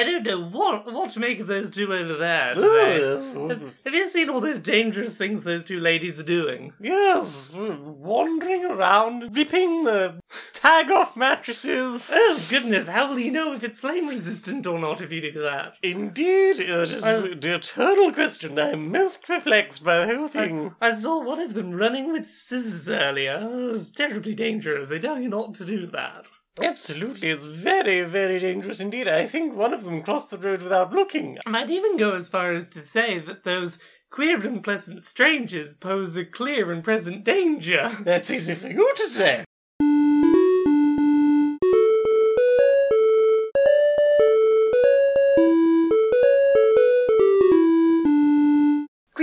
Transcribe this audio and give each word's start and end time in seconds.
I 0.00 0.04
don't 0.04 0.24
know 0.24 0.40
what 0.42 0.90
what 0.90 1.10
to 1.10 1.20
make 1.20 1.40
of 1.40 1.46
those 1.46 1.70
two 1.70 1.92
over 1.92 2.16
there 2.16 2.54
today. 2.54 3.48
Have, 3.48 3.74
have 3.84 3.94
you 3.94 4.08
seen 4.08 4.30
all 4.30 4.40
those 4.40 4.60
dangerous 4.60 5.14
things 5.14 5.44
those 5.44 5.62
two 5.62 5.78
ladies 5.78 6.18
are 6.18 6.22
doing? 6.24 6.72
Yes, 6.80 7.50
wandering 7.52 8.64
around, 8.64 9.36
ripping 9.36 9.84
the 9.84 10.14
tag 10.54 10.90
off 10.90 11.16
mattresses. 11.16 12.08
Oh 12.10 12.40
goodness, 12.48 12.88
how 12.88 13.08
will 13.10 13.18
you 13.18 13.30
know 13.30 13.52
if 13.52 13.62
it's 13.62 13.78
flame 13.78 14.08
resistant 14.08 14.66
or 14.66 14.78
not 14.78 15.02
if 15.02 15.12
you 15.12 15.20
do 15.20 15.42
that? 15.42 15.74
Indeed, 15.82 16.60
it 16.60 16.70
is 16.70 17.04
Uh, 17.04 17.20
the 17.38 17.54
eternal 17.56 18.10
question. 18.12 18.58
I'm 18.58 18.90
most 18.90 19.26
perplexed 19.26 19.84
by 19.84 20.06
the 20.06 20.14
whole 20.16 20.28
thing. 20.28 20.74
I 20.80 20.94
saw 20.94 21.22
one 21.22 21.40
of 21.40 21.52
them 21.52 21.72
running 21.72 22.10
with 22.10 22.32
scissors 22.32 22.88
earlier. 22.88 23.38
Oh, 23.42 23.68
It 23.68 23.72
was 23.72 23.90
terribly 23.90 24.34
dangerous. 24.34 24.88
They 24.88 24.98
tell 24.98 25.20
you 25.20 25.28
not 25.28 25.54
to 25.56 25.66
do 25.66 25.86
that. 25.88 26.24
Absolutely, 26.62 27.28
it's 27.30 27.44
very, 27.46 28.02
very 28.02 28.38
dangerous 28.38 28.80
indeed. 28.80 29.06
I 29.08 29.26
think 29.26 29.54
one 29.54 29.74
of 29.74 29.84
them 29.84 30.02
crossed 30.02 30.30
the 30.30 30.38
road 30.38 30.62
without 30.62 30.92
looking. 30.92 31.38
I 31.46 31.50
might 31.50 31.70
even 31.70 31.96
go 31.96 32.14
as 32.14 32.28
far 32.28 32.52
as 32.52 32.68
to 32.70 32.82
say 32.82 33.18
that 33.18 33.44
those 33.44 33.78
queer 34.10 34.40
and 34.40 34.62
pleasant 34.62 35.04
strangers 35.04 35.74
pose 35.76 36.16
a 36.16 36.24
clear 36.24 36.72
and 36.72 36.82
present 36.82 37.24
danger. 37.24 37.90
That's 38.04 38.30
easy 38.30 38.54
for 38.54 38.68
you 38.68 38.92
to 38.94 39.06
say. 39.06 39.44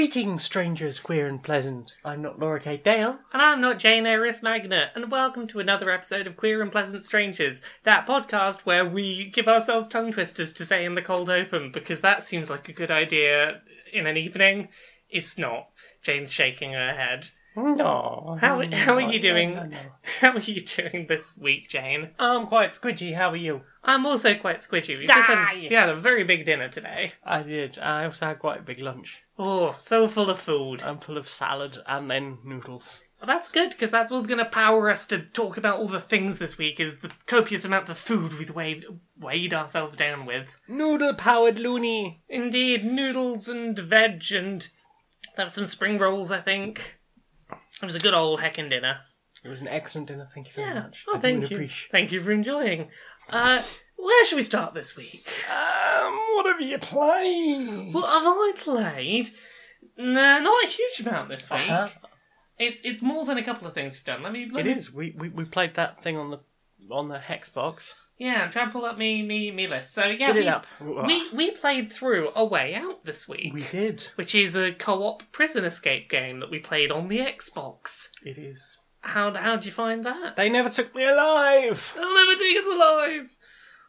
Greetings, 0.07 0.41
strangers, 0.41 1.02
queer 1.02 1.27
and 1.27 1.43
pleasant. 1.43 1.97
I'm 2.05 2.21
not 2.21 2.39
Laura 2.39 2.61
Kate 2.61 2.81
Dale. 2.81 3.20
And 3.34 3.41
I'm 3.41 3.59
not 3.59 3.77
Jane 3.77 4.05
Eris 4.05 4.41
Magna, 4.41 4.89
and 4.95 5.11
welcome 5.11 5.48
to 5.48 5.59
another 5.59 5.91
episode 5.91 6.27
of 6.27 6.38
Queer 6.38 6.61
and 6.61 6.71
Pleasant 6.71 7.03
Strangers, 7.03 7.59
that 7.84 8.07
podcast 8.07 8.62
where 8.62 8.85
we 8.85 9.29
give 9.29 9.49
ourselves 9.49 9.89
tongue 9.89 10.13
twisters 10.13 10.53
to 10.53 10.65
say 10.65 10.85
in 10.85 10.95
the 10.95 11.01
cold 11.01 11.29
open, 11.29 11.73
because 11.73 11.99
that 11.99 12.23
seems 12.23 12.49
like 12.49 12.70
a 12.70 12.73
good 12.73 12.89
idea 12.89 13.59
in 13.91 14.07
an 14.07 14.15
evening. 14.15 14.70
It's 15.09 15.37
not. 15.37 15.67
Jane's 16.01 16.32
shaking 16.32 16.71
her 16.71 16.93
head. 16.93 17.32
No. 17.58 18.38
How, 18.40 18.62
how 18.72 18.94
are 18.96 19.12
you 19.12 19.20
doing? 19.20 19.55
no, 19.55 19.63
no, 19.63 19.70
no. 19.70 19.77
How 20.20 20.32
are 20.34 20.40
you 20.40 20.62
doing 20.62 21.08
this 21.08 21.36
week, 21.38 21.70
Jane? 21.70 22.12
I'm 22.20 22.46
quite 22.46 22.74
squidgy. 22.74 23.16
How 23.16 23.32
are 23.32 23.36
you? 23.36 23.62
I'm 23.84 24.05
also 24.05 24.36
quite 24.36 24.60
squidgy. 24.60 24.98
We 24.98 25.08
just 25.08 25.27
had, 25.27 25.54
we 25.55 25.74
had 25.74 25.90
a 25.90 26.00
very 26.00 26.24
big 26.24 26.46
dinner 26.46 26.70
today. 26.70 27.13
I 27.24 27.41
did. 27.41 27.80
I 27.80 28.05
also 28.05 28.28
had 28.28 28.40
quite 28.40 28.60
a 28.60 28.63
big 28.63 28.80
lunch. 28.80 29.24
Oh, 29.40 29.76
so 29.80 30.08
full 30.08 30.30
of 30.30 30.40
food. 30.40 30.84
I'm 30.84 31.00
full 31.00 31.18
of 31.18 31.28
salad 31.28 31.80
and 31.88 32.10
then 32.12 32.38
noodles. 32.46 33.02
Well, 33.20 33.28
that's 33.28 33.50
good 33.50 33.72
because 33.72 33.90
that's 33.90 34.12
what's 34.12 34.28
going 34.28 34.38
to 34.38 34.46
power 34.46 34.91
us 34.91 35.08
to 35.08 35.20
talk 35.20 35.58
about 35.58 35.80
all 35.80 35.88
the 35.88 36.00
things 36.00 36.38
this 36.38 36.60
week. 36.60 36.80
Is 36.80 37.00
the 37.00 37.12
copious 37.26 37.66
amounts 37.66 37.90
of 37.90 37.98
food 37.98 38.38
we've 38.38 38.54
weighed, 38.54 38.85
weighed 39.20 39.54
ourselves 39.54 39.98
down 39.98 40.28
with. 40.28 40.48
Noodle 40.68 41.16
powered 41.16 41.58
loony. 41.58 42.22
Indeed, 42.30 42.85
noodles 42.85 43.48
and 43.48 43.78
veg 43.78 44.32
and 44.32 44.68
there 45.35 45.46
were 45.46 45.50
some 45.50 45.68
spring 45.68 45.98
rolls. 45.98 46.32
I 46.32 46.41
think 46.41 46.96
it 47.51 47.85
was 47.85 47.95
a 47.95 47.99
good 47.99 48.13
old 48.13 48.40
heckin' 48.40 48.70
dinner. 48.70 48.99
It 49.43 49.49
was 49.49 49.62
an 49.62 49.67
excellent 49.67 50.07
dinner. 50.07 50.27
Thank 50.34 50.48
you 50.48 50.53
very 50.53 50.67
Yeah. 50.70 50.81
much. 50.81 51.05
Oh, 51.07 51.17
I 51.17 51.20
thank 51.20 51.49
you. 51.49 51.57
appreciate- 51.57 51.91
Thank 51.91 52.12
you 52.12 52.23
for 52.23 52.31
enjoying. 52.31 52.89
Uh, 53.29 53.62
where 53.98 54.26
should 54.26 54.35
we 54.37 54.43
start 54.43 54.73
this 54.73 54.95
week? 54.95 55.27
Um, 55.49 56.13
what 56.35 56.45
have 56.48 56.62
you 56.62 56.77
played? 56.79 57.93
What 57.93 58.07
have 58.09 58.23
I 58.26 58.54
played? 58.55 59.29
Nah, 59.98 60.39
not 60.39 60.63
a 60.63 60.67
huge 60.67 60.99
amount 61.01 61.29
this 61.29 61.49
week. 61.49 61.70
Uh-huh. 61.70 61.89
It's 62.59 62.81
it's 62.84 63.01
more 63.04 63.26
than 63.26 63.37
a 63.37 63.43
couple 63.43 63.67
of 63.67 63.73
things 63.76 63.93
we've 63.93 64.03
done. 64.03 64.23
Let 64.23 64.31
me. 64.31 64.50
Let 64.51 64.66
It 64.66 64.69
me 64.69 64.75
is. 64.75 64.91
We, 64.91 65.13
we 65.17 65.29
we 65.29 65.45
played 65.45 65.75
that 65.75 66.03
thing 66.03 66.17
on 66.17 66.31
the 66.31 66.39
on 66.89 67.07
the 67.09 67.19
hex 67.19 67.50
box. 67.51 67.94
Yeah, 68.19 68.47
try 68.47 68.63
and 68.63 68.72
pull 68.72 68.85
up 68.85 68.97
me 68.97 69.22
me 69.22 69.51
me 69.51 69.68
list. 69.68 69.94
So 69.94 70.06
yeah, 70.06 70.28
Get 70.28 70.35
we, 70.35 70.41
it 70.41 70.47
up. 70.47 70.66
We 70.81 71.29
we 71.34 71.51
played 71.51 71.94
through 71.94 72.29
A 72.35 72.44
Way 72.44 72.73
Out 72.73 73.06
this 73.06 73.28
week, 73.28 73.53
we 73.53 73.63
did. 73.68 74.03
which 74.16 74.34
is 74.34 74.56
a 74.56 74.72
co-op 74.73 75.23
prison 75.31 75.63
escape 75.66 76.09
game 76.09 76.40
that 76.40 76.50
we 76.50 76.59
played 76.59 76.91
on 76.91 77.07
the 77.09 77.19
Xbox. 77.19 78.07
It 78.23 78.38
is. 78.38 78.78
How 79.01 79.33
how'd 79.33 79.66
you 79.66 79.72
find 79.72 80.03
that? 80.05 80.35
They 80.35 80.50
never 80.50 80.69
took 80.69 80.94
me 80.95 81.05
alive. 81.05 81.94
They'll 81.95 82.13
never 82.16 82.35
take 82.35 82.57
us 82.57 82.66
alive. 82.66 83.29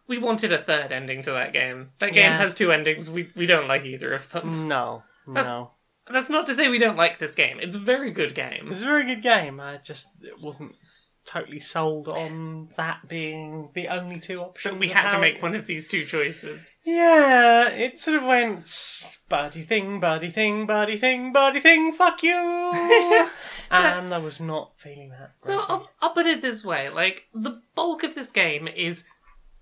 We 0.06 0.19
wanted 0.19 0.53
a 0.53 0.59
third 0.62 0.93
ending 0.93 1.22
to 1.25 1.33
that 1.33 1.53
game. 1.53 1.91
That 1.99 2.12
game 2.12 2.31
Yeah. 2.31 2.39
has 2.39 2.55
two 2.55 2.71
endings. 2.72 3.09
We 3.10 3.31
we 3.34 3.47
don't 3.47 3.66
like 3.69 3.84
either 3.84 4.12
of 4.12 4.31
them. 4.31 4.69
No, 4.69 5.05
That's- 5.27 5.47
no. 5.47 5.72
That's 6.10 6.31
not 6.31 6.47
to 6.47 6.55
say 6.55 6.69
we 6.69 6.78
don't 6.78 6.97
like 6.97 7.19
this 7.19 7.34
game. 7.34 7.59
It's 7.60 7.77
a 7.77 7.78
very 7.78 8.10
good 8.10 8.34
game. 8.34 8.69
It's 8.71 8.81
a 8.81 8.87
very 8.87 9.05
good 9.05 9.22
game. 9.22 9.60
I 9.60 9.77
just 9.77 10.09
it 10.22 10.41
wasn't 10.41 10.72
totally 11.28 11.61
sold 11.61 12.09
on 12.09 12.71
that 12.78 13.06
being 13.06 13.69
the 13.75 13.89
only 13.89 14.19
two 14.19 14.41
options. 14.41 14.72
But 14.72 14.81
we 14.81 14.89
had 14.89 15.11
to 15.11 15.21
make 15.21 15.43
one 15.43 15.55
of 15.55 15.66
these 15.66 15.87
two 15.87 16.06
choices. 16.06 16.77
Yeah, 16.84 17.69
it 17.69 17.99
sort 17.99 18.16
of 18.16 18.25
went 18.25 19.21
buddy 19.28 19.62
thing, 19.62 20.00
buddy 20.00 20.31
thing, 20.31 20.65
buddy 20.65 20.97
thing, 20.97 21.33
buddy 21.33 21.61
thing, 21.61 21.93
fuck 21.93 22.22
you. 22.22 22.33
and 23.71 24.15
I 24.15 24.19
was 24.19 24.41
not 24.41 24.72
feeling 24.78 25.11
that. 25.11 25.34
So. 25.44 25.59
I'll, 25.59 25.91
I'll 26.00 26.15
put 26.15 26.27
it 26.27 26.41
this 26.41 26.65
way: 26.65 26.89
like 26.89 27.25
the 27.34 27.60
bulk 27.75 28.03
of 28.03 28.15
this 28.15 28.33
game 28.33 28.66
is 28.66 29.05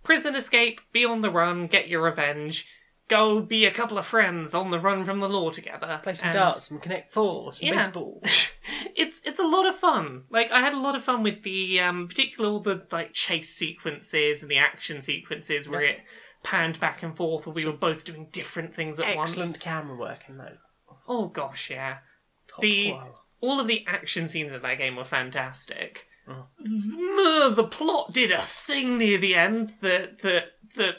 prison 0.04 0.37
escape, 0.37 0.81
be 0.93 1.04
on 1.04 1.21
the 1.21 1.31
run, 1.31 1.66
get 1.66 1.88
your 1.88 2.03
revenge, 2.03 2.69
go 3.09 3.41
be 3.41 3.65
a 3.67 3.71
couple 3.71 3.99
of 3.99 4.06
friends 4.06 4.55
on 4.55 4.71
the 4.71 4.81
run 4.81 5.05
from 5.05 5.21
the 5.21 5.28
law 5.28 5.50
together, 5.50 6.00
play 6.03 6.15
some 6.15 6.28
and 6.28 6.34
darts, 6.34 6.65
some 6.69 6.78
Connect 6.78 7.12
Four, 7.12 7.53
some 7.53 7.69
Yeah. 7.69 7.77
baseball. 7.77 8.22
it's 8.97 9.21
it's 9.25 9.41
a 9.41 9.47
lot 9.47 9.67
of 9.67 9.77
fun. 9.78 10.25
Like 10.31 10.50
I 10.50 10.61
had 10.61 10.72
a 10.75 10.81
lot 10.81 10.97
of 10.97 11.05
fun 11.05 11.22
with 11.22 11.43
the 11.43 11.81
um, 11.81 12.09
particularly 12.09 12.53
all 12.55 12.61
the 12.61 12.87
like 12.91 13.12
chase 13.12 13.55
sequences 13.55 14.43
and 14.43 14.50
the 14.50 14.59
action 14.59 15.03
sequences 15.03 15.69
where 15.69 15.83
it 15.83 16.00
panned 16.43 16.78
back 16.81 17.03
and 17.03 17.16
forth, 17.16 17.47
and 17.47 17.55
we 17.55 17.65
were 17.66 17.72
both 17.72 18.05
doing 18.05 18.28
different 18.33 18.75
things 18.75 18.99
at 19.00 19.06
Excellent 19.06 19.50
once. 19.50 19.59
camera 19.59 19.97
work 19.97 20.21
in 20.28 20.39
that. 20.39 20.59
Oh 21.09 21.27
gosh, 21.28 21.71
yeah. 21.71 21.99
Top 22.49 22.61
The- 22.62 22.95
all 23.41 23.61
of 23.61 23.69
the 23.69 23.84
action 23.87 24.28
scenes 24.28 24.53
in 24.53 24.62
that 24.62 24.78
game 24.78 24.97
were 24.97 25.05
fantastic. 25.05 26.06
Mm, 26.28 27.55
The 27.55 27.65
plot 27.65 28.12
did 28.12 28.33
a 28.33 28.41
thing 28.43 28.99
near 28.99 29.19
the 29.19 29.34
end 29.34 29.75
that 29.81 30.21
that 30.22 30.53
that 30.77 30.97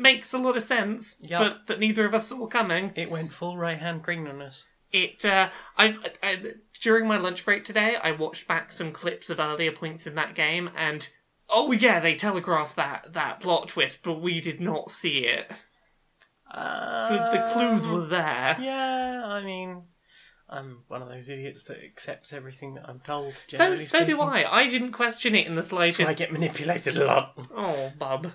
makes 0.00 0.32
a 0.32 0.38
lot 0.38 0.56
of 0.56 0.62
sense, 0.62 1.16
Yup. 1.20 1.40
but 1.42 1.66
that 1.66 1.78
neither 1.80 2.06
of 2.06 2.14
us 2.14 2.28
saw 2.28 2.46
coming. 2.46 2.92
It 2.96 3.10
went 3.10 3.32
full 3.32 3.56
right 3.56 3.78
hand 3.78 4.02
green 4.02 4.26
on 4.26 4.42
us. 4.42 4.64
It 4.92 5.24
uh, 5.24 5.50
I've 5.76 5.98
I, 6.22 6.54
during 6.80 7.06
my 7.06 7.16
lunch 7.18 7.44
break 7.44 7.64
today, 7.64 7.96
I 7.96 8.10
watched 8.10 8.48
back 8.48 8.72
some 8.72 8.92
clips 8.92 9.30
of 9.30 9.38
earlier 9.38 9.70
points 9.72 10.06
in 10.06 10.16
that 10.16 10.34
game, 10.34 10.70
and 10.76 11.08
oh 11.48 11.70
yeah, 11.70 12.00
they 12.00 12.16
telegraphed 12.16 12.74
that 12.76 13.12
that 13.12 13.38
plot 13.40 13.68
twist, 13.68 14.02
but 14.02 14.20
we 14.20 14.40
did 14.40 14.60
not 14.60 14.90
see 14.90 15.18
it. 15.26 15.50
The, 16.52 17.30
the 17.32 17.52
clues 17.52 17.86
Um, 17.86 17.92
were 17.92 18.06
there. 18.08 18.56
Yeah, 18.60 19.22
I 19.24 19.42
mean, 19.44 19.82
I'm 20.48 20.82
one 20.88 21.00
of 21.02 21.08
those 21.08 21.28
idiots 21.28 21.62
that 21.64 21.78
accepts 21.84 22.32
everything 22.32 22.74
that 22.74 22.88
I'm 22.88 22.98
told. 22.98 23.34
So 23.46 23.58
generally 23.58 23.84
so 23.84 24.00
do 24.00 24.04
speaking. 24.06 24.20
I. 24.20 24.44
I 24.44 24.68
didn't 24.68 24.90
question 24.92 25.36
it 25.36 25.46
in 25.46 25.54
the 25.54 25.62
So 25.62 25.68
slightest. 25.76 26.00
I 26.00 26.14
get 26.14 26.32
manipulated 26.32 26.96
a 26.96 27.04
lot. 27.04 27.34
Oh, 27.54 27.92
bub. 27.96 28.32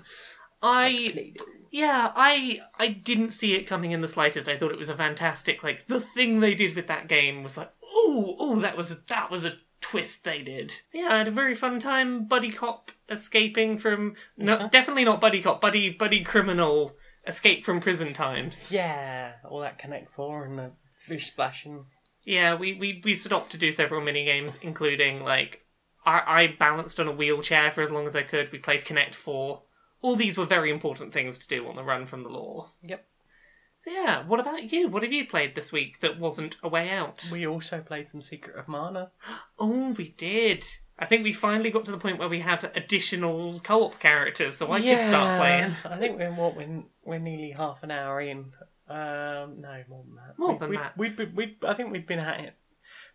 I 0.67 1.33
yeah, 1.71 2.11
I 2.15 2.59
I 2.79 2.87
didn't 2.89 3.31
see 3.31 3.53
it 3.53 3.67
coming 3.67 3.91
in 3.91 4.01
the 4.01 4.07
slightest. 4.07 4.47
I 4.49 4.57
thought 4.57 4.71
it 4.71 4.79
was 4.79 4.89
a 4.89 4.95
fantastic 4.97 5.63
like 5.63 5.87
the 5.87 5.99
thing 5.99 6.39
they 6.39 6.55
did 6.55 6.75
with 6.75 6.87
that 6.87 7.07
game 7.07 7.43
was 7.43 7.57
like 7.57 7.71
oh 7.83 8.35
oh 8.39 8.59
that 8.61 8.75
was 8.77 8.91
a, 8.91 8.97
that 9.09 9.29
was 9.29 9.45
a 9.45 9.53
twist 9.81 10.23
they 10.23 10.41
did. 10.41 10.73
Yeah, 10.93 11.09
I 11.11 11.17
had 11.19 11.27
a 11.27 11.31
very 11.31 11.53
fun 11.55 11.79
time 11.79 12.25
buddy 12.25 12.51
cop 12.51 12.91
escaping 13.09 13.77
from 13.77 14.15
no 14.37 14.53
Uh-huh. 14.55 14.67
definitely 14.71 15.05
not 15.05 15.21
buddy 15.21 15.41
cop 15.41 15.61
buddy 15.61 15.89
buddy 15.91 16.23
criminal 16.23 16.95
escape 17.27 17.63
from 17.63 17.79
prison 17.81 18.13
times. 18.13 18.71
Yeah, 18.71 19.33
all 19.47 19.59
that 19.59 19.77
Connect 19.77 20.11
Four 20.13 20.45
and 20.45 20.57
the 20.57 20.71
fish 20.97 21.27
splashing. 21.27 21.85
Yeah, 22.23 22.55
we 22.55 22.73
we 22.73 23.01
we 23.05 23.13
stopped 23.15 23.51
to 23.51 23.57
do 23.57 23.69
several 23.69 24.01
mini 24.01 24.25
games, 24.25 24.57
including 24.63 25.21
like 25.23 25.61
I, 26.05 26.21
I 26.25 26.55
balanced 26.57 26.99
on 26.99 27.07
a 27.07 27.11
wheelchair 27.11 27.71
for 27.71 27.81
as 27.83 27.91
long 27.91 28.07
as 28.07 28.15
I 28.15 28.23
could. 28.23 28.51
We 28.51 28.57
played 28.59 28.85
Connect 28.85 29.13
Four. 29.13 29.61
All 30.05 30.15
these 30.15 30.37
were 30.37 30.45
very 30.45 30.69
important 30.69 31.13
things 31.13 31.39
to 31.39 31.47
do 31.47 31.67
on 31.67 31.75
the 31.75 31.83
run 31.83 32.05
from 32.05 32.21
the 32.21 32.29
law. 32.29 32.69
Yep. 32.83 33.03
So 33.83 33.89
yeah, 33.89 34.23
what 34.27 34.39
about 34.39 34.71
you? 34.71 34.87
What 34.87 35.01
have 35.01 35.11
you 35.11 35.25
played 35.25 35.55
this 35.55 35.71
week 35.71 35.99
that 36.01 36.19
wasn't 36.19 36.57
a 36.61 36.67
way 36.67 36.91
out? 36.91 37.27
We 37.31 37.47
also 37.47 37.81
played 37.81 38.07
some 38.07 38.21
Secret 38.21 38.55
of 38.55 38.67
Mana. 38.67 39.09
Oh, 39.57 39.95
we 39.97 40.09
did. 40.09 40.63
I 40.99 41.05
think 41.05 41.23
we 41.23 41.33
finally 41.33 41.71
got 41.71 41.85
to 41.85 41.91
the 41.91 41.97
point 41.97 42.19
where 42.19 42.29
we 42.29 42.41
have 42.41 42.63
additional 42.75 43.61
co-op 43.61 43.99
characters, 43.99 44.57
so 44.57 44.71
I 44.71 44.79
could 44.81 45.05
start 45.05 45.39
playing. 45.39 45.73
I 45.85 45.97
think 45.97 46.19
we're 46.19 46.31
what 46.31 46.55
we're, 46.55 46.83
we're 47.03 47.19
nearly 47.19 47.51
half 47.51 47.81
an 47.83 47.89
hour 47.89 48.21
in. 48.21 48.51
Um, 48.87 49.61
no, 49.61 49.83
more 49.89 50.03
than 50.03 50.15
that. 50.17 50.37
More 50.37 50.51
we, 50.53 50.59
than 50.59 50.69
we, 50.69 50.77
that. 50.77 50.97
We'd, 50.97 51.17
be- 51.17 51.25
we'd, 51.25 51.55
I 51.65 51.73
think 51.73 51.91
we'd 51.91 52.05
been 52.05 52.19
at 52.19 52.41
it 52.41 52.53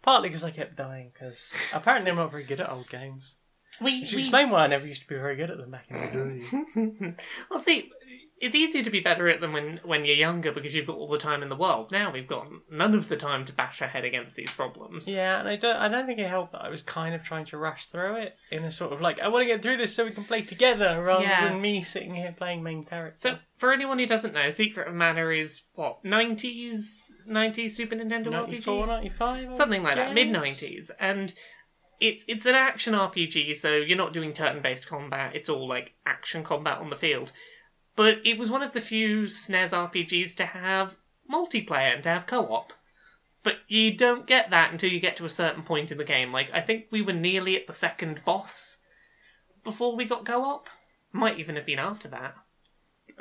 partly 0.03 0.29
because 0.29 0.45
I 0.45 0.51
kept 0.51 0.77
dying. 0.77 1.11
Because 1.13 1.53
apparently 1.73 2.11
I'm 2.11 2.17
not 2.17 2.31
very 2.31 2.45
good 2.45 2.61
at 2.61 2.71
old 2.71 2.89
games. 2.89 3.37
We, 3.83 4.01
Which 4.01 4.13
we 4.13 4.21
explain 4.21 4.51
why 4.51 4.65
I 4.65 4.67
never 4.67 4.87
used 4.87 5.03
to 5.03 5.09
be 5.09 5.15
very 5.17 5.37
good 5.37 5.51
at 5.51 5.57
them 5.59 5.71
back 5.71 5.87
in 5.89 5.99
the 5.99 7.07
day. 7.07 7.15
well, 7.51 7.63
see, 7.63 7.91
it's 8.41 8.55
easier 8.55 8.83
to 8.83 8.91
be 8.91 9.01
better 9.01 9.29
at 9.29 9.41
them 9.41 9.53
when 9.53 9.81
when 9.85 10.05
you're 10.07 10.17
younger 10.17 10.51
because 10.51 10.75
you've 10.75 10.87
got 10.87 10.97
all 10.97 11.09
the 11.11 11.19
time 11.19 11.43
in 11.43 11.49
the 11.51 11.57
world. 11.57 11.93
Now 11.93 12.11
we've 12.11 12.27
got 12.27 12.47
none 12.71 12.95
of 12.95 13.09
the 13.09 13.17
time 13.17 13.45
to 13.47 13.53
bash 13.53 13.83
our 13.83 13.89
head 13.89 14.05
against 14.05 14.35
these 14.35 14.51
problems. 14.51 15.07
Yeah, 15.07 15.39
and 15.41 15.49
I 15.49 15.57
don't 15.57 15.77
I 15.77 15.89
don't 15.89 16.07
think 16.07 16.19
it 16.19 16.29
helped 16.29 16.53
that 16.53 16.63
I 16.63 16.71
was 16.71 16.81
kind 16.83 17.15
of 17.15 17.23
trying 17.23 17.45
to 17.47 17.59
rush 17.59 17.87
through 17.87 18.17
it 18.17 18.37
in 18.51 18.65
a 18.65 18.71
sort 18.71 18.93
of 18.95 19.01
like 19.03 19.21
I 19.21 19.29
want 19.29 19.43
to 19.43 19.47
get 19.47 19.63
through 19.63 19.77
this 19.77 19.95
so 19.95 20.05
we 20.05 20.11
can 20.11 20.25
play 20.25 20.41
together 20.43 21.03
rather 21.03 21.25
Yeah. 21.25 21.49
than 21.49 21.61
me 21.61 21.83
sitting 21.83 22.15
here 22.15 22.35
playing 22.37 22.63
main 22.63 22.85
character. 22.85 23.19
So, 23.19 23.37
for 23.59 23.73
anyone 23.73 23.99
who 23.99 24.07
doesn't 24.07 24.33
know, 24.33 24.49
Secret 24.49 24.89
of 24.89 24.95
Mana 24.95 25.29
is 25.29 25.63
what 25.75 26.03
nineties, 26.03 27.15
nineties 27.27 27.77
Super 27.77 27.95
Nintendo 27.97 28.31
94, 28.31 28.85
RPG, 28.85 28.89
95? 28.89 29.55
Something 29.55 29.83
like 29.83 29.97
that, 29.97 30.15
mid 30.15 30.29
nineties, 30.31 30.91
and 30.99 31.35
it's 32.01 32.25
it's 32.27 32.47
an 32.47 32.55
action 32.55 32.95
RPG. 32.95 33.57
So 33.57 33.77
you're 33.77 33.97
not 33.97 34.13
doing 34.13 34.33
turn 34.33 34.63
based 34.63 34.89
combat; 34.89 35.37
it's 35.37 35.49
all 35.49 35.69
like 35.69 35.95
action 36.07 36.43
combat 36.43 36.79
on 36.79 36.91
the 36.91 36.97
field. 36.97 37.33
But 37.97 38.19
it 38.25 38.39
was 38.39 38.51
one 38.51 38.63
of 38.63 38.73
the 38.73 38.81
few 38.81 39.25
SNES 39.25 39.91
RPGs 39.91 40.35
to 40.37 40.47
have 40.47 40.97
multiplayer 41.31 41.95
and 41.95 42.03
to 42.05 42.09
have 42.09 42.27
co-op. 42.27 42.73
But 43.43 43.55
you 43.69 43.97
don't 43.97 44.27
get 44.27 44.51
that 44.51 44.73
until 44.73 44.91
you 44.91 45.01
get 45.01 45.17
to 45.17 45.25
a 45.25 45.31
certain 45.31 45.63
point 45.63 45.91
in 45.91 45.99
the 45.99 46.05
game. 46.05 46.33
Like 46.33 46.51
I 46.53 46.61
think 46.61 46.87
we 46.91 47.03
were 47.03 47.13
nearly 47.13 47.57
at 47.57 47.67
the 47.67 47.73
second 47.73 48.23
boss 48.25 48.79
before 49.63 49.97
we 49.97 50.05
got 50.05 50.25
co-op. 50.25 50.69
Might 51.13 51.39
even 51.39 51.57
have 51.57 51.67
been 51.67 51.79
after 51.79 52.09
that. 52.09 52.35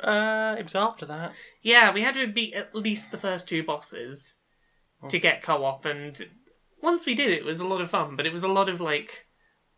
Uh, 0.02 0.56
it 0.58 0.62
was 0.62 0.74
after 0.74 1.04
that. 1.06 1.32
Yeah, 1.62 1.92
we 1.92 2.02
had 2.02 2.14
to 2.14 2.26
beat 2.26 2.54
at 2.54 2.74
least 2.74 3.10
the 3.10 3.18
first 3.18 3.48
two 3.48 3.62
bosses 3.62 4.34
to 5.08 5.18
get 5.18 5.42
co-op, 5.42 5.84
and 5.84 6.26
once 6.82 7.06
we 7.06 7.14
did, 7.14 7.30
it 7.30 7.38
it 7.40 7.44
was 7.44 7.60
a 7.60 7.66
lot 7.66 7.80
of 7.80 7.90
fun. 7.90 8.16
But 8.16 8.26
it 8.26 8.32
was 8.32 8.42
a 8.42 8.48
lot 8.48 8.68
of 8.68 8.80
like, 8.80 9.26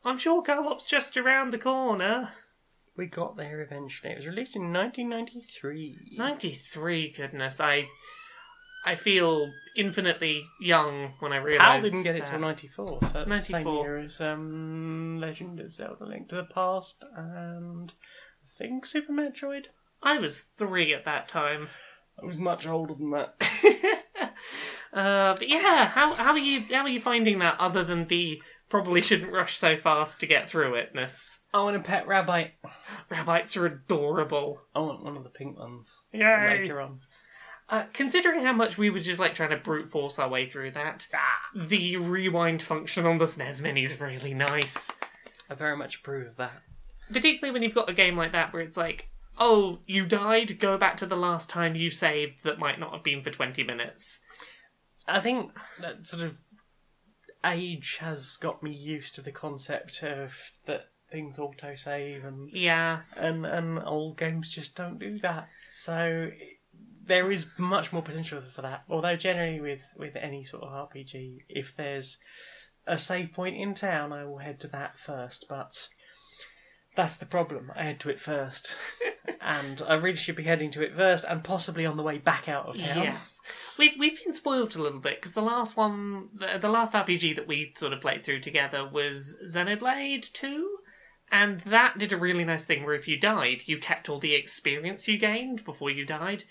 I'm 0.04 0.18
sure 0.18 0.42
co-op's 0.42 0.86
just 0.86 1.16
around 1.16 1.52
the 1.52 1.58
corner. 1.58 2.32
We 2.96 3.06
got 3.06 3.36
there 3.36 3.62
eventually. 3.62 4.12
It 4.12 4.16
was 4.16 4.26
released 4.26 4.56
in 4.56 4.72
1993. 4.72 6.16
Ninety 6.18 6.54
three, 6.54 7.10
goodness, 7.10 7.58
I, 7.58 7.88
I 8.84 8.96
feel 8.96 9.50
infinitely 9.76 10.44
young 10.60 11.14
when 11.20 11.32
I 11.32 11.36
realise. 11.36 11.62
Hal 11.62 11.80
didn't 11.80 12.02
get 12.02 12.16
it 12.16 12.24
that. 12.24 12.30
till 12.32 12.40
94, 12.40 12.86
so 12.86 13.24
that's 13.26 13.28
the 13.28 13.40
same 13.40 13.64
94. 13.64 13.84
year 13.84 13.98
as 13.98 14.20
um, 14.20 15.18
Legend 15.20 15.60
of 15.60 15.70
Zelda 15.70 16.04
Link 16.04 16.28
to 16.28 16.36
the 16.36 16.44
Past 16.44 17.02
and 17.16 17.92
I 17.92 18.58
think 18.58 18.84
Super 18.84 19.12
Metroid. 19.12 19.66
I 20.02 20.18
was 20.18 20.40
three 20.40 20.92
at 20.92 21.04
that 21.04 21.28
time. 21.28 21.68
I 22.20 22.26
was 22.26 22.36
much 22.36 22.66
older 22.66 22.94
than 22.94 23.10
that. 23.12 23.34
uh, 24.92 25.34
but 25.34 25.48
yeah, 25.48 25.88
how 25.88 26.14
how 26.14 26.32
are 26.32 26.38
you 26.38 26.64
how 26.70 26.82
are 26.82 26.88
you 26.88 27.00
finding 27.00 27.38
that 27.38 27.58
other 27.58 27.84
than 27.84 28.06
the 28.08 28.42
probably 28.68 29.00
shouldn't 29.00 29.32
rush 29.32 29.58
so 29.58 29.76
fast 29.76 30.20
to 30.20 30.26
get 30.26 30.48
through 30.48 30.72
itness? 30.72 31.38
I 31.54 31.62
want 31.62 31.76
a 31.76 31.80
pet 31.80 32.06
rabbit. 32.06 32.52
Rabbits 33.10 33.56
are 33.56 33.66
adorable. 33.66 34.62
I 34.74 34.80
want 34.80 35.04
one 35.04 35.16
of 35.16 35.24
the 35.24 35.30
pink 35.30 35.58
ones 35.58 35.94
Yay! 36.12 36.58
later 36.58 36.80
on. 36.80 37.00
Uh, 37.68 37.84
considering 37.92 38.44
how 38.44 38.52
much 38.52 38.76
we 38.76 38.90
were 38.90 39.00
just 39.00 39.20
like 39.20 39.34
trying 39.34 39.50
to 39.50 39.56
brute 39.56 39.90
force 39.90 40.18
our 40.18 40.28
way 40.28 40.46
through 40.46 40.72
that, 40.72 41.06
the 41.54 41.96
rewind 41.96 42.60
function 42.60 43.06
on 43.06 43.18
the 43.18 43.24
SNES 43.24 43.60
Mini 43.60 43.84
is 43.84 44.00
really 44.00 44.34
nice. 44.34 44.90
I 45.48 45.54
very 45.54 45.76
much 45.76 45.96
approve 45.96 46.28
of 46.28 46.36
that. 46.36 46.62
Particularly 47.10 47.52
when 47.52 47.62
you've 47.62 47.74
got 47.74 47.88
a 47.90 47.94
game 47.94 48.16
like 48.16 48.32
that 48.32 48.52
where 48.52 48.62
it's 48.62 48.76
like, 48.76 49.08
oh, 49.38 49.78
you 49.86 50.04
died, 50.06 50.58
go 50.58 50.76
back 50.76 50.96
to 50.98 51.06
the 51.06 51.16
last 51.16 51.48
time 51.48 51.74
you 51.74 51.90
saved 51.90 52.44
that 52.44 52.58
might 52.58 52.80
not 52.80 52.92
have 52.92 53.02
been 53.02 53.22
for 53.22 53.30
20 53.30 53.62
minutes. 53.64 54.20
I 55.12 55.20
think 55.20 55.52
that 55.80 56.06
sort 56.06 56.22
of 56.22 56.36
age 57.44 57.98
has 58.00 58.36
got 58.36 58.62
me 58.62 58.72
used 58.72 59.14
to 59.16 59.22
the 59.22 59.32
concept 59.32 60.02
of 60.02 60.32
that 60.66 60.86
things 61.10 61.36
autosave 61.36 62.26
and 62.26 62.50
Yeah, 62.50 63.02
and 63.16 63.44
and 63.44 63.78
old 63.84 64.16
games 64.16 64.50
just 64.50 64.74
don't 64.74 64.98
do 64.98 65.18
that. 65.18 65.48
So 65.68 66.30
there 67.04 67.30
is 67.30 67.46
much 67.58 67.92
more 67.92 68.02
potential 68.02 68.42
for 68.54 68.62
that. 68.62 68.84
Although 68.88 69.16
generally 69.16 69.60
with 69.60 69.82
with 69.96 70.16
any 70.16 70.44
sort 70.44 70.62
of 70.62 70.70
RPG, 70.72 71.44
if 71.48 71.76
there's 71.76 72.16
a 72.86 72.96
save 72.96 73.32
point 73.32 73.56
in 73.56 73.74
town, 73.74 74.12
I 74.12 74.24
will 74.24 74.38
head 74.38 74.58
to 74.60 74.68
that 74.68 74.98
first. 74.98 75.46
But 75.48 75.88
that's 76.96 77.16
the 77.16 77.26
problem. 77.26 77.70
I 77.76 77.84
head 77.84 78.00
to 78.00 78.10
it 78.10 78.20
first, 78.20 78.76
and 79.44 79.82
I 79.86 79.94
really 79.94 80.16
should 80.16 80.36
be 80.36 80.42
heading 80.44 80.70
to 80.72 80.82
it 80.82 80.94
first, 80.96 81.24
and 81.28 81.42
possibly 81.44 81.84
on 81.86 81.96
the 81.96 82.02
way 82.02 82.18
back 82.18 82.48
out 82.48 82.66
of 82.66 82.78
town. 82.78 83.02
yes. 83.02 83.40
We've, 83.78 83.92
we've 83.98 84.22
been 84.22 84.32
spoiled 84.34 84.76
a 84.76 84.82
little 84.82 85.00
bit 85.00 85.20
because 85.20 85.32
the 85.32 85.42
last 85.42 85.76
one, 85.76 86.28
the, 86.34 86.58
the 86.60 86.68
last 86.68 86.92
RPG 86.92 87.36
that 87.36 87.48
we 87.48 87.72
sort 87.76 87.92
of 87.92 88.00
played 88.00 88.24
through 88.24 88.40
together 88.40 88.88
was 88.88 89.36
Xenoblade 89.46 90.32
2. 90.32 90.78
And 91.30 91.62
that 91.62 91.96
did 91.96 92.12
a 92.12 92.18
really 92.18 92.44
nice 92.44 92.64
thing 92.64 92.84
where 92.84 92.94
if 92.94 93.08
you 93.08 93.16
died, 93.18 93.62
you 93.64 93.78
kept 93.78 94.10
all 94.10 94.18
the 94.20 94.34
experience 94.34 95.08
you 95.08 95.16
gained 95.16 95.64
before 95.64 95.88
you 95.90 96.04
died. 96.04 96.44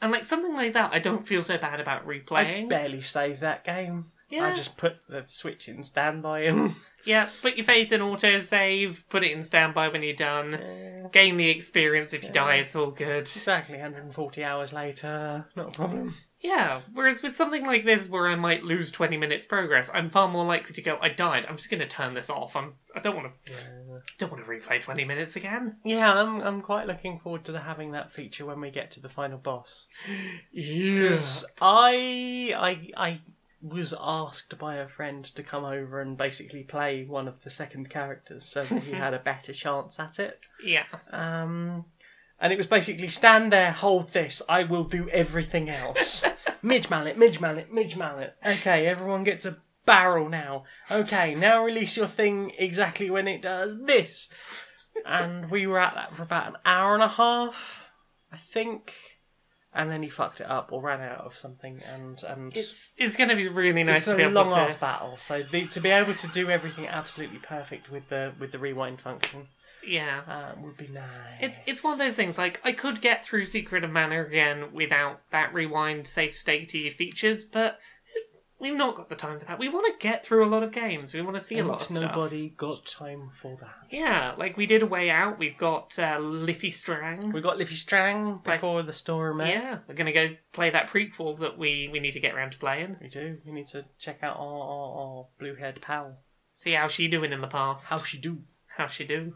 And 0.00 0.10
like 0.10 0.24
something 0.24 0.54
like 0.54 0.72
that, 0.72 0.94
I 0.94 0.98
don't 0.98 1.28
feel 1.28 1.42
so 1.42 1.58
bad 1.58 1.78
about 1.78 2.04
I 2.04 2.06
replaying. 2.06 2.70
barely 2.70 3.02
saved 3.02 3.42
that 3.42 3.64
game. 3.64 4.06
Yeah, 4.30 4.46
I 4.46 4.54
just 4.54 4.76
put 4.76 4.96
the 5.08 5.24
Switch 5.26 5.68
in 5.68 5.82
standby 5.82 6.40
and 6.40 6.74
yeah. 7.04 7.28
Put 7.40 7.56
your 7.56 7.64
faith 7.64 7.92
in 7.92 8.00
autosave. 8.00 8.98
Put 9.08 9.24
it 9.24 9.32
in 9.32 9.42
standby 9.42 9.88
when 9.88 10.02
you're 10.02 10.14
done. 10.14 11.08
Gain 11.12 11.36
the 11.36 11.48
experience. 11.48 12.12
If 12.12 12.24
you 12.24 12.30
die, 12.30 12.56
it's 12.56 12.76
all 12.76 12.90
good. 12.90 13.22
exactly 13.22 13.76
140 13.76 14.44
hours 14.44 14.72
later, 14.72 15.46
not 15.56 15.68
a 15.68 15.70
problem. 15.70 16.14
Yeah. 16.40 16.82
Whereas 16.92 17.22
with 17.22 17.34
something 17.34 17.66
like 17.66 17.84
this, 17.84 18.08
where 18.08 18.28
I 18.28 18.36
might 18.36 18.62
lose 18.62 18.90
20 18.90 19.16
minutes 19.16 19.44
progress, 19.44 19.90
I'm 19.92 20.10
far 20.10 20.28
more 20.28 20.44
likely 20.44 20.74
to 20.74 20.82
go. 20.82 20.98
I 21.00 21.08
died. 21.08 21.46
I'm 21.48 21.56
just 21.56 21.70
going 21.70 21.80
to 21.80 21.88
turn 21.88 22.14
this 22.14 22.30
off. 22.30 22.54
I'm. 22.54 22.74
I 22.94 23.00
don't 23.00 23.16
want 23.16 23.32
to. 23.46 23.52
Don't 24.18 24.30
want 24.30 24.44
to 24.44 24.50
replay 24.50 24.80
20 24.80 25.04
minutes 25.04 25.36
again. 25.36 25.76
Yeah, 25.84 26.12
I'm 26.12 26.40
I'm 26.42 26.62
quite 26.62 26.86
looking 26.86 27.18
forward 27.18 27.44
to 27.46 27.52
the, 27.52 27.60
having 27.60 27.92
that 27.92 28.12
feature 28.12 28.46
when 28.46 28.60
we 28.60 28.70
get 28.70 28.90
to 28.92 29.00
the 29.00 29.08
final 29.08 29.38
boss. 29.38 29.86
Yeah. 30.52 31.02
Because 31.02 31.44
I 31.60 32.54
I 32.56 32.90
I 32.96 33.20
was 33.60 33.94
asked 34.00 34.56
by 34.58 34.76
a 34.76 34.88
friend 34.88 35.24
to 35.24 35.42
come 35.42 35.64
over 35.64 36.00
and 36.00 36.16
basically 36.16 36.62
play 36.62 37.04
one 37.04 37.26
of 37.26 37.42
the 37.42 37.50
second 37.50 37.90
characters 37.90 38.44
so 38.44 38.64
that 38.64 38.82
he 38.82 38.92
had 38.92 39.14
a 39.14 39.18
better 39.24 39.52
chance 39.52 39.98
at 39.98 40.18
it. 40.18 40.40
Yeah. 40.64 40.84
Um, 41.10 41.86
and 42.40 42.52
it 42.52 42.56
was 42.56 42.68
basically 42.68 43.08
stand 43.08 43.52
there, 43.52 43.72
hold 43.72 44.10
this, 44.10 44.42
I 44.48 44.62
will 44.62 44.84
do 44.84 45.08
everything 45.10 45.68
else. 45.68 46.24
midge 46.62 46.88
mallet, 46.88 47.18
midge 47.18 47.40
mallet, 47.40 47.72
midge 47.72 47.96
mallet. 47.96 48.36
Okay, 48.46 48.86
everyone 48.86 49.24
gets 49.24 49.44
a 49.44 49.58
barrel 49.84 50.28
now. 50.28 50.64
Okay, 50.90 51.34
now 51.34 51.64
release 51.64 51.96
your 51.96 52.06
thing 52.06 52.52
exactly 52.58 53.10
when 53.10 53.26
it 53.26 53.42
does 53.42 53.76
this. 53.84 54.28
And 55.04 55.50
we 55.50 55.66
were 55.66 55.78
at 55.78 55.94
that 55.94 56.14
for 56.14 56.22
about 56.22 56.48
an 56.48 56.56
hour 56.64 56.94
and 56.94 57.02
a 57.02 57.08
half, 57.08 57.90
I 58.32 58.36
think. 58.36 58.92
And 59.74 59.90
then 59.90 60.02
he 60.02 60.08
fucked 60.08 60.40
it 60.40 60.50
up 60.50 60.72
or 60.72 60.80
ran 60.82 61.00
out 61.02 61.26
of 61.26 61.36
something, 61.36 61.80
and 61.86 62.22
and 62.22 62.56
It's 62.56 62.90
it's 62.96 63.16
going 63.16 63.28
to 63.28 63.36
be 63.36 63.48
really 63.48 63.84
nice 63.84 63.98
it's 63.98 64.04
to 64.06 64.14
a 64.14 64.16
be 64.16 64.22
able 64.22 64.32
long 64.32 64.48
to. 64.48 64.54
ass 64.56 64.76
battle. 64.76 65.16
So 65.18 65.42
the, 65.42 65.66
to 65.68 65.80
be 65.80 65.90
able 65.90 66.14
to 66.14 66.28
do 66.28 66.50
everything 66.50 66.86
absolutely 66.88 67.38
perfect 67.38 67.90
with 67.90 68.08
the 68.08 68.32
with 68.40 68.50
the 68.52 68.58
rewind 68.58 69.00
function 69.02 69.48
Yeah. 69.86 70.22
uh, 70.26 70.60
would 70.62 70.78
be 70.78 70.88
nice. 70.88 71.06
It's 71.40 71.58
it's 71.66 71.84
one 71.84 71.92
of 71.92 71.98
those 71.98 72.14
things 72.16 72.38
like 72.38 72.60
I 72.64 72.72
could 72.72 73.02
get 73.02 73.24
through 73.26 73.44
Secret 73.44 73.84
of 73.84 73.90
Mana 73.90 74.22
again 74.24 74.72
without 74.72 75.20
that 75.32 75.52
rewind 75.52 76.08
safe 76.08 76.34
statey 76.34 76.90
features, 76.92 77.44
but 77.44 77.78
we've 78.60 78.74
not 78.76 78.96
got 78.96 79.08
the 79.08 79.14
time 79.14 79.38
for 79.38 79.44
that. 79.46 79.58
We 79.58 79.68
want 79.68 79.86
to 79.86 79.98
get 80.04 80.24
through 80.24 80.44
a 80.44 80.46
lot 80.48 80.62
of 80.62 80.72
games. 80.72 81.14
We 81.14 81.22
want 81.22 81.36
to 81.36 81.40
see 81.42 81.58
a 81.58 81.64
lot 81.64 81.82
of 81.82 81.90
Ain't 81.90 81.98
stuff. 82.00 82.16
nobody 82.16 82.50
got 82.50 82.86
time 82.86 83.30
for 83.40 83.56
that. 83.60 83.74
Yeah, 83.90 84.34
like 84.36 84.56
we 84.56 84.66
did 84.66 84.82
a 84.82 84.86
way 84.86 85.10
out. 85.10 85.38
We've 85.38 85.56
got 85.58 85.98
uh, 85.98 86.18
Life 86.20 86.64
is 86.64 86.76
Strange. 86.76 87.32
We 87.32 87.40
got 87.40 87.58
Life 87.58 87.72
is 87.72 87.80
Strange 87.80 88.42
before 88.42 88.82
the 88.82 88.92
storm. 88.92 89.40
yeah, 89.40 89.78
we're 89.88 89.94
gonna 89.94 90.12
go 90.12 90.28
play 90.52 90.70
that 90.70 90.88
prequel 90.90 91.38
that 91.40 91.58
we 91.58 91.88
we 91.92 92.00
need 92.00 92.12
to 92.12 92.20
get 92.20 92.34
around 92.34 92.52
to 92.52 92.58
playing. 92.58 92.96
We 93.00 93.08
do. 93.08 93.38
We 93.44 93.52
need 93.52 93.68
to 93.68 93.84
check 93.98 94.18
out 94.22 94.36
our, 94.38 94.44
our, 94.46 94.98
our 94.98 95.26
blue-haired 95.38 95.80
pal. 95.80 96.18
See 96.52 96.72
how 96.72 96.88
she 96.88 97.06
doing 97.08 97.32
in 97.32 97.40
the 97.40 97.46
past. 97.48 97.88
How 97.88 97.98
she 97.98 98.18
do? 98.18 98.38
how 98.76 98.86
she 98.86 99.04
do. 99.04 99.34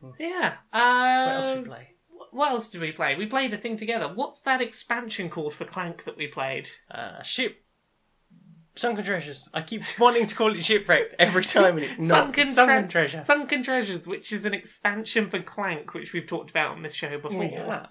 Hmm. 0.00 0.10
Yeah. 0.18 0.54
What 0.70 0.80
else 0.80 1.46
else 1.46 1.58
we 1.58 1.64
play? 1.64 1.88
What 2.30 2.50
else 2.50 2.68
did 2.70 2.80
we 2.80 2.92
play? 2.92 3.14
We 3.16 3.26
played 3.26 3.52
a 3.52 3.58
thing 3.58 3.76
together. 3.76 4.08
What's 4.12 4.40
that 4.40 4.60
expansion 4.62 5.28
called 5.28 5.54
for 5.54 5.64
Clank 5.64 6.04
that 6.04 6.16
we 6.16 6.28
played? 6.28 6.70
Uh, 6.90 7.22
ship. 7.22 7.61
Sunken 8.74 9.04
treasures. 9.04 9.50
I 9.52 9.60
keep 9.60 9.82
wanting 9.98 10.24
to 10.26 10.34
call 10.34 10.54
it 10.54 10.64
shipwreck 10.64 11.14
every 11.18 11.44
time, 11.44 11.76
and 11.76 11.84
it's 11.84 11.98
not. 11.98 12.16
Sunken, 12.16 12.46
It's 12.46 12.54
sunken 12.54 12.82
Tre- 12.84 12.88
treasure. 12.88 13.22
Sunken 13.22 13.62
Treasures, 13.62 14.06
which 14.06 14.32
is 14.32 14.46
an 14.46 14.54
expansion 14.54 15.28
for 15.28 15.40
Clank, 15.42 15.92
which 15.92 16.14
we've 16.14 16.26
talked 16.26 16.50
about 16.50 16.70
on 16.70 16.82
this 16.82 16.94
show 16.94 17.18
before. 17.18 17.44
Yeah. 17.44 17.86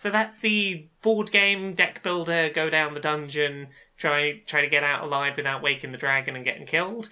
So 0.00 0.10
that's 0.10 0.38
the 0.38 0.88
board 1.02 1.32
game 1.32 1.74
deck 1.74 2.02
builder. 2.04 2.50
Go 2.54 2.70
down 2.70 2.94
the 2.94 3.00
dungeon, 3.00 3.68
try 3.98 4.42
try 4.46 4.60
to 4.60 4.68
get 4.68 4.84
out 4.84 5.02
alive 5.02 5.36
without 5.36 5.60
waking 5.60 5.90
the 5.90 5.98
dragon 5.98 6.36
and 6.36 6.44
getting 6.44 6.66
killed. 6.66 7.08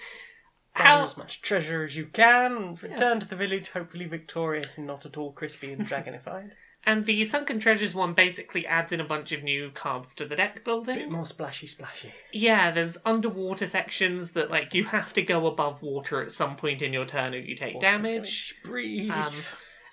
Find 0.76 0.86
How 0.88 1.02
as 1.02 1.16
much 1.16 1.42
treasure 1.42 1.82
as 1.82 1.96
you 1.96 2.06
can, 2.06 2.56
and 2.56 2.82
return 2.82 3.18
to 3.18 3.26
the 3.26 3.34
village, 3.34 3.70
hopefully 3.70 4.04
victorious 4.06 4.78
and 4.78 4.86
not 4.86 5.04
at 5.04 5.16
all 5.16 5.32
crispy 5.32 5.72
and 5.72 5.84
dragonified. 5.88 6.50
And 6.86 7.06
the 7.06 7.24
Sunken 7.24 7.60
Treasures 7.60 7.94
one 7.94 8.14
basically 8.14 8.66
adds 8.66 8.92
in 8.92 9.00
a 9.00 9.04
bunch 9.04 9.32
of 9.32 9.42
new 9.42 9.70
cards 9.70 10.14
to 10.16 10.24
the 10.24 10.36
deck 10.36 10.64
building. 10.64 10.96
Bit 10.96 11.10
more 11.10 11.24
splashy, 11.26 11.66
splashy. 11.66 12.12
Yeah, 12.32 12.70
there's 12.70 12.96
underwater 13.04 13.66
sections 13.66 14.32
that 14.32 14.50
like 14.50 14.74
you 14.74 14.84
have 14.84 15.12
to 15.14 15.22
go 15.22 15.46
above 15.46 15.82
water 15.82 16.22
at 16.22 16.32
some 16.32 16.56
point 16.56 16.82
in 16.82 16.92
your 16.92 17.06
turn 17.06 17.34
or 17.34 17.38
you 17.38 17.54
take 17.54 17.80
damage. 17.80 18.54
Breathe. 18.64 19.10
Um, 19.10 19.34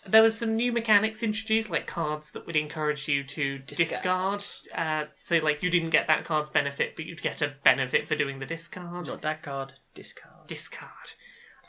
there 0.08 0.22
was 0.22 0.38
some 0.38 0.56
new 0.56 0.72
mechanics 0.72 1.22
introduced, 1.22 1.70
like 1.70 1.86
cards 1.86 2.32
that 2.32 2.46
would 2.46 2.56
encourage 2.56 3.08
you 3.08 3.24
to 3.26 3.60
Discard. 3.60 4.40
discard. 4.40 4.46
Uh, 4.74 5.06
so, 5.14 5.38
like, 5.40 5.62
you 5.62 5.70
didn't 5.70 5.90
get 5.90 6.08
that 6.08 6.24
card's 6.24 6.50
benefit, 6.50 6.96
but 6.96 7.06
you'd 7.06 7.22
get 7.22 7.42
a 7.42 7.54
benefit 7.64 8.08
for 8.08 8.16
doing 8.16 8.40
the 8.40 8.46
discard. 8.46 9.08
Not 9.08 9.22
that 9.24 9.44
card. 9.44 9.74
Discard. 9.94 10.48
Discard. 10.48 11.12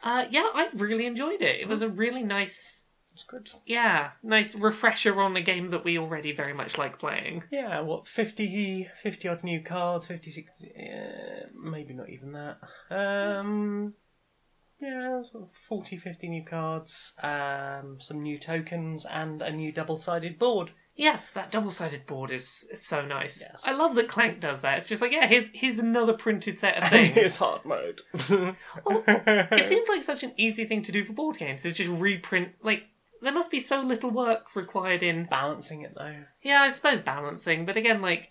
Uh, 0.04 0.26
yeah, 0.30 0.48
I 0.54 0.68
really 0.75 1.06
enjoyed 1.06 1.42
it. 1.42 1.60
It 1.60 1.66
was 1.66 1.82
a 1.82 1.88
really 1.88 2.22
nice, 2.22 2.84
It's 3.18 3.25
good. 3.25 3.50
yeah, 3.66 4.10
nice 4.22 4.54
refresher 4.54 5.20
on 5.20 5.37
a 5.37 5.40
game 5.40 5.70
that 5.70 5.82
we 5.82 5.98
already 5.98 6.30
very 6.30 6.52
much 6.52 6.78
like 6.78 7.00
playing. 7.00 7.42
Yeah, 7.50 7.80
what, 7.80 8.06
50, 8.06 8.88
50 9.02 9.28
odd 9.28 9.42
new 9.42 9.60
cards, 9.60 10.06
50, 10.06 10.30
60, 10.30 10.72
uh, 10.76 11.46
maybe 11.60 11.94
not 11.94 12.08
even 12.10 12.30
that. 12.30 12.58
Um, 12.92 13.94
yeah, 14.80 15.20
sort 15.25 15.42
of 15.42 15.48
40, 15.68 15.96
50 15.96 16.28
new 16.28 16.44
cards, 16.44 17.14
um, 17.20 17.96
some 17.98 18.22
new 18.22 18.38
tokens, 18.38 19.04
and 19.04 19.42
a 19.42 19.50
new 19.50 19.72
double 19.72 19.96
sided 19.96 20.38
board. 20.38 20.70
Yes, 20.94 21.30
that 21.30 21.52
double-sided 21.52 22.06
board 22.06 22.32
is, 22.32 22.68
is 22.72 22.84
so 22.84 23.04
nice. 23.04 23.40
Yes. 23.40 23.60
I 23.62 23.72
love 23.72 23.94
that 23.94 24.08
Clank 24.08 24.40
does 24.40 24.62
that. 24.62 24.78
It's 24.78 24.88
just 24.88 25.00
like, 25.00 25.12
yeah, 25.12 25.28
here's 25.28 25.48
here's 25.54 25.78
another 25.78 26.12
printed 26.12 26.58
set 26.58 26.76
of 26.76 26.82
And 26.92 27.14
things. 27.14 27.26
it's 27.26 27.37
hard 27.37 27.64
mode. 27.64 28.00
Well, 28.84 29.04
it 29.06 29.68
seems 29.68 29.88
like 29.88 30.02
such 30.02 30.25
an 30.25 30.32
easy 30.37 30.64
thing 30.64 30.82
to 30.82 30.90
do 30.90 31.04
for 31.04 31.12
board 31.12 31.38
games. 31.38 31.64
Is 31.64 31.75
just 31.75 31.88
reprint. 31.88 32.48
Like 32.64 32.87
there 33.22 33.32
must 33.32 33.50
be 33.50 33.60
so 33.60 33.80
little 33.80 34.10
work 34.10 34.54
required 34.54 35.02
in. 35.02 35.25
Balancing 35.25 35.82
it 35.82 35.94
though. 35.96 36.25
Yeah, 36.42 36.62
I 36.62 36.68
suppose 36.68 37.00
balancing, 37.00 37.66
but 37.66 37.76
again, 37.76 38.00
like 38.02 38.30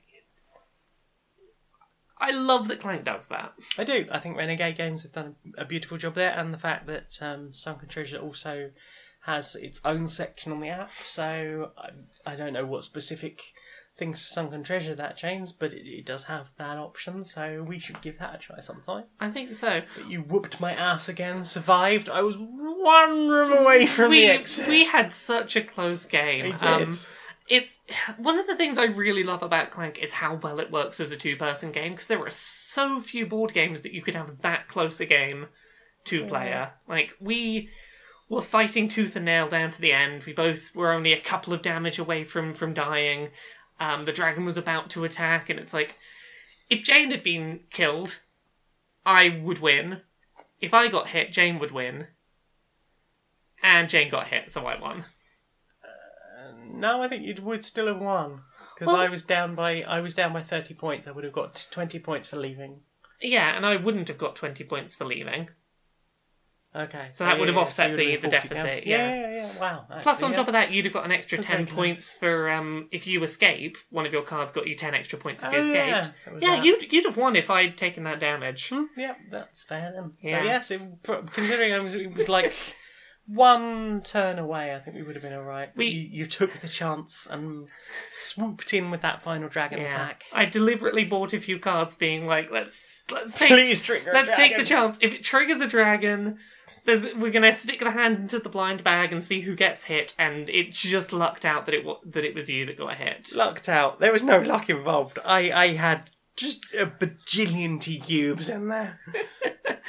I 2.20 2.32
love 2.32 2.68
that 2.68 2.80
Clank 2.80 3.04
does 3.04 3.28
that. 3.28 3.54
I 3.78 3.84
do. 3.84 4.08
I 4.12 4.20
think 4.20 4.38
Renegade 4.38 4.78
Games 4.78 5.04
have 5.04 5.14
done 5.14 5.36
a 5.58 5.66
beautiful 5.66 5.98
job 5.98 6.16
there, 6.16 6.32
and 6.32 6.54
the 6.54 6.58
fact 6.58 6.88
that 6.88 7.18
um, 7.22 7.54
Sunken 7.54 7.90
Treasure 7.90 8.18
also 8.18 8.72
has 9.22 9.56
its 9.56 9.82
own 9.86 10.08
section 10.08 10.52
on 10.52 10.62
the 10.62 10.70
app. 10.70 10.92
So 11.06 11.72
I, 11.78 12.32
I 12.32 12.36
don't 12.36 12.54
know 12.54 12.66
what 12.66 12.84
specific 12.84 13.42
things 13.98 14.20
for 14.20 14.28
Sunken 14.28 14.64
Treasure 14.64 14.96
that 14.96 15.18
changes, 15.18 15.52
but 15.52 15.74
it, 15.74 15.88
it 15.88 16.06
does 16.06 16.26
have 16.26 16.52
that 16.58 16.78
option. 16.78 17.24
So 17.24 17.64
we 17.68 17.80
should 17.80 18.02
give 18.02 18.20
that 18.20 18.36
a 18.36 18.38
try 18.38 18.60
sometime. 18.60 19.06
I 19.20 19.30
think 19.30 19.54
so. 19.54 19.82
But 19.96 20.10
you 20.10 20.22
whooped 20.22 20.60
my 20.60 20.74
ass 20.74 21.10
again, 21.10 21.44
survived. 21.44 22.10
I 22.10 22.22
was 22.22 22.38
one 22.38 23.28
room 23.28 23.52
away 23.52 23.88
from 23.88 24.12
we 24.12 24.22
the 24.22 24.28
exit. 24.28 24.68
we 24.68 24.86
had 24.86 25.12
such 25.12 25.56
a 25.56 25.64
close 25.64 26.06
game. 26.06 26.54
I 26.54 26.58
did. 26.58 26.90
Um, 26.90 26.98
it's 27.50 27.80
one 28.18 28.38
of 28.38 28.46
the 28.46 28.56
things 28.56 28.78
I 28.78 28.86
really 28.86 29.24
love 29.24 29.42
about 29.42 29.72
Clank 29.72 30.00
is 30.00 30.12
how 30.12 30.36
well 30.36 30.60
it 30.60 30.72
works 30.72 31.00
as 31.00 31.12
a 31.12 31.18
two-person 31.18 31.72
game 31.72 31.94
because 31.94 32.08
there 32.08 32.24
are 32.24 32.30
so 32.30 33.00
few 33.00 33.26
board 33.26 33.54
games 33.54 33.82
that 33.82 33.94
you 33.94 34.02
could 34.02 34.16
have 34.16 34.42
that 34.42 34.68
close 34.68 35.00
a 35.00 35.06
game 35.06 35.48
two-player. 36.04 36.72
Like 36.88 37.16
we 37.22 37.70
were 38.30 38.42
fighting 38.42 38.90
tooth 38.90 39.16
and 39.16 39.26
nail 39.26 39.48
down 39.48 39.72
to 39.72 39.82
the 39.82 39.94
end. 39.94 40.24
We 40.26 40.34
both 40.34 40.76
were 40.76 40.92
only 40.92 41.14
a 41.14 41.20
couple 41.22 41.54
of 41.54 41.62
damage 41.62 42.00
away 42.00 42.24
from 42.24 42.54
from 42.54 42.74
dying. 42.74 43.30
Um, 43.80 44.06
the 44.06 44.12
dragon 44.14 44.46
was 44.46 44.58
about 44.58 44.90
to 44.92 45.04
attack, 45.04 45.50
and 45.50 45.60
it's 45.60 45.74
like 45.74 45.96
if 46.70 46.84
Jane 46.84 47.12
had 47.12 47.24
been 47.24 47.62
killed, 47.72 48.20
I 49.06 49.30
would 49.42 49.60
win. 49.60 50.02
If 50.60 50.74
I 50.74 50.88
got 50.88 51.10
hit, 51.10 51.32
Jane 51.32 51.60
would 51.60 51.72
win. 51.72 52.08
And 53.62 53.90
Jane 53.90 54.10
got 54.10 54.28
hit, 54.28 54.50
so 54.52 54.66
I 54.66 54.80
won. 54.80 55.06
no, 56.66 57.02
I 57.02 57.08
think 57.08 57.24
you 57.24 57.36
would 57.44 57.64
still 57.64 57.88
have 57.88 58.00
won 58.00 58.42
because 58.76 58.88
Well- 58.94 59.02
I 59.02 59.10
was 59.10 59.24
down 59.24 59.56
by 59.56 59.82
I 59.84 60.00
was 60.02 60.14
down 60.14 60.34
by 60.34 60.42
thirty 60.44 60.74
points. 60.74 61.08
I 61.08 61.12
would 61.12 61.24
have 61.24 61.34
got 61.34 61.68
twenty 61.72 62.00
points 62.00 62.28
for 62.28 62.38
leaving. 62.38 62.82
Yeah, 63.22 63.56
and 63.56 63.66
I 63.66 63.78
wouldn't 63.78 64.10
have 64.10 64.20
got 64.20 64.36
20 64.36 64.64
points 64.66 64.96
for 64.96 65.04
leaving. 65.06 65.50
Okay, 66.76 67.08
So 67.12 67.26
that 67.26 67.40
would 67.40 67.48
have 67.48 67.58
offset 67.58 67.90
you 67.92 67.96
would 67.98 68.06
the- 68.06 68.16
the 68.18 68.28
deficit, 68.28 68.86
yeah. 68.86 68.98
yeah, 68.98 69.20
yeah, 69.20 69.36
yeah. 69.48 69.60
Wow. 69.60 69.86
Plus, 70.02 70.22
on 70.22 70.30
actually, 70.32 70.36
top 70.36 70.48
of 70.50 70.54
that, 70.54 70.72
you'd 70.72 70.86
have 70.86 70.94
got 70.94 71.06
an 71.06 71.12
extra 71.12 71.38
That's 71.38 71.48
10 71.48 71.56
very 71.56 71.66
close. 71.66 71.76
points 71.76 72.14
for 72.14 72.50
um, 72.52 72.88
if 72.92 73.08
you 73.08 73.24
escape. 73.24 73.78
One 73.90 74.06
of 74.06 74.14
your 74.14 74.22
cards 74.22 74.52
got 74.52 74.68
you 74.68 74.76
10 74.76 74.94
extra 74.94 75.18
points 75.18 75.44
if 75.44 75.52
you 75.52 75.58
Oh, 75.58 75.62
escaped. 75.62 75.88
yeah, 75.88 76.12
that 76.34 76.42
Yeah, 76.42 76.64
you'd, 76.64 76.94
you'd 76.94 77.06
have 77.06 77.18
won 77.18 77.36
if 77.36 77.50
I'd 77.50 77.78
taken 77.78 78.04
that 78.04 78.20
damage. 78.20 78.70
Hmm, 78.70 78.84
yeah, 78.96 79.16
that's 79.32 79.64
fair 79.64 79.92
then. 79.96 80.12
So 80.22 80.28
Yeah. 80.28 80.44
yes, 80.44 80.70
it, 80.70 80.82
considering 81.04 81.74
I 81.74 81.80
was, 81.80 81.96
it 81.96 82.14
was 82.14 82.30
like 82.30 82.54
one 83.26 84.02
turn 84.04 84.38
away, 84.40 84.76
I 84.76 84.80
think 84.80 84.96
we 84.96 85.04
would 85.04 85.16
have 85.16 85.24
been 85.24 85.34
all 85.34 85.44
right. 85.44 85.70
We- 85.76 85.86
you, 85.88 86.10
you 86.20 86.26
took 86.28 86.60
the 86.60 86.68
chance 86.68 87.28
and 87.30 87.68
swooped 88.08 88.74
in 88.74 88.92
with 88.92 89.02
that 89.02 89.22
final 89.22 89.50
dragon 89.50 89.80
Yeah. 89.80 89.86
attack. 89.86 90.24
I 90.32 90.46
deliberately 90.46 91.06
bought 91.06 91.34
a 91.34 91.40
few 91.40 91.60
cards 91.60 91.96
being 91.96 92.26
like, 92.28 92.52
let's 92.52 93.02
let's 93.10 93.36
take 93.38 93.50
Please 93.50 93.84
trigger. 93.84 94.12
let's 94.14 94.34
take 94.36 94.56
the 94.58 94.66
chance. 94.66 94.98
If 95.02 95.14
it 95.14 95.24
triggers 95.24 95.60
a 95.60 95.68
dragon, 95.68 96.38
there's, 96.88 97.14
we're 97.14 97.30
gonna 97.32 97.54
stick 97.54 97.80
the 97.80 97.92
hand 97.92 98.18
into 98.18 98.40
the 98.40 98.50
blind 98.50 98.84
bag 98.84 99.12
and 99.14 99.24
see 99.24 99.42
who 99.42 99.56
gets 99.56 99.84
hit. 99.84 100.16
And 100.18 100.50
it 100.50 100.72
just 100.72 101.14
lucked 101.14 101.46
out 101.46 101.68
that 101.68 101.76
it 101.76 101.86
wa- 101.86 102.00
that 102.06 102.26
it 102.26 102.34
was 102.34 102.50
you 102.50 102.66
that 102.66 102.80
got 102.80 102.96
hit. 102.98 103.30
Lucked 103.36 103.70
out. 103.70 104.00
There 104.00 104.12
was 104.12 104.24
no 104.24 104.40
luck 104.40 104.70
involved. 104.72 105.20
I, 105.24 105.52
I 105.52 105.68
had 105.74 106.10
just 106.36 106.66
a 106.74 106.88
bajillion 106.88 107.80
T 107.80 108.00
cubes 108.00 108.50
in 108.50 108.70
there. 108.70 109.00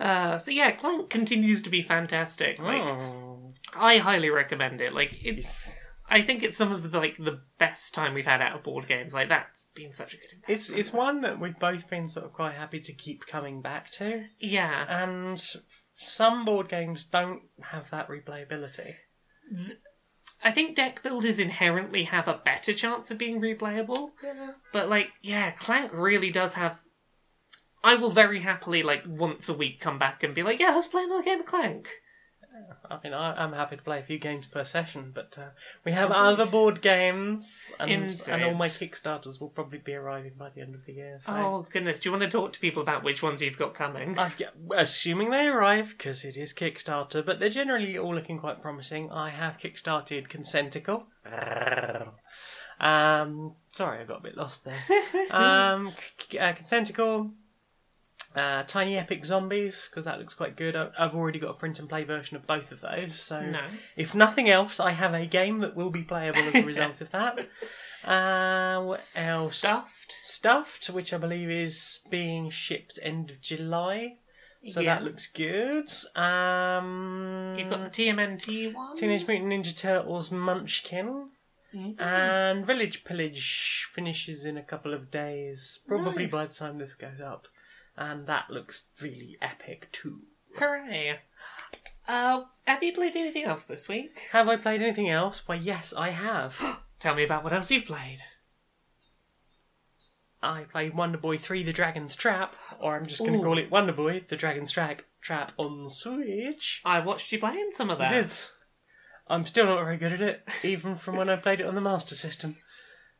Uh, 0.00 0.38
so 0.38 0.52
yeah, 0.52 0.70
Clank 0.70 1.10
continues 1.10 1.60
to 1.62 1.70
be 1.70 1.82
fantastic. 1.82 2.60
Like 2.60 2.80
Oh. 2.82 3.52
I 3.74 3.98
highly 3.98 4.30
recommend 4.30 4.80
it. 4.80 4.92
Like 4.92 5.12
it's, 5.24 5.72
I 6.08 6.22
think 6.22 6.44
it's 6.44 6.56
some 6.56 6.70
of 6.70 6.88
the 6.92 6.98
like 6.98 7.16
the 7.18 7.40
best 7.58 7.94
time 7.94 8.14
we've 8.14 8.24
had 8.24 8.40
out 8.40 8.54
of 8.54 8.62
board 8.62 8.86
games. 8.86 9.12
Like 9.12 9.28
that's 9.28 9.66
been 9.74 9.92
such 9.92 10.14
a 10.14 10.16
good 10.16 10.30
investment. 10.34 10.56
It's 10.56 10.70
it's 10.70 10.92
one 10.92 11.22
that 11.22 11.40
we've 11.40 11.58
both 11.58 11.88
been 11.90 12.06
sort 12.06 12.26
of 12.26 12.32
quite 12.32 12.54
happy 12.54 12.78
to 12.78 12.92
keep 12.92 13.26
coming 13.26 13.60
back 13.60 13.90
to, 13.94 14.24
yeah. 14.38 15.02
and 15.02 15.44
some 15.98 16.44
board 16.44 16.68
games 16.68 17.04
don't 17.04 17.42
have 17.60 17.90
that 17.90 18.08
replayability. 18.08 18.94
I 20.42 20.52
think 20.52 20.76
deck 20.76 21.02
builders 21.02 21.38
inherently 21.38 22.04
have 22.04 22.28
a 22.28 22.40
better 22.44 22.72
chance 22.72 23.10
of 23.10 23.18
being 23.18 23.40
replayable. 23.40 24.10
Yeah. 24.22 24.52
But 24.72 24.88
like, 24.88 25.10
yeah, 25.22 25.50
Clank 25.50 25.92
really 25.92 26.30
does 26.30 26.54
have. 26.54 26.80
I 27.82 27.96
will 27.96 28.10
very 28.10 28.40
happily 28.40 28.82
like 28.82 29.02
once 29.06 29.48
a 29.48 29.54
week 29.54 29.80
come 29.80 29.98
back 29.98 30.22
and 30.22 30.34
be 30.34 30.42
like, 30.42 30.60
yeah, 30.60 30.70
let's 30.70 30.88
play 30.88 31.02
another 31.02 31.22
game 31.22 31.40
of 31.40 31.46
Clank. 31.46 31.88
I 32.90 32.98
mean, 33.02 33.12
I, 33.12 33.42
I'm 33.42 33.52
happy 33.52 33.76
to 33.76 33.82
play 33.82 33.98
a 33.98 34.02
few 34.02 34.18
games 34.18 34.46
per 34.46 34.64
session, 34.64 35.12
but 35.14 35.36
uh, 35.38 35.48
we 35.84 35.92
have 35.92 36.10
Indeed. 36.10 36.20
other 36.20 36.46
board 36.46 36.80
games, 36.80 37.72
and, 37.78 38.20
and 38.28 38.44
all 38.44 38.54
my 38.54 38.68
Kickstarters 38.68 39.40
will 39.40 39.48
probably 39.48 39.78
be 39.78 39.94
arriving 39.94 40.32
by 40.38 40.50
the 40.50 40.60
end 40.60 40.74
of 40.74 40.84
the 40.86 40.92
year. 40.92 41.18
So. 41.22 41.32
Oh 41.32 41.66
goodness, 41.70 42.00
do 42.00 42.08
you 42.08 42.12
want 42.12 42.22
to 42.22 42.30
talk 42.30 42.52
to 42.54 42.60
people 42.60 42.82
about 42.82 43.04
which 43.04 43.22
ones 43.22 43.42
you've 43.42 43.58
got 43.58 43.74
coming? 43.74 44.18
I've, 44.18 44.40
assuming 44.76 45.30
they 45.30 45.48
arrive, 45.48 45.94
because 45.96 46.24
it 46.24 46.36
is 46.36 46.52
Kickstarter, 46.52 47.24
but 47.24 47.40
they're 47.40 47.48
generally 47.48 47.98
all 47.98 48.14
looking 48.14 48.38
quite 48.38 48.62
promising. 48.62 49.10
I 49.10 49.30
have 49.30 49.58
kickstarted 49.58 50.28
Consentacle. 50.28 51.04
Um, 52.80 53.54
sorry, 53.72 54.00
I 54.00 54.04
got 54.04 54.20
a 54.20 54.22
bit 54.22 54.36
lost 54.36 54.64
there. 54.64 54.78
um, 55.30 55.88
uh, 55.88 56.52
Consentacle, 56.52 57.32
uh, 58.38 58.62
Tiny 58.66 58.96
Epic 58.96 59.24
Zombies, 59.24 59.88
because 59.90 60.04
that 60.06 60.18
looks 60.18 60.34
quite 60.34 60.56
good. 60.56 60.76
I- 60.76 60.90
I've 60.98 61.14
already 61.14 61.38
got 61.38 61.50
a 61.50 61.54
print 61.54 61.78
and 61.78 61.88
play 61.88 62.04
version 62.04 62.36
of 62.36 62.46
both 62.46 62.72
of 62.72 62.80
those, 62.80 63.18
so 63.20 63.40
nice. 63.44 63.98
if 63.98 64.14
nothing 64.14 64.48
else, 64.48 64.78
I 64.80 64.92
have 64.92 65.12
a 65.14 65.26
game 65.26 65.58
that 65.60 65.74
will 65.76 65.90
be 65.90 66.02
playable 66.02 66.40
as 66.40 66.54
a 66.54 66.62
result 66.64 67.00
of 67.00 67.10
that. 67.10 67.38
Uh, 68.04 68.80
what 68.84 69.12
else? 69.16 69.56
Stuffed. 69.58 70.12
Stuffed, 70.20 70.86
which 70.90 71.12
I 71.12 71.18
believe 71.18 71.50
is 71.50 72.00
being 72.08 72.48
shipped 72.48 72.96
end 73.02 73.30
of 73.32 73.40
July. 73.40 74.18
So 74.68 74.78
Yeah. 74.80 74.94
that 74.94 75.04
looks 75.04 75.26
good. 75.26 75.88
Um, 76.14 77.56
You've 77.58 77.68
got 77.70 77.82
the 77.84 77.90
TMNT 77.90 78.72
one. 78.72 78.94
Teenage 78.94 79.26
Mutant 79.26 79.52
Ninja 79.52 79.76
Turtles 79.76 80.30
Munchkin. 80.30 81.30
Mhm. 81.74 82.00
And 82.00 82.64
Village 82.64 83.04
Pillage 83.04 83.88
finishes 83.92 84.44
in 84.44 84.56
a 84.56 84.62
couple 84.62 84.94
of 84.94 85.10
days, 85.10 85.80
probably 85.86 86.26
by 86.26 86.42
Nice. 86.42 86.50
the 86.50 86.64
time 86.64 86.78
this 86.78 86.94
goes 86.94 87.20
up. 87.20 87.46
And 88.00 88.28
that 88.28 88.48
looks 88.48 88.84
really 89.02 89.36
epic 89.42 89.88
too. 89.90 90.20
Hooray! 90.56 91.18
Uh, 92.06 92.44
have 92.64 92.82
you 92.82 92.92
played 92.92 93.16
anything 93.16 93.42
else 93.42 93.64
this 93.64 93.88
week? 93.88 94.28
Have 94.30 94.48
I 94.48 94.56
played 94.56 94.80
anything 94.80 95.10
else? 95.10 95.42
Why, 95.46 95.56
yes, 95.56 95.92
I 95.92 96.10
have. 96.10 96.80
Tell 97.00 97.16
me 97.16 97.24
about 97.24 97.42
what 97.42 97.52
else 97.52 97.72
you've 97.72 97.86
played. 97.86 98.20
I 100.40 100.62
played 100.70 100.94
Wonder 100.94 101.18
Boy 101.18 101.38
3 101.38 101.64
The 101.64 101.72
Dragon's 101.72 102.14
Trap, 102.14 102.54
or 102.80 102.94
I'm 102.94 103.06
just 103.06 103.18
going 103.18 103.32
to 103.32 103.40
Ooh. 103.40 103.42
call 103.42 103.58
it 103.58 103.70
Wonder 103.70 103.92
Boy 103.92 104.24
The 104.28 104.36
Dragon's 104.36 104.70
Trap, 104.70 105.02
Trap 105.20 105.50
on 105.56 105.90
Switch. 105.90 106.80
I 106.84 107.00
watched 107.00 107.32
you 107.32 107.40
playing 107.40 107.70
some 107.74 107.90
of 107.90 107.98
that. 107.98 108.14
It 108.14 108.18
is. 108.18 108.52
I'm 109.26 109.44
still 109.44 109.66
not 109.66 109.82
very 109.82 109.96
good 109.96 110.12
at 110.12 110.22
it, 110.22 110.48
even 110.62 110.94
from 110.94 111.16
when 111.16 111.28
I 111.28 111.34
played 111.34 111.60
it 111.60 111.66
on 111.66 111.74
the 111.74 111.80
Master 111.80 112.14
System. 112.14 112.56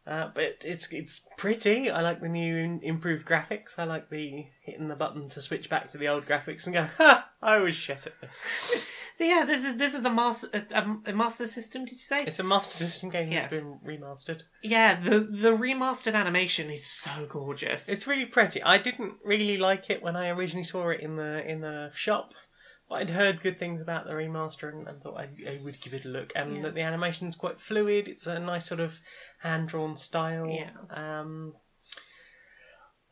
Uh, 0.09 0.31
but 0.35 0.57
it's 0.65 0.91
it's 0.91 1.27
pretty. 1.37 1.91
I 1.91 2.01
like 2.01 2.23
the 2.23 2.29
new 2.31 2.81
improved 2.83 3.27
graphics. 3.27 3.79
I 3.79 3.85
like 3.85 4.09
the 4.09 4.47
hitting 4.63 4.89
the 4.89 4.95
button 4.95 5.29
to 5.31 5.43
switch 5.43 5.69
back 5.69 5.91
to 5.91 5.99
the 5.99 6.09
old 6.09 6.25
graphics 6.25 6.65
and 6.65 6.73
go, 6.75 6.89
ha! 6.97 7.29
I 7.43 7.59
was 7.59 7.77
shit 7.77 8.07
at 8.07 8.15
this. 8.21 8.87
So 9.19 9.25
yeah, 9.25 9.45
this 9.45 9.65
is 9.65 9.77
this 9.77 9.95
is 9.95 10.05
a 10.05 10.11
master 10.11 10.47
a, 10.55 10.79
a- 10.79 11.11
a 11.11 11.13
master 11.13 11.49
system. 11.49 11.85
Did 11.85 11.95
you 11.95 12.05
say? 12.05 12.23
It's 12.23 12.39
a 12.39 12.45
Master 12.45 12.85
System 12.85 13.11
game 13.11 13.33
Yes. 13.33 13.51
that's 13.51 13.61
been 13.65 13.81
remastered. 13.85 14.43
Yeah, 14.63 14.95
the 15.01 15.19
the 15.19 15.51
remastered 15.57 16.15
animation 16.15 16.71
is 16.71 16.87
so 16.87 17.27
gorgeous. 17.29 17.89
It's 17.89 18.07
really 18.07 18.27
pretty. 18.27 18.63
I 18.63 18.79
didn't 18.79 19.15
really 19.25 19.57
like 19.59 19.91
it 19.91 20.05
when 20.05 20.15
I 20.15 20.29
originally 20.29 20.63
saw 20.63 20.91
it 20.91 21.01
in 21.01 21.17
the 21.17 21.45
in 21.51 21.63
the 21.63 21.91
shop, 21.95 22.31
But 22.89 22.95
I'd 23.01 23.11
heard 23.11 23.43
good 23.43 23.59
things 23.59 23.83
about 23.83 24.05
the 24.07 24.13
remaster 24.13 24.73
and, 24.73 24.87
and 24.87 25.03
thought 25.03 25.19
I, 25.19 25.29
I 25.51 25.59
would 25.65 25.81
give 25.81 25.95
it 25.95 26.05
a 26.05 26.09
look. 26.09 26.31
And 26.37 26.55
Yeah. 26.55 26.63
that 26.63 26.75
the 26.77 26.83
animation's 26.83 27.35
quite 27.35 27.61
fluid. 27.61 28.07
It's 28.07 28.29
a 28.29 28.39
nice 28.39 28.67
sort 28.67 28.79
of 28.81 29.01
hand 29.39 29.69
drawn 29.69 29.97
style. 29.97 30.49
Yeah. 30.49 30.71
Um, 30.91 31.55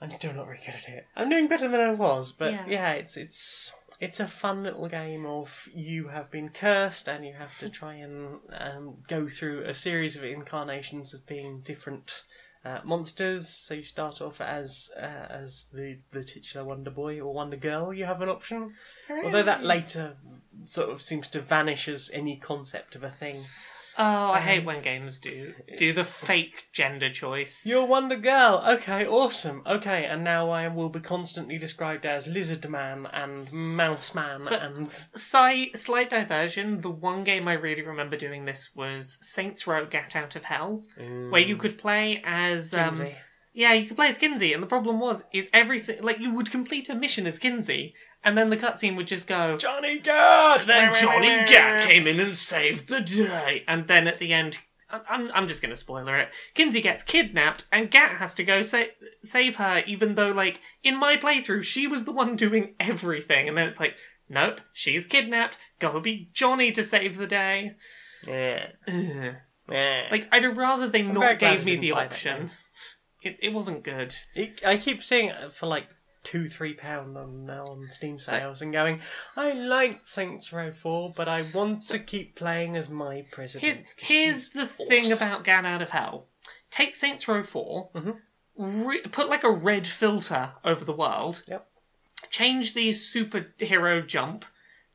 I'm 0.01 0.11
still 0.11 0.35
not 0.35 0.47
very 0.47 0.61
good 0.65 0.75
at 0.75 0.89
it. 0.89 1.07
I'm 1.17 1.31
doing 1.31 1.49
better 1.49 1.69
than 1.69 1.81
I 1.81 1.93
was, 1.93 2.33
but 2.33 2.53
Yeah. 2.53 2.67
yeah, 2.69 2.93
it's 2.93 3.17
it's 3.17 3.73
it's 3.99 4.21
a 4.21 4.27
fun 4.29 4.63
little 4.63 4.89
game 4.89 5.25
of 5.25 5.69
you 5.75 6.09
have 6.09 6.31
been 6.31 6.51
cursed 6.51 7.09
and 7.09 7.25
you 7.25 7.33
have 7.33 7.57
to 7.61 7.71
try 7.71 7.95
and 7.95 8.41
um, 8.53 8.97
go 9.09 9.27
through 9.29 9.65
a 9.65 9.75
series 9.75 10.17
of 10.17 10.23
incarnations 10.25 11.15
of 11.15 11.27
being 11.27 11.63
different 11.63 12.25
uh, 12.63 12.81
monsters. 12.85 13.49
So 13.49 13.73
you 13.73 13.85
start 13.85 14.21
off 14.21 14.39
as 14.41 14.91
uh, 14.97 15.27
as 15.31 15.67
the 15.73 16.01
the 16.13 16.25
titular 16.25 16.67
Wonder 16.67 16.91
Boy 16.91 17.19
or 17.21 17.33
Wonder 17.33 17.57
Girl. 17.57 17.95
You 17.95 18.05
have 18.05 18.21
an 18.21 18.29
option, 18.29 18.75
although 19.25 19.45
that 19.45 19.65
later 19.65 20.19
sort 20.67 20.91
of 20.91 21.01
seems 21.01 21.29
to 21.29 21.41
vanish 21.41 21.89
as 21.89 22.11
any 22.13 22.37
concept 22.37 22.97
of 22.97 23.03
a 23.03 23.11
thing. 23.11 23.47
Oh, 23.99 24.31
I 24.31 24.39
Um, 24.39 24.43
hate 24.43 24.65
when 24.65 24.83
games 24.83 25.21
do 25.21 25.55
do 25.79 25.93
the 25.93 26.05
fake 26.05 26.69
gender 26.73 27.11
choice. 27.11 27.61
You're 27.65 27.85
Wonder 27.87 28.17
Girl. 28.17 28.63
Okay, 28.67 29.07
awesome. 29.07 29.63
Okay, 29.67 30.05
and 30.05 30.23
now 30.23 30.51
I 30.51 30.69
will 30.69 30.89
be 30.91 31.01
constantly 31.01 31.59
described 31.59 32.05
as 32.05 32.27
Lizard 32.27 32.69
Man 32.69 33.07
and 33.13 33.51
Mouse 33.53 34.15
Man 34.15 34.41
So- 34.43 34.57
and 34.57 34.91
Slight, 35.15 35.79
slight 35.79 36.11
diversion. 36.11 36.81
The 36.83 36.91
one 36.91 37.25
game 37.25 37.49
I 37.49 37.55
really 37.55 37.83
remember 37.83 38.17
doing 38.17 38.45
this 38.45 38.71
was 38.75 39.19
Saints 39.23 39.67
Row: 39.67 39.87
Get 39.87 40.15
Out 40.15 40.37
of 40.37 40.45
Hell, 40.45 40.85
where 41.31 41.41
you 41.41 41.57
could 41.57 41.79
play 41.79 42.23
as 42.25 42.75
um, 42.75 43.09
yeah, 43.53 43.73
you 43.73 43.87
could 43.87 43.97
play 43.97 44.09
as 44.09 44.19
Kinzie, 44.19 44.53
and 44.53 44.63
the 44.63 44.67
problem 44.67 45.01
was 45.01 45.25
is 45.33 45.49
every 45.55 45.81
like 46.01 46.19
you 46.19 46.31
would 46.35 46.51
complete 46.51 46.89
a 46.91 46.95
mission 46.95 47.27
as 47.27 47.39
Kinzie, 47.39 47.95
and 48.27 48.37
then 48.37 48.51
the 48.51 48.57
cutscene 48.59 48.95
would 48.97 49.07
just 49.07 49.27
go. 49.27 49.57
Johnny 49.57 49.99
Gat. 50.01 50.67
Then 50.67 50.93
Johnny 50.93 51.29
Gat 51.47 51.83
came 51.89 52.07
in 52.07 52.21
and 52.21 52.37
saved 52.37 52.89
the 52.89 53.01
day, 53.01 53.65
and 53.67 53.87
then 53.89 54.07
at 54.07 54.19
the 54.19 54.35
end. 54.35 54.59
I- 54.91 55.01
I'm, 55.09 55.31
I'm 55.35 55.49
just 55.49 55.63
going 55.63 55.71
to 55.71 55.77
spoiler 55.77 56.17
it. 56.17 56.29
Kinzie 56.55 56.81
gets 56.81 57.03
kidnapped, 57.03 57.65
and 57.73 57.91
Gat 57.91 58.19
has 58.19 58.35
to 58.35 58.45
go 58.45 58.63
sa- 58.63 58.85
save 59.23 59.57
her, 59.57 59.83
even 59.85 60.15
though, 60.15 60.31
like, 60.31 60.61
in 60.85 60.97
my 60.97 61.17
playthrough, 61.17 61.65
she 61.65 61.89
was 61.89 62.05
the 62.05 62.13
one 62.13 62.37
doing 62.37 62.75
everything. 62.79 63.49
And 63.49 63.59
then 63.59 63.67
it's 63.69 63.81
like, 63.81 63.97
nope, 64.29 64.61
she's 64.73 65.05
kidnapped. 65.05 65.57
Gotta 65.81 65.99
be 66.01 66.29
Johnny 66.33 66.71
to 66.71 66.85
save 66.85 67.17
the 67.17 67.27
day. 67.27 67.73
Yeah. 68.25 68.67
Ugh. 68.87 69.35
Yeah. 69.69 70.03
Like, 70.11 70.29
I'd 70.31 70.57
rather 70.57 70.87
they 70.89 71.03
very 71.03 71.13
not 71.15 71.21
glad 71.21 71.39
gave 71.41 71.61
I 71.61 71.65
me 71.65 71.71
didn't 71.73 71.81
the 71.81 71.91
buy 71.91 72.03
that 72.05 72.13
option. 72.13 72.51
It, 73.23 73.39
it 73.43 73.53
wasn't 73.53 73.83
good. 73.83 74.15
It, 74.37 74.61
I 74.65 74.77
keep 74.77 75.03
seeing 75.03 75.31
it 75.31 75.53
for 75.53 75.67
like 75.67 75.89
two, 76.27 76.47
three 76.49 76.75
pound 76.75 77.17
on 77.17 77.49
on 77.49 77.89
Steam 77.89 78.19
sales 78.19 78.61
and 78.63 78.73
going. 78.73 79.01
I 79.37 79.53
liked 79.53 80.09
Saints 80.09 80.53
Row 80.53 80.73
Four, 80.73 81.13
but 81.17 81.29
I 81.29 81.43
want 81.55 81.83
to 81.89 81.99
keep 81.99 82.35
playing 82.35 82.77
as 82.77 82.89
my 82.91 83.25
president. 83.31 83.63
Here's 83.63 83.81
'cause 83.83 83.95
here's 83.99 84.37
she's 84.45 84.49
the 84.51 84.67
thing 84.67 85.13
about 85.13 85.45
Gat 85.45 85.65
Out 85.65 85.83
of 85.83 85.91
Hell. 85.91 86.27
Take 86.71 86.97
Saints 86.97 87.27
Row 87.29 87.43
4 87.45 87.91
Mhm. 87.95 88.21
re- 88.59 89.03
put 89.03 89.29
like 89.29 89.45
a 89.45 89.51
red 89.51 89.87
filter 89.87 90.53
over 90.65 90.85
the 90.85 90.93
world. 90.93 91.43
Yep. 91.47 91.67
Change 92.31 92.75
the 92.75 92.91
superhero 92.91 94.05
jump 94.07 94.45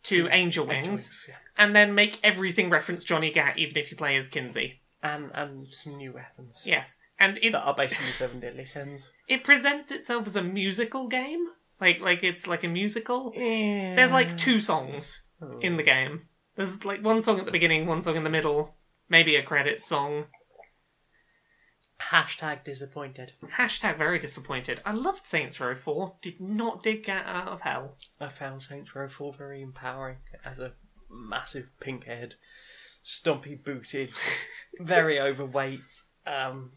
to 0.03 0.27
Angel 0.29 0.65
Wings, 0.65 0.87
Wings, 0.87 1.25
yeah. 1.29 1.35
and 1.57 1.75
then 1.75 1.93
make 1.95 2.19
everything 2.23 2.69
reference 2.69 3.03
Johnny 3.03 3.31
Gat, 3.31 3.57
even 3.57 3.77
if 3.77 3.91
you 3.91 3.97
play 3.97 4.15
as 4.17 4.27
Kinzie. 4.27 4.79
and 5.03 5.31
and 5.33 5.73
some 5.73 5.95
new 5.97 6.11
weapons 6.11 6.61
Yes, 6.65 6.97
and 7.21 7.37
it 7.41 7.51
that 7.53 7.61
are 7.61 7.73
basically 7.75 8.11
Seven 8.11 8.39
Deadly 8.41 8.65
Sins. 8.65 9.09
it 9.29 9.43
presents 9.45 9.91
itself 9.91 10.27
as 10.27 10.35
a 10.35 10.43
musical 10.43 11.07
game, 11.07 11.45
like 11.79 12.01
like 12.01 12.23
it's 12.23 12.47
like 12.47 12.63
a 12.65 12.67
musical. 12.67 13.31
Yeah. 13.35 13.95
There's 13.95 14.11
like 14.11 14.37
two 14.37 14.59
songs 14.59 15.21
Oh. 15.41 15.59
in 15.61 15.77
the 15.77 15.83
game. 15.83 16.27
There's 16.55 16.83
like 16.85 17.01
one 17.03 17.21
song 17.21 17.39
at 17.39 17.45
the 17.45 17.51
beginning, 17.51 17.87
one 17.87 18.01
song 18.01 18.15
in 18.17 18.23
the 18.23 18.29
middle, 18.29 18.75
maybe 19.09 19.35
a 19.35 19.41
credits 19.43 19.85
song. 19.85 20.25
Hashtag 22.11 22.63
disappointed. 22.63 23.33
Hashtag 23.57 23.97
very 23.97 24.17
disappointed. 24.19 24.81
I 24.85 24.91
loved 24.91 25.27
Saints 25.27 25.59
Row 25.59 25.75
4. 25.75 26.15
Did 26.21 26.41
not 26.41 26.81
dig 26.83 27.05
Get 27.05 27.25
Out 27.27 27.47
of 27.47 27.61
Hell. 27.61 27.95
I 28.19 28.29
found 28.29 28.63
Saints 28.63 28.95
Row 28.95 29.07
4 29.07 29.33
very 29.37 29.61
empowering 29.61 30.17
as 30.43 30.59
a 30.59 30.73
massive 31.09 31.67
pink 31.79 32.05
head, 32.05 32.35
stumpy 33.03 33.53
booted, 33.55 34.11
very 34.79 35.19
overweight 35.19 35.81
um, 36.25 36.71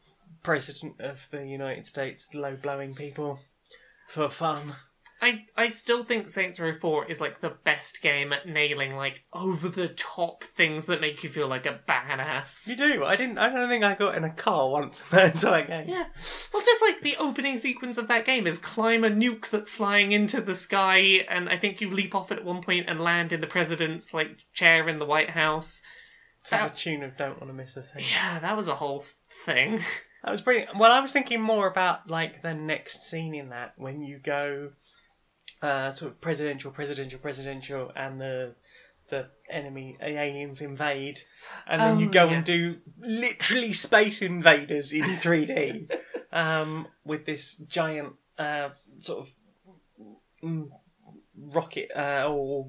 president 0.45 1.01
of 1.01 1.29
the 1.33 1.45
United 1.45 1.87
States, 1.87 2.29
low 2.33 2.57
blowing 2.57 2.95
people 2.95 3.41
for 4.07 4.29
fun. 4.29 4.75
I, 5.25 5.47
I 5.57 5.71
still 5.71 6.05
think 6.05 6.29
Saints 6.29 6.61
Row 6.61 6.75
4 6.79 7.07
is 7.07 7.19
like 7.19 7.41
the 7.41 7.57
best 7.65 8.03
game 8.03 8.31
at 8.35 8.47
nailing 8.47 8.95
like 8.95 9.25
over 9.33 9.71
the 9.71 9.89
top 9.89 10.45
things 10.45 10.85
that 10.85 11.01
make 11.01 11.25
you 11.25 11.31
feel 11.31 11.49
like 11.49 11.65
a 11.65 11.81
badass. 11.89 12.67
You 12.67 12.77
do. 12.77 13.05
I 13.05 13.17
didn't. 13.17 13.39
I 13.39 13.49
don't 13.49 13.71
think 13.71 13.85
I 13.85 13.95
got 13.95 14.17
in 14.17 14.25
a 14.25 14.35
car 14.35 14.69
once 14.69 15.01
in 15.01 15.07
that 15.17 15.35
entire 15.35 15.67
game. 15.67 15.89
Yeah. 15.89 16.05
Well, 16.53 16.63
just 16.63 16.83
like 16.83 17.01
the 17.01 17.17
opening 17.17 17.57
sequence 17.57 17.97
of 17.97 18.09
that 18.09 18.27
game 18.27 18.47
is 18.47 18.59
climb 18.59 19.03
a 19.03 19.09
nuke 19.09 19.49
that's 19.49 19.73
flying 19.73 20.13
into 20.13 20.43
the 20.43 20.55
sky, 20.55 21.25
and 21.27 21.49
I 21.49 21.57
think 21.57 21.81
you 21.81 21.91
leap 21.91 22.15
off 22.15 22.31
it 22.31 22.41
at 22.41 22.45
one 22.45 22.63
point 22.63 22.85
and 22.87 23.01
land 23.01 23.33
in 23.33 23.41
the 23.41 23.47
president's 23.47 24.13
like 24.13 24.37
chair 24.53 24.91
in 24.91 24.99
the 24.99 25.07
White 25.07 25.31
House. 25.31 25.81
To 26.47 26.69
the 26.71 26.77
tune 26.77 27.03
of 27.03 27.17
"Don't 27.17 27.41
Want 27.41 27.49
to 27.49 27.55
Miss 27.55 27.79
a 27.79 27.83
Thing." 27.83 28.05
Yeah, 28.13 28.41
that 28.41 28.59
was 28.59 28.69
a 28.69 28.75
whole 28.75 29.07
thing. 29.47 29.83
That 30.25 30.31
was 30.31 30.41
brilliant. 30.41 30.79
Well, 30.79 30.91
I 30.91 31.01
was 31.01 31.13
thinking 31.13 31.43
more 31.43 31.67
about 31.67 32.09
like 32.09 32.41
the 32.41 32.55
next 32.55 33.03
scene 33.03 33.35
in 33.35 33.51
that 33.51 33.75
when 33.77 34.01
you 34.01 34.19
go 34.19 34.71
uh, 35.61 35.93
sort 35.93 36.13
of 36.13 36.21
presidential, 36.23 36.71
presidential, 36.71 37.19
presidential, 37.19 37.93
and 37.95 38.19
the 38.19 38.55
the 39.11 39.27
enemy 39.51 39.99
the 40.01 40.19
aliens 40.19 40.63
invade, 40.63 41.21
and 41.67 41.81
then 41.81 42.01
you 42.01 42.07
Oh, 42.09 42.11
go 42.11 42.29
and 42.29 42.43
do 42.43 42.79
literally 42.99 43.75
space 43.75 44.23
invaders 44.23 44.95
in 44.95 45.03
3D 45.05 45.91
um, 46.33 46.87
with 47.05 47.27
this 47.27 47.57
giant 47.57 48.15
uh, 48.39 48.71
sort 49.01 49.27
of 49.27 49.35
mm, 50.43 50.71
rocket 51.39 51.91
uh, 51.95 52.33
or 52.33 52.69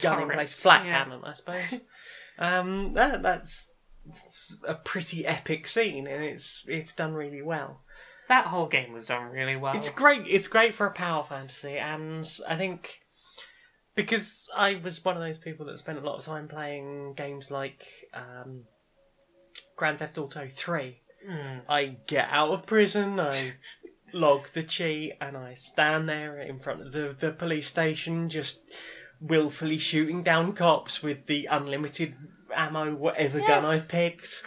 gun 0.00 0.22
in 0.22 0.30
place, 0.30 0.52
flat 0.52 0.84
yeah. 0.84 1.04
cannon, 1.04 1.20
I 1.22 1.32
suppose. 1.34 1.80
um, 2.40 2.92
that, 2.94 3.22
that's 3.22 3.71
it's 4.08 4.56
a 4.66 4.74
pretty 4.74 5.26
epic 5.26 5.68
scene, 5.68 6.06
and 6.06 6.22
it's 6.22 6.64
it's 6.66 6.92
done 6.92 7.14
really 7.14 7.42
well. 7.42 7.82
That 8.28 8.46
whole 8.46 8.66
game 8.66 8.92
was 8.92 9.06
done 9.06 9.30
really 9.30 9.56
well. 9.56 9.76
It's 9.76 9.88
great. 9.88 10.22
It's 10.26 10.48
great 10.48 10.74
for 10.74 10.86
a 10.86 10.92
power 10.92 11.24
fantasy, 11.28 11.76
and 11.76 12.28
I 12.48 12.56
think 12.56 13.02
because 13.94 14.48
I 14.56 14.80
was 14.82 15.04
one 15.04 15.16
of 15.16 15.22
those 15.22 15.38
people 15.38 15.66
that 15.66 15.78
spent 15.78 15.98
a 15.98 16.02
lot 16.02 16.18
of 16.18 16.24
time 16.24 16.48
playing 16.48 17.14
games 17.14 17.50
like 17.50 17.86
um, 18.14 18.64
Grand 19.76 19.98
Theft 19.98 20.18
Auto 20.18 20.48
Three. 20.50 20.98
Mm. 21.28 21.60
I 21.68 21.96
get 22.06 22.28
out 22.30 22.50
of 22.50 22.66
prison, 22.66 23.20
I 23.20 23.52
log 24.12 24.48
the 24.54 24.62
cheat, 24.62 25.12
and 25.20 25.36
I 25.36 25.54
stand 25.54 26.08
there 26.08 26.40
in 26.40 26.58
front 26.58 26.80
of 26.82 26.92
the, 26.92 27.14
the 27.18 27.30
police 27.30 27.68
station, 27.68 28.28
just 28.28 28.60
willfully 29.20 29.78
shooting 29.78 30.22
down 30.22 30.52
cops 30.52 31.02
with 31.02 31.26
the 31.26 31.46
unlimited 31.46 32.16
ammo, 32.54 32.94
whatever 32.94 33.40
gun 33.40 33.64
I've 33.64 33.88
picked. 33.88 34.42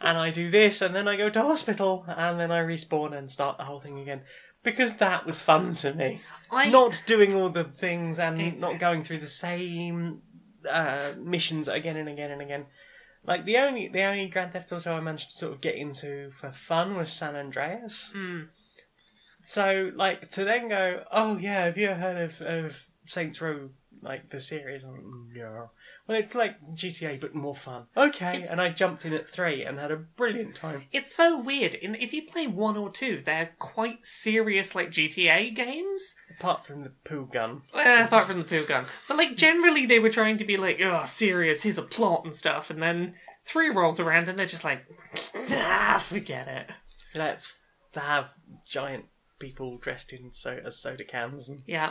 And 0.00 0.16
I 0.16 0.30
do 0.30 0.50
this, 0.50 0.80
and 0.80 0.94
then 0.94 1.08
I 1.08 1.16
go 1.16 1.28
to 1.28 1.42
hospital, 1.42 2.04
and 2.06 2.38
then 2.38 2.52
I 2.52 2.60
respawn 2.62 3.16
and 3.16 3.30
start 3.30 3.58
the 3.58 3.64
whole 3.64 3.80
thing 3.80 3.98
again. 3.98 4.22
Because 4.62 4.96
that 4.96 5.26
was 5.26 5.42
fun 5.42 5.74
to 5.76 5.92
me. 5.94 6.20
I 6.50 6.68
Not 6.68 7.02
doing 7.06 7.34
all 7.34 7.48
the 7.48 7.64
things 7.64 8.18
and 8.18 8.40
It's- 8.40 8.60
not 8.60 8.78
going 8.78 9.04
through 9.04 9.18
the 9.18 9.26
same 9.26 10.22
uh, 10.68 11.12
missions 11.18 11.68
again 11.68 11.96
and 11.96 12.08
again 12.08 12.30
and 12.30 12.42
again. 12.42 12.66
Like 13.24 13.44
the 13.44 13.58
only 13.58 13.88
the 13.88 14.02
only 14.02 14.26
Grand 14.28 14.52
Theft 14.52 14.72
Auto 14.72 14.96
I 14.96 15.00
managed 15.00 15.30
to 15.30 15.36
sort 15.36 15.52
of 15.52 15.60
get 15.60 15.74
into 15.74 16.30
for 16.32 16.50
fun 16.52 16.96
was 16.96 17.12
San 17.12 17.36
Andreas. 17.36 18.12
Mm. 18.14 18.48
So 19.42 19.92
like 19.94 20.28
to 20.30 20.44
then 20.44 20.68
go, 20.68 21.04
oh 21.12 21.36
yeah, 21.38 21.64
have 21.64 21.78
you 21.78 21.88
heard 21.88 22.16
of, 22.16 22.40
of 22.40 22.86
Saints 23.06 23.40
Row 23.40 23.70
like 24.02 24.30
the 24.30 24.40
series? 24.40 24.82
Like, 24.84 25.00
no. 25.34 25.70
Well, 26.08 26.16
it's 26.18 26.34
like 26.34 26.56
GTA 26.74 27.20
but 27.20 27.34
more 27.34 27.54
fun. 27.54 27.84
Okay, 27.96 28.36
It's- 28.36 28.50
and 28.50 28.60
I 28.62 28.70
jumped 28.70 29.04
in 29.04 29.12
at 29.12 29.28
three 29.28 29.62
and 29.62 29.78
had 29.78 29.90
a 29.90 29.96
brilliant 29.96 30.56
time. 30.56 30.86
It's 30.90 31.14
so 31.14 31.38
weird. 31.38 31.74
In 31.74 31.94
if 31.94 32.14
you 32.14 32.22
play 32.22 32.46
one 32.46 32.78
or 32.78 32.90
two, 32.90 33.22
they're 33.24 33.50
quite 33.58 34.06
serious, 34.06 34.74
like 34.74 34.90
GTA 34.90 35.54
games. 35.54 36.14
Apart 36.38 36.64
from 36.66 36.82
the 36.82 36.90
poo 37.04 37.28
gun. 37.30 37.62
Eh, 37.74 38.04
apart 38.04 38.26
from 38.26 38.38
the 38.38 38.44
poo 38.44 38.64
gun, 38.64 38.86
but 39.06 39.18
like 39.18 39.36
generally 39.36 39.84
they 39.84 39.98
were 39.98 40.08
trying 40.10 40.38
to 40.38 40.44
be 40.46 40.56
like, 40.56 40.80
oh, 40.80 41.04
serious. 41.06 41.62
Here's 41.62 41.76
a 41.78 41.82
plot 41.82 42.24
and 42.24 42.34
stuff, 42.34 42.70
and 42.70 42.82
then 42.82 43.14
three 43.44 43.68
rolls 43.68 44.00
around 44.00 44.28
and 44.28 44.38
they're 44.38 44.46
just 44.46 44.64
like, 44.64 44.86
ah, 45.50 46.02
forget 46.06 46.48
it. 46.48 46.70
Let's 47.14 47.52
have 47.94 48.30
giant 48.66 49.06
people 49.38 49.78
dressed 49.78 50.12
in 50.12 50.32
so 50.32 50.58
as 50.66 50.76
soda 50.76 51.04
cans 51.04 51.48
and 51.48 51.62
Yeah, 51.66 51.90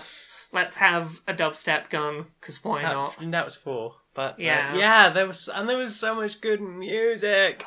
let's 0.52 0.76
have 0.76 1.20
a 1.28 1.34
dubstep 1.34 1.90
gun 1.90 2.26
because 2.40 2.64
why 2.64 2.82
that, 2.82 2.92
not? 2.92 3.20
and 3.22 3.34
that 3.34 3.46
was 3.46 3.56
four. 3.56 3.96
But 4.18 4.32
uh, 4.32 4.36
Yeah. 4.40 4.76
yeah, 4.76 5.10
there 5.10 5.28
was 5.28 5.48
and 5.48 5.70
there 5.70 5.78
was 5.78 5.96
so 5.96 6.16
much 6.16 6.42
good 6.42 6.60
music. 6.60 7.64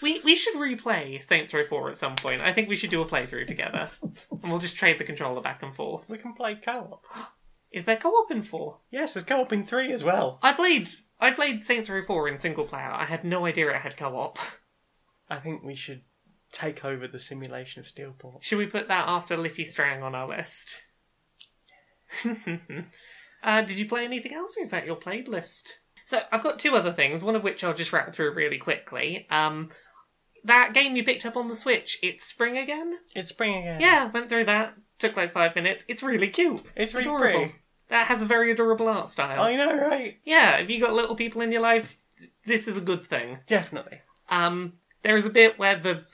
We 0.00 0.20
we 0.24 0.34
should 0.34 0.54
replay 0.54 1.22
Saints 1.22 1.52
Row 1.52 1.64
4 1.64 1.90
at 1.90 1.98
some 1.98 2.16
point. 2.16 2.40
I 2.40 2.50
think 2.50 2.70
we 2.70 2.76
should 2.76 2.88
do 2.88 3.02
a 3.02 3.06
playthrough 3.06 3.46
together, 3.46 3.90
and 4.02 4.42
we'll 4.44 4.58
just 4.58 4.74
trade 4.74 4.98
the 4.98 5.04
controller 5.04 5.42
back 5.42 5.62
and 5.62 5.76
forth. 5.76 6.08
We 6.08 6.16
can 6.16 6.32
play 6.32 6.54
co-op. 6.54 7.04
Is 7.72 7.84
there 7.84 7.96
co-op 7.98 8.30
in 8.30 8.42
four? 8.42 8.78
Yes, 8.90 9.12
there's 9.12 9.24
co-op 9.26 9.52
in 9.52 9.66
three 9.66 9.92
as 9.92 10.02
well. 10.02 10.38
I 10.42 10.54
played 10.54 10.88
I 11.20 11.30
played 11.30 11.62
Saints 11.62 11.90
Row 11.90 12.02
4 12.02 12.28
in 12.28 12.38
single 12.38 12.64
player. 12.64 12.90
I 12.90 13.04
had 13.04 13.22
no 13.22 13.44
idea 13.44 13.68
it 13.70 13.76
had 13.82 13.98
co-op. 13.98 14.38
I 15.28 15.40
think 15.40 15.62
we 15.62 15.74
should 15.74 16.02
take 16.52 16.86
over 16.86 17.06
the 17.06 17.18
simulation 17.18 17.80
of 17.80 17.86
Steelport. 17.86 18.42
Should 18.42 18.58
we 18.58 18.66
put 18.66 18.88
that 18.88 19.08
after 19.08 19.36
Life 19.36 19.58
is 19.58 19.72
Strange 19.72 20.02
on 20.02 20.14
our 20.14 20.28
list? 20.28 20.82
uh, 23.44 23.60
did 23.62 23.76
you 23.76 23.86
play 23.88 24.04
anything 24.04 24.32
else, 24.34 24.56
or 24.58 24.62
is 24.62 24.70
that 24.70 24.86
your 24.86 24.96
played 24.96 25.28
list? 25.28 25.78
So 26.04 26.20
I've 26.30 26.42
got 26.42 26.58
two 26.58 26.74
other 26.74 26.92
things. 26.92 27.22
One 27.22 27.36
of 27.36 27.42
which 27.42 27.64
I'll 27.64 27.74
just 27.74 27.92
wrap 27.92 28.14
through 28.14 28.34
really 28.34 28.58
quickly. 28.58 29.26
Um, 29.30 29.70
that 30.44 30.74
game 30.74 30.96
you 30.96 31.04
picked 31.04 31.24
up 31.24 31.36
on 31.36 31.48
the 31.48 31.54
Switch, 31.54 31.98
it's 32.02 32.24
Spring 32.24 32.58
again. 32.58 32.98
It's 33.14 33.28
spring 33.28 33.56
again. 33.56 33.80
Yeah, 33.80 34.10
went 34.10 34.28
through 34.28 34.44
that. 34.44 34.74
Took 34.98 35.16
like 35.16 35.32
five 35.32 35.54
minutes. 35.54 35.84
It's 35.88 36.02
really 36.02 36.28
cute. 36.28 36.62
It's 36.76 36.94
really 36.94 37.06
adorable. 37.06 37.38
pretty. 37.40 37.54
That 37.88 38.06
has 38.06 38.22
a 38.22 38.26
very 38.26 38.50
adorable 38.50 38.88
art 38.88 39.08
style. 39.08 39.42
I 39.42 39.54
know, 39.56 39.76
right? 39.76 40.18
Yeah, 40.24 40.56
if 40.56 40.70
you 40.70 40.80
got 40.80 40.94
little 40.94 41.14
people 41.14 41.42
in 41.42 41.52
your 41.52 41.60
life, 41.60 41.96
this 42.46 42.66
is 42.66 42.76
a 42.76 42.80
good 42.80 43.06
thing. 43.06 43.38
Definitely. 43.46 44.00
Um, 44.30 44.74
there 45.02 45.16
is 45.16 45.26
a 45.26 45.30
bit 45.30 45.58
where 45.58 45.76
the 45.76 46.04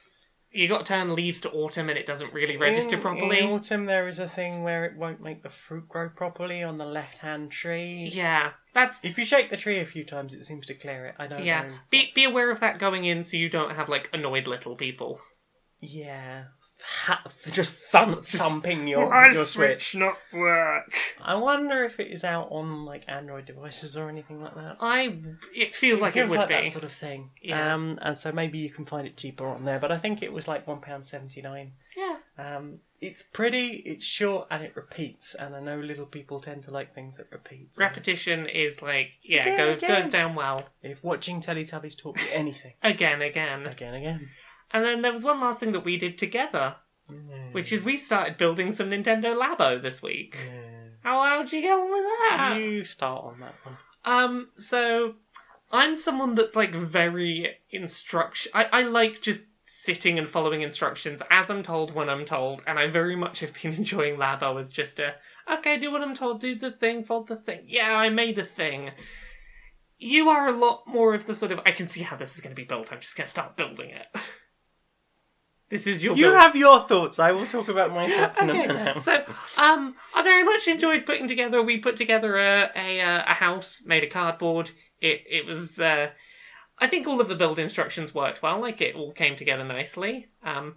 you 0.51 0.67
got 0.69 0.79
to 0.79 0.85
turn 0.85 1.15
leaves 1.15 1.41
to 1.43 1.51
autumn 1.51 1.89
and 1.89 1.99
it 1.99 2.07
doesn't 2.07 2.33
really 2.33 2.57
register 2.57 2.97
in, 2.97 3.03
properly. 3.03 3.41
In 3.41 3.51
autumn, 3.51 3.85
there 3.85 4.09
is 4.09 4.19
a 4.19 4.29
thing 4.29 4.65
where 4.65 4.85
it 4.85 4.97
won't 4.97 5.21
make 5.21 5.43
the 5.43 5.51
fruit 5.51 5.89
grow 5.89 6.09
properly 6.09 6.63
on 6.63 6.79
the 6.79 6.87
left-hand 6.87 7.51
tree. 7.51 8.11
Yeah, 8.13 8.53
that's 8.75 8.99
If 9.03 9.19
you 9.19 9.25
shake 9.25 9.51
the 9.51 9.57
tree 9.57 9.81
a 9.81 9.85
few 9.87 10.05
times, 10.05 10.35
it 10.35 10.45
seems 10.45 10.67
to 10.67 10.75
clear 10.75 11.07
it. 11.07 11.15
I 11.19 11.27
don't 11.27 11.45
yeah. 11.45 11.63
know. 11.63 11.75
Be 11.91 12.13
be 12.15 12.25
aware 12.25 12.51
of 12.51 12.61
that 12.61 12.79
going 12.79 13.05
in, 13.05 13.25
so 13.25 13.37
you 13.37 13.51
don't 13.51 13.75
have 13.75 13.89
like 13.89 14.09
annoyed 14.13 14.47
little 14.47 14.75
people. 14.75 15.21
Yeah, 15.81 16.45
ha- 16.83 17.25
just 17.53 17.75
thump, 17.75 18.27
thumping 18.27 18.87
your 18.89 19.13
your 19.33 19.45
switch. 19.45 19.95
not 19.95 20.17
work. 20.33 20.93
I 21.21 21.35
wonder 21.37 21.85
if 21.85 21.99
it 22.01 22.11
is 22.11 22.25
out 22.25 22.49
on 22.51 22.85
like 22.85 23.05
Android 23.09 23.47
devices 23.47 23.97
or 23.97 24.09
anything 24.09 24.41
like 24.43 24.55
that. 24.55 24.77
I 24.81 25.19
it 25.55 25.75
feels 25.75 26.01
like 26.01 26.15
feels 26.15 26.29
it 26.29 26.31
would 26.31 26.39
like 26.41 26.49
be. 26.49 26.55
that 26.55 26.73
sort 26.73 26.85
of 26.85 26.93
thing. 26.93 27.31
Yeah. 27.43 27.75
Um, 27.75 27.99
and 28.03 28.17
so 28.19 28.33
maybe 28.33 28.59
you 28.59 28.71
can 28.71 28.85
find 28.87 29.07
it 29.07 29.17
cheaper 29.17 29.47
on 29.47 29.65
there. 29.65 29.79
But 29.79 29.93
I 29.93 29.99
think 29.99 30.23
it 30.23 30.33
was 30.33 30.47
like 30.49 30.67
one 30.67 30.81
pound 30.81 31.07
seventy 31.07 31.43
nine. 31.43 31.73
Yeah, 31.97 32.19
Um, 32.39 32.79
it's 33.01 33.25
pretty, 33.25 33.69
it's 33.85 34.05
short, 34.05 34.47
and 34.53 34.63
it 34.63 34.77
repeats. 34.77 35.35
And 35.35 35.57
I 35.57 35.61
know 35.61 35.81
little 35.81 36.07
people 36.07 36.39
tend 36.41 36.63
to 36.65 36.71
like 36.71 36.95
things 36.95 37.17
that 37.17 37.27
repeat. 37.33 37.75
so 37.75 37.81
repetition 37.83 38.47
is 38.47 38.81
like 38.83 39.09
yeah 39.23 39.43
Again, 39.43 39.57
goes 39.57 39.79
again. 39.79 40.03
goes 40.03 40.11
down 40.11 40.35
well 40.37 40.65
If 40.81 41.03
watching 41.03 41.41
Teletubbies 41.41 41.99
taught 41.99 42.21
you 42.21 42.27
anything, 42.33 42.75
again 42.85 43.21
again. 43.23 43.67
again, 43.67 43.95
again. 43.95 44.29
And 44.71 44.85
then 44.85 45.03
there 45.03 45.13
was 45.13 45.25
one 45.25 45.41
last 45.41 45.61
thing 45.61 45.73
that 45.73 45.85
we 45.85 45.97
did 45.97 46.19
together, 46.19 46.77
which 47.53 47.73
is 47.73 47.83
we 47.83 47.97
started 47.97 48.37
building 48.37 48.73
some 48.73 48.91
Nintendo 48.91 49.35
Labo 49.35 49.81
this 49.81 50.03
week. 50.03 50.37
How 51.03 51.23
how'd 51.25 51.53
you 51.53 51.63
get 51.63 51.73
on 51.73 51.91
with 51.91 52.05
that? 52.05 52.59
You 52.61 52.85
start 52.85 53.25
on 53.25 53.41
that 53.41 53.55
one. 53.65 53.77
Um, 54.05 54.49
so 54.59 55.15
I'm 55.71 55.97
someone 55.97 56.35
that's 56.35 56.57
like 56.57 56.75
very 56.75 57.57
instruction. 57.71 58.53
I, 58.55 58.65
I 58.65 58.83
like 58.83 59.21
just 59.21 59.45
sitting 59.65 60.19
and 60.19 60.29
following 60.29 60.63
instructions 60.63 61.23
as 61.31 61.51
I'm 61.51 61.63
told 61.63 61.95
when 61.95 62.09
I'm 62.09 62.25
told, 62.25 62.63
and 62.67 62.79
I 62.79 62.89
very 62.89 63.17
much 63.17 63.41
have 63.41 63.53
been 63.55 63.73
enjoying 63.77 64.17
Labo 64.17 64.59
as 64.59 64.71
just 64.71 64.99
a 64.99 65.15
okay, 65.51 65.79
do 65.79 65.91
what 65.91 66.03
I'm 66.03 66.15
told, 66.15 66.41
do 66.41 66.55
the 66.55 66.71
thing, 66.71 67.05
fold 67.05 67.29
the 67.29 67.37
thing. 67.37 67.65
Yeah, 67.67 67.97
I 67.97 68.11
made 68.11 68.39
a 68.39 68.45
thing. 68.45 68.91
You 69.99 70.29
are 70.29 70.49
a 70.49 70.53
lot 70.57 70.85
more 70.87 71.15
of 71.15 71.27
the 71.27 71.35
sort 71.35 71.53
of 71.53 71.61
I 71.67 71.73
can 71.73 71.87
see 71.87 72.03
how 72.03 72.17
this 72.17 72.35
is 72.35 72.41
going 72.41 72.55
to 72.55 72.61
be 72.61 72.67
built. 72.67 72.93
I'm 72.93 73.01
just 73.01 73.17
going 73.17 73.27
to 73.27 73.31
start 73.31 73.57
building 73.57 73.91
it. 73.91 74.07
This 75.71 75.87
is 75.87 76.03
your 76.03 76.17
You 76.17 76.27
build. 76.27 76.39
have 76.39 76.57
your 76.57 76.87
thoughts. 76.89 77.19
I 77.19 77.33
will 77.33 77.47
talk 77.47 77.69
about 77.69 77.93
my 77.93 78.09
thoughts 78.11 78.39
in 78.41 78.51
a 78.51 78.55
minute. 78.55 79.03
so 79.03 79.23
um, 79.59 79.95
I 80.15 80.23
very 80.23 80.45
much 80.45 80.67
enjoyed 80.67 81.05
putting 81.05 81.29
together. 81.29 81.63
We 81.63 81.79
put 81.79 81.97
together 81.97 82.39
a 82.39 82.71
a, 82.75 83.01
uh, 83.01 83.25
a 83.27 83.35
house 83.35 83.83
made 83.87 84.05
of 84.05 84.11
cardboard. 84.11 84.71
It 85.01 85.23
it 85.29 85.47
was. 85.47 85.79
Uh, 85.79 86.11
I 86.79 86.87
think 86.87 87.07
all 87.07 87.21
of 87.21 87.29
the 87.29 87.35
build 87.35 87.59
instructions 87.59 88.15
worked 88.15 88.41
well. 88.43 88.61
Like 88.61 88.81
it 88.81 88.95
all 88.95 89.13
came 89.13 89.37
together 89.37 89.65
nicely. 89.65 90.29
Um, 90.43 90.77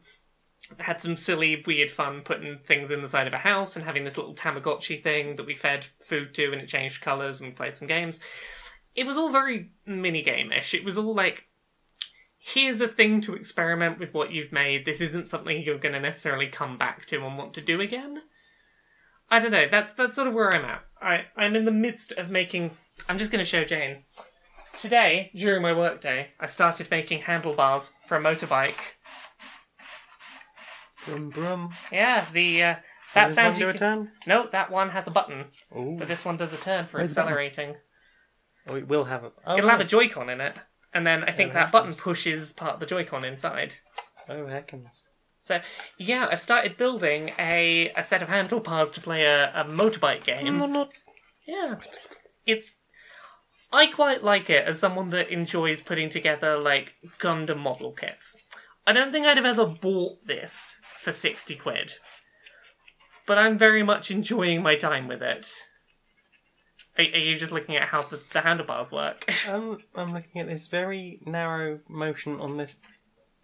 had 0.78 1.02
some 1.02 1.18
silly, 1.18 1.64
weird 1.66 1.92
fun 1.92 2.22
putting 2.22 2.60
things 2.66 2.92
in 2.92 3.02
the 3.02 3.08
side 3.08 3.28
of 3.28 3.34
a 3.34 3.38
house 3.38 3.76
and 3.76 3.84
having 3.86 4.04
this 4.04 4.18
little 4.18 4.34
Tamagotchi 4.34 5.04
thing 5.04 5.36
that 5.36 5.46
we 5.46 5.54
fed 5.54 5.88
food 6.02 6.34
to, 6.36 6.52
and 6.52 6.62
it 6.62 6.68
changed 6.70 7.02
colours, 7.02 7.40
and 7.40 7.50
we 7.50 7.56
played 7.56 7.76
some 7.78 7.88
games. 7.88 8.20
It 8.96 9.06
was 9.06 9.18
all 9.18 9.32
very 9.32 9.72
mini 9.86 10.22
game-ish. 10.22 10.74
It 10.74 10.84
was 10.84 10.98
all 10.98 11.14
like 11.14 11.46
here's 12.44 12.82
a 12.82 12.88
thing 12.88 13.22
to 13.22 13.36
experiment 13.36 14.00
with 14.00 14.14
what 14.14 14.32
you've 14.32 14.52
made. 14.52 14.86
This 14.86 15.00
isn't 15.02 15.28
something 15.28 15.62
you're 15.62 15.78
going 15.78 15.94
to 15.94 16.00
necessarily 16.00 16.48
come 16.48 16.78
back 16.78 17.06
to 17.08 17.26
and 17.26 17.38
want 17.38 17.54
to 17.54 17.62
do 17.62 17.80
again. 17.80 18.22
I 19.30 19.40
don't 19.40 19.52
know. 19.52 19.68
That's 19.70 19.94
that's 19.94 20.16
sort 20.16 20.28
of 20.28 20.34
where 20.34 20.54
I'm 20.54 20.66
at. 20.66 20.82
I 21.02 21.26
I'm 21.38 21.56
in 21.56 21.66
the 21.66 21.72
midst 21.72 22.12
of 22.14 22.30
making. 22.30 22.72
I'm 23.08 23.18
just 23.18 23.32
going 23.32 23.40
to 23.44 23.50
show 23.50 23.64
Jane. 23.64 24.04
Today, 24.76 25.32
during 25.36 25.62
my 25.62 25.74
workday, 25.74 26.30
I 26.40 26.48
started 26.48 26.90
making 26.90 27.20
handlebars 27.20 27.92
for 28.08 28.18
a 28.18 28.22
motorbike. 28.22 28.74
Brum 31.06 31.30
brum. 31.30 31.74
Yeah, 31.92 32.26
the 32.34 32.64
uh, 32.64 32.74
Does 32.74 32.82
that 33.14 33.28
this 33.28 33.36
sounds. 33.36 33.54
one 33.54 33.60
do 33.60 33.70
a 33.70 33.74
turn? 33.74 34.12
No, 34.28 34.48
that 34.52 34.72
one 34.72 34.90
has 34.90 35.08
a 35.08 35.12
button, 35.12 35.46
Ooh. 35.78 35.96
but 35.98 36.08
this 36.08 36.24
one 36.24 36.38
does 36.38 36.54
a 36.54 36.58
turn 36.58 36.86
for 36.86 36.98
Where's 37.00 37.12
accelerating. 37.12 37.76
Oh, 38.68 38.76
it 38.76 38.88
will 38.88 39.06
have 39.06 39.24
a. 39.24 39.32
Oh, 39.46 39.58
It'll 39.58 39.70
have 39.70 39.82
a. 39.82 39.86
Joy-Con 39.86 40.30
in 40.30 40.40
it, 40.42 40.56
and 40.94 41.06
then 41.06 41.24
I 41.24 41.32
think 41.32 41.52
Oh, 41.52 41.54
that 41.56 41.72
button 41.72 41.94
pushes 41.94 42.54
part 42.54 42.76
of 42.76 42.80
the 42.80 42.86
Joy-Con 42.86 43.24
inside. 43.26 43.76
Oh, 44.30 44.48
heckens. 44.48 45.06
So 45.40 45.60
yeah, 45.98 46.28
I've 46.32 46.42
started 46.42 46.78
building 46.78 47.32
a, 47.40 47.92
a 47.96 48.04
set 48.04 48.22
of 48.22 48.30
handlebars 48.30 48.92
to 48.92 49.02
play 49.02 49.26
a, 49.26 49.52
a 49.56 49.66
motorbike 49.66 50.24
game. 50.24 50.46
Yeah, 51.48 51.76
it's. 52.46 52.78
I 53.74 53.88
quite 53.88 54.24
like 54.24 54.50
it 54.50 54.68
as 54.68 54.80
someone 54.80 55.12
that 55.12 55.30
enjoys 55.30 55.82
putting 55.82 56.10
together 56.10 56.58
like 56.58 56.96
Gundam 57.20 57.58
model 57.58 57.92
kits. 57.94 58.36
I 58.86 58.94
don't 58.94 59.12
think 59.12 59.26
I'd 59.26 59.38
have 59.38 59.46
ever 59.46 59.66
bought 59.66 60.26
this 60.28 60.78
for 61.00 61.12
sixty 61.12 61.56
quid, 61.56 61.94
but 63.26 63.38
I'm 63.38 63.58
very 63.58 63.82
much 63.82 64.12
enjoying 64.12 64.62
my 64.62 64.76
time 64.76 65.08
with 65.08 65.24
it. 65.24 65.52
Are, 67.02 67.16
are 67.16 67.20
you 67.20 67.38
just 67.38 67.52
looking 67.52 67.76
at 67.76 67.88
how 67.88 68.04
the, 68.04 68.20
the 68.34 68.42
handlebars 68.42 68.92
work? 68.92 69.26
Um, 69.48 69.80
I'm 69.96 70.14
looking 70.14 70.40
at 70.40 70.48
this 70.48 70.68
very 70.68 71.20
narrow 71.26 71.80
motion 71.90 72.40
on 72.40 72.58
this 72.58 72.76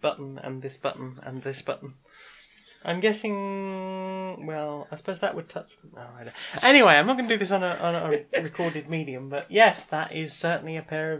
button 0.00 0.38
and 0.38 0.62
this 0.62 0.76
button 0.76 1.18
and 1.22 1.42
this 1.42 1.60
button. 1.60 1.94
I'm 2.84 3.00
guessing. 3.00 4.46
Well, 4.46 4.86
I 4.90 4.96
suppose 4.96 5.20
that 5.20 5.34
would 5.34 5.48
touch. 5.48 5.70
Oh, 5.96 6.00
I 6.00 6.24
don't. 6.24 6.64
Anyway, 6.64 6.94
I'm 6.94 7.06
not 7.06 7.16
going 7.16 7.28
to 7.28 7.34
do 7.34 7.38
this 7.38 7.50
on 7.50 7.64
a, 7.64 7.74
on 7.80 7.94
a 7.94 8.24
recorded 8.42 8.88
medium, 8.88 9.28
but 9.28 9.50
yes, 9.50 9.84
that 9.84 10.12
is 10.12 10.32
certainly 10.32 10.76
a 10.76 10.82
pair 10.82 11.12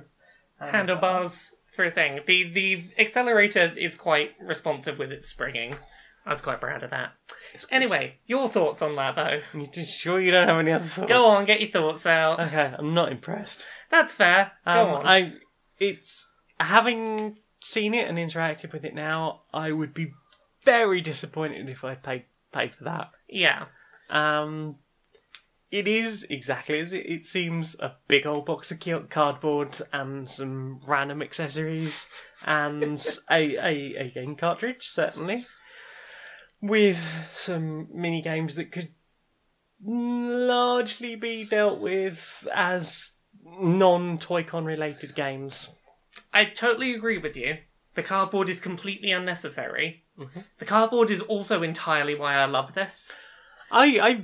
of 0.60 0.70
handlebars 0.70 1.50
for 1.74 1.84
a 1.84 1.90
thing. 1.90 2.20
The 2.26 2.50
the 2.52 2.84
accelerator 2.98 3.72
is 3.76 3.96
quite 3.96 4.30
responsive 4.40 4.98
with 4.98 5.10
its 5.10 5.28
springing. 5.28 5.76
I 6.24 6.30
was 6.30 6.40
quite 6.40 6.60
proud 6.60 6.82
of 6.82 6.90
that. 6.90 7.12
Anyway, 7.70 8.16
your 8.26 8.48
thoughts 8.48 8.82
on 8.82 8.96
that 8.96 9.16
though? 9.16 9.40
you 9.58 9.66
just 9.66 9.92
sure 9.92 10.18
you 10.20 10.30
don't 10.30 10.48
have 10.48 10.58
any 10.58 10.72
other 10.72 10.86
thoughts? 10.86 11.08
Go 11.08 11.26
on, 11.26 11.44
get 11.44 11.60
your 11.60 11.70
thoughts 11.70 12.06
out. 12.06 12.40
Okay, 12.40 12.74
I'm 12.78 12.94
not 12.94 13.10
impressed. 13.12 13.66
That's 13.90 14.14
fair. 14.14 14.52
Go 14.64 14.70
Um, 14.72 14.88
on. 14.88 15.06
I 15.06 15.32
it's 15.78 16.28
having 16.60 17.36
seen 17.60 17.94
it 17.94 18.08
and 18.08 18.18
interacted 18.18 18.72
with 18.72 18.84
it 18.84 18.94
now. 18.94 19.42
I 19.52 19.72
would 19.72 19.94
be 19.94 20.12
very 20.64 21.00
disappointed 21.00 21.68
if 21.68 21.84
I 21.84 21.94
paid 21.94 22.24
paid 22.52 22.74
for 22.74 22.84
that. 22.84 23.10
Yeah. 23.28 23.66
Um, 24.10 24.76
it 25.70 25.86
is 25.86 26.26
exactly 26.30 26.78
as 26.80 26.92
it, 26.94 27.04
it 27.06 27.26
seems 27.26 27.76
a 27.78 27.92
big 28.08 28.26
old 28.26 28.46
box 28.46 28.70
of 28.70 28.80
ki- 28.80 29.00
cardboard 29.10 29.78
and 29.92 30.28
some 30.30 30.80
random 30.86 31.20
accessories 31.20 32.06
and 32.46 32.98
a, 33.30 33.56
a, 33.56 33.94
a 33.96 34.10
game 34.10 34.34
cartridge, 34.34 34.88
certainly, 34.88 35.46
with 36.60 37.00
some 37.34 37.88
mini 37.92 38.20
games 38.22 38.54
that 38.56 38.72
could 38.72 38.90
largely 39.84 41.14
be 41.16 41.44
dealt 41.44 41.80
with 41.80 42.46
as 42.52 43.12
non 43.44 44.18
Toy-Con 44.18 44.64
related 44.64 45.14
games. 45.14 45.70
I 46.32 46.46
totally 46.46 46.94
agree 46.94 47.18
with 47.18 47.36
you. 47.36 47.58
The 47.94 48.02
cardboard 48.02 48.48
is 48.48 48.60
completely 48.60 49.10
unnecessary. 49.12 50.04
Mhm. 50.18 50.44
The 50.58 50.64
cardboard 50.64 51.10
is 51.10 51.20
also 51.22 51.62
entirely 51.62 52.14
why 52.14 52.34
I 52.34 52.44
love 52.44 52.74
this. 52.74 53.12
I, 53.70 53.98
I, 54.00 54.22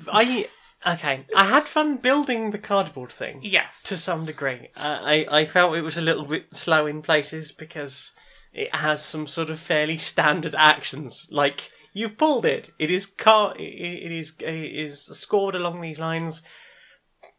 I, 0.84 0.94
okay, 0.94 1.26
I 1.36 1.44
had 1.46 1.66
fun 1.68 1.98
building 1.98 2.50
the 2.50 2.58
cardboard 2.58 3.12
thing. 3.12 3.40
Yes. 3.42 3.82
to 3.84 3.96
some 3.96 4.24
degree. 4.26 4.70
Uh, 4.76 4.98
I 5.02 5.26
I 5.30 5.46
felt 5.46 5.76
it 5.76 5.82
was 5.82 5.96
a 5.96 6.00
little 6.02 6.24
bit 6.24 6.46
slow 6.54 6.86
in 6.86 7.02
places 7.02 7.52
because 7.52 8.12
it 8.52 8.74
has 8.74 9.02
some 9.04 9.26
sort 9.26 9.50
of 9.50 9.60
fairly 9.60 9.98
standard 9.98 10.54
actions. 10.54 11.26
Like 11.30 11.70
you've 11.94 12.18
pulled 12.18 12.44
it, 12.44 12.70
it 12.78 12.90
is 12.90 13.06
car, 13.06 13.54
it, 13.56 14.12
is 14.12 14.34
it 14.40 14.46
is 14.46 15.00
scored 15.02 15.54
along 15.54 15.80
these 15.80 15.98
lines. 15.98 16.42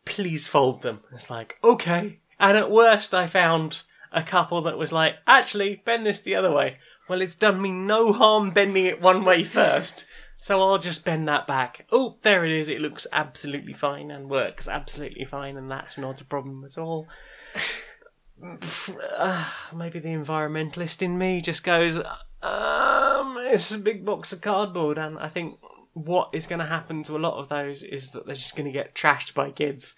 Please 0.05 0.47
fold 0.47 0.81
them. 0.81 1.01
It's 1.13 1.29
like 1.29 1.57
okay. 1.63 2.19
And 2.39 2.57
at 2.57 2.71
worst, 2.71 3.13
I 3.13 3.27
found 3.27 3.83
a 4.11 4.23
couple 4.23 4.61
that 4.63 4.77
was 4.77 4.91
like, 4.91 5.15
actually, 5.27 5.81
bend 5.85 6.05
this 6.05 6.21
the 6.21 6.35
other 6.35 6.51
way. 6.51 6.77
Well, 7.07 7.21
it's 7.21 7.35
done 7.35 7.61
me 7.61 7.71
no 7.71 8.13
harm 8.13 8.51
bending 8.51 8.85
it 8.85 9.01
one 9.01 9.23
way 9.23 9.43
first. 9.43 10.05
So 10.37 10.61
I'll 10.61 10.77
just 10.77 11.05
bend 11.05 11.27
that 11.27 11.47
back. 11.47 11.85
Oh, 11.91 12.17
there 12.21 12.45
it 12.45 12.51
is. 12.51 12.69
It 12.69 12.81
looks 12.81 13.07
absolutely 13.11 13.73
fine 13.73 14.11
and 14.11 14.29
works 14.29 14.67
absolutely 14.67 15.25
fine, 15.25 15.57
and 15.57 15.71
that's 15.71 15.97
not 15.97 16.21
a 16.21 16.25
problem 16.25 16.63
at 16.65 16.77
all. 16.77 17.07
Maybe 18.37 19.99
the 19.99 20.09
environmentalist 20.09 21.01
in 21.01 21.17
me 21.17 21.41
just 21.41 21.63
goes, 21.63 21.99
um, 22.45 23.37
it's 23.39 23.71
a 23.71 23.77
big 23.77 24.05
box 24.05 24.31
of 24.33 24.41
cardboard, 24.41 24.97
and 24.97 25.17
I 25.17 25.29
think 25.29 25.57
what 25.93 26.29
is 26.33 26.45
going 26.47 26.59
to 26.59 26.65
happen 26.65 27.03
to 27.03 27.15
a 27.15 27.19
lot 27.19 27.39
of 27.39 27.49
those 27.49 27.81
is 27.83 28.11
that 28.11 28.25
they're 28.25 28.35
just 28.35 28.55
going 28.55 28.65
to 28.65 28.71
get 28.71 28.93
trashed 28.95 29.33
by 29.33 29.49
kids 29.51 29.95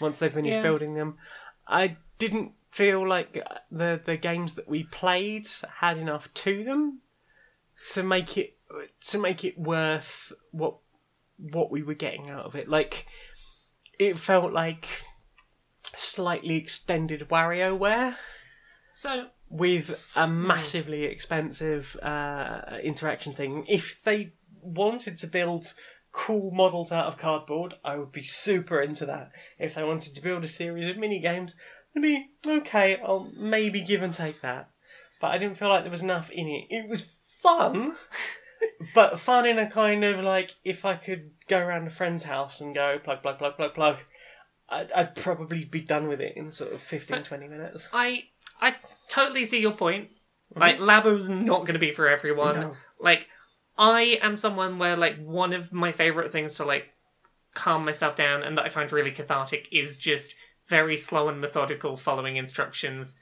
once 0.00 0.18
they 0.18 0.28
finish 0.28 0.54
Yeah. 0.54 0.62
building 0.62 0.94
them. 0.94 1.18
I 1.66 1.96
didn't 2.18 2.52
feel 2.70 3.06
like 3.06 3.36
the 3.70 4.00
the 4.04 4.16
games 4.16 4.54
that 4.54 4.68
we 4.68 4.84
played 4.84 5.48
had 5.78 5.98
enough 5.98 6.32
to 6.34 6.62
them 6.64 7.00
to 7.92 8.02
make 8.02 8.38
it 8.38 8.56
to 9.08 9.18
make 9.18 9.44
it 9.44 9.58
worth 9.58 10.32
what 10.52 10.76
what 11.36 11.70
we 11.70 11.82
were 11.82 11.94
getting 11.94 12.30
out 12.30 12.44
of 12.44 12.54
it. 12.54 12.68
Like 12.68 13.06
it 13.98 14.16
felt 14.18 14.52
like 14.52 14.86
slightly 15.96 16.56
extended 16.56 17.28
WarioWare 17.28 18.14
So 18.92 19.26
with 19.50 19.98
a 20.14 20.26
massively 20.28 21.04
expensive 21.04 21.96
uh, 22.02 22.78
interaction 22.82 23.34
thing. 23.34 23.64
If 23.68 24.02
they 24.04 24.32
wanted 24.62 25.16
to 25.18 25.26
build 25.26 25.74
cool 26.12 26.50
models 26.52 26.92
out 26.92 27.06
of 27.06 27.18
cardboard, 27.18 27.74
I 27.84 27.96
would 27.96 28.12
be 28.12 28.22
super 28.22 28.80
into 28.80 29.04
that. 29.06 29.32
If 29.58 29.74
they 29.74 29.82
wanted 29.84 30.14
to 30.14 30.22
build 30.22 30.44
a 30.44 30.48
series 30.48 30.88
of 30.88 30.96
mini 30.96 31.18
games, 31.18 31.56
I'd 31.96 32.02
be 32.02 32.30
okay. 32.46 32.98
I'll 33.04 33.32
maybe 33.36 33.80
give 33.80 34.02
and 34.02 34.14
take 34.14 34.40
that. 34.42 34.70
But 35.20 35.32
I 35.32 35.38
didn't 35.38 35.58
feel 35.58 35.68
like 35.68 35.82
there 35.82 35.90
was 35.90 36.02
enough 36.02 36.30
in 36.30 36.46
it. 36.46 36.66
It 36.70 36.88
was 36.88 37.10
fun, 37.42 37.96
but 38.94 39.18
fun 39.20 39.46
in 39.46 39.58
a 39.58 39.68
kind 39.68 40.04
of 40.04 40.20
like 40.22 40.54
if 40.64 40.84
I 40.84 40.94
could 40.94 41.32
go 41.48 41.58
around 41.58 41.86
a 41.86 41.90
friend's 41.90 42.24
house 42.24 42.60
and 42.60 42.74
go 42.74 42.98
plug 43.02 43.22
plug 43.22 43.38
plug 43.38 43.56
plug 43.56 43.74
plug. 43.74 43.96
I'd, 44.72 44.92
I'd 44.92 45.16
probably 45.16 45.64
be 45.64 45.80
done 45.80 46.06
with 46.06 46.20
it 46.20 46.36
in 46.36 46.52
sort 46.52 46.72
of 46.72 46.80
15, 46.80 47.16
So- 47.18 47.22
20 47.24 47.48
minutes. 47.48 47.88
I 47.92 48.24
I 48.60 48.76
totally 49.10 49.44
see 49.44 49.60
your 49.60 49.72
point. 49.72 50.08
Like 50.56 50.80
Labo's 50.80 51.28
not 51.28 51.60
going 51.60 51.74
to 51.74 51.78
be 51.78 51.92
for 51.92 52.08
everyone. 52.08 52.60
No. 52.60 52.76
Like 52.98 53.28
I 53.76 54.18
am 54.22 54.36
someone 54.36 54.78
where 54.78 54.96
like 54.96 55.18
one 55.22 55.52
of 55.52 55.72
my 55.72 55.92
favorite 55.92 56.32
things 56.32 56.54
to 56.54 56.64
like 56.64 56.86
calm 57.54 57.84
myself 57.84 58.16
down 58.16 58.42
and 58.42 58.56
that 58.56 58.64
I 58.64 58.68
find 58.68 58.90
really 58.92 59.10
cathartic 59.10 59.68
is 59.72 59.96
just 59.96 60.34
very 60.68 60.96
slow 60.96 61.28
and 61.28 61.40
methodical 61.40 61.96
following 61.96 62.36
instructions 62.36 63.16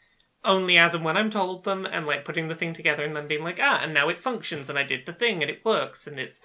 only 0.44 0.78
as 0.78 0.94
and 0.94 1.04
when 1.04 1.16
I'm 1.16 1.30
told 1.30 1.64
them 1.64 1.86
and 1.86 2.06
like 2.06 2.24
putting 2.24 2.48
the 2.48 2.54
thing 2.54 2.72
together 2.72 3.04
and 3.04 3.16
then 3.16 3.26
being 3.26 3.42
like 3.42 3.58
ah 3.60 3.80
and 3.82 3.92
now 3.92 4.08
it 4.08 4.22
functions 4.22 4.68
and 4.68 4.78
I 4.78 4.82
did 4.84 5.06
the 5.06 5.12
thing 5.12 5.42
and 5.42 5.50
it 5.50 5.64
works 5.64 6.06
and 6.06 6.18
it's 6.18 6.42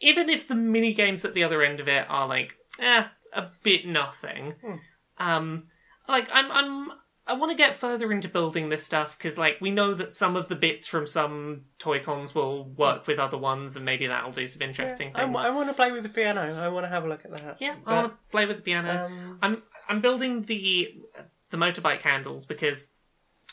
even 0.00 0.28
if 0.28 0.48
the 0.48 0.54
mini 0.54 0.94
games 0.94 1.24
at 1.24 1.34
the 1.34 1.44
other 1.44 1.62
end 1.62 1.78
of 1.78 1.88
it 1.88 2.06
are 2.08 2.26
like 2.26 2.54
eh 2.78 3.04
a 3.34 3.48
bit 3.62 3.86
nothing 3.86 4.54
um 5.18 5.64
like 6.08 6.28
I'm 6.32 6.50
I'm 6.50 6.92
I 7.30 7.34
want 7.34 7.52
to 7.52 7.56
get 7.56 7.76
further 7.76 8.10
into 8.10 8.28
building 8.28 8.70
this 8.70 8.84
stuff 8.84 9.16
because, 9.16 9.38
like, 9.38 9.58
we 9.60 9.70
know 9.70 9.94
that 9.94 10.10
some 10.10 10.34
of 10.34 10.48
the 10.48 10.56
bits 10.56 10.88
from 10.88 11.06
some 11.06 11.62
toy 11.78 12.00
cons 12.00 12.34
will 12.34 12.64
work 12.64 13.06
with 13.06 13.20
other 13.20 13.38
ones, 13.38 13.76
and 13.76 13.84
maybe 13.84 14.08
that'll 14.08 14.32
do 14.32 14.48
some 14.48 14.62
interesting 14.62 15.12
things. 15.12 15.16
I, 15.16 15.42
things. 15.42 15.54
want 15.54 15.68
to 15.68 15.74
play 15.74 15.92
with 15.92 16.02
the 16.02 16.08
piano. 16.08 16.40
I 16.40 16.66
want 16.68 16.84
to 16.84 16.88
have 16.88 17.04
a 17.04 17.08
look 17.08 17.24
at 17.24 17.30
that. 17.30 17.58
yeah, 17.60 17.76
But, 17.84 17.90
I 17.90 18.02
want 18.02 18.12
to 18.12 18.18
play 18.32 18.46
with 18.46 18.56
the 18.56 18.62
piano. 18.64 19.06
um, 19.06 19.38
I'm 19.42 19.62
I'm 19.88 20.00
building 20.00 20.42
the 20.42 20.88
the 21.50 21.56
motorbike 21.56 22.00
handles 22.00 22.46
because 22.46 22.90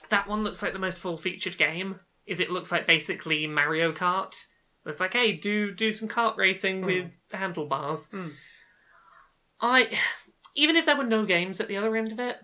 that 0.10 0.28
one 0.28 0.44
looks 0.44 0.64
like 0.64 0.74
the 0.74 0.80
most 0.80 0.98
full 0.98 1.18
featured 1.18 1.60
game. 1.60 2.00
Is 2.26 2.40
it 2.40 2.50
looks 2.50 2.72
like 2.72 2.88
basically 2.88 3.46
Mario 3.46 3.92
Kart? 3.92 4.34
It's 4.88 5.00
like, 5.00 5.14
hey, 5.14 5.34
do 5.34 5.72
do 5.72 5.92
some 5.92 6.08
kart 6.08 6.36
racing 6.36 6.82
with 6.82 7.12
handlebars. 7.32 8.08
Hmm. 8.08 8.30
I 9.62 10.00
even 10.56 10.76
if 10.76 10.86
there 10.86 10.98
were 10.98 11.04
no 11.04 11.26
games 11.26 11.60
at 11.60 11.68
the 11.68 11.78
other 11.78 11.96
end 11.96 12.12
of 12.12 12.20
it, 12.20 12.38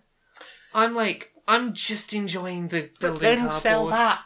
I'm 0.73 0.95
like 0.95 1.31
I'm 1.47 1.73
just 1.73 2.13
enjoying 2.13 2.69
the 2.69 2.89
building. 2.99 3.19
but 3.19 3.19
then 3.19 3.38
cardboard. 3.39 3.62
sell 3.62 3.86
that. 3.88 4.19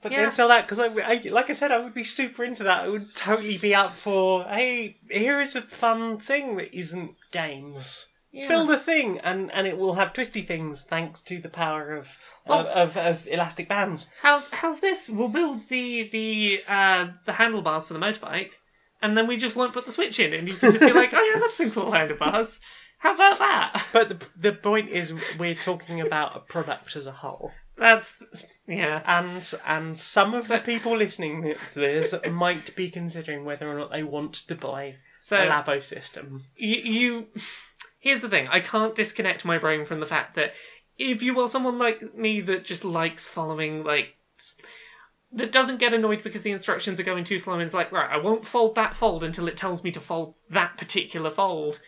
But 0.00 0.12
Yeah. 0.12 0.22
then 0.22 0.30
sell 0.30 0.48
that 0.48 0.66
because, 0.68 0.78
I, 0.78 0.86
I, 0.86 1.20
like 1.30 1.50
I 1.50 1.52
said, 1.54 1.72
I 1.72 1.78
would 1.78 1.92
be 1.92 2.04
super 2.04 2.44
into 2.44 2.62
that. 2.62 2.84
I 2.84 2.88
would 2.88 3.14
totally 3.16 3.58
be 3.58 3.74
up 3.74 3.94
for. 3.96 4.44
Hey, 4.44 4.96
here 5.10 5.40
is 5.40 5.56
a 5.56 5.62
fun 5.62 6.18
thing 6.18 6.56
that 6.56 6.72
isn't 6.72 7.16
games. 7.32 8.06
Yeah. 8.30 8.46
Build 8.46 8.70
a 8.70 8.78
thing, 8.78 9.18
and, 9.20 9.50
and 9.52 9.66
it 9.66 9.76
will 9.76 9.94
have 9.94 10.12
twisty 10.12 10.42
things 10.42 10.84
thanks 10.84 11.20
to 11.22 11.38
the 11.40 11.48
power 11.48 11.96
of 11.96 12.16
Well- 12.46 12.60
of, 12.68 12.96
of, 12.96 12.96
of 12.96 13.26
elastic 13.26 13.68
bands. 13.68 14.08
How's 14.22 14.48
how's 14.48 14.80
this? 14.80 15.10
We'll 15.10 15.28
build 15.28 15.68
the 15.68 16.08
the 16.10 16.60
uh, 16.68 17.08
the 17.26 17.32
handlebars 17.32 17.88
for 17.88 17.94
the 17.94 18.00
motorbike, 18.00 18.50
and 19.02 19.16
then 19.18 19.26
we 19.26 19.36
just 19.36 19.56
won't 19.56 19.72
put 19.72 19.84
the 19.86 19.92
switch 19.92 20.20
in, 20.20 20.32
and 20.32 20.46
you 20.46 20.54
can 20.54 20.72
just 20.72 20.84
be 20.84 20.92
like, 20.92 21.12
oh 21.12 21.22
yeah, 21.34 21.40
that's 21.40 21.56
some 21.56 21.70
cool 21.72 21.90
handlebars. 21.90 22.60
How 22.98 23.14
about 23.14 23.38
that? 23.38 23.84
But 23.92 24.08
the 24.08 24.18
the 24.36 24.52
point 24.52 24.90
is, 24.90 25.12
we're 25.38 25.54
talking 25.54 26.00
about 26.00 26.36
a 26.36 26.40
product 26.40 26.96
as 26.96 27.06
a 27.06 27.12
whole. 27.12 27.52
That's 27.76 28.16
yeah. 28.66 29.02
and 29.06 29.54
and 29.64 29.98
some 29.98 30.34
of 30.34 30.48
the 30.48 30.58
people 30.58 30.96
listening 30.96 31.54
to 31.72 31.78
this 31.78 32.14
might 32.28 32.74
be 32.74 32.90
considering 32.90 33.44
whether 33.44 33.70
or 33.70 33.78
not 33.78 33.92
they 33.92 34.02
want 34.02 34.34
to 34.34 34.54
buy 34.54 34.96
So 35.22 35.36
a 35.36 35.46
Labo 35.46 35.82
system. 35.82 36.44
you, 36.56 36.76
you 36.76 37.26
here's 38.00 38.20
the 38.20 38.28
thing: 38.28 38.48
I 38.48 38.60
can't 38.60 38.96
disconnect 38.96 39.44
my 39.44 39.58
brain 39.58 39.84
from 39.84 40.00
the 40.00 40.06
fact 40.06 40.34
that 40.34 40.54
if 40.98 41.22
you 41.22 41.38
are 41.40 41.48
someone 41.48 41.78
like 41.78 42.16
me 42.16 42.40
that 42.42 42.64
just 42.64 42.84
likes 42.84 43.28
following 43.28 43.84
like. 43.84 44.08
That 45.30 45.52
doesn't 45.52 45.76
get 45.78 45.92
annoyed 45.92 46.22
because 46.22 46.40
the 46.40 46.52
instructions 46.52 46.98
are 46.98 47.02
going 47.02 47.24
too 47.24 47.38
slow 47.38 47.52
and 47.52 47.62
it's 47.62 47.74
like, 47.74 47.92
right, 47.92 48.10
I 48.10 48.16
won't 48.16 48.46
fold 48.46 48.76
that 48.76 48.96
fold 48.96 49.22
until 49.22 49.46
it 49.46 49.58
tells 49.58 49.84
me 49.84 49.90
to 49.90 50.00
fold 50.00 50.36
that 50.48 50.78
particular 50.78 51.30
fold. 51.30 51.80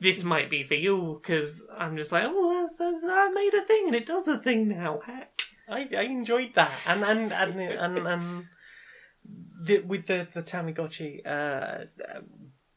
This 0.00 0.24
might 0.24 0.50
be 0.50 0.62
for 0.62 0.74
you 0.74 1.20
because 1.20 1.62
I'm 1.76 1.96
just 1.96 2.12
like, 2.12 2.24
oh, 2.26 2.62
that's, 2.62 2.76
that's, 2.78 3.04
I 3.04 3.30
made 3.30 3.54
a 3.54 3.64
thing 3.64 3.84
and 3.86 3.94
it 3.94 4.06
does 4.06 4.26
a 4.28 4.38
thing 4.38 4.68
now. 4.68 5.00
Heck. 5.04 5.40
I, 5.68 5.88
I 5.96 6.02
enjoyed 6.02 6.52
that, 6.54 6.70
and 6.86 7.02
and 7.02 7.32
and 7.32 7.60
and, 7.60 7.98
and 8.06 8.46
the, 9.60 9.80
with 9.80 10.06
the 10.06 10.28
the 10.32 10.42
Tamagotchi 10.42 11.26
uh, 11.26 11.86
um, 12.14 12.24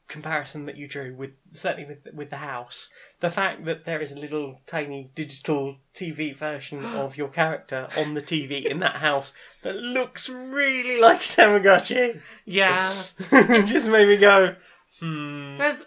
comparison 0.08 0.66
that 0.66 0.76
you 0.76 0.88
drew 0.88 1.14
with 1.14 1.30
certainly 1.52 1.86
with 1.86 2.12
with 2.12 2.30
the 2.30 2.36
house, 2.36 2.90
the 3.20 3.30
fact 3.30 3.64
that 3.64 3.84
there 3.84 4.00
is 4.00 4.12
a 4.12 4.18
little 4.18 4.60
tiny 4.66 5.10
digital 5.14 5.76
TV 5.94 6.36
version 6.36 6.84
of 6.96 7.16
your 7.16 7.28
character 7.28 7.88
on 7.96 8.14
the 8.14 8.22
TV 8.22 8.64
in 8.64 8.80
that 8.80 8.96
house 8.96 9.32
that 9.62 9.76
looks 9.76 10.28
really 10.28 11.00
like 11.00 11.20
a 11.20 11.28
Tamagotchi, 11.28 12.20
Yeah, 12.44 12.92
it 13.18 13.66
just 13.66 13.88
made 13.88 14.08
me 14.08 14.16
go, 14.16 14.56
hmm. 14.98 15.58
there's 15.58 15.82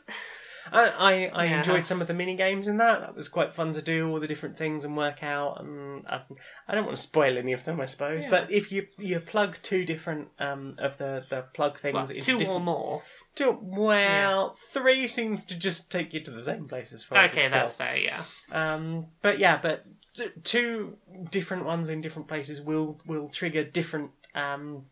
I, 0.72 0.90
I, 0.90 1.12
I 1.34 1.46
Yeah. 1.46 1.58
enjoyed 1.58 1.86
some 1.86 2.02
of 2.02 2.08
the 2.08 2.14
mini 2.14 2.36
games 2.36 2.68
in 2.68 2.78
that. 2.78 3.02
That 3.02 3.16
was 3.16 3.28
quite 3.30 3.54
fun 3.54 3.74
to 3.74 3.82
do, 3.82 4.10
all 4.10 4.20
the 4.20 4.28
different 4.28 4.58
things 4.58 4.84
and 4.86 4.96
work 4.96 5.24
out. 5.24 5.60
And 5.60 6.06
I, 6.08 6.22
I 6.68 6.76
don't 6.76 6.86
want 6.86 6.96
to 6.98 7.02
spoil 7.02 7.38
any 7.38 7.54
of 7.54 7.66
them, 7.66 7.82
I 7.82 7.86
suppose. 7.86 8.24
Yeah. 8.24 8.30
But 8.30 8.52
if 8.52 8.72
you 8.72 8.88
you 8.98 9.20
plug 9.20 9.58
two 9.64 9.86
different 9.86 10.30
um 10.40 10.76
of 10.80 10.98
the, 10.98 11.26
the 11.30 11.46
plug 11.54 11.80
things 11.80 11.94
well, 11.94 12.10
into 12.10 12.22
two 12.40 12.46
or 12.48 12.60
more. 12.60 13.04
two, 13.36 13.58
well, 13.62 14.58
three 14.72 15.08
seems 15.08 15.44
to 15.46 15.56
just 15.56 15.92
take 15.92 16.14
you 16.14 16.22
to 16.24 16.32
the 16.32 16.44
same 16.44 16.68
place 16.68 16.94
as 16.94 17.04
far 17.04 17.18
as 17.20 17.32
Okay, 17.32 17.48
we 17.48 17.52
that's 17.52 17.74
fair. 17.74 17.98
Yeah. 17.98 18.22
Um, 18.52 19.08
but 19.22 19.40
yeah, 19.40 19.60
but 19.62 19.86
two 20.44 20.96
different 21.32 21.66
ones 21.66 21.90
in 21.90 22.02
different 22.02 22.28
places 22.28 22.62
will 22.62 23.00
will 23.06 23.30
trigger 23.30 23.64
different 23.64 24.12
um, 24.36 24.86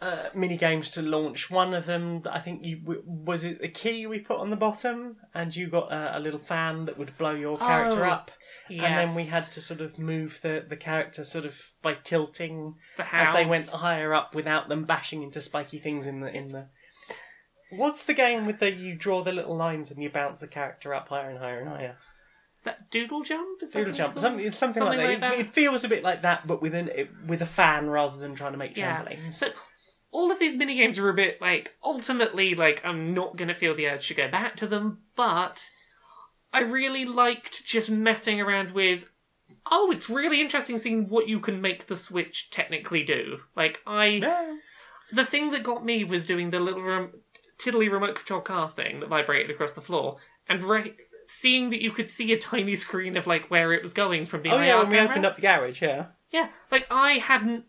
uh, 0.00 0.30
mini 0.34 0.56
games 0.56 0.90
to 0.90 1.02
launch. 1.02 1.50
One 1.50 1.74
of 1.74 1.86
them, 1.86 2.22
I 2.30 2.40
think, 2.40 2.64
you 2.64 3.02
was 3.04 3.44
it 3.44 3.60
a 3.62 3.68
key 3.68 4.06
we 4.06 4.18
put 4.20 4.38
on 4.38 4.50
the 4.50 4.56
bottom, 4.56 5.16
and 5.34 5.54
you 5.54 5.68
got 5.68 5.92
a, 5.92 6.18
a 6.18 6.20
little 6.20 6.38
fan 6.38 6.86
that 6.86 6.98
would 6.98 7.16
blow 7.18 7.34
your 7.34 7.58
character 7.58 8.04
Oh, 8.04 8.10
up, 8.10 8.30
and 8.68 8.96
then 8.96 9.14
we 9.14 9.24
had 9.24 9.50
to 9.52 9.60
sort 9.60 9.80
of 9.80 9.98
move 9.98 10.40
the 10.42 10.64
the 10.68 10.76
character 10.76 11.24
sort 11.24 11.44
of 11.44 11.54
by 11.82 11.94
tilting 11.94 12.76
the 12.96 13.14
as 13.14 13.34
they 13.34 13.44
went 13.46 13.68
higher 13.68 14.14
up 14.14 14.34
without 14.34 14.68
them 14.68 14.84
bashing 14.84 15.22
into 15.22 15.40
spiky 15.40 15.78
things 15.78 16.06
in 16.06 16.20
the 16.20 16.34
in 16.34 16.48
the. 16.48 16.68
What's 17.70 18.02
the 18.02 18.14
game 18.14 18.46
with 18.46 18.58
the 18.58 18.72
you 18.72 18.96
draw 18.96 19.22
the 19.22 19.32
little 19.32 19.56
lines 19.56 19.90
and 19.90 20.02
you 20.02 20.10
bounce 20.10 20.38
the 20.40 20.48
character 20.48 20.92
up 20.92 21.08
higher 21.08 21.30
and 21.30 21.38
higher 21.38 21.60
and 21.60 21.68
higher? 21.68 21.96
Is 22.58 22.64
that 22.64 22.90
doodle 22.90 23.22
jump? 23.22 23.62
Is 23.62 23.70
that 23.70 23.78
Doodle 23.78 23.94
jump, 23.94 24.12
it's 24.14 24.22
something, 24.22 24.52
something, 24.52 24.82
like, 24.82 24.98
that. 24.98 25.20
that. 25.20 25.34
It, 25.34 25.40
it 25.40 25.54
feels 25.54 25.82
a 25.84 25.88
bit 25.88 26.02
like 26.02 26.22
that, 26.22 26.46
but 26.46 26.60
with 26.60 26.74
an 26.74 26.88
it, 26.94 27.08
with 27.26 27.40
a 27.40 27.46
fan 27.46 27.88
rather 27.88 28.18
than 28.18 28.34
trying 28.34 28.52
to 28.52 28.58
make 28.58 28.76
Yeah. 28.76 29.02
trampolines. 29.02 29.34
So 29.34 29.48
all 30.12 30.30
of 30.32 30.38
these 30.38 30.56
mini 30.56 30.74
games 30.76 30.98
are 30.98 31.08
a 31.08 31.14
bit 31.14 31.40
like 31.40 31.74
ultimately 31.84 32.54
like 32.54 32.84
I'm 32.84 33.14
not 33.14 33.36
gonna 33.36 33.54
feel 33.54 33.74
the 33.74 33.86
urge 33.88 34.08
to 34.08 34.14
go 34.14 34.28
back 34.28 34.56
to 34.56 34.66
them, 34.66 34.98
but 35.16 35.70
I 36.52 36.60
really 36.60 37.04
liked 37.04 37.64
just 37.64 37.90
messing 37.90 38.40
around 38.40 38.72
with. 38.72 39.04
Oh, 39.70 39.90
it's 39.90 40.08
really 40.10 40.40
interesting 40.40 40.78
seeing 40.78 41.08
what 41.08 41.28
you 41.28 41.38
can 41.38 41.60
make 41.60 41.86
the 41.86 41.96
Switch 41.96 42.50
technically 42.50 43.02
do. 43.04 43.40
Like 43.56 43.80
I, 43.86 44.06
Yeah. 44.06 44.56
the 45.12 45.24
thing 45.24 45.50
that 45.50 45.62
got 45.62 45.84
me 45.84 46.02
was 46.04 46.24
doing 46.26 46.50
the 46.50 46.60
little 46.60 46.82
rem- 46.82 47.12
tiddly 47.58 47.88
remote 47.88 48.14
control 48.14 48.40
car 48.40 48.70
thing 48.70 49.00
that 49.00 49.08
vibrated 49.08 49.50
across 49.50 49.72
the 49.72 49.80
floor, 49.80 50.16
and 50.48 50.62
re- 50.64 50.96
seeing 51.26 51.70
that 51.70 51.82
you 51.82 51.90
could 51.92 52.08
see 52.10 52.32
a 52.32 52.38
tiny 52.38 52.74
screen 52.74 53.16
of 53.16 53.26
like 53.26 53.50
where 53.50 53.72
it 53.72 53.82
was 53.82 53.92
going 53.92 54.24
from 54.26 54.42
the 54.42 54.50
Oh 54.50 54.56
IR 54.58 54.64
yeah, 54.64 54.78
when 54.78 54.88
we 54.88 54.96
camera. 54.96 55.10
opened 55.10 55.26
up 55.26 55.36
the 55.36 55.42
garage, 55.42 55.82
yeah. 55.82 56.06
Yeah, 56.32 56.48
like 56.70 56.86
I 56.90 57.14
hadn't 57.18 57.64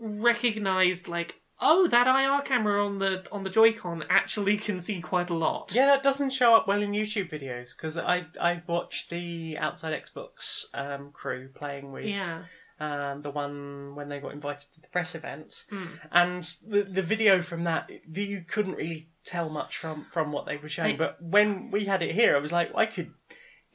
recognized 0.00 1.08
like 1.08 1.40
oh, 1.60 1.86
that 1.88 2.06
IR 2.06 2.42
camera 2.42 2.84
on 2.84 2.98
the 2.98 3.24
on 3.32 3.42
the 3.44 3.50
Joy-Con 3.50 4.04
actually 4.10 4.56
can 4.56 4.80
see 4.80 5.00
quite 5.00 5.30
a 5.30 5.34
lot. 5.34 5.72
Yeah, 5.74 5.86
that 5.86 6.02
doesn't 6.02 6.30
show 6.30 6.54
up 6.54 6.66
well 6.68 6.82
in 6.82 6.92
YouTube 6.92 7.30
videos 7.30 7.76
because 7.76 7.96
I 7.98 8.26
I 8.40 8.62
watched 8.66 9.10
the 9.10 9.56
Outside 9.58 10.00
Xbox 10.04 10.64
um, 10.74 11.10
crew 11.12 11.48
playing 11.54 11.92
with 11.92 12.06
Yeah. 12.06 12.42
um, 12.80 13.22
the 13.22 13.30
one 13.30 13.94
when 13.94 14.08
they 14.08 14.18
got 14.20 14.32
invited 14.32 14.70
to 14.72 14.80
the 14.80 14.88
press 14.88 15.14
events, 15.14 15.64
Mm. 15.70 15.88
and 16.10 16.42
the 16.68 16.82
the 16.82 17.02
video 17.02 17.40
from 17.40 17.64
that 17.64 17.90
the, 18.08 18.24
you 18.24 18.44
couldn't 18.46 18.74
really 18.74 19.08
tell 19.24 19.48
much 19.48 19.76
from 19.78 20.06
from 20.12 20.32
what 20.32 20.46
they 20.46 20.56
were 20.56 20.68
showing. 20.68 20.94
I- 20.94 20.98
but 20.98 21.22
when 21.22 21.70
we 21.70 21.84
had 21.84 22.02
it 22.02 22.14
here, 22.14 22.34
I 22.36 22.40
was 22.40 22.52
like, 22.52 22.72
I 22.74 22.86
could 22.86 23.12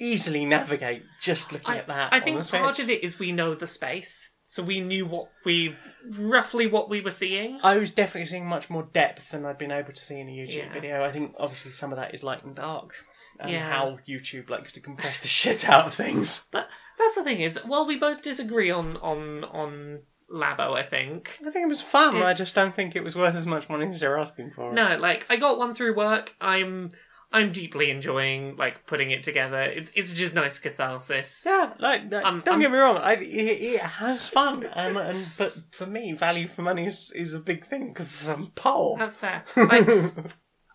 easily 0.02 0.46
navigate 0.46 1.04
just 1.22 1.52
looking 1.52 1.74
I, 1.74 1.78
at 1.80 1.88
that. 1.88 2.14
I 2.14 2.18
on 2.18 2.24
think 2.24 2.38
the 2.38 2.44
Switch. 2.44 2.62
part 2.62 2.80
of 2.80 2.90
it 2.90 3.04
is 3.04 3.20
we 3.20 3.32
know 3.32 3.54
the 3.56 3.68
space, 3.68 4.29
so 4.52 4.64
we 4.64 4.80
knew 4.82 5.06
what 5.06 5.30
we 5.46 5.76
roughly 6.18 6.66
what 6.66 6.90
we 6.90 7.02
were 7.02 7.12
seeing. 7.12 7.60
I 7.62 7.78
was 7.78 7.92
definitely 7.92 8.26
seeing 8.26 8.48
much 8.48 8.68
more 8.70 8.84
depth 8.94 9.30
than 9.30 9.46
I'd 9.46 9.60
been 9.60 9.72
able 9.72 9.94
to 9.94 10.02
see 10.04 10.20
in 10.20 10.28
a 10.28 10.32
YouTube 10.32 10.56
Yeah. 10.66 10.74
video. 10.74 11.04
I 11.04 11.12
think 11.12 11.36
obviously 11.38 11.72
some 11.72 11.92
of 11.94 11.98
that 11.98 12.14
is 12.16 12.24
light 12.24 12.44
and 12.44 12.56
dark. 12.56 12.94
And 13.40 13.52
Yeah. 13.52 13.70
how 13.70 14.00
YouTube 14.08 14.50
likes 14.50 14.72
to 14.74 14.82
compress 14.82 15.20
the 15.20 15.28
shit 15.42 15.70
out 15.70 15.86
of 15.86 15.94
things. 15.94 16.44
But 16.52 16.68
that's 16.98 17.14
the 17.16 17.24
thing 17.24 17.42
is, 17.42 17.60
well, 17.66 17.86
we 17.86 17.96
both 17.98 18.22
disagree 18.24 18.72
on 18.72 18.98
on 18.98 19.44
on 19.44 20.00
Labo. 20.32 20.74
I 20.76 20.84
think. 20.84 21.38
I 21.46 21.52
think 21.52 21.64
it 21.64 21.68
was 21.70 21.82
fun. 21.82 22.18
I 22.18 22.34
just 22.34 22.56
don't 22.56 22.76
think 22.76 22.96
it 22.96 23.04
was 23.04 23.16
worth 23.16 23.36
as 23.36 23.46
much 23.46 23.70
money 23.70 23.88
as 23.88 24.02
you're 24.02 24.20
asking 24.20 24.52
for. 24.56 24.72
it. 24.72 24.74
No, 24.74 24.98
like 24.98 25.26
I 25.30 25.36
got 25.38 25.58
one 25.60 25.74
through 25.76 25.96
work. 25.96 26.34
I'm 26.42 26.92
I'm 27.32 27.52
deeply 27.52 27.92
enjoying 27.92 28.56
like 28.56 28.88
putting 28.88 29.12
it 29.12 29.24
together. 29.24 29.62
It's 29.62 29.92
it's 29.94 30.14
just 30.14 30.34
nice 30.34 30.58
catharsis. 30.58 31.44
Yeah, 31.46 31.74
like, 31.80 32.12
like, 32.12 32.26
Um, 32.26 32.42
don't 32.44 32.56
um, 32.56 32.62
get 32.62 32.72
me 32.72 32.78
wrong. 32.78 32.98
I, 32.98 33.14
it, 33.14 33.22
it 33.24 33.82
has 33.82 34.28
fun, 34.28 34.66
and, 34.74 34.98
and 34.98 35.28
but 35.38 35.54
for 35.72 35.86
me, 35.86 36.14
value 36.14 36.48
for 36.48 36.64
money 36.64 36.88
is, 36.88 37.12
is 37.16 37.36
a 37.36 37.40
big 37.40 37.68
thing 37.68 37.90
because 37.90 38.28
I'm 38.28 38.48
poor. 38.56 38.98
That's 38.98 39.18
fair. 39.18 39.44
Like, 39.56 39.88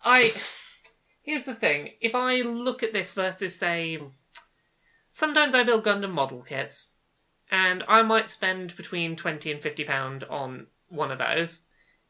I 0.03 0.33
here's 1.23 1.43
the 1.43 1.55
thing: 1.55 1.89
if 1.99 2.15
I 2.15 2.37
look 2.37 2.83
at 2.83 2.93
this 2.93 3.11
versus 3.11 3.53
say, 3.55 3.99
sometimes 5.09 5.53
I 5.53 5.63
build 5.63 5.83
Gundam 5.83 6.11
model 6.11 6.41
kits, 6.41 6.91
and 7.51 7.83
I 7.87 8.01
might 8.01 8.29
spend 8.29 8.77
between 8.77 9.17
twenty 9.17 9.51
and 9.51 9.61
fifty 9.61 9.83
pound 9.83 10.23
on 10.25 10.67
one 10.87 11.11
of 11.11 11.19
those, 11.19 11.63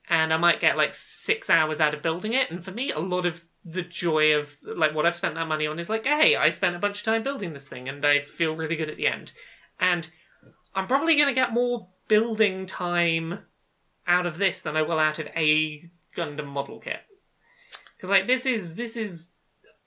and 0.08 0.31
I 0.31 0.38
might 0.38 0.62
get 0.62 0.77
like 0.77 0.93
six 0.93 1.49
hours 1.49 1.79
out 1.79 1.95
of 1.95 2.03
building 2.03 2.34
it. 2.34 2.51
And 2.51 2.63
for 2.63 2.71
me, 2.71 2.91
a 2.91 2.99
lot 2.99 3.25
of 3.25 3.43
the 3.65 3.82
joy 3.82 4.36
of 4.36 4.56
like 4.63 4.93
what 4.93 5.06
I've 5.08 5.15
spent 5.15 5.36
that 5.36 5.47
money 5.47 5.65
on 5.67 5.80
is 5.80 5.89
like, 5.89 6.06
hey, 6.06 6.36
I 6.36 6.49
spent 6.51 6.75
a 6.75 6.80
bunch 6.80 6.99
of 6.99 7.04
time 7.04 7.23
building 7.23 7.54
this 7.54 7.67
thing, 7.67 7.89
and 7.89 8.06
I 8.06 8.19
feel 8.21 8.56
really 8.56 8.75
good 8.75 8.89
at 8.89 8.97
the 8.97 9.08
end. 9.08 9.32
And 9.80 10.08
I'm 10.75 10.88
probably 10.88 11.15
going 11.15 11.28
to 11.28 11.34
get 11.34 11.51
more 11.54 11.88
building 12.08 12.65
time 12.67 13.39
out 14.08 14.25
of 14.28 14.38
this 14.38 14.60
than 14.62 14.78
I 14.78 14.84
will 14.84 14.99
out 14.99 15.17
of 15.19 15.28
a 15.36 15.84
Gundam 16.15 16.45
model 16.45 16.80
kit. 16.80 16.99
Because 17.97 18.10
like 18.10 18.28
this 18.28 18.45
is 18.45 18.75
this 18.75 18.95
is, 18.95 19.30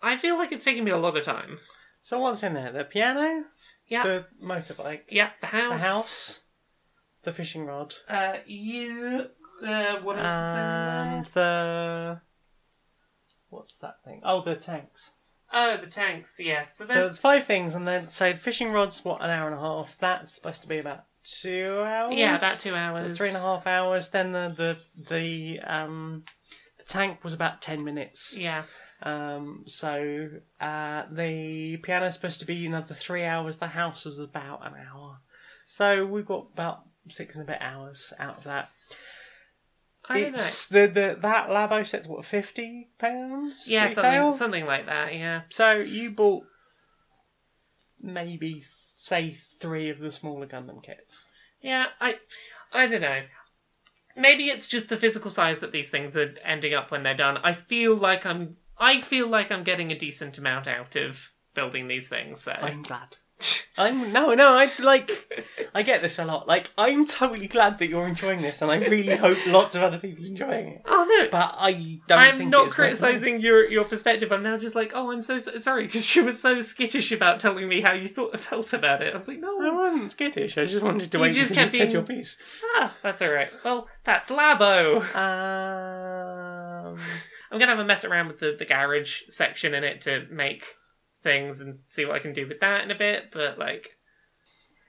I 0.02 0.16
feel 0.16 0.36
like 0.36 0.50
it's 0.52 0.64
taking 0.64 0.84
me 0.84 0.90
a 0.90 0.96
lot 0.98 1.16
of 1.16 1.24
time. 1.24 1.58
so 2.02 2.18
what's 2.18 2.42
in 2.42 2.54
there? 2.54 2.72
The 2.72 2.84
piano, 2.84 3.44
Yeah, 3.86 4.02
the 4.02 4.26
motorbike, 4.42 5.02
yeah, 5.08 5.30
the 5.40 5.46
house, 5.46 5.80
the 5.80 5.86
house, 5.86 6.40
the 7.22 7.32
fishing 7.32 7.64
rod, 7.66 7.94
Uh, 8.08 8.38
yeah. 8.46 9.22
Uh, 9.64 9.96
what 10.02 10.16
else 10.16 10.26
is 10.26 10.50
in 10.50 10.62
there? 10.64 11.24
the 11.34 12.20
what's 13.50 13.74
that 13.76 14.02
thing? 14.04 14.20
Oh, 14.24 14.40
the 14.40 14.54
tanks. 14.56 15.10
Oh, 15.52 15.76
the 15.80 15.86
tanks. 15.86 16.34
Yes. 16.38 16.76
So 16.76 16.84
So 16.84 16.92
there's 16.92 17.04
there's 17.06 17.18
five 17.18 17.46
things, 17.46 17.74
and 17.74 17.86
then 17.88 18.10
so 18.10 18.32
the 18.32 18.38
fishing 18.38 18.70
rod's 18.72 19.04
what 19.04 19.22
an 19.22 19.30
hour 19.30 19.46
and 19.46 19.56
a 19.56 19.60
half. 19.60 19.96
That's 19.98 20.34
supposed 20.34 20.60
to 20.62 20.68
be 20.68 20.78
about 20.78 21.04
two 21.24 21.82
hours. 21.84 22.14
yeah, 22.14 22.36
about 22.36 22.60
two 22.60 22.70
So 22.70 22.76
hours. 22.76 23.10
it's 23.10 23.18
three 23.18 23.28
and 23.28 23.36
a 23.36 23.40
half 23.40 23.66
hours. 23.66 24.10
Then 24.10 24.32
the 24.32 24.52
the 24.56 24.76
the 25.10 25.60
um 25.60 26.24
the 26.76 26.84
tank 26.84 27.24
was 27.24 27.32
about 27.32 27.62
ten 27.62 27.82
minutes. 27.84 28.36
Yeah. 28.36 28.64
Um, 29.00 29.62
so 29.66 30.28
uh, 30.60 31.04
the 31.10 31.76
piano's 31.78 32.14
supposed 32.14 32.40
to 32.40 32.46
be 32.46 32.66
another 32.66 32.94
three 32.94 33.24
hours. 33.24 33.56
The 33.58 33.68
house 33.68 34.04
is 34.06 34.18
about 34.18 34.66
an 34.66 34.74
hour. 34.74 35.18
So 35.68 36.04
we've 36.04 36.26
got 36.26 36.48
about 36.52 36.80
six 37.08 37.36
and 37.36 37.44
a 37.44 37.46
bit 37.46 37.58
hours 37.60 38.12
out 38.18 38.38
of 38.38 38.44
that. 38.44 38.70
I 40.08 40.20
don't 40.20 40.32
know. 40.32 40.34
it's 40.34 40.66
the, 40.66 40.86
the 40.86 41.18
that 41.20 41.48
Labo 41.48 41.86
set's 41.86 42.06
what 42.06 42.24
fifty 42.24 42.88
pounds. 42.98 43.64
Yeah, 43.66 43.88
retail? 43.88 44.32
something 44.32 44.38
something 44.38 44.66
like 44.66 44.86
that. 44.86 45.14
Yeah. 45.14 45.42
So 45.50 45.72
you 45.74 46.10
bought 46.10 46.44
maybe 48.00 48.64
say 48.94 49.38
three 49.60 49.90
of 49.90 49.98
the 49.98 50.10
smaller 50.10 50.46
Gundam 50.46 50.82
kits. 50.82 51.24
Yeah. 51.60 51.86
I 52.00 52.16
I 52.72 52.86
don't 52.86 53.02
know. 53.02 53.22
Maybe 54.16 54.48
it's 54.48 54.66
just 54.66 54.88
the 54.88 54.96
physical 54.96 55.30
size 55.30 55.60
that 55.60 55.72
these 55.72 55.90
things 55.90 56.16
are 56.16 56.34
ending 56.44 56.74
up 56.74 56.90
when 56.90 57.02
they're 57.02 57.14
done. 57.14 57.38
I 57.42 57.52
feel 57.52 57.96
like 57.96 58.26
I'm 58.26 58.56
I 58.78 59.00
feel 59.00 59.28
like 59.28 59.52
I'm 59.52 59.64
getting 59.64 59.90
a 59.92 59.98
decent 59.98 60.38
amount 60.38 60.66
out 60.66 60.96
of 60.96 61.30
building 61.54 61.88
these 61.88 62.08
things. 62.08 62.40
So 62.40 62.52
I'm 62.52 62.82
glad. 62.82 63.16
I'm 63.76 64.12
no, 64.12 64.34
no. 64.34 64.54
I 64.54 64.68
like. 64.80 65.32
I 65.72 65.82
get 65.84 66.02
this 66.02 66.18
a 66.18 66.24
lot. 66.24 66.48
Like, 66.48 66.70
I'm 66.76 67.04
totally 67.06 67.46
glad 67.46 67.78
that 67.78 67.88
you're 67.88 68.08
enjoying 68.08 68.42
this, 68.42 68.60
and 68.60 68.70
I 68.70 68.76
really 68.78 69.14
hope 69.14 69.38
lots 69.46 69.76
of 69.76 69.82
other 69.84 69.98
people 69.98 70.24
are 70.24 70.26
enjoying 70.26 70.68
it. 70.68 70.82
Oh 70.84 71.04
no. 71.08 71.28
But 71.30 71.54
I 71.56 72.00
don't. 72.08 72.18
I'm 72.18 72.38
think 72.38 72.50
not 72.50 72.70
criticizing 72.70 73.40
your 73.40 73.70
your 73.70 73.84
perspective. 73.84 74.32
I'm 74.32 74.42
now 74.42 74.58
just 74.58 74.74
like, 74.74 74.90
oh, 74.94 75.12
I'm 75.12 75.22
so, 75.22 75.38
so 75.38 75.56
sorry 75.58 75.86
because 75.86 76.04
she 76.04 76.20
was 76.20 76.40
so 76.40 76.60
skittish 76.60 77.12
about 77.12 77.38
telling 77.38 77.68
me 77.68 77.80
how 77.80 77.92
you 77.92 78.08
thought 78.08 78.38
felt 78.40 78.72
about 78.72 79.02
it. 79.02 79.12
I 79.12 79.16
was 79.16 79.28
like, 79.28 79.38
no, 79.38 79.60
I 79.60 79.72
wasn't 79.72 80.10
skittish. 80.10 80.58
I 80.58 80.64
just 80.66 80.84
wanted 80.84 81.12
to 81.12 81.18
You 81.18 81.22
wait 81.22 81.34
just 81.34 81.50
until 81.50 81.62
you 81.62 81.68
kept 81.70 81.76
said 81.76 81.92
your 81.92 82.02
piece. 82.02 82.36
ah, 82.74 82.96
that's 83.02 83.22
all 83.22 83.30
right. 83.30 83.50
Well, 83.64 83.86
that's 84.04 84.30
Labo. 84.30 85.02
Um, 85.14 86.98
I'm 87.52 87.58
gonna 87.60 87.70
have 87.70 87.78
a 87.78 87.84
mess 87.84 88.04
around 88.04 88.26
with 88.26 88.40
the 88.40 88.56
the 88.58 88.64
garage 88.64 89.22
section 89.28 89.74
in 89.74 89.84
it 89.84 90.00
to 90.02 90.26
make 90.30 90.64
things 91.28 91.60
and 91.60 91.80
see 91.90 92.04
what 92.04 92.16
I 92.16 92.20
can 92.20 92.32
do 92.32 92.48
with 92.48 92.60
that 92.60 92.82
in 92.84 92.90
a 92.90 92.98
bit. 92.98 93.30
But 93.32 93.58
like, 93.58 93.90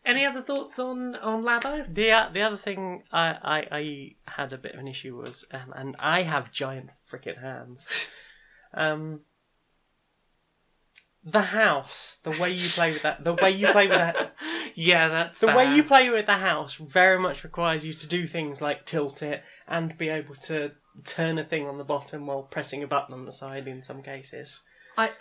any 0.05 0.25
other 0.25 0.41
thoughts 0.41 0.79
on 0.79 1.15
on 1.15 1.43
Labo? 1.43 1.93
the 1.93 2.11
uh, 2.11 2.29
the 2.29 2.41
other 2.41 2.57
thing 2.57 3.03
I, 3.11 3.27
I 3.43 3.67
I 3.71 4.15
had 4.39 4.53
a 4.53 4.57
bit 4.57 4.73
of 4.73 4.79
an 4.79 4.87
issue 4.87 5.17
was, 5.17 5.45
um, 5.51 5.73
and 5.75 5.95
I 5.99 6.23
have 6.23 6.51
giant 6.51 6.89
freaking 7.11 7.41
hands. 7.41 7.87
Um, 8.71 9.21
the 11.23 11.41
house, 11.41 12.17
the 12.23 12.29
way 12.39 12.51
you 12.51 12.69
play 12.69 12.93
with 12.93 13.01
that, 13.01 13.23
the 13.23 13.33
way 13.33 13.49
you 13.49 13.65
play 13.71 13.87
with 13.87 13.97
that, 13.97 14.35
yeah, 14.75 15.07
that's 15.07 15.39
the 15.39 15.47
fair. 15.47 15.57
way 15.57 15.75
you 15.75 15.83
play 15.83 16.09
with 16.11 16.27
the 16.27 16.37
house 16.37 16.75
very 16.75 17.17
much 17.19 17.43
requires 17.43 17.83
you 17.83 17.93
to 17.93 18.07
do 18.07 18.27
things 18.27 18.61
like 18.61 18.85
tilt 18.85 19.23
it 19.23 19.43
and 19.67 19.97
be 19.97 20.07
able 20.09 20.35
to 20.35 20.71
turn 21.03 21.39
a 21.39 21.43
thing 21.43 21.67
on 21.67 21.79
the 21.79 21.83
bottom 21.83 22.27
while 22.27 22.43
pressing 22.43 22.83
a 22.83 22.87
button 22.87 23.13
on 23.13 23.25
the 23.25 23.31
side 23.31 23.67
in 23.67 23.81
some 23.83 24.03
cases. 24.03 24.61
I 24.97 25.11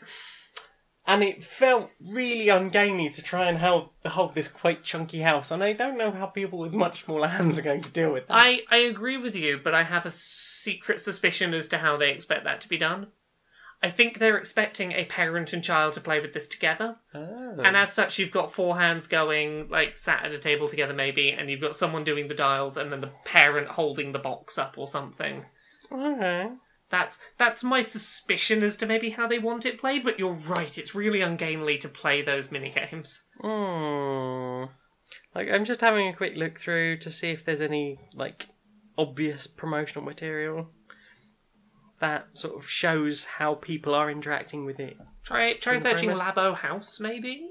And 1.08 1.24
it 1.24 1.42
felt 1.42 1.90
really 2.06 2.50
ungainly 2.50 3.08
to 3.08 3.22
try 3.22 3.48
and 3.48 3.56
hold, 3.56 3.88
hold 4.04 4.34
this 4.34 4.46
quite 4.46 4.84
chunky 4.84 5.20
house, 5.20 5.50
and 5.50 5.64
I 5.64 5.72
don't 5.72 5.96
know 5.96 6.10
how 6.10 6.26
people 6.26 6.58
with 6.58 6.74
much 6.74 7.04
smaller 7.04 7.28
hands 7.28 7.58
are 7.58 7.62
going 7.62 7.80
to 7.80 7.90
deal 7.90 8.12
with 8.12 8.28
that. 8.28 8.34
I 8.34 8.60
I 8.70 8.76
agree 8.76 9.16
with 9.16 9.34
you, 9.34 9.58
but 9.64 9.74
I 9.74 9.84
have 9.84 10.04
a 10.04 10.10
secret 10.10 11.00
suspicion 11.00 11.54
as 11.54 11.66
to 11.68 11.78
how 11.78 11.96
they 11.96 12.10
expect 12.10 12.44
that 12.44 12.60
to 12.60 12.68
be 12.68 12.76
done. 12.76 13.06
I 13.82 13.88
think 13.88 14.18
they're 14.18 14.36
expecting 14.36 14.92
a 14.92 15.06
parent 15.06 15.54
and 15.54 15.64
child 15.64 15.94
to 15.94 16.00
play 16.02 16.20
with 16.20 16.34
this 16.34 16.46
together. 16.46 16.96
Oh. 17.14 17.56
And 17.64 17.74
as 17.74 17.92
such, 17.92 18.18
you've 18.18 18.32
got 18.32 18.52
four 18.52 18.76
hands 18.76 19.06
going, 19.06 19.68
like, 19.70 19.96
sat 19.96 20.24
at 20.24 20.32
a 20.32 20.38
table 20.38 20.68
together, 20.68 20.92
maybe, 20.92 21.30
and 21.30 21.48
you've 21.48 21.60
got 21.60 21.76
someone 21.76 22.04
doing 22.04 22.28
the 22.28 22.34
dials, 22.34 22.76
and 22.76 22.92
then 22.92 23.00
the 23.00 23.12
parent 23.24 23.68
holding 23.68 24.12
the 24.12 24.18
box 24.18 24.58
up 24.58 24.76
or 24.76 24.88
something. 24.88 25.46
Okay. 25.90 26.50
That's 26.90 27.18
that's 27.36 27.62
my 27.62 27.82
suspicion 27.82 28.62
as 28.62 28.76
to 28.78 28.86
maybe 28.86 29.10
how 29.10 29.26
they 29.26 29.38
want 29.38 29.66
it 29.66 29.78
played, 29.78 30.04
but 30.04 30.18
you're 30.18 30.32
right, 30.32 30.76
it's 30.78 30.94
really 30.94 31.20
ungainly 31.20 31.76
to 31.78 31.88
play 31.88 32.22
those 32.22 32.50
mini 32.50 32.70
games. 32.70 33.24
Hmm. 33.40 34.72
Like 35.34 35.48
I'm 35.50 35.64
just 35.64 35.80
having 35.80 36.08
a 36.08 36.16
quick 36.16 36.36
look 36.36 36.58
through 36.58 36.98
to 36.98 37.10
see 37.10 37.30
if 37.30 37.44
there's 37.44 37.60
any 37.60 37.98
like 38.14 38.48
obvious 38.96 39.46
promotional 39.46 40.04
material 40.04 40.70
that 41.98 42.26
sort 42.34 42.56
of 42.56 42.68
shows 42.68 43.24
how 43.24 43.54
people 43.54 43.94
are 43.94 44.10
interacting 44.10 44.64
with 44.64 44.80
it. 44.80 44.96
Try 45.24 45.54
try 45.54 45.76
searching. 45.76 46.10
Labo 46.10 46.54
House, 46.54 47.00
maybe? 47.00 47.46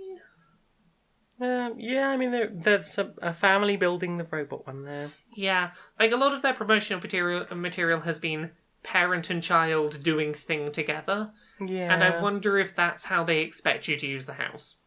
Um, 1.40 1.76
yeah, 1.78 2.10
I 2.10 2.18
mean 2.18 2.32
there, 2.32 2.50
there's 2.52 2.98
a, 2.98 3.14
a 3.22 3.34
family 3.34 3.78
building 3.78 4.18
the 4.18 4.28
robot 4.30 4.66
one 4.66 4.84
there. 4.84 5.12
Yeah, 5.36 5.72
like 6.00 6.12
a 6.12 6.18
lot 6.18 6.34
of 6.34 6.42
their 6.42 6.54
promotional 6.54 7.00
material 7.00 7.46
material 7.56 8.00
has 8.02 8.18
been 8.18 8.52
parent 8.88 9.30
and 9.30 9.44
child 9.44 10.02
doing 10.02 10.34
thing 10.34 10.72
together, 10.72 11.32
Yeah. 11.60 11.94
and 11.94 12.04
I 12.04 12.22
wonder 12.22 12.58
if 12.58 12.76
that's 12.76 13.06
how 13.06 13.24
they 13.26 13.42
expect 13.42 13.88
you 13.88 13.98
to 13.98 14.08
use 14.08 14.26
the 14.26 14.34
house. 14.46 14.78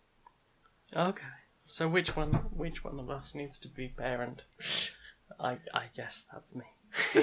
Okay. 0.96 1.24
So 1.66 1.86
which 1.86 2.16
one? 2.16 2.32
Which 2.57 2.82
one 2.82 2.98
of 2.98 3.11
us 3.11 3.34
needs 3.34 3.59
to 3.61 3.68
be 3.68 3.88
parent? 3.88 4.44
I 5.40 5.59
I 5.74 5.84
guess 5.94 6.24
that's 6.32 6.55
me. 6.55 6.64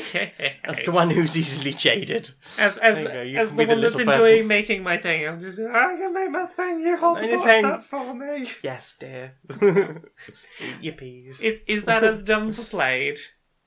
That's 0.65 0.85
the 0.85 0.93
one 0.93 1.09
who's 1.09 1.35
easily 1.35 1.73
jaded. 1.73 2.29
As 2.57 2.77
as, 2.77 2.97
you 2.99 3.21
you 3.33 3.37
as 3.37 3.49
the 3.49 3.55
the 3.57 3.65
one 3.67 3.81
that's 3.81 3.95
enjoying 3.99 4.23
person. 4.23 4.47
making 4.47 4.81
my 4.81 4.97
thing, 4.97 5.27
I'm 5.27 5.41
just 5.41 5.57
going, 5.57 5.75
I 5.75 5.97
can 5.97 6.13
make 6.13 6.31
my 6.31 6.45
thing. 6.45 6.79
You 6.79 6.95
hold 6.95 7.17
the 7.17 7.23
Anything. 7.23 7.63
box 7.63 7.73
up 7.73 7.83
for 7.83 8.13
me. 8.13 8.49
Yes, 8.63 8.95
dear. 8.97 9.33
Eat 9.61 10.81
your 10.81 10.93
peas. 10.93 11.41
Is 11.41 11.59
is 11.67 11.83
that 11.83 12.05
as 12.05 12.23
done 12.23 12.53
for 12.53 12.63
played? 12.63 13.19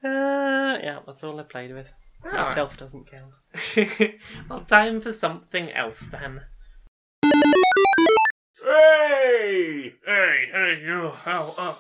Uh, 0.03 0.79
yeah, 0.83 1.01
that's 1.07 1.23
all 1.23 1.39
I 1.39 1.43
played 1.43 1.75
with. 1.75 1.89
Alright. 2.25 2.47
Myself 2.47 2.77
doesn't 2.77 3.09
count. 3.11 4.13
well, 4.49 4.61
time 4.61 5.01
for 5.01 5.13
something 5.13 5.71
else 5.73 6.01
then. 6.01 6.43
Hey! 8.63 9.95
Hey, 10.07 10.45
hey, 10.53 10.83
you, 10.85 11.09
how, 11.09 11.55
uh, 11.57 11.75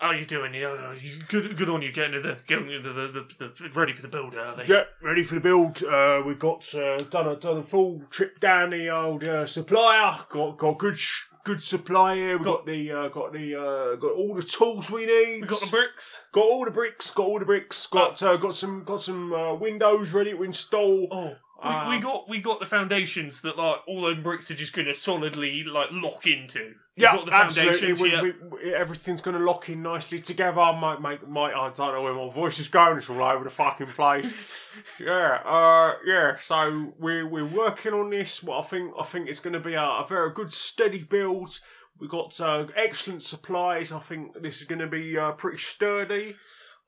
how 0.00 0.10
you 0.12 0.26
doing? 0.26 0.54
You, 0.54 0.68
uh, 0.68 0.94
you 1.00 1.22
good, 1.28 1.56
good 1.56 1.68
on 1.68 1.82
you 1.82 1.92
getting 1.92 2.12
to 2.12 2.20
the, 2.20 2.38
getting 2.46 2.68
to 2.68 2.80
the, 2.80 2.92
the, 2.92 3.26
the, 3.38 3.68
the 3.68 3.70
ready 3.74 3.92
for 3.92 4.02
the 4.02 4.08
build, 4.08 4.34
are 4.34 4.56
they? 4.56 4.66
Yeah, 4.66 4.84
ready 5.02 5.22
for 5.22 5.34
the 5.34 5.40
build. 5.40 5.82
Uh, 5.84 6.22
we've 6.26 6.38
got 6.38 6.74
uh, 6.74 6.98
done 6.98 7.28
a 7.28 7.36
done 7.36 7.58
a 7.58 7.62
full 7.62 8.02
trip 8.10 8.40
down 8.40 8.70
the 8.70 8.88
old 8.88 9.24
uh, 9.24 9.46
supplier. 9.46 10.20
Got 10.28 10.58
got 10.58 10.78
good 10.78 10.98
sh- 10.98 11.24
good 11.44 11.62
supply 11.62 12.16
here. 12.16 12.36
We've 12.36 12.44
got, 12.44 12.66
the 12.66 12.92
uh, 12.92 13.08
got 13.08 13.32
the 13.32 13.54
uh, 13.56 13.96
got 13.96 14.12
all 14.12 14.34
the 14.34 14.42
tools 14.42 14.90
we 14.90 15.06
need. 15.06 15.42
We 15.42 15.46
got 15.46 15.60
the 15.60 15.66
bricks. 15.66 16.22
got 16.32 16.44
all 16.44 16.64
the 16.64 16.70
bricks. 16.70 17.10
Got 17.10 17.26
all 17.26 17.38
the 17.38 17.44
bricks. 17.44 17.86
Got 17.86 18.22
uh, 18.22 18.36
got 18.36 18.54
some 18.54 18.84
got 18.84 19.00
some 19.00 19.32
uh, 19.32 19.54
windows 19.54 20.12
ready 20.12 20.32
to 20.32 20.42
install. 20.42 21.08
Oh, 21.10 21.36
Uh, 21.62 21.86
we, 21.88 21.96
we 21.96 22.02
got 22.02 22.28
we 22.28 22.40
got 22.40 22.60
the 22.60 22.66
foundations 22.66 23.40
that 23.42 23.56
like 23.56 23.78
all 23.86 24.02
them 24.02 24.22
bricks 24.22 24.50
are 24.50 24.54
just 24.54 24.72
gonna 24.72 24.94
solidly 24.94 25.62
like 25.64 25.88
lock 25.92 26.26
into. 26.26 26.74
We 26.96 27.04
Yeah, 27.04 27.24
absolutely. 27.30 27.94
We, 27.94 28.12
yeah. 28.12 28.22
we, 28.50 28.74
everything's 28.74 29.22
going 29.22 29.38
to 29.38 29.42
lock 29.42 29.70
in 29.70 29.82
nicely 29.82 30.20
together. 30.20 30.60
I 30.60 30.78
Might 30.78 31.00
make, 31.00 31.26
might, 31.26 31.54
I 31.54 31.70
don't 31.70 31.94
know 31.94 32.02
where 32.02 32.12
my 32.12 32.30
voice 32.30 32.58
is 32.58 32.68
going. 32.68 32.98
It's 32.98 33.08
all 33.08 33.22
over 33.22 33.44
the 33.44 33.50
fucking 33.50 33.86
place. 33.86 34.30
yeah, 35.00 35.38
uh, 35.42 35.94
yeah. 36.04 36.36
So 36.42 36.92
we're 36.98 37.26
we're 37.26 37.46
working 37.46 37.94
on 37.94 38.10
this. 38.10 38.42
Well, 38.42 38.60
I 38.60 38.62
think 38.64 38.92
I 39.00 39.04
think 39.04 39.28
it's 39.28 39.40
going 39.40 39.54
to 39.54 39.60
be 39.60 39.72
a, 39.72 39.82
a 39.82 40.06
very 40.06 40.32
good 40.32 40.52
steady 40.52 41.02
build. 41.02 41.60
We've 41.98 42.10
got 42.10 42.38
uh, 42.40 42.66
excellent 42.76 43.22
supplies. 43.22 43.90
I 43.90 44.00
think 44.00 44.42
this 44.42 44.60
is 44.60 44.64
going 44.64 44.80
to 44.80 44.86
be 44.86 45.16
uh, 45.16 45.32
pretty 45.32 45.58
sturdy. 45.58 46.36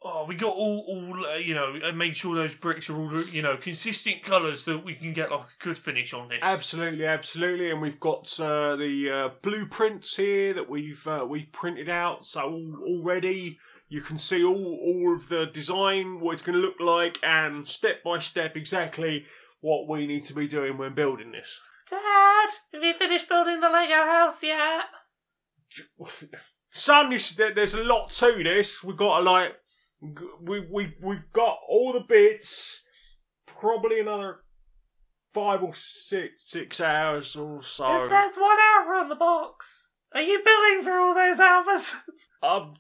Oh, 0.07 0.27
we 0.29 0.35
got 0.35 0.55
all, 0.55 0.85
all 0.87 1.27
uh, 1.27 1.37
you 1.37 1.55
know, 1.55 1.79
and 1.83 1.97
made 1.97 2.15
sure 2.15 2.35
those 2.35 2.55
bricks 2.55 2.91
are 2.91 2.97
all, 2.97 3.25
you 3.27 3.41
know, 3.41 3.57
consistent 3.57 4.23
colours 4.23 4.63
so 4.63 4.77
we 4.77 4.95
can 4.95 5.15
get 5.15 5.31
like 5.31 5.41
a 5.41 5.65
good 5.65 5.79
finish 5.79 6.13
on 6.13 6.29
this. 6.29 6.41
Absolutely, 6.43 7.07
absolutely, 7.07 7.71
and 7.71 7.81
we've 7.81 8.01
got 8.01 8.29
uh, 8.39 8.77
the 8.77 9.11
uh, 9.11 9.29
blueprints 9.41 10.15
here 10.17 10.53
that 10.53 10.69
we've 10.69 11.07
uh, 11.07 11.25
we 11.27 11.45
printed 11.45 11.89
out. 11.89 12.27
So 12.27 12.43
already 12.87 13.59
you 13.89 14.03
can 14.03 14.19
see 14.19 14.45
all 14.45 14.79
all 14.85 15.15
of 15.15 15.31
the 15.31 15.47
design, 15.47 16.21
what 16.21 16.33
it's 16.35 16.43
going 16.43 16.61
to 16.61 16.65
look 16.65 16.81
like, 16.81 17.19
and 17.23 17.67
step 17.67 18.03
by 18.05 18.19
step 18.19 18.57
exactly 18.57 19.25
what 19.63 19.89
we 19.89 20.07
need 20.07 20.25
to 20.25 20.35
be 20.35 20.47
doing 20.47 20.77
when 20.77 20.95
building 20.95 21.33
this. 21.33 21.59
Dad, 21.89 22.49
have 22.75 22.83
you 22.83 22.93
finished 22.93 23.29
building 23.29 23.61
the 23.61 23.71
Lego 23.71 24.05
house 24.05 24.43
yet? 24.43 24.83
Son, 26.73 27.17
there's 27.37 27.75
a 27.75 27.85
lot 27.85 28.11
to 28.11 28.43
this. 28.43 28.83
We've 28.83 28.97
got 28.97 29.19
to 29.19 29.25
like, 29.25 29.51
g- 29.51 29.57
we 30.43 30.61
we 30.71 30.95
we've 31.03 31.33
got 31.33 31.59
all 31.69 31.93
the 31.93 32.01
bits. 32.01 32.83
Probably 33.47 34.01
another 34.01 34.41
five 35.33 35.63
or 35.63 35.75
six 35.75 36.33
six 36.39 36.81
hours 36.81 37.37
or 37.37 37.63
so. 37.63 37.95
It 37.97 38.09
says 38.09 38.37
one 38.37 38.59
hour 38.59 38.95
on 38.95 39.09
the 39.09 39.17
box. 39.17 39.91
Are 40.15 40.23
you 40.23 40.41
billing 40.45 40.85
for 40.85 40.93
all 40.99 41.15
those 41.15 41.41
hours? 41.41 41.95
Um, 42.43 42.75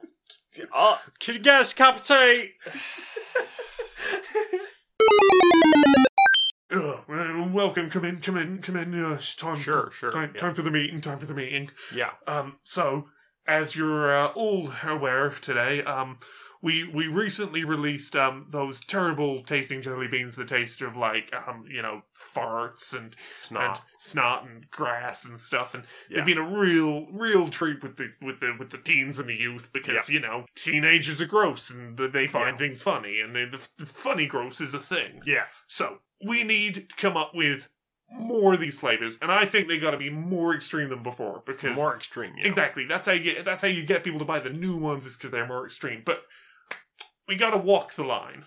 uh, 0.74 0.98
can 1.18 1.34
you 1.36 1.40
get 1.40 1.60
us 1.62 1.72
a 1.72 1.74
cup 1.74 1.96
of 1.96 2.06
tea? 2.06 2.50
Uh, 6.70 7.48
welcome. 7.52 7.88
Come 7.90 8.04
in. 8.04 8.20
Come 8.20 8.36
in. 8.36 8.58
Come 8.60 8.76
in. 8.76 8.94
Uh, 9.04 9.14
it's 9.14 9.34
time. 9.36 9.58
Sure, 9.58 9.90
sure, 9.96 10.10
Time, 10.10 10.32
yeah. 10.34 10.40
time 10.40 10.54
for 10.54 10.62
the 10.62 10.70
meeting. 10.70 11.00
Time 11.00 11.18
for 11.18 11.26
the 11.26 11.34
meeting. 11.34 11.70
Yeah. 11.94 12.10
Um. 12.26 12.56
So, 12.64 13.06
as 13.46 13.76
you're 13.76 14.14
uh, 14.14 14.26
all 14.28 14.72
aware 14.86 15.30
today, 15.40 15.82
um, 15.84 16.18
we 16.64 16.82
we 16.94 17.06
recently 17.06 17.62
released 17.62 18.16
um 18.16 18.46
those 18.50 18.80
terrible 18.86 19.42
tasting 19.44 19.82
jelly 19.82 20.08
beans 20.08 20.34
that 20.36 20.48
taste 20.48 20.80
of 20.80 20.96
like 20.96 21.30
um 21.46 21.64
you 21.70 21.82
know 21.82 22.02
farts 22.34 22.94
and 22.96 23.14
and 23.50 23.78
snot 23.98 24.46
and 24.48 24.68
grass 24.70 25.24
and 25.26 25.38
stuff, 25.38 25.74
and 25.74 25.84
Yeah. 26.08 26.16
they've 26.16 26.26
been 26.34 26.38
a 26.38 26.58
real 26.58 27.06
real 27.12 27.48
treat 27.48 27.82
with 27.82 27.96
the 27.96 28.08
with 28.22 28.40
the 28.40 28.56
with 28.58 28.70
the 28.70 28.78
teens 28.78 29.18
and 29.18 29.28
the 29.28 29.34
youth 29.34 29.70
because 29.72 30.08
you 30.08 30.20
know 30.20 30.46
teenagers 30.56 31.20
are 31.20 31.26
gross 31.26 31.70
and 31.70 31.98
they 32.12 32.26
find 32.26 32.54
Yeah. 32.58 32.66
things 32.66 32.82
funny, 32.82 33.20
and 33.20 33.36
they, 33.36 33.44
the, 33.44 33.60
the 33.78 33.86
funny 33.86 34.26
gross 34.26 34.60
is 34.60 34.72
a 34.74 34.80
thing. 34.80 35.20
Yeah. 35.26 35.44
So 35.68 35.98
we 36.24 36.42
need 36.44 36.74
to 36.74 36.82
come 36.96 37.16
up 37.16 37.32
with 37.34 37.68
more 38.10 38.54
of 38.54 38.60
these 38.60 38.76
flavors, 38.78 39.18
and 39.20 39.30
I 39.30 39.44
think 39.44 39.68
they 39.68 39.78
got 39.78 39.90
to 39.90 39.96
be 39.98 40.10
more 40.10 40.54
extreme 40.54 40.88
than 40.88 41.02
before 41.02 41.42
because 41.46 41.76
More 41.76 41.94
extreme. 41.96 42.32
Yeah. 42.38 42.46
exactly 42.46 42.86
that's 42.86 43.06
how 43.06 43.12
you 43.12 43.34
get 43.34 43.44
that's 43.44 43.60
how 43.62 43.68
you 43.68 43.84
get 43.84 44.02
people 44.04 44.18
to 44.20 44.24
buy 44.24 44.40
the 44.40 44.50
new 44.50 44.76
ones 44.76 45.04
is 45.04 45.16
because 45.16 45.30
they're 45.30 45.46
more 45.46 45.66
extreme. 45.66 46.02
But 46.04 46.22
we 47.28 47.36
got 47.36 47.50
to 47.50 47.58
walk 47.58 47.94
the 47.94 48.04
line. 48.04 48.44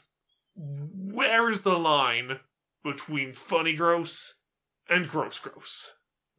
Where 0.55 1.51
is 1.51 1.61
the 1.61 1.77
line 1.77 2.39
between 2.83 3.33
funny 3.33 3.73
gross 3.73 4.35
and 4.89 5.09
gross 5.09 5.39
gross? 5.39 5.91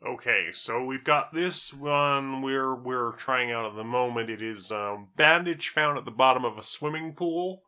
Okay, 0.07 0.49
so 0.53 0.85
we've 0.85 1.05
got 1.05 1.35
this 1.35 1.73
one 1.73 2.41
we're 2.41 2.75
we're 2.75 3.13
trying 3.13 3.51
out 3.51 3.67
at 3.67 3.75
the 3.75 3.85
moment. 3.85 4.31
It 4.31 4.41
is 4.41 4.71
um, 4.71 5.09
bandage 5.17 5.71
found 5.71 5.99
at 5.99 6.05
the 6.05 6.11
bottom 6.13 6.45
of 6.45 6.57
a 6.57 6.63
swimming 6.63 7.15
pool. 7.15 7.63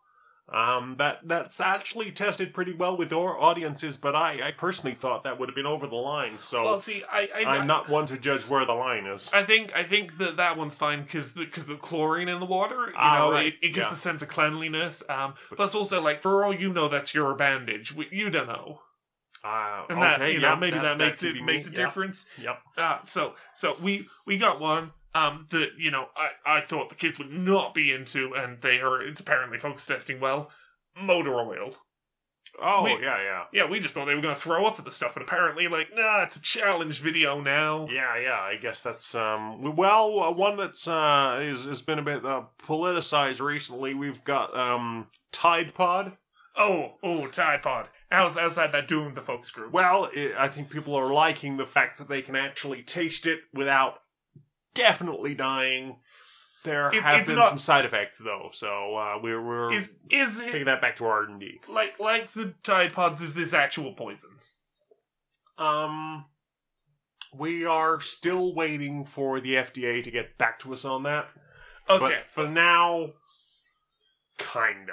Um, 0.53 0.97
that 0.99 1.21
that's 1.23 1.61
actually 1.61 2.11
tested 2.11 2.53
pretty 2.53 2.73
well 2.73 2.97
with 2.97 3.13
our 3.13 3.39
audiences, 3.39 3.97
but 3.97 4.17
I, 4.17 4.49
I 4.49 4.51
personally 4.51 4.97
thought 5.01 5.23
that 5.23 5.39
would 5.39 5.49
have 5.49 5.55
been 5.55 5.65
over 5.65 5.87
the 5.87 5.95
line. 5.95 6.41
So 6.41 6.65
Well, 6.65 6.81
see, 6.81 7.05
I, 7.09 7.29
I 7.37 7.45
I'm 7.45 7.69
not 7.69 7.89
one 7.89 8.07
to 8.07 8.19
judge 8.19 8.43
where 8.49 8.65
the 8.65 8.73
line 8.73 9.07
is. 9.07 9.31
I 9.33 9.45
think 9.45 9.73
I 9.77 9.85
think 9.85 10.19
that 10.19 10.37
that 10.39 10.57
one's 10.59 10.77
fine 10.77 11.05
because 11.05 11.35
the, 11.35 11.47
cause 11.47 11.67
the 11.67 11.77
chlorine 11.77 12.27
in 12.29 12.41
the 12.41 12.47
water, 12.47 12.87
you 12.89 12.95
Ah, 12.97 13.19
know, 13.19 13.31
right, 13.31 13.47
it, 13.47 13.55
it 13.63 13.69
gives 13.75 13.87
yeah. 13.87 13.93
a 13.93 13.97
sense 13.97 14.23
of 14.23 14.29
cleanliness. 14.29 15.05
Um, 15.09 15.35
plus 15.55 15.73
also 15.77 16.01
like 16.03 16.21
for 16.21 16.45
all 16.45 16.53
you 16.53 16.73
know, 16.73 16.89
that's 16.89 17.15
your 17.15 17.33
bandage. 17.35 17.95
We, 17.95 18.09
you 18.11 18.29
don't 18.29 18.49
know, 18.49 18.81
Uh, 19.45 19.85
and 19.89 19.99
okay, 19.99 20.19
that 20.19 20.33
you 20.33 20.41
yeah, 20.41 20.51
know 20.51 20.57
maybe 20.57 20.79
that, 20.81 20.99
makes 20.99 21.23
it 21.23 21.37
makes 21.45 21.69
me, 21.69 21.75
a 21.77 21.79
yeah. 21.79 21.87
difference. 21.87 22.25
Yep. 22.43 22.59
Uh, 22.77 22.99
so 23.05 23.35
so 23.55 23.77
we 23.81 24.09
we 24.27 24.37
got 24.37 24.59
one 24.61 24.91
um 25.15 25.47
that 25.51 25.71
you 25.79 25.91
know 25.91 26.07
I 26.17 26.59
I 26.59 26.61
thought 26.63 26.89
the 26.89 26.95
kids 26.95 27.19
would 27.19 27.31
not 27.33 27.75
be 27.75 27.93
into, 27.93 28.35
and 28.35 28.61
they 28.63 28.81
are 28.81 29.03
it's 29.03 29.21
apparently 29.21 29.59
focus 29.59 29.87
testing 29.87 30.21
well. 30.21 30.51
Motor 31.01 31.35
oil. 31.35 31.75
Oh 32.61 32.83
We- 32.85 32.91
yeah, 33.03 33.23
yeah. 33.23 33.45
Yeah, 33.53 33.71
we 33.71 33.79
just 33.81 33.95
thought 33.95 34.07
they 34.07 34.15
were 34.15 34.21
gonna 34.21 34.35
throw 34.35 34.67
up 34.67 34.79
at 34.79 34.85
the 34.85 34.91
stuff, 34.91 35.13
but 35.15 35.23
apparently 35.23 35.69
like 35.69 35.89
nah, 35.95 36.23
it's 36.23 36.37
a 36.37 36.43
challenge 36.43 37.01
video 37.01 37.41
now. 37.41 37.87
Yeah, 37.91 38.19
yeah. 38.19 38.41
I 38.41 38.57
guess 38.57 38.83
that's 38.83 39.15
um. 39.15 39.77
Well, 39.77 40.21
uh, 40.21 40.31
one 40.33 40.57
that's 40.57 40.89
uh 40.89 41.39
is 41.43 41.67
has 41.67 41.81
been 41.83 41.99
a 41.99 42.03
bit 42.03 42.25
uh, 42.25 42.43
politicized 42.67 43.41
recently. 43.41 43.95
We've 43.95 44.23
got 44.25 44.57
um 44.57 45.07
Tide 45.33 45.75
Pod. 45.75 46.17
Oh 46.57 46.95
oh 47.05 47.29
Tide 47.29 47.63
Pod. 47.63 47.89
How's 48.11 48.37
how's 48.37 48.57
that 48.57 48.73
that 48.73 48.89
doing 48.89 49.15
the 49.15 49.21
focus 49.23 49.51
groups? 49.51 49.73
Well, 49.73 50.11
it, 50.13 50.35
I 50.37 50.49
think 50.49 50.71
people 50.71 50.97
are 50.97 51.13
liking 51.13 51.57
the 51.57 51.67
fact 51.67 51.99
that 51.99 52.09
they 52.09 52.21
can 52.23 52.35
actually 52.35 52.83
taste 52.83 53.27
it 53.27 53.39
without 53.55 54.01
definitely 54.75 55.35
dying. 55.35 55.97
There 56.63 56.89
It's- 56.89 57.03
have 57.03 57.27
been 57.27 57.37
not- 57.37 57.49
some 57.49 57.59
side 57.59 57.85
effects 57.87 58.19
though, 58.19 58.51
so 58.53 58.95
uh, 58.97 59.19
we're 59.23 59.41
we're 59.43 59.73
is 59.75 59.95
is 60.11 60.39
it 60.39 60.47
taking 60.53 60.65
that 60.67 60.81
back 60.83 60.97
to 60.97 61.07
R 61.07 61.23
and 61.23 61.41
D. 61.41 61.61
like 61.69 61.99
like 61.99 62.33
the 62.33 62.55
Tide 62.63 62.93
Pods? 62.93 63.23
Is 63.23 63.33
this 63.35 63.55
actual 63.55 63.95
poison? 63.95 64.31
Um, 65.57 66.27
we 67.35 67.65
are 67.65 68.01
still 68.01 68.55
waiting 68.55 69.05
for 69.05 69.41
the 69.41 69.55
FDA 69.57 70.03
to 70.05 70.11
get 70.11 70.37
back 70.39 70.59
to 70.61 70.73
us 70.75 70.85
on 70.85 71.03
that. 71.05 71.31
Okay, 71.89 72.23
But 72.25 72.31
for 72.31 72.47
now, 72.49 73.11
kinda. 74.39 74.93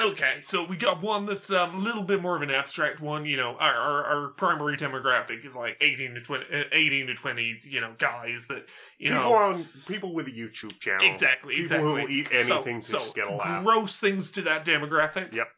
Okay. 0.00 0.40
So 0.42 0.64
we 0.64 0.76
got 0.76 1.02
one 1.02 1.26
that's 1.26 1.50
um, 1.50 1.74
a 1.74 1.78
little 1.78 2.02
bit 2.02 2.20
more 2.22 2.36
of 2.36 2.42
an 2.42 2.50
abstract 2.50 3.00
one. 3.00 3.24
You 3.26 3.36
know, 3.36 3.56
our 3.58 3.74
our, 3.74 4.04
our 4.04 4.28
primary 4.28 4.76
demographic 4.76 5.44
is 5.44 5.54
like 5.54 5.76
eighteen 5.80 6.14
to 6.14 6.20
20, 6.20 6.44
uh, 6.52 6.62
18 6.72 7.06
to 7.08 7.14
twenty. 7.14 7.60
You 7.64 7.80
know, 7.80 7.94
guys 7.98 8.46
that 8.48 8.66
you 8.98 9.10
people 9.10 9.30
know. 9.30 9.34
on 9.34 9.66
people 9.86 10.14
with 10.14 10.26
a 10.26 10.32
YouTube 10.32 10.78
channel. 10.80 11.06
Exactly, 11.06 11.54
People 11.54 11.62
exactly. 11.64 11.88
who 11.88 11.94
will 11.94 12.10
eat 12.10 12.28
anything 12.32 12.80
so, 12.82 12.98
to 12.98 13.04
just 13.04 13.14
so 13.14 13.20
get 13.20 13.32
a 13.32 13.34
laugh. 13.34 13.64
Gross 13.64 13.98
things 13.98 14.30
to 14.32 14.42
that 14.42 14.64
demographic. 14.64 15.32
Yep. 15.32 15.48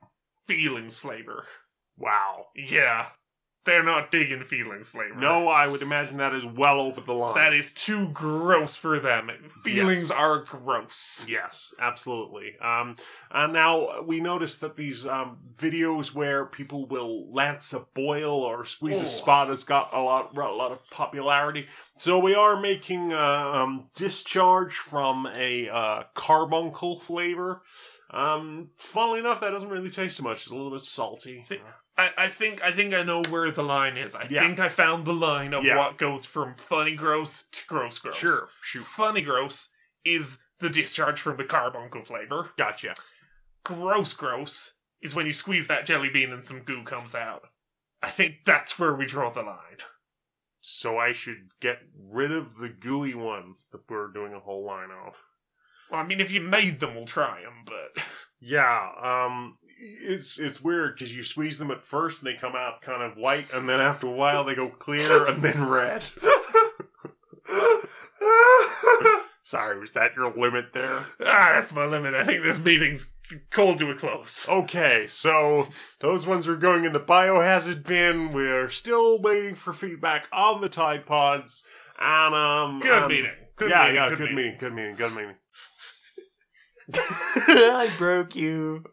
Feelings 0.46 0.98
flavor. 0.98 1.44
Wow. 1.98 2.46
Yeah, 2.54 3.06
they're 3.66 3.82
not 3.82 4.10
digging 4.10 4.42
feelings 4.44 4.88
flavor. 4.88 5.14
No, 5.16 5.48
I 5.48 5.66
would 5.66 5.82
imagine 5.82 6.16
that 6.16 6.34
is 6.34 6.44
well 6.44 6.80
over 6.80 7.00
the 7.02 7.12
line. 7.12 7.34
that 7.34 7.52
is 7.52 7.72
too 7.72 8.08
gross 8.08 8.76
for 8.76 8.98
them. 8.98 9.30
Feelings 9.64 10.08
Yes. 10.08 10.10
are 10.10 10.38
gross. 10.38 11.24
Yes, 11.28 11.74
absolutely. 11.80 12.56
Um, 12.60 12.96
and 13.30 13.52
now 13.52 14.00
we 14.00 14.20
noticed 14.20 14.60
that 14.62 14.76
these 14.76 15.04
um, 15.06 15.36
videos 15.58 16.14
where 16.14 16.46
people 16.46 16.86
will 16.86 17.30
lance 17.32 17.72
a 17.74 17.80
boil 17.94 18.32
or 18.32 18.64
squeeze 18.64 19.00
Oh. 19.00 19.02
a 19.02 19.06
spot 19.06 19.48
has 19.48 19.64
got 19.64 19.92
a 19.92 20.00
lot, 20.00 20.36
a 20.36 20.40
lot 20.40 20.72
of 20.72 20.78
popularity. 20.90 21.66
So 21.98 22.18
we 22.18 22.34
are 22.34 22.58
making 22.60 23.12
uh, 23.12 23.18
um, 23.18 23.90
discharge 23.94 24.74
from 24.76 25.26
a 25.34 25.68
uh, 25.68 26.02
carbuncle 26.14 27.00
flavor. 27.00 27.62
Um, 28.10 28.70
funnily 28.76 29.18
enough, 29.18 29.40
that 29.40 29.50
doesn't 29.50 29.68
really 29.68 29.90
taste 29.90 30.18
too 30.18 30.22
much. 30.22 30.42
It's 30.42 30.50
a 30.52 30.54
little 30.54 30.70
bit 30.70 30.80
salty. 30.82 31.42
See, 31.44 31.58
I, 31.98 32.10
I 32.18 32.28
think 32.28 32.62
I 32.62 32.72
think 32.72 32.92
I 32.94 33.02
know 33.02 33.22
where 33.22 33.50
the 33.50 33.62
line 33.62 33.96
is. 33.96 34.14
I 34.14 34.26
Yeah. 34.28 34.40
think 34.46 34.58
I 34.60 34.68
found 34.68 35.06
the 35.06 35.14
line 35.14 35.54
of 35.54 35.64
Yeah. 35.64 35.76
what 35.78 35.96
goes 35.98 36.26
from 36.26 36.54
funny 36.56 36.94
gross 36.94 37.44
to 37.52 37.60
gross 37.66 37.98
gross. 37.98 38.16
Sure, 38.16 38.50
shoot, 38.62 38.84
Funny 38.84 39.22
gross 39.22 39.68
is 40.04 40.38
the 40.60 40.68
discharge 40.68 41.20
from 41.20 41.36
the 41.36 41.44
carbuncle 41.44 42.04
flavor. 42.04 42.50
gotcha. 42.56 42.94
gross, 43.64 44.12
gross 44.12 44.74
is 45.02 45.14
when 45.14 45.26
you 45.26 45.32
squeeze 45.32 45.66
that 45.68 45.84
jelly 45.86 46.08
bean 46.08 46.32
and 46.32 46.44
some 46.44 46.60
goo 46.62 46.84
comes 46.84 47.14
out. 47.14 47.42
I 48.02 48.10
think 48.10 48.44
that's 48.44 48.78
where 48.78 48.94
we 48.94 49.06
draw 49.06 49.30
the 49.30 49.42
line. 49.42 49.78
So 50.60 50.98
I 50.98 51.12
should 51.12 51.48
get 51.60 51.78
rid 51.98 52.30
of 52.32 52.58
the 52.58 52.68
gooey 52.68 53.14
ones 53.14 53.66
that 53.72 53.82
we're 53.88 54.08
doing 54.12 54.34
a 54.34 54.40
whole 54.40 54.64
line 54.64 54.90
of. 54.90 55.14
Well, 55.90 56.00
I 56.00 56.04
mean, 56.06 56.20
if 56.20 56.30
you 56.30 56.40
made 56.40 56.80
them, 56.80 56.94
we'll 56.94 57.06
try 57.06 57.40
them, 57.42 57.64
but. 57.64 58.04
Yeah, 58.40 58.90
um, 59.02 59.58
it's 59.78 60.38
it's 60.38 60.60
weird 60.62 60.94
because 60.94 61.12
you 61.12 61.22
squeeze 61.22 61.58
them 61.58 61.70
at 61.70 61.84
first 61.84 62.22
and 62.22 62.26
they 62.26 62.34
come 62.34 62.54
out 62.56 62.82
kind 62.82 63.02
of 63.02 63.16
white, 63.16 63.52
and 63.52 63.68
then 63.68 63.80
after 63.80 64.06
a 64.06 64.10
while 64.12 64.44
they 64.44 64.54
go 64.54 64.68
clear 64.68 65.26
and 65.26 65.42
then 65.42 65.68
red. 65.68 66.04
Sorry, 69.42 69.78
was 69.78 69.92
that 69.92 70.16
your 70.16 70.32
limit 70.36 70.72
there? 70.74 71.06
Ah, 71.20 71.52
that's 71.54 71.72
my 71.72 71.86
limit. 71.86 72.14
I 72.14 72.24
think 72.24 72.42
this 72.42 72.58
meeting's 72.58 73.12
cold 73.52 73.78
to 73.78 73.90
a 73.90 73.94
close. 73.94 74.44
Okay, 74.48 75.06
so 75.08 75.68
those 76.00 76.26
ones 76.26 76.48
are 76.48 76.56
going 76.56 76.84
in 76.84 76.92
the 76.92 76.98
biohazard 76.98 77.84
bin. 77.84 78.32
We're 78.32 78.70
still 78.70 79.22
waiting 79.22 79.54
for 79.54 79.72
feedback 79.72 80.26
on 80.32 80.60
the 80.60 80.68
Tide 80.68 81.06
Pods. 81.06 81.62
And 81.98 82.34
um, 82.34 82.80
Good 82.80 83.04
um, 83.04 83.08
meeting. 83.08 83.30
Good 83.54 83.70
yeah, 83.70 83.82
meeting, 83.84 83.94
yeah, 83.94 84.08
good 84.08 84.18
good, 84.18 84.34
meeting. 84.34 84.36
meeting. 84.36 84.58
good 84.58 84.74
meeting, 84.74 84.96
good 84.96 85.14
meeting. 85.14 85.34
I 86.94 87.88
broke 87.98 88.34
you. 88.34 88.84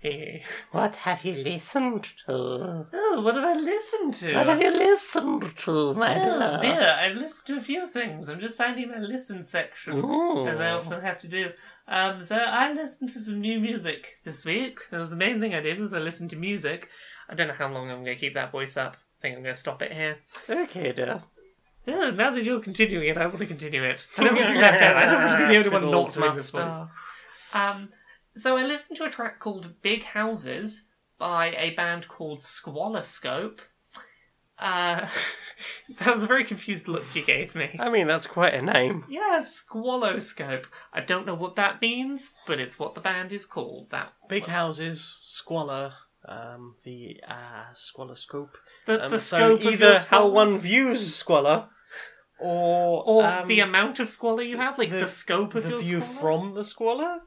Hey. 0.00 0.42
What 0.72 0.96
have 0.96 1.24
you 1.24 1.34
listened 1.34 2.04
to? 2.26 2.86
Oh, 2.92 3.20
what 3.22 3.34
have 3.34 3.44
I 3.44 3.54
listened 3.54 4.14
to? 4.14 4.34
What 4.34 4.46
have 4.46 4.60
you 4.62 4.70
listened 4.70 5.56
to, 5.58 5.94
my 5.94 6.20
Oh 6.24 6.38
love? 6.38 6.60
dear, 6.62 6.96
I've 7.00 7.16
listened 7.16 7.46
to 7.48 7.56
a 7.56 7.60
few 7.64 7.88
things. 7.88 8.28
I'm 8.28 8.40
just 8.40 8.56
finding 8.56 8.88
my 8.90 8.98
listen 8.98 9.42
section, 9.42 9.98
as 9.98 10.60
I 10.60 10.70
often 10.70 11.00
have 11.00 11.18
to 11.20 11.28
do. 11.28 11.46
Um, 11.88 12.22
so 12.22 12.36
I 12.36 12.72
listened 12.72 13.10
to 13.10 13.18
some 13.18 13.40
new 13.40 13.58
music 13.58 14.18
this 14.24 14.44
week. 14.44 14.80
That 14.90 14.98
was 14.98 15.10
the 15.10 15.16
main 15.16 15.40
thing 15.40 15.54
I 15.54 15.60
did 15.60 15.80
was 15.80 15.92
I 15.92 15.98
listened 15.98 16.30
to 16.30 16.36
music. 16.36 16.88
I 17.28 17.34
don't 17.34 17.48
know 17.48 17.54
how 17.54 17.68
long 17.72 17.90
I'm 17.90 18.04
going 18.04 18.16
to 18.16 18.20
keep 18.20 18.34
that 18.34 18.52
voice 18.52 18.76
up. 18.76 18.96
I 19.18 19.22
think 19.22 19.36
I'm 19.36 19.42
going 19.42 19.54
to 19.54 19.60
stop 19.60 19.82
it 19.82 19.92
here. 19.92 20.18
Okay, 20.48 20.92
dear. 20.92 21.22
Yeah, 21.86 22.10
now 22.10 22.30
that 22.30 22.44
you're 22.44 22.60
continuing 22.60 23.08
it, 23.08 23.16
I 23.16 23.26
want 23.26 23.38
to 23.38 23.46
continue 23.46 23.82
it. 23.82 23.98
I 24.18 24.24
don't 24.24 24.34
want 24.36 24.46
to 24.48 24.52
be 24.52 24.58
left 24.60 24.82
out. 24.82 24.96
I 24.96 25.06
don't 25.06 25.24
want 25.24 25.32
to 25.32 25.46
be 25.46 25.52
the 25.52 25.56
only 25.58 25.70
one 25.70 25.90
not 25.90 26.14
doing 26.14 26.34
this 26.36 26.50
this 26.52 26.62
voice. 26.62 26.82
Um, 27.54 27.88
so 28.38 28.56
I 28.56 28.62
listened 28.64 28.96
to 28.98 29.04
a 29.04 29.10
track 29.10 29.40
called 29.40 29.74
Big 29.82 30.02
Houses 30.04 30.82
by 31.18 31.48
a 31.56 31.70
band 31.70 32.08
called 32.08 32.40
Squaloscope. 32.42 33.60
Uh, 34.58 35.08
that 35.98 36.14
was 36.14 36.24
a 36.24 36.26
very 36.26 36.44
confused 36.44 36.88
look 36.88 37.04
you 37.14 37.22
gave 37.24 37.54
me. 37.54 37.76
I 37.78 37.88
mean, 37.90 38.06
that's 38.08 38.26
quite 38.26 38.54
a 38.54 38.62
name. 38.62 39.04
Yeah, 39.08 39.40
Squaloscope. 39.42 40.66
I 40.92 41.00
don't 41.00 41.26
know 41.26 41.34
what 41.34 41.56
that 41.56 41.80
means, 41.80 42.32
but 42.46 42.58
it's 42.58 42.78
what 42.78 42.94
the 42.94 43.00
band 43.00 43.32
is 43.32 43.46
called. 43.46 43.90
That 43.90 44.12
Big 44.28 44.46
houses, 44.46 45.16
squalor, 45.22 45.92
um, 46.28 46.74
the 46.84 47.20
uh, 47.28 47.72
squaloscope. 47.74 48.50
the, 48.86 49.04
Um, 49.04 49.10
the 49.10 49.18
so 49.18 49.36
scope 49.56 49.60
of 49.60 49.72
either 49.74 49.90
your 49.92 49.98
how 50.00 50.26
one 50.26 50.58
views 50.58 51.14
squalor, 51.14 51.68
or 52.40 53.02
or 53.06 53.24
um, 53.26 53.48
the 53.48 53.60
amount 53.60 54.00
of 54.00 54.10
squalor 54.10 54.42
you 54.42 54.56
have, 54.58 54.76
like 54.78 54.90
the, 54.90 55.00
the- 55.02 55.08
scope 55.08 55.54
of 55.54 55.64
the 55.64 55.70
your 55.70 55.78
view 55.80 56.00
squalor. 56.02 56.20
from 56.20 56.54
the 56.54 56.64
squalor, 56.64 57.18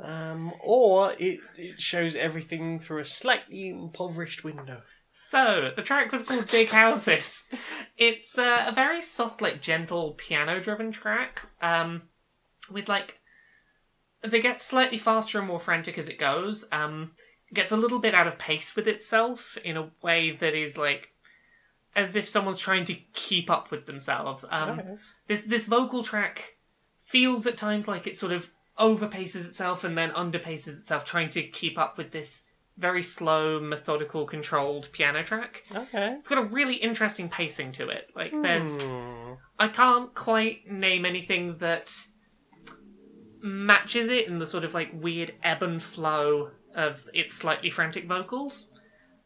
um, 0.00 0.52
or 0.62 1.12
it, 1.18 1.40
it 1.56 1.80
shows 1.80 2.14
everything 2.14 2.78
through 2.78 3.00
a 3.00 3.04
slightly 3.04 3.68
impoverished 3.68 4.44
window. 4.44 4.82
So 5.14 5.70
the 5.76 5.82
track 5.82 6.10
was 6.10 6.22
called 6.22 6.50
Big 6.50 6.70
Houses. 6.70 7.44
It's 7.98 8.38
uh, 8.38 8.64
a 8.66 8.72
very 8.72 9.02
soft, 9.02 9.42
like 9.42 9.60
gentle 9.60 10.12
piano-driven 10.12 10.90
track. 10.92 11.42
Um, 11.60 12.08
with 12.70 12.88
like 12.88 13.18
they 14.22 14.40
get 14.40 14.62
slightly 14.62 14.98
faster 14.98 15.38
and 15.38 15.48
more 15.48 15.60
frantic 15.60 15.98
as 15.98 16.08
it 16.08 16.18
goes. 16.18 16.64
Um, 16.72 17.12
it 17.48 17.54
gets 17.54 17.72
a 17.72 17.76
little 17.76 17.98
bit 17.98 18.14
out 18.14 18.26
of 18.26 18.38
pace 18.38 18.74
with 18.76 18.86
itself 18.88 19.58
in 19.64 19.76
a 19.76 19.90
way 20.02 20.30
that 20.30 20.54
is 20.54 20.78
like 20.78 21.10
as 21.94 22.16
if 22.16 22.28
someone's 22.28 22.58
trying 22.58 22.84
to 22.86 22.94
keep 23.12 23.50
up 23.50 23.70
with 23.70 23.86
themselves. 23.86 24.44
Um, 24.50 24.98
this 25.28 25.42
this 25.42 25.66
vocal 25.66 26.02
track 26.02 26.56
feels 27.04 27.46
at 27.46 27.56
times 27.56 27.86
like 27.86 28.06
it 28.06 28.16
sort 28.16 28.32
of 28.32 28.48
overpaces 28.82 29.46
itself 29.46 29.84
and 29.84 29.96
then 29.96 30.10
underpaces 30.10 30.76
itself, 30.78 31.04
trying 31.04 31.30
to 31.30 31.42
keep 31.42 31.78
up 31.78 31.96
with 31.96 32.10
this 32.10 32.42
very 32.76 33.02
slow, 33.02 33.60
methodical, 33.60 34.26
controlled 34.26 34.88
piano 34.92 35.22
track. 35.22 35.62
Okay. 35.74 36.16
It's 36.18 36.28
got 36.28 36.38
a 36.38 36.46
really 36.46 36.74
interesting 36.74 37.28
pacing 37.28 37.72
to 37.72 37.88
it. 37.88 38.10
Like 38.16 38.32
there's 38.32 38.82
Hmm. 38.82 39.34
I 39.58 39.68
can't 39.68 40.12
quite 40.14 40.70
name 40.70 41.04
anything 41.04 41.58
that 41.58 41.92
matches 43.40 44.08
it 44.08 44.26
in 44.26 44.38
the 44.38 44.46
sort 44.46 44.64
of 44.64 44.74
like 44.74 44.90
weird 44.92 45.34
ebb 45.42 45.62
and 45.62 45.82
flow 45.82 46.50
of 46.74 47.08
its 47.12 47.34
slightly 47.34 47.70
frantic 47.70 48.06
vocals. 48.06 48.70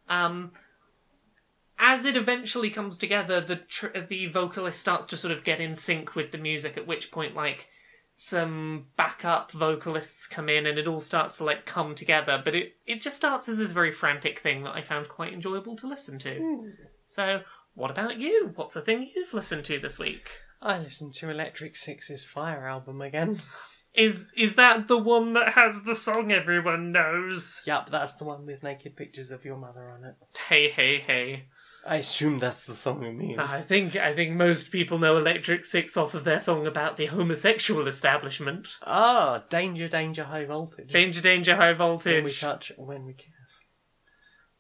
Um, 0.09 0.53
as 1.79 2.05
it 2.05 2.17
eventually 2.17 2.71
comes 2.71 2.99
together, 2.99 3.41
the 3.41 3.57
tr- 3.57 3.99
the 4.09 4.27
vocalist 4.27 4.81
starts 4.81 5.07
to 5.07 5.17
sort 5.17 5.33
of 5.33 5.45
get 5.45 5.61
in 5.61 5.75
sync 5.75 6.15
with 6.15 6.33
the 6.33 6.39
music. 6.39 6.77
At 6.77 6.87
which 6.87 7.11
point, 7.11 7.35
like 7.35 7.69
some 8.17 8.87
backup 8.97 9.53
vocalists 9.53 10.27
come 10.27 10.49
in, 10.49 10.67
and 10.67 10.79
it 10.79 10.89
all 10.89 11.01
starts 11.01 11.37
to 11.37 11.45
like 11.45 11.67
come 11.67 11.95
together. 11.95 12.41
But 12.43 12.55
it 12.55 12.73
it 12.87 13.01
just 13.01 13.17
starts 13.17 13.49
as 13.49 13.59
this 13.59 13.71
very 13.71 13.93
frantic 13.93 14.41
thing 14.41 14.64
that 14.64 14.75
I 14.75 14.83
found 14.83 15.09
quite 15.09 15.33
enjoyable 15.33 15.77
to 15.77 15.87
listen 15.87 16.19
to. 16.21 16.39
Hmm. 16.39 16.69
So, 17.07 17.41
what 17.75 17.91
about 17.91 18.19
you? 18.19 18.53
What's 18.55 18.75
the 18.75 18.81
thing 18.81 19.11
you've 19.14 19.35
listened 19.35 19.64
to 19.67 19.79
this 19.79 19.99
week? 19.99 20.31
I 20.62 20.79
listened 20.79 21.14
to 21.14 21.31
Electric 21.31 21.77
Six's 21.77 22.25
Fire 22.25 22.67
album 22.67 23.01
again. 23.01 23.43
Is 23.95 24.25
is 24.37 24.57
that 24.57 24.89
the 24.89 24.99
one 24.99 25.33
that 25.33 25.55
has 25.55 25.85
the 25.85 25.95
song 25.95 26.31
everyone 26.31 26.93
knows? 26.93 27.62
Yup, 27.64 27.91
that's 27.91 28.12
the 28.12 28.25
one 28.25 28.45
with 28.45 28.62
naked 28.62 28.95
pictures 28.95 29.31
of 29.31 29.43
your 29.43 29.57
mother 29.57 29.89
on 29.89 30.05
it. 30.05 30.17
Hey 30.51 30.71
hey 30.71 30.99
hey! 30.99 31.47
I 31.89 31.97
assume 31.97 32.39
that's 32.41 32.64
the 32.64 32.74
song 32.74 33.03
you 33.05 33.12
mean. 33.12 33.39
I 33.39 33.62
think 33.62 33.95
I 33.97 34.14
think 34.14 34.34
most 34.34 34.70
people 34.72 34.99
know 34.99 35.16
Electric 35.16 35.64
Six 35.64 35.97
off 35.97 36.14
of 36.14 36.24
their 36.24 36.41
song 36.41 36.66
about 36.66 36.97
the 36.97 37.07
homosexual 37.07 37.87
establishment. 37.87 38.68
Ah, 38.82 39.45
danger, 39.51 39.89
danger, 39.89 40.24
high 40.24 40.45
voltage. 40.47 40.91
Danger, 40.91 41.20
danger, 41.20 41.55
high 41.57 41.72
voltage. 41.74 42.14
when 42.14 42.24
we 42.24 42.32
touch, 42.32 42.72
when 42.76 43.05
we 43.07 43.12
kiss. 43.12 43.28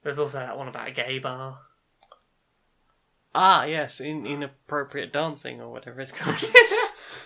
There's 0.04 0.18
also 0.20 0.38
that 0.38 0.56
one 0.56 0.68
about 0.68 0.88
a 0.88 0.92
gay 0.92 1.18
bar. 1.18 1.58
Ah, 3.34 3.64
yes, 3.64 4.00
in 4.00 4.24
inappropriate 4.24 5.12
dancing 5.12 5.60
or 5.60 5.70
whatever 5.70 6.00
it's 6.00 6.12
called. 6.12 6.38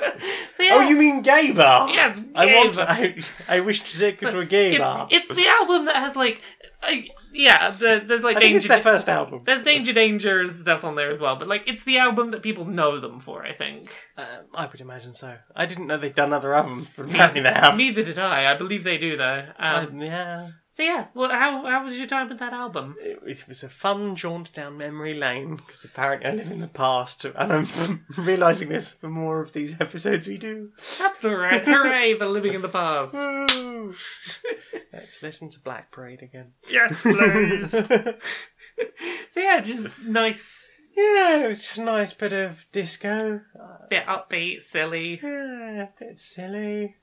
so 0.56 0.62
yeah, 0.62 0.74
Oh, 0.74 0.80
you 0.80 0.96
mean 0.96 1.22
gay 1.22 1.52
bar? 1.52 1.88
Yes, 1.90 2.20
I 2.34 2.46
gay 2.46 2.54
want. 2.56 2.76
bar. 2.76 2.86
I, 2.88 3.22
I 3.48 3.60
wish 3.60 3.80
to 3.92 3.98
take 3.98 4.20
you 4.20 4.28
So 4.28 4.32
to 4.32 4.38
a 4.40 4.46
gay 4.46 4.70
it's, 4.72 4.78
bar. 4.80 5.06
it's 5.10 5.32
the 5.32 5.46
album 5.46 5.84
that 5.84 5.96
has 5.96 6.16
like, 6.16 6.40
uh, 6.82 6.90
yeah, 7.32 7.70
the, 7.70 8.02
there's 8.06 8.22
like 8.22 8.36
I 8.36 8.40
think 8.40 8.52
danger. 8.52 8.56
it's 8.58 8.68
their 8.68 8.82
first 8.82 9.08
album. 9.08 9.42
There's 9.44 9.62
Danger 9.62 9.92
Danger 9.92 10.46
stuff 10.46 10.84
on 10.84 10.94
there 10.96 11.10
as 11.10 11.20
well, 11.20 11.36
but 11.36 11.48
like 11.48 11.64
it's 11.66 11.84
the 11.84 11.98
album 11.98 12.30
that 12.32 12.42
people 12.42 12.64
know 12.64 13.00
them 13.00 13.20
for, 13.20 13.44
I 13.44 13.52
think. 13.52 13.88
Uh, 14.16 14.42
I 14.54 14.66
would 14.66 14.80
imagine 14.80 15.12
so. 15.12 15.36
I 15.54 15.66
didn't 15.66 15.86
know 15.86 15.96
they'd 15.98 16.14
done 16.14 16.32
other 16.32 16.54
albums, 16.54 16.88
but 16.96 17.06
apparently 17.06 17.40
they 17.40 17.52
have. 17.52 17.76
Neither 17.76 18.02
did 18.02 18.18
I. 18.18 18.52
I 18.52 18.56
believe 18.56 18.84
they 18.84 18.98
do 18.98 19.16
though. 19.16 19.46
Um, 19.58 19.86
Um, 19.86 20.00
yeah, 20.00 20.50
so 20.72 20.82
yeah, 20.84 21.06
well, 21.14 21.30
how 21.30 21.64
how 21.66 21.84
was 21.84 21.96
your 21.98 22.06
time 22.06 22.28
with 22.28 22.38
that 22.38 22.52
album? 22.52 22.94
it, 23.00 23.18
it 23.26 23.48
was 23.48 23.62
a 23.62 23.68
fun 23.68 24.14
jaunt 24.16 24.52
down 24.52 24.76
memory 24.78 25.14
lane 25.14 25.56
because 25.56 25.84
apparently 25.84 26.28
I 26.28 26.32
live 26.34 26.50
in 26.50 26.60
the 26.60 26.68
past, 26.68 27.24
and 27.24 27.52
I'm 27.52 28.04
realizing 28.18 28.68
this 28.68 28.94
the 28.94 29.08
more 29.08 29.40
of 29.40 29.52
these 29.52 29.80
episodes 29.80 30.26
we 30.28 30.38
do. 30.38 30.70
That's 30.98 31.24
all 31.24 31.34
right. 31.34 31.66
Hooray 31.66 32.18
for 32.18 32.26
living 32.26 32.54
in 32.54 32.62
the 32.62 32.68
past. 32.68 33.14
Woo! 35.00 35.04
Let's 35.04 35.22
listen 35.22 35.50
to 35.50 35.60
Black 35.60 35.90
Parade 35.90 36.22
again. 36.22 36.52
Yes, 36.68 37.00
please. 37.02 37.70
so 39.30 39.40
yeah, 39.40 39.60
just 39.60 39.88
nice, 40.04 40.90
Yeah, 40.96 41.44
it 41.44 41.48
was 41.48 41.60
just 41.62 41.78
a 41.78 41.82
nice 41.84 42.12
bit 42.12 42.32
of 42.32 42.64
disco. 42.72 43.40
Uh, 43.58 43.86
bit 43.88 44.06
upbeat, 44.06 44.60
silly. 44.62 45.20
yeah, 45.22 45.82
a 45.84 45.88
bit 45.98 46.18
silly. 46.18 46.96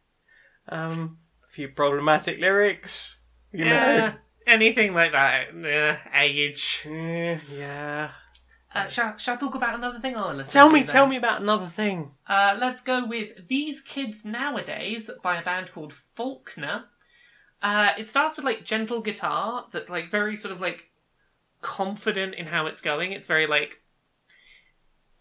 Um, 0.70 1.18
a 1.48 1.52
few 1.52 1.70
problematic 1.70 2.40
lyrics. 2.40 3.18
You 3.52 3.66
yeah, 3.66 4.14
anything 4.46 4.94
like 4.94 5.14
that. 5.14 5.48
Yeah, 5.56 5.98
age. 6.14 6.84
Yeah, 6.86 7.40
yeah. 7.52 8.12
Uh, 8.76 8.88
shall, 8.90 9.18
shall 9.18 9.36
I 9.36 9.38
talk 9.38 9.56
about 9.56 9.76
another 9.76 10.00
thing? 10.00 10.16
I 10.18 10.34
listened 10.34 10.52
Tell 10.52 10.70
me, 10.70 10.82
then? 10.82 10.88
tell 10.90 11.08
me 11.08 11.16
about 11.16 11.42
another 11.42 11.68
thing. 11.68 12.12
Uh, 12.28 12.58
let's 12.60 12.82
go 12.84 13.06
with 13.08 13.48
These 13.48 13.82
Kids 13.82 14.26
Nowadays 14.26 15.10
by 15.24 15.40
a 15.40 15.44
band 15.44 15.72
called 15.74 15.94
Faulkner. 16.16 16.84
Uh, 17.62 17.92
it 17.98 18.10
starts 18.10 18.38
with 18.38 18.46
like 18.46 18.64
gentle 18.64 19.02
guitar 19.02 19.66
that's 19.72 19.90
like 19.90 20.12
very 20.12 20.38
sort 20.38 20.54
of 20.54 20.62
like 20.62 20.90
confident 21.62 22.36
in 22.36 22.48
how 22.48 22.68
it's 22.68 22.82
going. 22.82 23.12
It's 23.12 23.28
very 23.28 23.48
like 23.48 23.82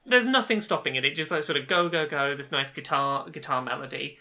there's 0.05 0.27
nothing 0.27 0.61
stopping 0.61 0.97
it. 0.97 1.05
It 1.05 1.15
just 1.15 1.31
like 1.31 1.43
sort 1.43 1.59
of 1.59 1.67
go 1.67 1.89
go 1.89 2.07
go. 2.07 2.37
This 2.37 2.53
nice 2.53 2.71
guitar 2.71 3.29
guitar 3.31 3.63
melody, 3.63 4.19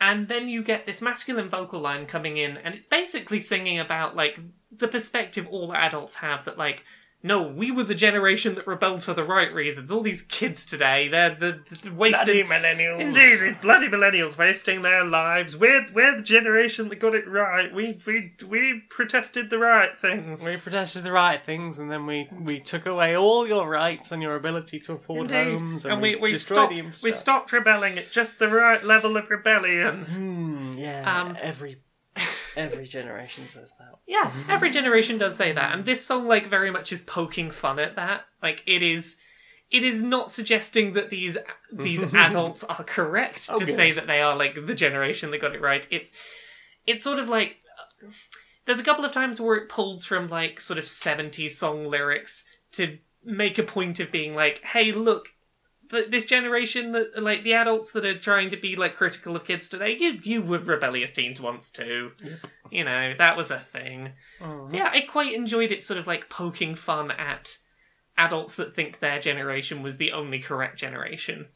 and 0.00 0.28
then 0.28 0.48
you 0.48 0.62
get 0.62 0.86
this 0.86 1.00
masculine 1.00 1.48
vocal 1.48 1.80
line 1.80 2.06
coming 2.06 2.36
in, 2.36 2.56
and 2.56 2.74
it's 2.74 2.86
basically 2.86 3.40
singing 3.40 3.78
about 3.78 4.16
like 4.16 4.38
the 4.76 4.88
perspective 4.88 5.46
all 5.50 5.72
adults 5.74 6.16
have 6.16 6.44
that 6.44 6.58
like 6.58 6.84
no, 7.24 7.42
we 7.42 7.70
were 7.70 7.84
the 7.84 7.94
generation 7.94 8.56
that 8.56 8.66
rebelled 8.66 9.04
for 9.04 9.14
the 9.14 9.22
right 9.22 9.52
reasons. 9.52 9.92
All 9.92 10.00
these 10.00 10.22
kids 10.22 10.66
today, 10.66 11.08
they're 11.08 11.34
the, 11.34 11.60
the 11.82 11.92
wasting 11.92 12.46
millennials. 12.46 13.00
Indeed, 13.00 13.40
these 13.40 13.56
bloody 13.62 13.86
millennials 13.88 14.36
wasting 14.36 14.82
their 14.82 15.04
lives. 15.04 15.56
We're 15.56 15.86
we're 15.94 16.16
the 16.16 16.22
generation 16.22 16.88
that 16.88 16.96
got 16.96 17.14
it 17.14 17.28
right. 17.28 17.72
We 17.72 18.00
we 18.06 18.32
we 18.46 18.82
protested 18.90 19.50
the 19.50 19.58
right 19.58 19.96
things. 20.00 20.44
We 20.44 20.56
protested 20.56 21.04
the 21.04 21.12
right 21.12 21.44
things, 21.44 21.78
and 21.78 21.90
then 21.90 22.06
we, 22.06 22.28
we 22.40 22.58
took 22.58 22.86
away 22.86 23.16
all 23.16 23.46
your 23.46 23.68
rights 23.68 24.10
and 24.10 24.20
your 24.20 24.34
ability 24.34 24.80
to 24.80 24.94
afford 24.94 25.30
Indeed. 25.30 25.60
homes, 25.60 25.84
and 25.84 26.02
we 26.02 26.16
we 26.16 26.32
destroyed 26.32 26.70
stopped 26.72 27.02
we 27.02 27.12
stopped 27.12 27.52
rebelling 27.52 27.98
at 27.98 28.10
just 28.10 28.38
the 28.40 28.48
right 28.48 28.82
level 28.82 29.16
of 29.16 29.30
rebellion. 29.30 30.04
Hmm, 30.06 30.72
yeah, 30.76 31.20
Um, 31.22 31.36
every 31.40 31.78
every 32.56 32.86
generation 32.86 33.46
says 33.46 33.72
that. 33.78 33.94
Yeah, 34.06 34.32
every 34.48 34.70
generation 34.70 35.18
does 35.18 35.36
say 35.36 35.52
that, 35.52 35.74
and 35.74 35.84
this 35.84 36.04
song 36.04 36.26
like 36.26 36.46
very 36.46 36.70
much 36.70 36.92
is 36.92 37.02
poking 37.02 37.50
fun 37.50 37.78
at 37.78 37.96
that. 37.96 38.22
Like 38.42 38.62
it 38.66 38.82
is, 38.82 39.16
it 39.70 39.84
is 39.84 40.02
not 40.02 40.30
suggesting 40.30 40.92
that 40.94 41.10
these 41.10 41.36
these 41.72 42.02
adults 42.14 42.64
are 42.64 42.84
correct 42.84 43.46
Oh, 43.48 43.58
to 43.58 43.64
good. 43.66 43.74
say 43.74 43.92
that 43.92 44.06
they 44.06 44.20
are 44.20 44.36
like 44.36 44.54
the 44.66 44.74
generation 44.74 45.30
that 45.30 45.40
got 45.40 45.54
it 45.54 45.60
right. 45.60 45.86
It's 45.90 46.10
it's 46.86 47.04
sort 47.04 47.18
of 47.18 47.28
like 47.28 47.56
there's 48.66 48.80
a 48.80 48.84
couple 48.84 49.04
of 49.04 49.12
times 49.12 49.40
where 49.40 49.56
it 49.56 49.68
pulls 49.68 50.04
from 50.04 50.28
like 50.28 50.60
sort 50.60 50.78
of 50.78 50.84
70s 50.84 51.52
song 51.52 51.86
lyrics 51.86 52.44
to 52.72 52.98
make 53.24 53.58
a 53.58 53.62
point 53.62 54.00
of 54.00 54.10
being 54.12 54.34
like, 54.34 54.60
hey, 54.64 54.92
look. 54.92 55.28
Th- 55.92 56.10
This 56.10 56.26
generation 56.26 56.90
that, 56.92 57.22
like 57.22 57.44
the 57.44 57.52
adults 57.54 57.92
that 57.92 58.04
are 58.04 58.18
trying 58.18 58.50
to 58.50 58.56
be 58.56 58.74
like 58.74 58.96
critical 58.96 59.36
of 59.36 59.44
kids 59.44 59.68
today, 59.68 59.96
you 59.98 60.18
you 60.24 60.42
were 60.42 60.58
rebellious 60.58 61.12
teens 61.12 61.40
once 61.40 61.70
too. 61.70 62.10
You 62.70 62.82
know 62.84 63.14
that 63.18 63.36
was 63.36 63.50
a 63.52 63.60
thing. 63.60 64.14
Mhm. 64.40 64.74
Yeah, 64.74 64.90
I 64.92 65.02
quite 65.02 65.34
enjoyed 65.34 65.70
it 65.70 65.82
sort 65.84 65.98
of 66.00 66.06
like 66.08 66.28
poking 66.28 66.74
fun 66.74 67.10
at 67.12 67.58
adults 68.18 68.56
that 68.56 68.74
think 68.74 68.98
their 68.98 69.20
generation 69.20 69.82
was 69.82 69.96
the 69.98 70.12
only 70.12 70.40
correct 70.40 70.78
generation. 70.78 71.48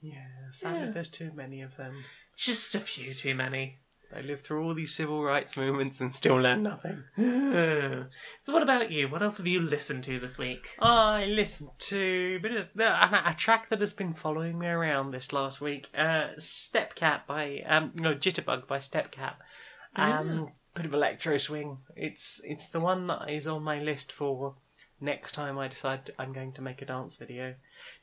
Yeah, 0.00 0.26
sadly, 0.50 0.80
Yeah. 0.86 0.90
there's 0.90 1.08
too 1.10 1.30
many 1.34 1.62
of 1.62 1.76
them. 1.76 2.04
Just 2.36 2.74
a 2.74 2.80
few 2.80 3.14
too 3.14 3.34
many. 3.34 3.78
They 4.14 4.22
live 4.22 4.42
through 4.42 4.64
all 4.64 4.74
these 4.74 4.94
civil 4.94 5.22
rights 5.22 5.56
movements 5.56 6.00
and 6.00 6.14
still 6.14 6.36
learn 6.36 6.62
nothing. 6.62 7.04
so 7.16 8.52
what 8.52 8.62
about 8.62 8.90
you? 8.90 9.08
What 9.08 9.22
else 9.22 9.38
have 9.38 9.46
you 9.46 9.60
listened 9.60 10.04
to 10.04 10.18
this 10.18 10.38
week? 10.38 10.68
I 10.78 11.24
listened 11.26 11.70
to 11.78 12.36
a, 12.36 12.38
bit 12.38 12.52
of, 12.52 12.68
a, 12.78 13.22
a 13.26 13.34
track 13.36 13.68
that 13.70 13.80
has 13.80 13.92
been 13.92 14.14
following 14.14 14.58
me 14.58 14.66
around 14.66 15.10
this 15.10 15.32
last 15.32 15.60
week. 15.60 15.88
Uh, 15.96 16.28
Stepcat 16.36 17.26
by 17.26 17.62
um, 17.66 17.92
no 17.98 18.14
Jitterbug 18.14 18.66
by 18.66 18.78
Step 18.78 19.14
Stepcat. 19.14 19.34
Um, 19.96 20.52
bit 20.74 20.86
of 20.86 20.94
electro 20.94 21.38
swing. 21.38 21.78
It's 21.96 22.40
it's 22.44 22.66
the 22.66 22.80
one 22.80 23.06
that 23.08 23.30
is 23.30 23.46
on 23.46 23.62
my 23.62 23.80
list 23.80 24.12
for 24.12 24.54
next 25.00 25.32
time 25.32 25.58
I 25.58 25.68
decide 25.68 26.10
I'm 26.18 26.32
going 26.32 26.52
to 26.52 26.62
make 26.62 26.80
a 26.82 26.86
dance 26.86 27.16
video. 27.16 27.54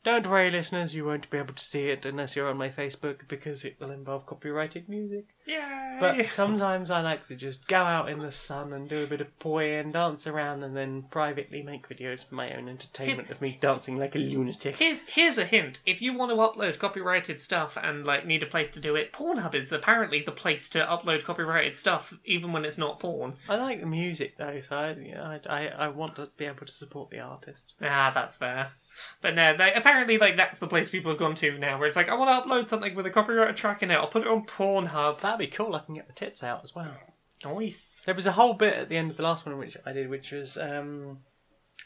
Don't 0.03 0.29
worry, 0.29 0.49
listeners, 0.49 0.95
you 0.95 1.03
won't 1.05 1.29
be 1.29 1.37
able 1.37 1.53
to 1.53 1.65
see 1.65 1.89
it 1.89 2.05
unless 2.05 2.35
you're 2.35 2.49
on 2.49 2.57
my 2.57 2.69
Facebook 2.69 3.27
because 3.27 3.65
it 3.65 3.75
will 3.79 3.91
involve 3.91 4.25
copyrighted 4.25 4.87
music. 4.87 5.25
Yeah. 5.45 5.97
But 5.99 6.25
sometimes 6.29 6.89
I 6.89 7.01
like 7.01 7.23
to 7.27 7.35
just 7.35 7.67
go 7.67 7.81
out 7.81 8.07
in 8.07 8.19
the 8.19 8.31
sun 8.31 8.71
and 8.71 8.87
do 8.87 9.03
a 9.03 9.07
bit 9.07 9.19
of 9.19 9.37
poi 9.39 9.77
and 9.77 9.91
dance 9.91 10.25
around 10.25 10.63
and 10.63 10.75
then 10.75 11.03
privately 11.11 11.61
make 11.61 11.89
videos 11.89 12.23
for 12.25 12.35
my 12.35 12.55
own 12.55 12.69
entertainment 12.69 13.29
of 13.29 13.41
me 13.41 13.57
dancing 13.59 13.97
like 13.97 14.15
a 14.15 14.19
lunatic. 14.19 14.77
Here's 14.77 15.01
here's 15.01 15.37
a 15.37 15.45
hint. 15.45 15.79
If 15.85 16.01
you 16.01 16.13
want 16.17 16.31
to 16.31 16.35
upload 16.35 16.79
copyrighted 16.79 17.41
stuff 17.41 17.77
and 17.81 18.05
like 18.05 18.25
need 18.25 18.43
a 18.43 18.47
place 18.47 18.71
to 18.71 18.79
do 18.79 18.95
it, 18.95 19.11
Pornhub 19.11 19.53
is 19.53 19.71
apparently 19.71 20.21
the 20.21 20.31
place 20.31 20.69
to 20.69 20.79
upload 20.79 21.25
copyrighted 21.25 21.77
stuff, 21.77 22.13
even 22.23 22.53
when 22.53 22.63
it's 22.63 22.77
not 22.77 22.99
porn. 22.99 23.33
I 23.49 23.57
like 23.57 23.81
the 23.81 23.85
music 23.85 24.37
though, 24.37 24.61
so 24.61 24.75
I, 24.75 24.91
you 24.93 25.15
know, 25.15 25.23
I, 25.23 25.39
I, 25.49 25.67
I 25.67 25.87
want 25.89 26.15
to 26.15 26.29
be 26.37 26.45
able 26.45 26.65
to 26.65 26.71
support 26.71 27.09
the 27.09 27.19
artist. 27.19 27.73
Ah, 27.81 28.11
that's 28.13 28.37
fair. 28.37 28.71
But 29.21 29.35
no, 29.35 29.55
they, 29.55 29.73
apparently, 29.73 30.17
like 30.17 30.37
that's 30.37 30.59
the 30.59 30.67
place 30.67 30.89
people 30.89 31.11
have 31.11 31.19
gone 31.19 31.35
to 31.35 31.57
now, 31.57 31.77
where 31.77 31.87
it's 31.87 31.95
like, 31.95 32.09
I 32.09 32.15
want 32.15 32.29
to 32.29 32.49
upload 32.49 32.69
something 32.69 32.95
with 32.95 33.05
a 33.05 33.11
copyrighted 33.11 33.55
track 33.55 33.83
in 33.83 33.91
it. 33.91 33.95
I'll 33.95 34.07
put 34.07 34.23
it 34.23 34.27
on 34.27 34.45
Pornhub. 34.45 35.21
That'd 35.21 35.39
be 35.39 35.47
cool. 35.47 35.75
I 35.75 35.79
can 35.79 35.95
get 35.95 36.07
the 36.07 36.13
tits 36.13 36.43
out 36.43 36.61
as 36.63 36.75
well. 36.75 36.93
Nice. 37.43 37.87
There 38.05 38.15
was 38.15 38.25
a 38.25 38.33
whole 38.33 38.53
bit 38.53 38.73
at 38.73 38.89
the 38.89 38.97
end 38.97 39.11
of 39.11 39.17
the 39.17 39.23
last 39.23 39.45
one 39.45 39.57
which 39.57 39.77
I 39.85 39.93
did, 39.93 40.09
which 40.09 40.31
was 40.31 40.57
um, 40.57 41.19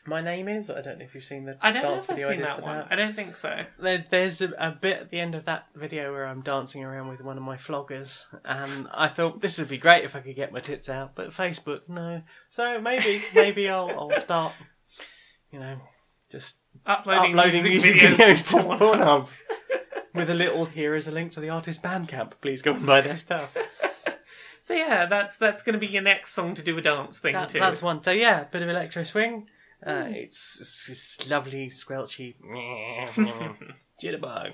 my 0.06 0.22
name 0.22 0.48
is. 0.48 0.70
I 0.70 0.82
don't 0.82 1.00
know 1.00 1.06
if 1.06 1.14
you've 1.16 1.24
seen 1.24 1.46
the 1.46 1.58
I 1.62 1.72
don't 1.72 1.84
know 1.84 1.92
dance 1.92 2.06
if 2.06 2.10
I've 2.10 2.16
video 2.18 2.30
I 2.30 2.32
seen 2.32 2.40
did 2.40 2.48
that 2.48 2.56
for 2.58 2.64
one. 2.64 2.86
I 2.90 2.96
don't 2.96 3.16
think 3.16 3.38
so. 3.38 3.66
There, 3.80 4.06
there's 4.10 4.42
a, 4.42 4.52
a 4.58 4.72
bit 4.72 5.00
at 5.00 5.10
the 5.12 5.20
end 5.20 5.36
of 5.36 5.46
that 5.46 5.68
video 5.76 6.12
where 6.12 6.26
I'm 6.26 6.42
dancing 6.42 6.84
around 6.84 7.10
with 7.10 7.22
one 7.22 7.38
of 7.38 7.44
my 7.44 7.58
floggers, 7.58 8.26
and 8.44 8.88
I 8.92 9.08
thought 9.08 9.42
this 9.42 9.60
would 9.60 9.70
be 9.70 9.78
great 9.78 10.04
if 10.04 10.16
I 10.16 10.20
could 10.20 10.36
get 10.36 10.52
my 10.52 10.60
tits 10.60 10.90
out, 10.90 11.16
but 11.16 11.32
Facebook, 11.32 11.82
no. 11.88 12.24
So 12.50 12.82
maybe, 12.82 13.22
maybe 13.34 13.70
I'll, 13.70 13.90
I'll 13.92 14.20
start, 14.20 14.54
you 15.52 15.60
know, 15.60 15.78
just 16.32 16.56
Uploading, 16.86 17.32
uploading 17.38 17.64
music, 17.64 17.96
music, 17.96 18.18
videos, 18.20 18.48
to 18.50 18.56
Pornhub. 18.58 18.80
Pornhub 18.80 19.28
with 20.16 20.30
a 20.30 20.34
little 20.34 20.66
here 20.66 20.96
is 20.96 21.08
a 21.08 21.12
link 21.12 21.32
to 21.34 21.40
the 21.40 21.50
artist 21.50 21.82
Bandcamp. 21.82 22.34
Please 22.42 22.62
go 22.62 22.74
and 22.74 22.86
buy 22.86 23.02
their 23.02 23.18
stuff. 23.18 23.56
So 24.66 24.74
yeah, 24.74 25.08
that's 25.08 25.36
that's 25.36 25.62
going 25.62 25.74
to 25.74 25.80
be 25.80 25.88
your 25.88 26.02
next 26.04 26.34
song 26.34 26.56
to 26.56 26.62
do 26.64 26.78
a 26.78 26.82
dance 26.82 27.18
thing 27.20 27.34
That- 27.34 27.50
to. 27.50 27.60
that's 27.60 27.82
one. 27.82 28.02
So 28.02 28.12
yeah, 28.12 28.44
a 28.44 28.46
bit 28.46 28.62
of 28.62 28.70
electro 28.70 29.04
swing. 29.04 29.48
Uh, 29.86 30.06
it's, 30.08 30.58
it's 30.62 30.88
it's 30.90 31.30
lovely, 31.30 31.68
squelchy. 31.70 32.36
Jitterbug. 34.02 34.54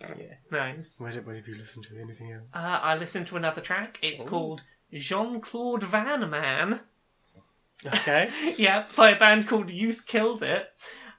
Yeah. 0.00 0.06
nice. 0.50 0.98
What, 0.98 1.14
what 1.26 1.36
have 1.36 1.46
you 1.46 1.56
listened 1.56 1.84
to? 1.90 2.00
Anything 2.00 2.32
else? 2.32 2.44
Uh, 2.54 2.80
I 2.82 2.96
listened 2.96 3.26
to 3.26 3.36
another 3.36 3.60
track. 3.60 3.98
It's 4.02 4.24
called 4.24 4.62
Jean 4.94 5.42
Claude 5.42 5.82
Van 5.82 6.30
Man. 6.30 6.80
Okay. 7.86 8.30
yeah, 8.58 8.86
by 8.96 9.10
a 9.10 9.18
band 9.18 9.48
called 9.48 9.70
Youth 9.70 10.04
Killed 10.06 10.42
It. 10.42 10.68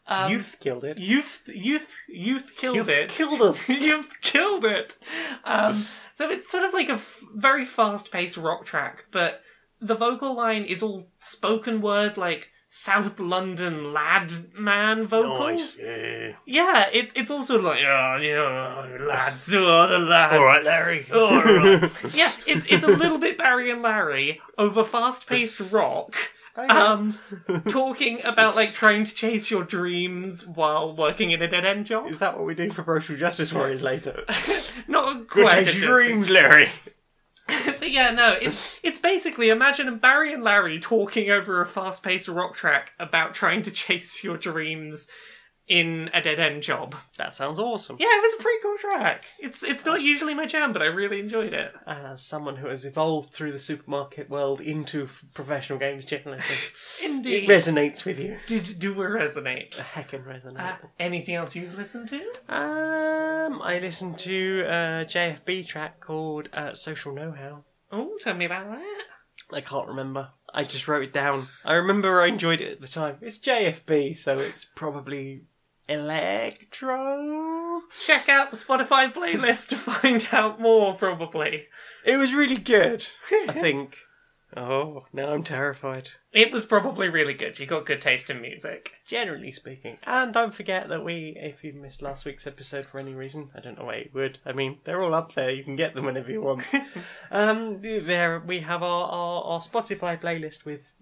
Um, 0.07 0.31
Youth 0.31 0.57
killed 0.59 0.83
it. 0.83 0.97
Youth, 0.97 1.43
youth, 1.47 1.95
youth 2.09 2.51
killed 2.57 2.75
Youth 2.75 2.89
it. 2.89 3.09
killed 3.09 3.41
us. 3.41 3.57
You've 3.69 4.09
killed 4.21 4.65
it. 4.65 4.97
Um, 5.45 5.85
so 6.13 6.29
it's 6.29 6.51
sort 6.51 6.65
of 6.65 6.73
like 6.73 6.89
a 6.89 6.93
f- 6.93 7.23
very 7.35 7.65
fast-paced 7.65 8.35
rock 8.35 8.65
track, 8.65 9.05
but 9.11 9.41
the 9.79 9.95
vocal 9.95 10.35
line 10.35 10.63
is 10.65 10.83
all 10.83 11.07
spoken 11.19 11.81
word, 11.81 12.17
like 12.17 12.49
South 12.67 13.19
London 13.19 13.93
lad 13.93 14.53
man 14.57 15.05
vocals. 15.05 15.77
Yeah. 15.79 16.33
Yeah, 16.45 16.89
it's 16.91 17.13
it's 17.15 17.31
also 17.31 17.61
like 17.61 17.79
oh 17.79 18.17
yeah, 18.21 19.05
lads, 19.05 19.53
oh 19.53 19.87
the 19.87 19.99
lads. 19.99 20.35
All 20.35 20.43
right, 20.45 20.63
Larry. 20.63 21.05
All 21.13 21.41
right. 21.41 21.91
yeah, 22.13 22.31
it's 22.47 22.65
it's 22.69 22.83
a 22.83 22.87
little 22.87 23.17
bit 23.17 23.37
Barry 23.37 23.69
and 23.71 23.81
Larry 23.81 24.41
over 24.57 24.83
fast-paced 24.83 25.59
rock. 25.71 26.15
Um, 26.55 27.17
talking 27.69 28.23
about 28.25 28.55
like 28.55 28.71
trying 28.73 29.03
to 29.05 29.13
chase 29.13 29.49
your 29.49 29.63
dreams 29.63 30.45
while 30.45 30.95
working 30.95 31.31
in 31.31 31.41
a 31.41 31.47
dead 31.47 31.65
end 31.65 31.85
job. 31.85 32.07
Is 32.07 32.19
that 32.19 32.35
what 32.37 32.45
we 32.45 32.55
do 32.55 32.71
for 32.71 32.83
social 32.83 33.15
justice 33.15 33.53
warriors 33.53 33.81
later? 33.81 34.23
Not 34.87 35.27
Go 35.27 35.43
quite. 35.43 35.65
chase 35.65 35.75
your 35.75 35.87
dreams, 35.87 36.29
Larry. 36.29 36.69
but 37.65 37.91
yeah, 37.91 38.11
no, 38.11 38.33
it's 38.33 38.79
it's 38.83 38.99
basically 38.99 39.49
imagine 39.49 39.97
Barry 39.97 40.33
and 40.33 40.43
Larry 40.43 40.79
talking 40.79 41.29
over 41.29 41.61
a 41.61 41.65
fast-paced 41.65 42.27
rock 42.27 42.55
track 42.55 42.91
about 42.99 43.33
trying 43.33 43.61
to 43.63 43.71
chase 43.71 44.23
your 44.23 44.37
dreams 44.37 45.07
in 45.67 46.09
a 46.13 46.21
dead 46.21 46.39
end 46.39 46.63
job. 46.63 46.95
That 47.17 47.33
sounds 47.33 47.59
awesome. 47.59 47.97
Yeah, 47.99 48.07
it 48.09 48.21
was 48.21 48.39
a 48.39 48.43
pretty 48.43 48.59
cool 48.61 48.77
track. 48.77 49.23
It's 49.39 49.63
it's 49.63 49.85
not 49.85 50.01
usually 50.01 50.33
my 50.33 50.45
jam, 50.45 50.73
but 50.73 50.81
I 50.81 50.85
really 50.87 51.19
enjoyed 51.19 51.53
it. 51.53 51.71
As 51.87 52.21
someone 52.23 52.57
who 52.57 52.67
has 52.67 52.83
evolved 52.85 53.33
through 53.33 53.51
the 53.53 53.59
supermarket 53.59 54.29
world 54.29 54.59
into 54.61 55.03
f- 55.05 55.23
professional 55.33 55.79
games 55.79 56.03
journalism, 56.05 56.55
it 57.01 57.09
Indeed, 57.09 57.49
resonates 57.49 58.03
with 58.05 58.19
you. 58.19 58.37
did 58.47 58.79
do 58.79 58.93
we 58.93 59.05
resonate. 59.05 59.77
A 59.79 59.83
heckin' 59.83 60.25
resonate. 60.25 60.59
Uh, 60.59 60.75
anything 60.99 61.35
else 61.35 61.55
you've 61.55 61.75
listened 61.75 62.09
to? 62.09 62.21
Um, 62.49 63.61
I 63.61 63.79
listened 63.81 64.19
to 64.19 64.63
a 64.67 65.05
JFB 65.05 65.67
track 65.67 65.99
called 65.99 66.49
uh, 66.53 66.73
Social 66.73 67.13
Know 67.13 67.31
How. 67.31 67.63
Oh, 67.91 68.17
tell 68.19 68.35
me 68.35 68.45
about 68.45 68.69
that. 68.69 69.03
I 69.53 69.61
can't 69.61 69.87
remember. 69.87 70.29
I 70.53 70.63
just 70.63 70.87
wrote 70.87 71.03
it 71.03 71.13
down. 71.13 71.47
I 71.65 71.73
remember 71.75 72.21
I 72.21 72.27
enjoyed 72.27 72.61
it 72.61 72.71
at 72.73 72.81
the 72.81 72.87
time. 72.87 73.17
It's 73.21 73.39
JFB, 73.39 74.17
so 74.17 74.37
it's 74.37 74.65
probably 74.65 75.43
electro. 75.91 77.81
Check 78.05 78.29
out 78.29 78.51
the 78.51 78.57
Spotify 78.57 79.13
playlist 79.13 79.69
to 79.69 79.75
find 79.75 80.27
out 80.31 80.59
more. 80.59 80.95
Probably 80.95 81.67
It 82.05 82.17
was 82.17 82.33
really 82.33 82.55
good, 82.55 83.05
I 83.31 83.51
think. 83.53 83.95
Oh, 84.55 85.05
now 85.13 85.33
I'm 85.33 85.43
terrified. 85.43 86.09
It 86.33 86.51
was 86.51 86.63
probably 86.63 87.09
really 87.09 87.33
good. 87.33 87.59
You 87.59 87.65
got 87.65 87.85
good 87.85 88.01
taste 88.01 88.29
in 88.29 88.41
music. 88.41 88.93
Generally 89.05 89.51
speaking. 89.51 89.97
And 90.03 90.33
don't 90.33 90.53
forget 90.53 90.87
that 90.89 91.03
we, 91.03 91.35
if 91.37 91.63
you 91.63 91.73
missed 91.73 92.01
last 92.01 92.25
week's 92.25 92.47
episode 92.47 92.85
for 92.85 92.99
any 92.99 93.13
reason, 93.13 93.49
I 93.55 93.59
don't 93.59 93.77
know 93.77 93.85
why 93.85 93.97
you 93.97 94.09
would. 94.13 94.39
I 94.45 94.53
mean, 94.53 94.79
they're 94.85 95.03
all 95.03 95.13
up 95.13 95.33
there. 95.33 95.51
You 95.51 95.63
can 95.63 95.75
get 95.75 95.93
them 95.93 96.05
whenever 96.05 96.31
you 96.31 96.41
want. 96.41 96.63
um, 97.31 97.81
there 97.81 98.39
we 98.39 98.61
have 98.61 98.81
our, 98.81 99.07
our, 99.07 99.43
our 99.43 99.59
Spotify 99.59 100.19
playlist 100.19 100.63
with 100.63 100.93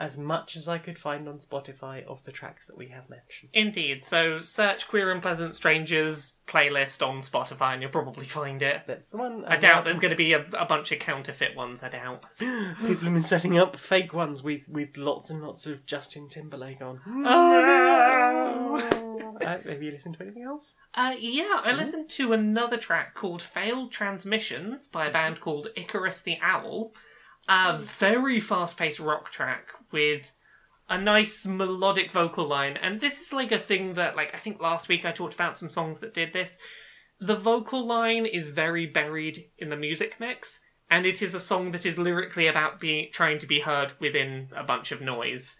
as 0.00 0.16
much 0.16 0.56
as 0.56 0.66
I 0.66 0.78
could 0.78 0.98
find 0.98 1.28
on 1.28 1.38
Spotify 1.38 2.04
of 2.06 2.24
the 2.24 2.32
tracks 2.32 2.64
that 2.66 2.76
we 2.76 2.88
have 2.88 3.10
mentioned. 3.10 3.50
Indeed. 3.52 4.06
So 4.06 4.40
search 4.40 4.88
"Queer 4.88 5.12
and 5.12 5.20
Pleasant 5.20 5.54
Strangers" 5.54 6.34
playlist 6.46 7.06
on 7.06 7.18
Spotify, 7.18 7.74
and 7.74 7.82
you'll 7.82 7.90
probably 7.90 8.26
find 8.26 8.62
it. 8.62 8.82
That's 8.86 9.08
the 9.10 9.18
one. 9.18 9.44
I 9.44 9.56
doubt 9.56 9.84
there's 9.84 10.00
going 10.00 10.10
to 10.10 10.16
be 10.16 10.32
a, 10.32 10.44
a 10.58 10.64
bunch 10.64 10.90
of 10.90 10.98
counterfeit 10.98 11.54
ones. 11.54 11.82
I 11.82 11.90
doubt. 11.90 12.24
People 12.38 12.86
have 12.86 13.00
been 13.14 13.22
setting 13.22 13.58
up 13.58 13.76
fake 13.76 14.14
ones 14.14 14.42
with 14.42 14.68
with 14.70 14.96
lots 14.96 15.30
and 15.30 15.42
lots 15.42 15.66
of 15.66 15.84
Justin 15.86 16.28
Timberlake 16.28 16.80
on. 16.80 17.00
Oh, 17.26 18.76
Uh, 19.40 19.56
have 19.66 19.82
you 19.82 19.90
listened 19.90 20.16
to 20.16 20.22
anything 20.22 20.42
else? 20.42 20.74
Uh, 20.94 21.14
yeah, 21.18 21.62
I 21.64 21.72
listened 21.72 22.10
to 22.10 22.34
another 22.34 22.76
track 22.76 23.14
called 23.14 23.40
Failed 23.40 23.90
Transmissions 23.90 24.86
by 24.86 25.06
a 25.06 25.12
band 25.12 25.40
called 25.40 25.68
Icarus 25.76 26.20
the 26.20 26.38
Owl. 26.42 26.92
A 27.48 27.78
very 27.78 28.38
fast 28.38 28.76
paced 28.76 29.00
rock 29.00 29.32
track 29.32 29.68
with 29.90 30.30
a 30.90 31.00
nice 31.00 31.46
melodic 31.46 32.12
vocal 32.12 32.46
line. 32.46 32.76
And 32.76 33.00
this 33.00 33.20
is 33.20 33.32
like 33.32 33.50
a 33.50 33.58
thing 33.58 33.94
that, 33.94 34.14
like, 34.14 34.34
I 34.34 34.38
think 34.38 34.60
last 34.60 34.88
week 34.88 35.04
I 35.04 35.12
talked 35.12 35.34
about 35.34 35.56
some 35.56 35.70
songs 35.70 36.00
that 36.00 36.14
did 36.14 36.32
this. 36.32 36.58
The 37.18 37.36
vocal 37.36 37.86
line 37.86 38.26
is 38.26 38.48
very 38.48 38.86
buried 38.86 39.50
in 39.58 39.70
the 39.70 39.76
music 39.76 40.16
mix, 40.20 40.60
and 40.90 41.06
it 41.06 41.22
is 41.22 41.34
a 41.34 41.40
song 41.40 41.72
that 41.72 41.86
is 41.86 41.98
lyrically 41.98 42.46
about 42.46 42.80
being 42.80 43.08
trying 43.12 43.38
to 43.38 43.46
be 43.46 43.60
heard 43.60 43.92
within 44.00 44.48
a 44.54 44.64
bunch 44.64 44.92
of 44.92 45.00
noise. 45.00 45.54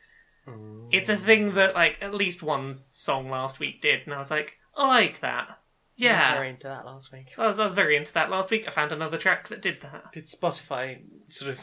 It's 0.90 1.08
a 1.08 1.16
thing 1.16 1.54
that 1.54 1.74
like 1.74 1.98
at 2.00 2.12
least 2.12 2.42
one 2.42 2.78
song 2.92 3.30
last 3.30 3.60
week 3.60 3.80
did, 3.80 4.00
and 4.04 4.12
I 4.12 4.18
was 4.18 4.30
like, 4.30 4.56
I 4.76 4.88
like 4.88 5.20
that. 5.20 5.60
Yeah, 5.96 6.34
very 6.34 6.50
into 6.50 6.66
that 6.66 6.86
last 6.86 7.12
week. 7.12 7.26
I 7.36 7.46
was, 7.46 7.58
I 7.58 7.64
was 7.64 7.74
very 7.74 7.94
into 7.96 8.12
that 8.14 8.30
last 8.30 8.50
week. 8.50 8.64
I 8.66 8.70
found 8.70 8.90
another 8.90 9.18
track 9.18 9.48
that 9.48 9.62
did 9.62 9.82
that. 9.82 10.12
Did 10.12 10.26
Spotify 10.26 11.02
sort 11.28 11.52
of 11.52 11.58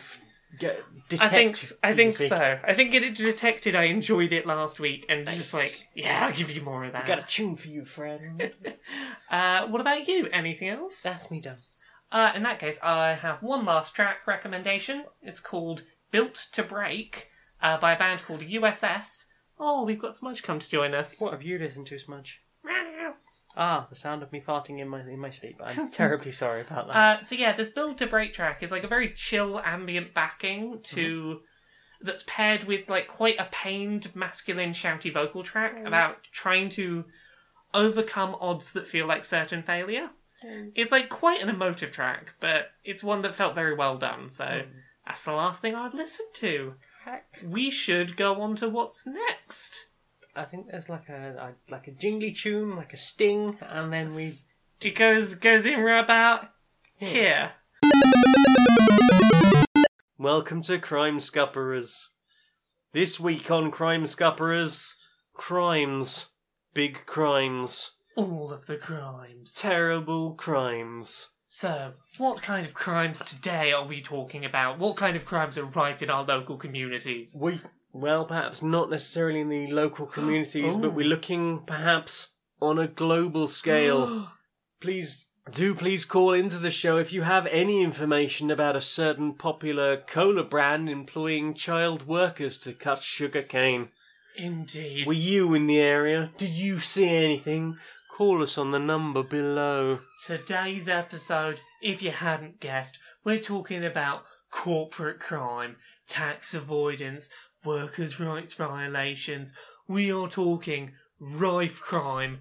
get 0.59 0.83
I 1.19 1.27
think 1.27 1.57
I 1.83 1.93
think 1.93 2.19
week? 2.19 2.29
so. 2.29 2.59
I 2.63 2.73
think 2.73 2.93
it 2.93 3.15
detected 3.15 3.75
I 3.75 3.85
enjoyed 3.85 4.31
it 4.31 4.45
last 4.45 4.79
week, 4.79 5.05
and 5.09 5.27
just 5.27 5.53
like, 5.53 5.73
yeah, 5.95 6.27
I'll 6.27 6.35
give 6.35 6.51
you 6.51 6.61
more 6.61 6.85
of 6.85 6.93
that. 6.93 7.07
Got 7.07 7.19
a 7.19 7.23
tune 7.23 7.55
for 7.55 7.67
you, 7.67 7.85
friend. 7.85 8.51
Uh, 9.29 9.67
what 9.67 9.81
about 9.81 10.07
you? 10.07 10.25
Anything 10.31 10.69
else? 10.69 11.01
That's 11.01 11.29
me 11.29 11.41
done. 11.41 11.57
Uh, 12.11 12.31
in 12.35 12.43
that 12.43 12.59
case, 12.59 12.79
I 12.81 13.13
have 13.13 13.41
one 13.43 13.65
last 13.65 13.93
track 13.95 14.25
recommendation. 14.25 15.05
It's 15.21 15.41
called 15.41 15.83
"Built 16.11 16.47
to 16.53 16.63
Break" 16.63 17.27
uh, 17.61 17.77
by 17.77 17.93
a 17.93 17.97
band 17.97 18.23
called 18.25 18.41
USS. 18.41 19.25
Oh, 19.59 19.83
we've 19.83 19.99
got 19.99 20.15
Smudge 20.15 20.43
come 20.43 20.59
to 20.59 20.69
join 20.69 20.93
us. 20.93 21.19
What 21.19 21.33
have 21.33 21.43
you 21.43 21.57
listened 21.57 21.87
to, 21.87 21.99
Smudge? 21.99 22.41
Ah, 23.59 23.87
the 23.89 23.95
sound 23.95 24.21
of 24.21 24.31
me 24.31 24.39
farting 24.39 24.79
in 24.79 24.87
my 24.87 25.01
in 25.01 25.19
my 25.19 25.31
sleep. 25.31 25.59
I'm 25.63 25.87
terribly 25.89 26.31
sorry 26.31 26.61
about 26.61 26.87
that. 26.87 26.95
Uh, 26.95 27.21
so 27.23 27.33
yeah, 27.35 27.53
this 27.53 27.69
build 27.69 27.97
to 27.97 28.05
break 28.07 28.33
track 28.33 28.61
is 28.61 28.71
like 28.71 28.83
a 28.83 28.87
very 28.87 29.11
chill 29.13 29.59
ambient 29.59 30.13
backing 30.13 30.79
to 30.83 31.01
Mm-hmm. 31.07 32.05
that's 32.07 32.23
paired 32.27 32.65
with 32.65 32.87
like 32.87 33.07
quite 33.07 33.39
a 33.39 33.47
pained 33.51 34.15
masculine 34.15 34.73
shouty 34.73 35.11
vocal 35.11 35.41
track 35.43 35.77
Mm. 35.79 35.87
about 35.87 36.17
trying 36.31 36.69
to 36.69 37.05
overcome 37.73 38.35
odds 38.39 38.71
that 38.73 38.85
feel 38.85 39.07
like 39.07 39.25
certain 39.25 39.63
failure. 39.63 40.11
Mm. 40.47 40.71
It's 40.75 40.91
like 40.91 41.09
quite 41.09 41.41
an 41.41 41.49
emotive 41.49 41.91
track, 41.91 42.33
but 42.39 42.67
it's 42.85 43.03
one 43.03 43.21
that 43.23 43.35
felt 43.35 43.55
very 43.55 43.75
well 43.75 43.97
done. 43.97 44.29
So 44.29 44.45
Mm. 44.45 44.67
that's 45.05 45.23
the 45.23 45.33
last 45.33 45.61
thing 45.61 45.75
I've 45.75 45.93
listened 45.93 46.33
to. 46.35 46.75
Heck. 47.03 47.39
We 47.43 47.69
should 47.71 48.15
go 48.15 48.41
on 48.41 48.55
to 48.57 48.69
what's 48.69 49.05
next. 49.05 49.87
I 50.35 50.45
think 50.45 50.67
there's 50.69 50.87
like 50.89 51.09
a, 51.09 51.55
a 51.69 51.71
like 51.71 51.87
a 51.87 51.91
jingly 51.91 52.31
tune, 52.31 52.75
like 52.75 52.93
a 52.93 52.97
sting, 52.97 53.57
and 53.61 53.91
then 53.91 54.13
we 54.15 54.33
It 54.81 54.95
goes 54.95 55.35
goes 55.35 55.65
in 55.65 55.79
right 55.81 56.03
about 56.03 56.49
here. 56.95 57.53
Welcome 60.17 60.61
to 60.63 60.79
Crime 60.79 61.19
Scupperers. 61.19 62.07
This 62.93 63.19
week 63.19 63.49
on 63.51 63.71
Crime 63.71 64.03
Scupperers, 64.05 64.95
crimes. 65.33 66.27
Big 66.73 67.05
crimes. 67.05 67.93
All 68.17 68.51
of 68.51 68.65
the 68.65 68.77
crimes. 68.77 69.53
Terrible 69.53 70.33
crimes. 70.33 71.29
So, 71.47 71.93
what 72.17 72.41
kind 72.41 72.65
of 72.65 72.73
crimes 72.73 73.21
today 73.21 73.71
are 73.71 73.85
we 73.85 74.01
talking 74.01 74.43
about? 74.43 74.79
What 74.79 74.97
kind 74.97 75.15
of 75.15 75.23
crimes 75.23 75.55
are 75.57 75.63
rife 75.65 76.01
in 76.01 76.09
our 76.09 76.25
local 76.25 76.57
communities? 76.57 77.37
We, 77.39 77.61
well, 77.93 78.25
perhaps 78.25 78.63
not 78.63 78.89
necessarily 78.89 79.41
in 79.41 79.49
the 79.49 79.67
local 79.67 80.05
communities, 80.17 80.75
but 80.75 80.87
Oh. 80.87 80.93
we're 80.93 81.05
looking 81.05 81.61
perhaps 81.67 82.33
on 82.59 82.79
a 82.79 82.87
global 82.87 83.47
scale. 83.47 84.31
please 84.81 85.29
do 85.51 85.73
please 85.75 86.03
call 86.03 86.33
into 86.33 86.57
the 86.57 86.71
show 86.71 86.97
if 86.97 87.13
you 87.13 87.21
have 87.21 87.45
any 87.47 87.81
information 87.83 88.49
about 88.51 88.75
a 88.75 88.81
certain 88.81 89.33
popular 89.35 89.95
cola 89.95 90.43
brand 90.43 90.89
employing 90.89 91.53
child 91.53 92.07
workers 92.07 92.57
to 92.57 92.73
cut 92.73 93.03
sugar 93.03 93.43
cane. 93.43 93.89
Indeed. 94.35 95.07
Were 95.07 95.13
you 95.13 95.53
in 95.53 95.65
the 95.67 95.79
area? 95.79 96.31
Did 96.37 96.49
you 96.49 96.79
see 96.79 97.09
anything? 97.09 97.77
Call 98.17 98.41
us 98.41 98.57
on 98.57 98.71
the 98.71 98.79
number 98.79 99.21
below. 99.21 99.99
Today's 100.25 100.89
episode, 100.89 101.59
if 101.83 102.01
you 102.01 102.09
hadn't 102.09 102.59
guessed, 102.59 102.97
we're 103.23 103.37
talking 103.37 103.85
about 103.85 104.23
corporate 104.49 105.19
crime, 105.19 105.75
tax 106.07 106.55
avoidance, 106.55 107.29
workers' 107.63 108.19
rights 108.19 108.53
violations. 108.53 109.53
We 109.87 110.11
are 110.11 110.27
talking 110.27 110.93
rife 111.19 111.79
crime 111.79 112.39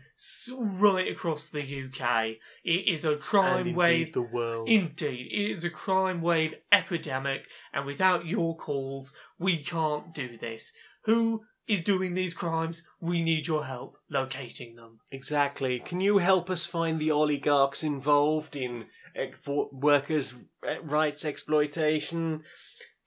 right 0.57 1.13
across 1.13 1.47
the 1.49 1.61
UK. 1.61 2.37
It 2.65 2.89
is 2.89 3.05
a 3.05 3.17
crime 3.17 3.67
and 3.67 3.77
wave 3.77 3.99
indeed 3.99 4.15
the 4.15 4.23
world. 4.23 4.71
Indeed, 4.71 5.29
it 5.31 5.51
is 5.51 5.63
a 5.63 5.69
crime 5.69 6.23
wave 6.23 6.55
epidemic, 6.73 7.49
and 7.75 7.85
without 7.85 8.25
your 8.25 8.57
calls, 8.57 9.13
we 9.39 9.63
can't 9.63 10.15
do 10.15 10.39
this. 10.39 10.73
Who 11.05 11.43
is 11.69 11.83
doing 11.83 12.15
these 12.15 12.35
crimes? 12.35 12.83
We 13.01 13.23
need 13.23 13.47
your 13.47 13.65
help 13.65 13.97
locating 14.11 14.77
them. 14.77 15.01
Exactly. 15.11 15.81
Can 15.81 16.01
you 16.01 16.19
help 16.19 16.49
us 16.51 16.65
find 16.65 16.99
the 16.99 17.11
oligarchs 17.11 17.83
involved 17.83 18.57
in 18.57 18.87
eh, 19.15 19.31
workers' 19.73 20.35
eh, 20.67 20.79
rights 20.83 21.25
exploitation? 21.25 22.43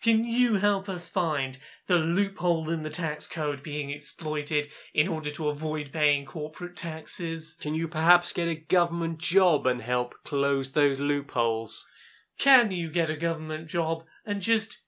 Can 0.01 0.24
you 0.24 0.55
help 0.55 0.88
us 0.88 1.10
find 1.10 1.57
the 1.88 1.97
loophole 1.97 2.70
in 2.70 2.84
the 2.84 2.89
tax 2.89 3.28
code 3.28 3.62
being 3.62 3.89
exploited 3.89 4.70
in 4.93 5.10
order 5.10 5.30
to 5.32 5.49
avoid 5.49 5.91
paying 5.91 6.26
corporate 6.26 6.78
taxes? 6.78 7.57
Can 7.60 7.74
you 7.74 7.88
perhaps 7.89 8.32
get 8.32 8.47
a 8.47 8.55
government 8.55 9.18
job 9.18 9.68
and 9.68 9.82
help 9.82 10.16
close 10.24 10.72
those 10.72 10.99
loopholes? 10.99 11.86
Can 12.38 12.72
you 12.72 12.89
get 12.89 13.10
a 13.10 13.18
government 13.18 13.68
job 13.68 14.05
and 14.26 14.41
just, 14.41 14.80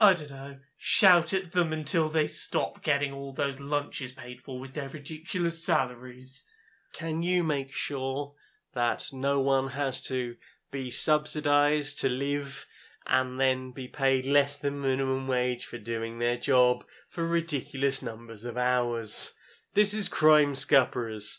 I 0.00 0.14
don't 0.14 0.30
know, 0.30 0.56
shout 0.76 1.32
at 1.32 1.52
them 1.52 1.72
until 1.72 2.08
they 2.08 2.26
stop 2.26 2.82
getting 2.82 3.12
all 3.12 3.32
those 3.32 3.60
lunches 3.60 4.12
paid 4.12 4.40
for 4.40 4.58
with 4.58 4.74
their 4.74 4.88
ridiculous 4.88 5.64
salaries? 5.64 6.44
Can 6.92 7.22
you 7.22 7.44
make 7.44 7.72
sure 7.72 8.34
that 8.74 9.08
no 9.12 9.40
one 9.40 9.68
has 9.68 10.02
to 10.02 10.36
be 10.70 10.90
subsidized 10.90 11.98
to 12.00 12.08
live 12.08 12.66
and 13.06 13.38
then 13.40 13.70
be 13.70 13.86
paid 13.86 14.26
less 14.26 14.56
than 14.56 14.80
minimum 14.80 15.28
wage 15.28 15.64
for 15.64 15.78
doing 15.78 16.18
their 16.18 16.36
job 16.36 16.84
for 17.08 17.26
ridiculous 17.26 18.02
numbers 18.02 18.44
of 18.44 18.56
hours? 18.56 19.32
This 19.74 19.94
is 19.94 20.08
Crime 20.08 20.54
Scupperers. 20.54 21.38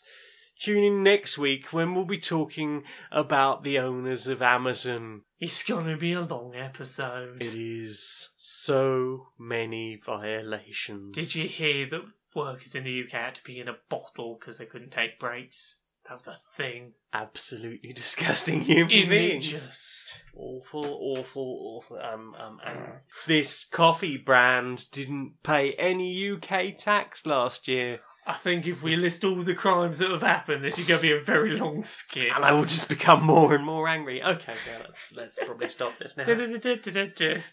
Tune 0.60 0.84
in 0.84 1.04
next 1.04 1.38
week 1.38 1.74
when 1.74 1.94
we'll 1.94 2.06
be 2.06 2.18
talking 2.18 2.84
about 3.12 3.64
the 3.64 3.78
owners 3.80 4.28
of 4.28 4.42
Amazon. 4.42 5.22
It's 5.40 5.64
gonna 5.64 5.98
be 5.98 6.14
a 6.14 6.22
long 6.22 6.56
episode. 6.56 7.42
It 7.42 7.54
is 7.54 8.30
so 8.38 9.28
many 9.38 10.00
violations. 10.04 11.16
Did 11.16 11.36
you 11.36 11.48
hear 11.48 11.90
that 11.90 12.04
workers 12.34 12.76
in 12.76 12.86
the 12.86 13.04
UK 13.04 13.12
had 13.12 13.36
to 13.36 13.44
be 13.44 13.60
in 13.60 13.68
a 13.68 13.78
bottle 13.90 14.38
because 14.40 14.58
they 14.58 14.66
couldn't 14.66 14.92
take 14.92 15.20
breaks? 15.20 15.78
That 16.08 16.14
was 16.14 16.28
a 16.28 16.38
thing. 16.56 16.94
Absolutely 17.14 17.92
disgusting 17.96 18.62
human 18.62 19.10
beings. 19.10 19.48
just. 19.48 20.22
Awful, 20.36 20.86
awful, 20.86 21.82
awful. 21.84 21.98
Um, 21.98 22.36
um, 22.36 22.60
um. 22.64 22.78
This 23.26 23.66
coffee 23.66 24.18
brand 24.18 24.90
didn't 24.92 25.36
pay 25.44 25.74
any 25.74 26.32
UK 26.32 26.78
tax 26.78 27.26
last 27.26 27.68
year, 27.68 28.02
I 28.28 28.34
think 28.34 28.66
if 28.66 28.82
we 28.82 28.96
list 28.96 29.24
all 29.24 29.36
the 29.36 29.54
crimes 29.54 30.00
that 30.00 30.10
have 30.10 30.24
happened, 30.24 30.64
this 30.64 30.80
is 30.80 30.88
going 30.88 30.98
to 31.00 31.02
be 31.02 31.12
a 31.12 31.22
very 31.22 31.56
long 31.56 31.84
skit. 31.84 32.30
and 32.36 32.44
I 32.44 32.54
will 32.54 32.66
just 32.66 32.90
become 32.90 33.24
more 33.24 33.54
and 33.54 33.64
more 33.64 33.88
angry. 33.88 34.24
Okay, 34.24 34.54
yeah, 34.68 34.80
let's 34.80 35.14
let's 35.16 35.38
probably 35.46 35.70
stop 35.70 35.94
this 36.00 36.18
now. 36.18 36.26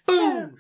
Boom! 0.07 0.57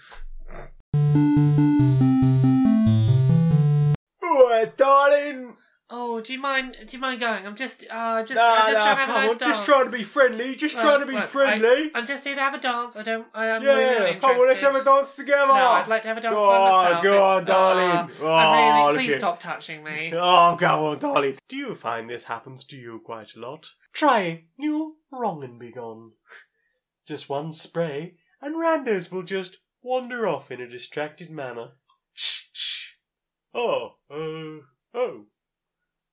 Alright, 4.23 4.77
darling. 4.77 5.57
Oh, 5.95 6.23
do 6.23 6.33
you 6.33 6.41
mind? 6.41 6.75
Do 6.87 6.97
you 6.97 6.99
mind 6.99 7.21
going? 7.21 7.47
I'm 7.47 7.55
just, 7.55 7.85
uh, 7.91 8.23
just, 8.23 8.37
Nah, 8.39 8.55
I'm 8.55 8.73
just 8.73 8.79
nah, 8.79 8.95
trying 8.95 8.97
to 8.97 9.01
have 9.03 9.09
a 9.11 9.13
nice 9.13 9.31
on, 9.33 9.37
dance. 9.39 9.51
just 9.59 9.65
trying 9.67 9.85
to 9.85 9.91
be 9.91 10.03
friendly. 10.03 10.57
Just 10.57 10.75
Well, 10.77 10.85
trying 10.85 11.01
to 11.01 11.07
be 11.07 11.13
look, 11.13 11.25
friendly. 11.29 11.91
I'm 11.95 12.07
just 12.07 12.25
here 12.25 12.35
to 12.35 12.41
have 12.41 12.55
a 12.55 12.59
dance. 12.61 12.97
I 12.97 13.03
don't. 13.03 13.27
I 13.35 13.47
am 13.49 13.63
yeah, 13.63 13.75
really 13.75 14.11
not 14.13 14.21
come 14.23 14.31
on, 14.41 14.49
let's 14.49 14.61
have 14.63 14.75
a 14.75 14.79
interested. 14.79 14.91
dance 14.91 15.17
together. 15.17 15.47
No, 15.49 15.53
I'd 15.55 15.89
like 15.89 16.01
to 16.03 16.09
have 16.09 16.17
a 16.17 16.21
dance 16.23 16.35
by 16.35 16.41
on, 16.41 16.85
myself. 16.85 17.03
go 17.03 17.25
on, 17.25 17.43
It's- 17.43 17.47
darling. 17.47 18.11
Oh, 18.21 18.25
Oh, 18.27 18.27
I 18.33 18.79
look 18.87 18.93
really, 18.97 19.05
please 19.07 19.15
at- 19.17 19.21
stop 19.21 19.39
touching 19.39 19.85
me. 19.85 20.13
Oh, 20.17 20.57
go 20.57 20.87
on, 20.87 20.99
darling. 20.99 21.37
Do 21.49 21.57
you 21.59 21.75
find 21.75 22.09
this 22.09 22.25
happens 22.25 22.65
to 22.65 22.77
you 22.77 23.01
quite 23.05 23.35
a 23.37 23.41
lot? 23.41 23.69
Try 23.93 24.45
new 24.59 24.97
wrong 25.11 25.45
and 25.45 25.59
be 25.61 25.73
gone. 25.73 26.13
Just 27.07 27.29
one 27.29 27.53
spray, 27.53 28.15
and 28.41 28.57
randos 28.57 29.13
will 29.13 29.25
just 29.25 29.59
wander 29.83 30.27
off 30.27 30.51
in 30.51 30.61
a 30.63 30.69
distracted 30.69 31.31
manner. 31.31 31.73
Shh, 32.15 32.45
shh. 32.53 32.87
Oh, 33.53 33.97
uh, 34.11 34.65
oh. 34.97 35.27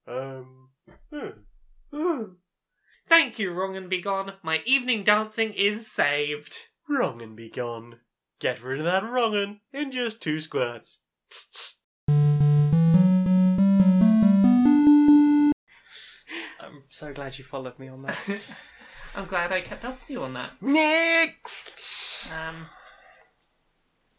Um, 0.09 0.69
hmm. 1.91 2.23
Thank 3.07 3.37
you, 3.37 3.51
Wrong 3.51 3.77
and 3.77 3.89
Begone. 3.89 4.33
My 4.41 4.63
evening 4.65 5.03
dancing 5.03 5.53
is 5.53 5.91
saved. 5.91 6.57
Wrong 6.89 7.21
and 7.21 7.35
Begone. 7.35 7.99
Get 8.39 8.63
rid 8.63 8.79
of 8.79 8.85
that 8.85 9.03
wrong 9.03 9.35
un 9.35 9.59
in 9.71 9.91
just 9.91 10.19
two 10.19 10.39
squirts. 10.39 10.99
I'm 16.59 16.85
so 16.89 17.13
glad 17.13 17.37
you 17.37 17.43
followed 17.43 17.77
me 17.77 17.87
on 17.89 18.01
that. 18.03 18.17
I'm 19.15 19.27
glad 19.27 19.51
I 19.51 19.61
kept 19.61 19.85
up 19.85 19.99
with 19.99 20.09
you 20.09 20.23
on 20.23 20.33
that. 20.33 20.53
Next! 20.61 22.31
Um, 22.33 22.67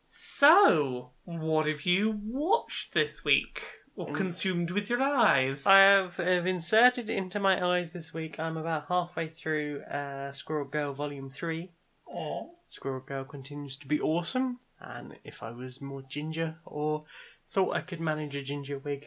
so, 0.09 1.11
what 1.25 1.67
have 1.67 1.83
you 1.83 2.21
watched 2.23 2.95
this 2.95 3.25
week 3.25 3.63
or 4.09 4.15
consumed 4.15 4.71
with 4.71 4.89
your 4.91 5.03
eyes? 5.03 5.67
I 5.67 5.79
have, 5.81 6.17
have 6.17 6.47
inserted 6.47 7.09
into 7.11 7.39
my 7.41 7.65
eyes 7.65 7.91
this 7.91 8.13
week. 8.15 8.39
I'm 8.41 8.57
about 8.57 8.87
halfway 8.89 9.29
through 9.29 9.83
uh, 9.83 10.33
Squirrel 10.33 10.67
Girl 10.67 10.93
Volume 10.95 11.31
3. 11.31 11.71
Aw. 12.13 12.47
Squirrel 12.69 13.01
Girl 13.07 13.25
continues 13.25 13.77
to 13.79 13.87
be 13.89 14.01
awesome, 14.01 14.59
and 14.81 15.17
if 15.25 15.43
I 15.43 15.51
was 15.51 15.81
more 15.81 16.03
ginger 16.09 16.57
or 16.65 17.05
thought 17.51 17.77
I 17.77 17.81
could 17.81 18.01
manage 18.01 18.37
a 18.37 18.43
ginger 18.43 18.79
wig 18.79 19.07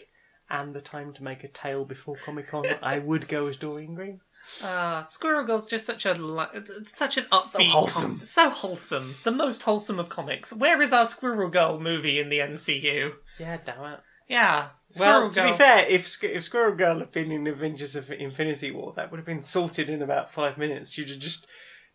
and 0.49 0.73
the 0.75 0.81
time 0.81 1.13
to 1.13 1.23
make 1.23 1.43
a 1.43 1.47
tail 1.47 1.85
before 1.85 2.15
Comic 2.17 2.49
Con, 2.49 2.65
I 2.83 2.99
would 2.99 3.27
go 3.27 3.47
as 3.47 3.57
Doreen 3.57 3.95
Green. 3.95 4.19
Ah, 4.61 5.07
Squirrel 5.09 5.45
Girl's 5.45 5.67
just 5.67 5.85
such 5.85 6.05
a 6.05 6.13
li- 6.13 6.47
it's- 6.53 6.69
it's 6.77 6.97
such 6.97 7.15
an 7.17 7.23
upbeat, 7.31 7.69
wholesome. 7.69 8.17
com- 8.19 8.25
so 8.25 8.49
wholesome, 8.49 9.15
the 9.23 9.31
most 9.31 9.63
wholesome 9.63 9.99
of 9.99 10.09
comics. 10.09 10.51
Where 10.51 10.81
is 10.81 10.91
our 10.91 11.07
Squirrel 11.07 11.49
Girl 11.49 11.79
movie 11.79 12.19
in 12.19 12.27
the 12.27 12.39
MCU? 12.39 13.13
Yeah, 13.39 13.57
damn 13.65 13.93
it. 13.93 13.99
Yeah, 14.29 14.69
Squirrel 14.89 15.21
Well, 15.21 15.29
to 15.31 15.43
be 15.43 15.53
fair, 15.53 15.85
if 15.87 16.23
if 16.23 16.43
Squirrel 16.43 16.75
Girl 16.75 16.99
had 16.99 17.11
been 17.11 17.31
in 17.31 17.45
Avengers 17.47 17.95
of 17.95 18.09
Infinity 18.11 18.71
War, 18.71 18.93
that 18.95 19.11
would 19.11 19.17
have 19.17 19.25
been 19.25 19.41
sorted 19.41 19.89
in 19.89 20.01
about 20.01 20.31
five 20.31 20.57
minutes. 20.57 20.97
You'd 20.97 21.09
have 21.09 21.19
just 21.19 21.47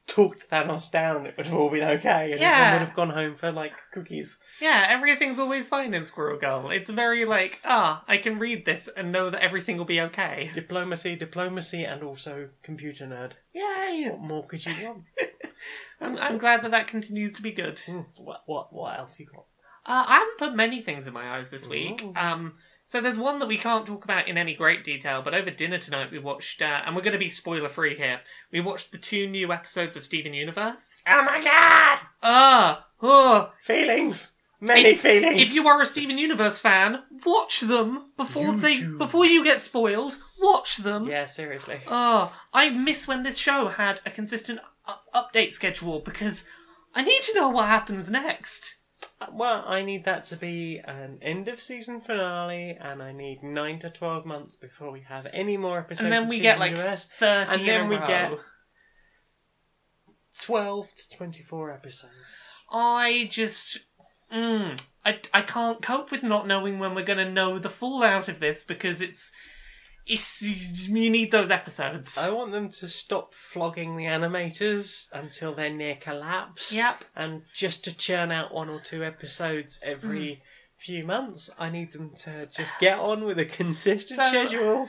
talked 0.07 0.49
Thanos 0.51 0.91
down, 0.91 1.27
it 1.27 1.37
would 1.37 1.45
have 1.47 1.55
all 1.55 1.69
been 1.71 1.85
okay, 1.85 2.33
and 2.33 2.41
Yeah. 2.41 2.51
everyone 2.53 2.73
would 2.73 2.87
have 2.87 2.97
gone 2.97 3.11
home 3.11 3.37
for 3.37 3.53
like 3.53 3.75
cookies. 3.93 4.39
Yeah, 4.59 4.87
everything's 4.89 5.39
always 5.39 5.69
fine 5.69 5.93
in 5.93 6.07
Squirrel 6.07 6.39
Girl. 6.39 6.71
It's 6.71 6.89
very 6.89 7.27
like, 7.27 7.61
ah, 7.65 8.03
I 8.09 8.17
can 8.17 8.39
read 8.39 8.65
this 8.65 8.89
and 8.97 9.13
know 9.13 9.29
that 9.29 9.43
everything 9.43 9.77
will 9.77 9.85
be 9.85 10.01
okay. 10.01 10.51
Diplomacy, 10.55 11.15
diplomacy, 11.17 11.85
and 11.85 12.03
also 12.03 12.49
computer 12.63 13.07
nerd. 13.07 13.33
Yay! 13.53 14.09
What 14.11 14.21
more 14.21 14.47
could 14.47 14.65
you 14.65 14.73
want? 14.87 15.05
I'm, 16.01 16.17
I'm 16.17 16.39
glad 16.39 16.63
that 16.63 16.71
that 16.71 16.87
continues 16.87 17.35
to 17.35 17.43
be 17.43 17.53
good. 17.53 17.79
Hmm, 17.81 18.01
what 18.17 18.43
what 18.47 18.73
what 18.73 18.99
else 18.99 19.19
you 19.21 19.27
got? 19.27 19.45
Uh, 19.89 20.05
I 20.07 20.15
haven't 20.19 20.39
put 20.39 20.55
many 20.55 20.81
things 20.83 21.07
in 21.07 21.15
my 21.15 21.37
eyes 21.39 21.49
this 21.49 21.67
week. 21.67 22.03
Ooh. 22.05 22.13
Um, 22.15 22.55
so 22.85 23.01
there's 23.01 23.19
one 23.19 23.39
that 23.39 23.49
we 23.49 23.59
can't 23.59 23.87
talk 23.87 24.05
about 24.05 24.29
in 24.29 24.39
any 24.39 24.55
great 24.55 24.85
detail, 24.85 25.21
but 25.23 25.35
over 25.35 25.51
dinner 25.51 25.79
tonight 25.79 26.11
we 26.13 26.19
watched, 26.19 26.61
uh, 26.63 26.83
and 26.87 26.95
we're 26.95 27.03
going 27.03 27.13
to 27.15 27.19
be 27.19 27.29
spoiler 27.31 27.69
free 27.69 27.97
here. 27.97 28.21
We 28.53 28.61
watched 28.61 28.93
the 28.93 28.99
two 28.99 29.27
new 29.29 29.53
episodes 29.53 29.97
of 29.97 30.05
Steven 30.05 30.33
Universe. 30.35 30.97
Oh 31.07 31.23
my 31.25 31.43
god! 31.43 31.99
Ah, 32.23 32.87
oh, 33.03 33.53
Feelings, 33.65 34.33
many 34.61 34.91
If- 34.91 35.01
feelings. 35.01 35.41
if 35.41 35.53
you 35.55 35.67
are 35.69 35.81
a 35.83 35.87
Steven 35.87 36.17
Universe 36.19 36.59
fan, 36.59 37.03
watch 37.27 37.61
them 37.61 38.11
before 38.17 38.53
they 38.55 38.83
before 38.83 39.27
you 39.27 39.43
get 39.45 39.61
spoiled. 39.63 40.17
Watch 40.41 40.79
them. 40.79 41.07
yeah, 41.09 41.27
seriously. 41.27 41.81
Oh, 41.87 42.33
I 42.55 42.71
miss 42.71 43.07
when 43.09 43.23
this 43.23 43.37
show 43.39 43.69
had 43.69 44.01
a 44.07 44.11
consistent 44.11 44.61
up- 44.87 45.05
update 45.15 45.53
schedule 45.53 46.01
because 46.01 46.45
I 46.95 47.03
need 47.03 47.23
to 47.23 47.35
know 47.35 47.49
what 47.51 47.67
happens 47.69 48.09
next. 48.09 48.77
Well, 49.33 49.65
I 49.67 49.83
need 49.83 50.05
that 50.05 50.25
to 50.27 50.37
be 50.37 50.79
an 50.85 51.19
end 51.23 51.49
of 51.49 51.61
season 51.61 52.01
finale, 52.01 52.77
and 52.81 53.03
I 53.03 53.11
need 53.13 53.43
nine 53.43 53.81
to 53.81 53.91
twelve 53.91 54.25
months 54.25 54.55
before 54.55 54.93
we 54.93 55.01
have 55.09 55.27
any 55.33 55.57
more 55.57 55.79
episodes. 55.81 56.05
And 56.05 56.13
then 56.13 56.29
we 56.29 56.39
get 56.39 56.59
like 56.61 56.71
Universe. 56.73 57.09
thirty, 57.19 57.55
And 57.55 57.69
then 57.69 57.89
we 57.89 57.97
row. 57.97 58.07
get- 58.07 58.33
twelve 60.41 60.89
to 60.95 61.17
twenty-four 61.17 61.73
episodes. 61.73 62.55
I 62.71 63.29
just. 63.31 63.81
Mm, 64.33 64.79
I, 65.05 65.19
I 65.33 65.43
can't 65.43 65.81
cope 65.83 66.11
with 66.11 66.23
not 66.23 66.47
knowing 66.47 66.79
when 66.79 66.95
we're 66.95 67.05
going 67.05 67.19
to 67.19 67.31
know 67.31 67.59
the 67.59 67.71
fallout 67.71 68.29
of 68.29 68.41
this 68.41 68.63
because 68.65 69.01
it's. 69.01 69.33
It's, 70.09 70.41
you 70.41 71.11
need 71.11 71.31
those 71.31 71.51
episodes. 71.51 72.17
I 72.17 72.31
want 72.31 72.53
them 72.53 72.71
to 72.71 72.89
stop 72.89 73.35
flogging 73.35 73.95
the 73.97 74.05
animators 74.05 75.13
until 75.13 75.55
they're 75.55 75.69
near 75.69 75.97
collapse. 75.97 76.73
Yep. 76.73 77.05
And 77.15 77.43
just 77.55 77.85
to 77.85 77.95
churn 77.95 78.33
out 78.33 78.55
one 78.55 78.71
or 78.71 78.81
two 78.81 79.05
episodes 79.05 79.79
every 79.85 80.21
mm. 80.21 80.41
few 80.79 81.05
months, 81.05 81.51
I 81.59 81.69
need 81.69 81.93
them 81.93 82.13
to 82.21 82.49
just 82.57 82.73
get 82.81 82.99
on 82.99 83.25
with 83.25 83.39
a 83.39 83.45
consistent 83.45 84.19
So- 84.19 84.29
schedule. 84.29 84.89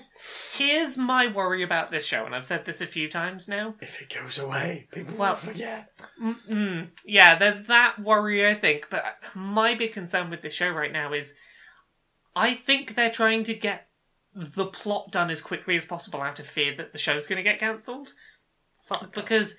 Here's 0.54 0.98
my 0.98 1.28
worry 1.28 1.64
about 1.64 1.92
this 1.92 2.06
show, 2.06 2.26
and 2.26 2.34
I've 2.34 2.46
said 2.46 2.64
this 2.64 2.80
a 2.80 2.88
few 2.88 3.10
times 3.10 3.50
now. 3.50 3.76
If 3.82 4.02
it 4.02 4.14
goes 4.14 4.40
away, 4.40 4.88
people 4.94 5.16
Well- 5.18 5.34
will 5.34 5.52
forget. 5.52 5.92
Mm-mm. 6.22 6.92
Yeah, 7.04 7.36
there's 7.36 7.68
that 7.68 8.00
worry, 8.00 8.48
I 8.48 8.54
think. 8.54 8.88
But 8.90 9.04
my 9.36 9.76
big 9.76 9.92
concern 9.92 10.30
with 10.30 10.42
this 10.42 10.54
show 10.54 10.70
right 10.70 10.94
now 10.94 11.12
is 11.12 11.34
I 12.38 12.54
think 12.54 12.96
they're 12.96 13.12
trying 13.12 13.44
to 13.44 13.54
get 13.54 13.89
the 14.34 14.68
plot 14.68 15.12
done 15.12 15.30
as 15.30 15.42
quickly 15.42 15.76
as 15.76 15.86
possible 15.86 16.22
out 16.22 16.40
of 16.40 16.48
fear 16.48 16.76
that 16.78 16.94
the 16.94 17.00
show's 17.00 17.28
going 17.28 17.38
to 17.38 17.44
get 17.44 17.60
cancelled. 17.60 18.14
Because 19.14 19.56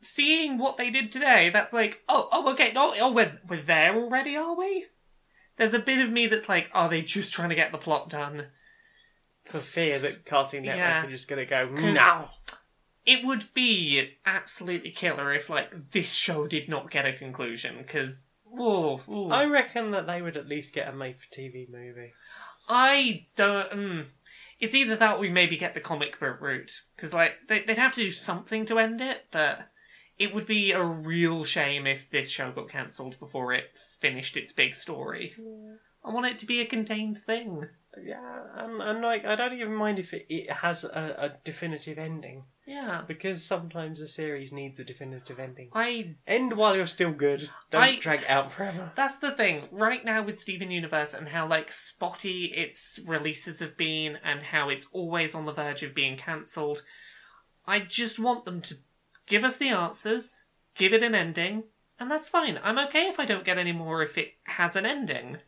seeing 0.00 0.58
what 0.58 0.76
they 0.76 0.90
did 0.90 1.10
today, 1.10 1.50
that's 1.50 1.72
like, 1.72 2.02
oh, 2.08 2.28
oh, 2.32 2.52
okay, 2.52 2.72
no, 2.72 2.94
oh, 3.00 3.12
we're, 3.12 3.38
we're 3.48 3.62
there 3.62 3.94
already, 3.96 4.36
are 4.36 4.56
we? 4.56 4.86
There's 5.56 5.74
a 5.74 5.78
bit 5.78 6.00
of 6.00 6.10
me 6.10 6.26
that's 6.26 6.48
like, 6.48 6.70
are 6.72 6.88
they 6.88 7.02
just 7.02 7.32
trying 7.32 7.50
to 7.50 7.54
get 7.54 7.72
the 7.72 7.78
plot 7.78 8.10
done? 8.10 8.46
For 9.44 9.58
fear 9.58 9.98
that 9.98 10.22
Cartoon 10.24 10.62
Network 10.62 10.78
Yeah. 10.78 11.04
are 11.04 11.10
just 11.10 11.28
going 11.28 11.44
to 11.44 11.50
go, 11.50 11.66
no. 11.68 12.28
It 13.04 13.24
would 13.24 13.52
be 13.52 14.10
absolutely 14.24 14.92
killer 14.92 15.34
if, 15.34 15.50
like, 15.50 15.90
this 15.90 16.12
show 16.12 16.46
did 16.46 16.68
not 16.68 16.92
get 16.92 17.04
a 17.04 17.12
conclusion, 17.12 17.78
because, 17.78 18.22
ooh. 18.60 19.00
I 19.28 19.46
reckon 19.46 19.90
that 19.90 20.06
they 20.06 20.22
would 20.22 20.36
at 20.36 20.46
least 20.46 20.72
get 20.72 20.86
a 20.86 20.92
made 20.92 21.16
for 21.16 21.40
TV 21.40 21.68
movie. 21.68 22.12
I 22.72 23.26
don't. 23.36 23.70
Mm, 23.70 24.06
it's 24.58 24.74
either 24.74 24.96
that 24.96 25.16
or 25.16 25.18
we 25.18 25.28
maybe 25.28 25.56
get 25.56 25.74
the 25.74 25.80
comic 25.80 26.18
book 26.18 26.40
route 26.40 26.82
because 26.96 27.12
like 27.12 27.34
they, 27.48 27.60
they'd 27.60 27.76
have 27.76 27.92
to 27.94 28.00
do 28.02 28.12
something 28.12 28.64
to 28.66 28.78
end 28.78 29.00
it, 29.00 29.26
but 29.30 29.68
it 30.18 30.34
would 30.34 30.46
be 30.46 30.72
a 30.72 30.82
real 30.82 31.44
shame 31.44 31.86
if 31.86 32.10
this 32.10 32.30
show 32.30 32.50
got 32.50 32.70
cancelled 32.70 33.18
before 33.18 33.52
it 33.52 33.64
finished 34.00 34.36
its 34.36 34.52
big 34.52 34.74
story. 34.74 35.34
I 36.04 36.10
want 36.10 36.26
it 36.26 36.38
to 36.40 36.46
be 36.46 36.60
a 36.60 36.66
contained 36.66 37.22
thing. 37.26 37.68
Yeah, 38.02 38.40
and, 38.56 38.80
and 38.80 39.02
like, 39.02 39.24
I 39.24 39.36
don't 39.36 39.52
even 39.52 39.74
mind 39.74 39.98
if 39.98 40.14
it, 40.14 40.26
it 40.28 40.50
has 40.50 40.84
a, 40.84 41.14
a 41.18 41.32
definitive 41.44 41.98
ending. 41.98 42.44
Yeah, 42.66 43.02
Because 43.06 43.44
sometimes 43.44 44.00
a 44.00 44.06
series 44.06 44.52
needs 44.52 44.78
a 44.78 44.84
definitive 44.84 45.40
ending. 45.40 45.68
I. 45.74 46.14
End 46.26 46.56
while 46.56 46.76
you're 46.76 46.86
still 46.86 47.10
good. 47.10 47.50
Don't 47.70 47.82
I- 47.82 47.98
drag 47.98 48.22
it 48.22 48.30
out 48.30 48.52
forever. 48.52 48.92
That's 48.94 49.18
the 49.18 49.32
thing 49.32 49.64
right 49.72 50.04
now 50.04 50.22
with 50.22 50.40
Steven 50.40 50.70
Universe 50.70 51.12
and 51.12 51.28
how 51.28 51.46
like 51.46 51.72
spotty 51.72 52.46
its 52.56 53.00
releases 53.04 53.58
have 53.58 53.76
been 53.76 54.16
and 54.24 54.42
how 54.44 54.68
it's 54.68 54.86
always 54.92 55.34
on 55.34 55.44
the 55.44 55.52
verge 55.52 55.82
of 55.82 55.94
being 55.94 56.16
cancelled. 56.16 56.82
I 57.66 57.80
just 57.80 58.18
want 58.18 58.44
them 58.44 58.60
to 58.62 58.76
give 59.26 59.44
us 59.44 59.56
the 59.56 59.68
answers, 59.68 60.42
give 60.76 60.92
it 60.92 61.02
an 61.02 61.14
ending, 61.14 61.64
and 61.98 62.10
that's 62.10 62.28
fine. 62.28 62.58
I'm 62.62 62.78
okay 62.78 63.08
if 63.08 63.20
I 63.20 63.24
don't 63.24 63.44
get 63.44 63.58
any 63.58 63.72
more 63.72 64.02
if 64.02 64.16
it 64.16 64.34
has 64.44 64.76
an 64.76 64.86
ending. 64.86 65.38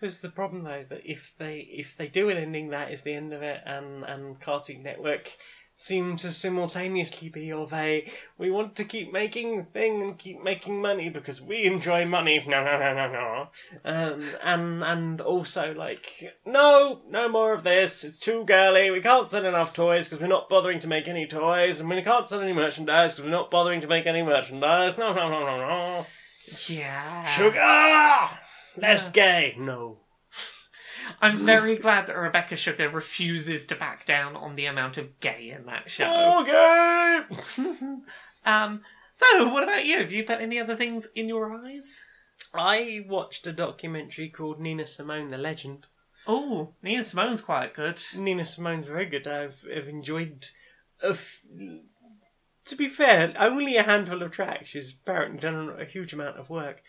This 0.00 0.14
is 0.14 0.20
the 0.20 0.28
problem 0.28 0.64
though 0.64 0.84
that 0.88 1.02
if 1.04 1.32
they 1.38 1.60
if 1.60 1.96
they 1.96 2.08
do 2.08 2.28
an 2.28 2.36
ending, 2.36 2.70
that 2.70 2.90
is 2.90 3.02
the 3.02 3.14
end 3.14 3.32
of 3.32 3.42
it, 3.42 3.60
and 3.64 4.04
and 4.04 4.40
Cartoon 4.40 4.82
Network 4.82 5.30
seem 5.76 6.16
to 6.16 6.30
simultaneously 6.30 7.28
be 7.28 7.50
of 7.50 7.72
a 7.72 8.08
we 8.38 8.48
want 8.48 8.76
to 8.76 8.84
keep 8.84 9.12
making 9.12 9.56
the 9.56 9.64
thing 9.64 10.00
and 10.02 10.16
keep 10.16 10.40
making 10.42 10.80
money 10.80 11.08
because 11.08 11.42
we 11.42 11.64
enjoy 11.64 12.04
money. 12.04 12.42
No, 12.46 12.62
no, 12.62 12.78
no, 12.78 12.94
no, 12.94 13.08
no. 13.12 13.48
Um, 13.84 14.30
and 14.42 14.84
and 14.84 15.20
also 15.20 15.74
like 15.74 16.36
no, 16.46 17.00
no 17.08 17.28
more 17.28 17.52
of 17.52 17.64
this. 17.64 18.04
It's 18.04 18.18
too 18.18 18.44
girly. 18.44 18.90
We 18.90 19.00
can't 19.00 19.30
sell 19.30 19.44
enough 19.46 19.72
toys 19.72 20.04
because 20.04 20.20
we're 20.20 20.28
not 20.28 20.48
bothering 20.48 20.80
to 20.80 20.88
make 20.88 21.08
any 21.08 21.26
toys, 21.26 21.80
and 21.80 21.88
we 21.88 22.02
can't 22.02 22.28
sell 22.28 22.40
any 22.40 22.52
merchandise 22.52 23.12
because 23.12 23.24
we're 23.24 23.36
not 23.36 23.50
bothering 23.50 23.80
to 23.80 23.88
make 23.88 24.06
any 24.06 24.22
merchandise. 24.22 24.96
No, 24.98 25.12
no, 25.12 25.28
no, 25.28 25.40
no, 25.40 25.56
no. 25.58 26.06
Yeah. 26.68 27.24
Sugar, 27.24 28.30
less 28.76 29.08
gay. 29.08 29.54
No. 29.58 29.98
I'm 31.20 31.44
very 31.44 31.76
glad 31.76 32.06
that 32.06 32.16
Rebecca 32.16 32.56
Sugar 32.56 32.88
refuses 32.88 33.66
to 33.66 33.74
back 33.74 34.06
down 34.06 34.36
on 34.36 34.56
the 34.56 34.66
amount 34.66 34.96
of 34.96 35.20
gay 35.20 35.50
in 35.54 35.66
that 35.66 35.90
show. 35.90 36.40
Okay. 36.42 37.20
Um. 38.46 38.82
So, 39.14 39.48
what 39.48 39.62
about 39.62 39.86
you? 39.86 39.98
Have 40.00 40.12
you 40.12 40.22
put 40.22 40.40
any 40.42 40.58
other 40.60 40.76
things 40.76 41.06
in 41.14 41.28
your 41.28 41.54
eyes? 41.54 42.00
I 42.52 43.04
watched 43.08 43.46
a 43.46 43.52
documentary 43.52 44.28
called 44.28 44.60
Nina 44.60 44.86
Simone, 44.86 45.30
the 45.30 45.38
legend. 45.38 45.86
Oh, 46.26 46.74
Nina 46.82 47.02
Simone's 47.02 47.40
quite 47.40 47.72
good. 47.74 48.02
Nina 48.14 48.44
Simone's 48.44 48.86
very 48.86 49.06
good. 49.06 49.26
I've, 49.26 49.64
I've 49.74 49.88
enjoyed. 49.88 50.46
A 51.02 51.10
f- 51.10 51.40
to 52.66 52.76
be 52.76 52.88
fair, 52.88 53.32
only 53.38 53.76
a 53.76 53.82
handful 53.82 54.22
of 54.22 54.30
tracks. 54.30 54.68
She's 54.70 54.92
apparently 54.92 55.40
done 55.40 55.74
a 55.78 55.84
huge 55.84 56.12
amount 56.12 56.38
of 56.38 56.50
work, 56.50 56.82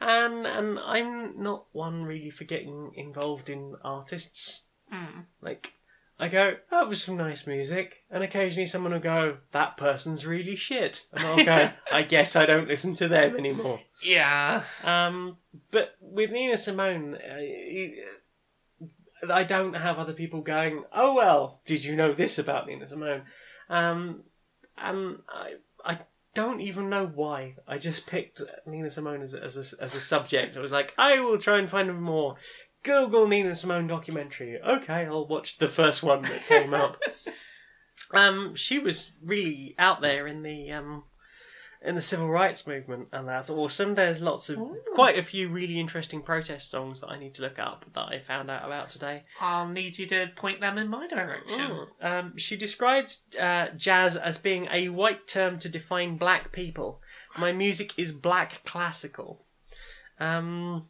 and 0.00 0.46
and 0.46 0.78
I'm 0.78 1.42
not 1.42 1.66
one 1.72 2.04
really 2.04 2.30
for 2.30 2.44
getting 2.44 2.92
involved 2.94 3.48
in 3.48 3.76
artists. 3.82 4.62
Mm. 4.92 5.24
Like, 5.40 5.72
I 6.18 6.28
go, 6.28 6.56
that 6.70 6.88
was 6.88 7.02
some 7.02 7.16
nice 7.16 7.46
music. 7.46 8.04
And 8.10 8.22
occasionally 8.22 8.66
someone 8.66 8.92
will 8.92 9.00
go, 9.00 9.38
that 9.52 9.76
person's 9.76 10.24
really 10.24 10.54
shit. 10.54 11.04
And 11.12 11.24
I'll 11.24 11.44
go, 11.44 11.70
I 11.92 12.02
guess 12.02 12.36
I 12.36 12.46
don't 12.46 12.68
listen 12.68 12.94
to 12.96 13.08
them 13.08 13.36
anymore. 13.36 13.80
Yeah. 14.04 14.62
Um, 14.84 15.38
but 15.70 15.96
with 16.00 16.30
Nina 16.30 16.56
Simone, 16.56 17.16
uh, 17.16 17.40
I 19.32 19.44
don't 19.44 19.74
have 19.74 19.98
other 19.98 20.12
people 20.12 20.42
going, 20.42 20.84
oh 20.92 21.14
well, 21.14 21.60
did 21.64 21.84
you 21.84 21.96
know 21.96 22.12
this 22.12 22.38
about 22.38 22.66
Nina 22.66 22.86
Simone? 22.86 23.22
Um, 23.68 24.22
and 24.82 25.18
I, 25.28 25.54
I 25.84 25.98
don't 26.34 26.60
even 26.60 26.88
know 26.88 27.06
why. 27.06 27.54
I 27.66 27.78
just 27.78 28.06
picked 28.06 28.40
Nina 28.66 28.90
Simone 28.90 29.22
as 29.22 29.34
a, 29.34 29.42
as 29.42 29.56
a, 29.56 29.82
as 29.82 29.94
a 29.94 30.00
subject. 30.00 30.56
I 30.56 30.60
was 30.60 30.72
like, 30.72 30.94
I 30.98 31.20
will 31.20 31.38
try 31.38 31.58
and 31.58 31.70
find 31.70 32.00
more. 32.00 32.36
Google 32.82 33.28
Nina 33.28 33.54
Simone 33.54 33.86
documentary. 33.86 34.60
Okay, 34.60 35.06
I'll 35.06 35.26
watch 35.26 35.58
the 35.58 35.68
first 35.68 36.02
one 36.02 36.22
that 36.22 36.46
came 36.48 36.74
up. 36.74 37.00
um, 38.12 38.54
she 38.56 38.78
was 38.78 39.12
really 39.22 39.74
out 39.78 40.00
there 40.00 40.26
in 40.26 40.42
the 40.42 40.72
um, 40.72 41.04
in 41.84 41.94
the 41.94 42.02
civil 42.02 42.28
rights 42.28 42.66
movement, 42.66 43.08
and 43.12 43.28
that's 43.28 43.50
awesome. 43.50 43.94
There's 43.94 44.20
lots 44.20 44.48
of 44.48 44.58
Ooh. 44.58 44.78
quite 44.94 45.18
a 45.18 45.22
few 45.22 45.48
really 45.48 45.80
interesting 45.80 46.22
protest 46.22 46.70
songs 46.70 47.00
that 47.00 47.08
I 47.08 47.18
need 47.18 47.34
to 47.34 47.42
look 47.42 47.58
up 47.58 47.84
that 47.94 48.00
I 48.00 48.20
found 48.20 48.50
out 48.50 48.64
about 48.64 48.90
today. 48.90 49.24
I'll 49.40 49.68
need 49.68 49.98
you 49.98 50.06
to 50.06 50.28
point 50.36 50.60
them 50.60 50.78
in 50.78 50.88
my 50.88 51.08
direction. 51.08 51.86
Um, 52.00 52.36
she 52.36 52.56
described 52.56 53.16
uh, 53.38 53.68
jazz 53.76 54.16
as 54.16 54.38
being 54.38 54.68
a 54.70 54.88
white 54.90 55.26
term 55.26 55.58
to 55.60 55.68
define 55.68 56.16
black 56.16 56.52
people. 56.52 57.00
My 57.38 57.52
music 57.52 57.98
is 57.98 58.12
black 58.12 58.62
classical. 58.64 59.44
Um, 60.20 60.86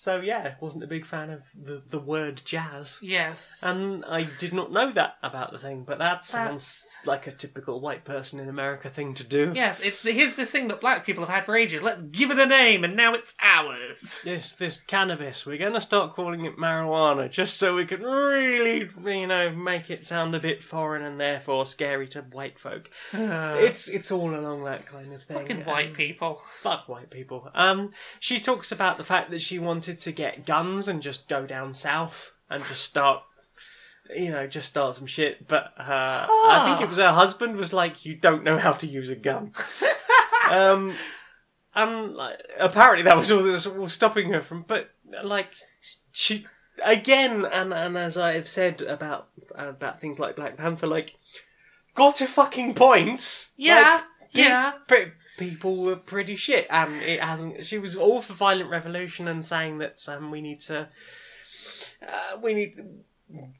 so 0.00 0.18
yeah, 0.20 0.54
wasn't 0.62 0.82
a 0.82 0.86
big 0.86 1.04
fan 1.04 1.28
of 1.28 1.42
the, 1.54 1.82
the 1.90 1.98
word 1.98 2.40
jazz. 2.44 2.98
Yes. 3.02 3.58
And 3.62 4.02
I 4.06 4.22
did 4.38 4.54
not 4.54 4.72
know 4.72 4.90
that 4.92 5.16
about 5.22 5.52
the 5.52 5.58
thing, 5.58 5.84
but 5.86 5.98
that 5.98 6.24
sounds 6.24 6.80
That's- 6.80 6.86
like 7.06 7.26
a 7.26 7.32
typical 7.32 7.80
white 7.80 8.04
person 8.04 8.40
in 8.40 8.48
America 8.48 8.88
thing 8.90 9.12
to 9.14 9.24
do. 9.24 9.52
Yes, 9.54 9.78
it's 9.82 10.02
here's 10.02 10.36
this 10.36 10.50
thing 10.50 10.68
that 10.68 10.80
black 10.80 11.04
people 11.04 11.24
have 11.26 11.34
had 11.34 11.44
for 11.44 11.54
ages. 11.56 11.82
Let's 11.82 12.02
give 12.02 12.30
it 12.30 12.38
a 12.38 12.46
name, 12.46 12.82
and 12.84 12.96
now 12.96 13.12
it's 13.14 13.34
ours. 13.42 14.18
This 14.24 14.52
this 14.52 14.78
cannabis, 14.86 15.44
we're 15.44 15.58
gonna 15.58 15.80
start 15.80 16.14
calling 16.14 16.44
it 16.46 16.56
marijuana, 16.56 17.30
just 17.30 17.56
so 17.58 17.74
we 17.76 17.84
can 17.86 18.02
really, 18.02 18.88
you 19.04 19.26
know, 19.26 19.50
make 19.50 19.90
it 19.90 20.04
sound 20.04 20.34
a 20.34 20.40
bit 20.40 20.62
foreign 20.62 21.02
and 21.02 21.20
therefore 21.20 21.66
scary 21.66 22.08
to 22.08 22.22
white 22.22 22.58
folk. 22.58 22.88
It's 23.60 23.88
it's 23.88 24.10
all 24.10 24.34
along 24.34 24.64
that 24.64 24.86
kind 24.86 25.12
of 25.12 25.22
thing. 25.22 25.36
fucking 25.38 25.64
white 25.64 25.88
Um, 25.88 25.94
people. 25.94 26.40
Fuck 26.62 26.88
white 26.88 27.10
people. 27.10 27.50
Um, 27.54 27.92
she 28.18 28.38
talks 28.40 28.72
about 28.72 28.96
the 28.98 29.04
fact 29.04 29.30
that 29.30 29.42
she 29.42 29.58
wanted 29.58 29.89
to 29.94 30.12
get 30.12 30.46
guns 30.46 30.88
and 30.88 31.02
just 31.02 31.28
go 31.28 31.46
down 31.46 31.74
south 31.74 32.32
and 32.48 32.64
just 32.64 32.82
start, 32.82 33.22
you 34.14 34.30
know, 34.30 34.46
just 34.46 34.68
start 34.68 34.96
some 34.96 35.06
shit. 35.06 35.46
But 35.46 35.72
uh, 35.78 36.26
I 36.28 36.64
think 36.66 36.82
it 36.82 36.88
was 36.88 36.98
her 36.98 37.12
husband 37.12 37.56
was 37.56 37.72
like, 37.72 38.04
"You 38.04 38.14
don't 38.14 38.44
know 38.44 38.58
how 38.58 38.72
to 38.72 38.86
use 38.86 39.10
a 39.10 39.16
gun." 39.16 39.52
um, 40.50 40.94
and 41.74 42.14
like, 42.14 42.40
apparently 42.58 43.04
that 43.04 43.16
was 43.16 43.30
all 43.30 43.42
that 43.42 43.76
was, 43.76 43.92
stopping 43.92 44.32
her 44.32 44.42
from. 44.42 44.64
But 44.66 44.90
like, 45.22 45.50
she 46.12 46.46
again, 46.84 47.44
and 47.44 47.72
and 47.72 47.96
as 47.96 48.16
I've 48.16 48.48
said 48.48 48.82
about 48.82 49.28
about 49.54 50.00
things 50.00 50.18
like 50.18 50.36
Black 50.36 50.56
Panther, 50.56 50.86
like, 50.86 51.14
got 51.94 52.16
to 52.16 52.26
fucking 52.26 52.74
points. 52.74 53.50
Yeah, 53.56 53.94
Like, 53.94 54.02
yeah. 54.32 54.72
pe- 54.88 55.12
people 55.40 55.76
were 55.76 55.96
pretty 55.96 56.36
shit, 56.36 56.66
and 56.70 57.02
it 57.02 57.20
hasn't. 57.20 57.66
She 57.66 57.78
was 57.78 57.96
all 57.96 58.22
for 58.22 58.34
violent 58.34 58.70
revolution 58.70 59.26
and 59.26 59.44
saying 59.44 59.78
that 59.78 60.06
um, 60.08 60.30
we 60.30 60.40
need 60.40 60.60
to, 60.60 60.88
uh, 62.06 62.36
we 62.40 62.54
need, 62.54 62.80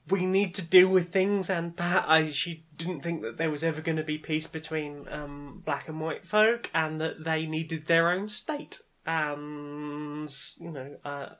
we 0.09 0.27
need 0.27 0.55
to 0.57 0.63
deal 0.63 0.89
with 0.89 1.11
things, 1.11 1.51
and 1.51 1.77
perhaps 1.77 2.37
she 2.37 2.65
didn't 2.77 3.01
think 3.01 3.23
that 3.23 3.39
there 3.39 3.51
was 3.51 3.65
ever 3.65 3.81
going 3.81 3.97
to 3.97 4.05
be 4.05 4.19
peace 4.19 4.47
between 4.47 5.09
um, 5.11 5.63
black 5.65 5.89
and 5.89 6.01
white 6.01 6.25
folk, 6.25 6.71
and 6.75 7.01
that 7.01 7.25
they 7.25 7.47
needed 7.47 7.87
their 7.87 8.09
own 8.09 8.29
state. 8.29 8.81
And 9.07 10.31
you 10.59 10.71
know, 10.71 10.97
uh, 11.05 11.31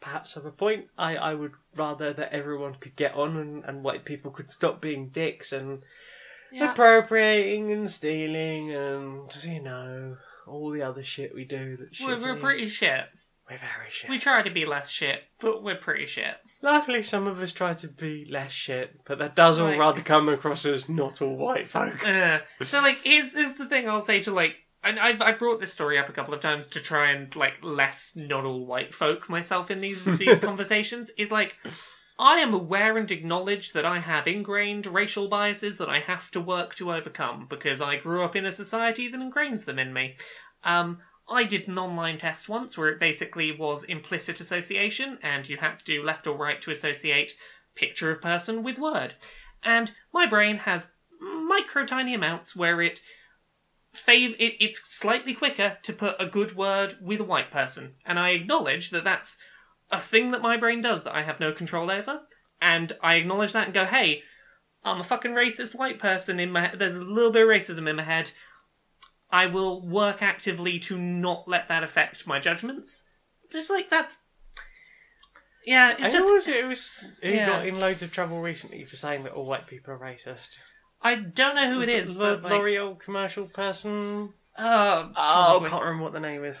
perhaps 0.00 0.34
have 0.34 0.46
a 0.46 0.52
point. 0.52 0.86
I, 0.96 1.16
I 1.16 1.34
would 1.34 1.52
rather 1.76 2.12
that 2.12 2.32
everyone 2.32 2.76
could 2.76 2.96
get 2.96 3.14
on 3.14 3.36
and, 3.36 3.64
and 3.64 3.82
white 3.82 4.04
people 4.04 4.30
could 4.30 4.52
stop 4.52 4.80
being 4.80 5.08
dicks 5.08 5.52
and 5.52 5.82
Yeah. 6.52 6.72
appropriating 6.72 7.72
and 7.72 7.90
stealing 7.90 8.72
and 8.74 9.30
you 9.44 9.60
know 9.62 10.16
all 10.46 10.70
the 10.70 10.82
other 10.82 11.02
shit 11.02 11.34
we 11.34 11.44
do. 11.44 11.76
That 11.76 11.94
shit. 11.94 12.06
We're, 12.06 12.20
we're 12.20 12.36
pretty 12.40 12.68
shit. 12.68 13.04
We're 13.48 13.58
very 13.58 13.90
shit. 13.90 14.08
We 14.10 14.18
try 14.20 14.42
to 14.42 14.50
be 14.50 14.64
less 14.64 14.88
shit, 14.90 15.22
but 15.40 15.62
we're 15.64 15.74
pretty 15.76 16.06
shit. 16.06 16.36
Luckily, 16.62 17.02
some 17.02 17.26
of 17.26 17.40
us 17.40 17.52
try 17.52 17.72
to 17.74 17.88
be 17.88 18.24
less 18.30 18.52
shit, 18.52 19.00
but 19.04 19.18
that 19.18 19.34
does 19.34 19.58
all 19.58 19.66
Right. 19.68 19.78
rather 19.78 20.02
come 20.02 20.28
across 20.28 20.64
as 20.66 20.88
not 20.88 21.20
all 21.20 21.36
white 21.36 21.66
folk. 21.66 22.06
Uh, 22.06 22.38
so 22.64 22.80
like, 22.80 22.98
here's, 23.02 23.32
here's 23.32 23.58
the 23.58 23.66
thing 23.66 23.88
I'll 23.88 24.00
say 24.00 24.22
to 24.22 24.30
like, 24.30 24.54
and 24.84 24.98
I've 25.00 25.20
I 25.20 25.32
brought 25.32 25.60
this 25.60 25.72
story 25.72 25.98
up 25.98 26.08
a 26.08 26.12
couple 26.12 26.32
of 26.32 26.40
times 26.40 26.68
to 26.68 26.80
try 26.80 27.10
and 27.10 27.34
like 27.36 27.54
less 27.62 28.12
not 28.14 28.44
all 28.44 28.64
white 28.66 28.94
folk 28.94 29.28
myself 29.28 29.68
in 29.70 29.80
these 29.80 30.04
these 30.04 30.38
conversations. 30.48 31.10
Is 31.18 31.30
like, 31.32 31.56
I 32.20 32.36
am 32.40 32.52
aware 32.52 32.98
and 32.98 33.10
acknowledge 33.10 33.72
that 33.72 33.86
I 33.86 33.98
have 33.98 34.26
ingrained 34.26 34.84
racial 34.84 35.26
biases 35.26 35.78
that 35.78 35.88
I 35.88 36.00
have 36.00 36.30
to 36.32 36.40
work 36.40 36.74
to 36.74 36.92
overcome 36.92 37.46
because 37.48 37.80
I 37.80 37.96
grew 37.96 38.22
up 38.22 38.36
in 38.36 38.44
a 38.44 38.52
society 38.52 39.08
that 39.08 39.18
ingrains 39.18 39.64
them 39.64 39.78
in 39.78 39.94
me. 39.94 40.16
Um, 40.62 40.98
I 41.30 41.44
did 41.44 41.66
an 41.66 41.78
online 41.78 42.18
test 42.18 42.46
once 42.46 42.76
where 42.76 42.90
it 42.90 43.00
basically 43.00 43.52
was 43.52 43.84
implicit 43.84 44.38
association, 44.38 45.18
and 45.22 45.48
you 45.48 45.56
had 45.56 45.78
to 45.78 45.84
do 45.86 46.02
left 46.02 46.26
or 46.26 46.36
right 46.36 46.60
to 46.60 46.70
associate 46.70 47.32
picture 47.74 48.10
of 48.10 48.20
person 48.20 48.62
with 48.62 48.78
word. 48.78 49.14
And 49.62 49.92
my 50.12 50.26
brain 50.26 50.58
has 50.58 50.90
micro 51.22 51.86
tiny 51.86 52.12
amounts 52.12 52.54
where 52.54 52.82
it 52.82 53.00
fav- 53.96 54.36
it, 54.38 54.56
it's 54.60 54.86
slightly 54.92 55.32
quicker 55.32 55.78
to 55.84 55.92
put 55.94 56.16
a 56.20 56.26
good 56.26 56.54
word 56.54 56.98
with 57.00 57.20
a 57.20 57.24
white 57.24 57.50
person. 57.50 57.94
And 58.04 58.18
I 58.18 58.30
acknowledge 58.30 58.90
that 58.90 59.04
that's 59.04 59.38
a 59.90 60.00
thing 60.00 60.30
that 60.30 60.42
my 60.42 60.56
brain 60.56 60.80
does 60.82 61.04
that 61.04 61.14
I 61.14 61.22
have 61.22 61.40
no 61.40 61.52
control 61.52 61.90
over. 61.90 62.20
And 62.62 62.92
I 63.02 63.14
acknowledge 63.14 63.52
that 63.52 63.64
and 63.66 63.74
go, 63.74 63.86
hey, 63.86 64.22
I'm 64.84 65.00
a 65.00 65.04
fucking 65.04 65.32
racist 65.32 65.74
white 65.74 65.98
person 65.98 66.38
in 66.38 66.50
my 66.52 66.72
There's 66.74 66.96
a 66.96 67.00
little 67.00 67.30
bit 67.32 67.42
of 67.42 67.48
racism 67.48 67.88
in 67.88 67.96
my 67.96 68.02
head. 68.04 68.32
I 69.30 69.46
will 69.46 69.86
work 69.86 70.22
actively 70.22 70.78
to 70.80 70.98
not 70.98 71.46
let 71.48 71.68
that 71.68 71.82
affect 71.84 72.26
my 72.26 72.38
judgments. 72.40 73.04
Just 73.50 73.70
like 73.70 73.88
that's. 73.90 74.16
Yeah, 75.66 75.92
it's 75.92 76.14
it 76.14 76.18
just. 76.18 76.24
was 76.32 76.48
it 76.48 76.66
was 76.66 76.92
he 77.22 77.34
Yeah. 77.36 77.46
got 77.46 77.66
in 77.66 77.78
loads 77.78 78.02
of 78.02 78.12
trouble 78.12 78.40
recently 78.40 78.84
for 78.84 78.96
saying 78.96 79.24
that 79.24 79.32
all 79.32 79.44
white 79.46 79.66
people 79.66 79.92
are 79.92 79.98
racist. 79.98 80.48
I 81.02 81.14
don't 81.16 81.54
know 81.54 81.70
who 81.70 81.78
Was 81.78 81.88
it 81.88 81.94
is, 82.00 82.14
the 82.14 82.18
but 82.18 82.42
like, 82.42 82.52
L'Oreal 82.52 82.98
commercial 82.98 83.46
person. 83.46 84.34
uh, 84.56 85.08
Oh, 85.16 85.60
I 85.64 85.68
can't 85.68 85.82
remember 85.82 86.04
what 86.04 86.12
the 86.12 86.20
name 86.20 86.44
is. 86.44 86.58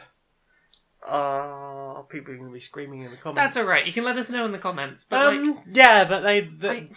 Uh, 1.06 2.02
people 2.02 2.32
are 2.34 2.36
going 2.36 2.48
to 2.48 2.52
be 2.54 2.60
screaming 2.60 3.02
in 3.02 3.10
the 3.10 3.16
comments. 3.16 3.36
That's 3.54 3.56
all 3.56 3.64
right. 3.70 3.86
You 3.86 3.92
can 3.92 4.04
let 4.04 4.16
us 4.16 4.28
know 4.30 4.44
in 4.44 4.52
the 4.52 4.58
comments. 4.58 5.04
But 5.04 5.26
um, 5.34 5.54
like, 5.56 5.64
yeah, 5.72 6.04
but 6.04 6.20
they, 6.20 6.40
they, 6.40 6.68
I- 6.68 6.88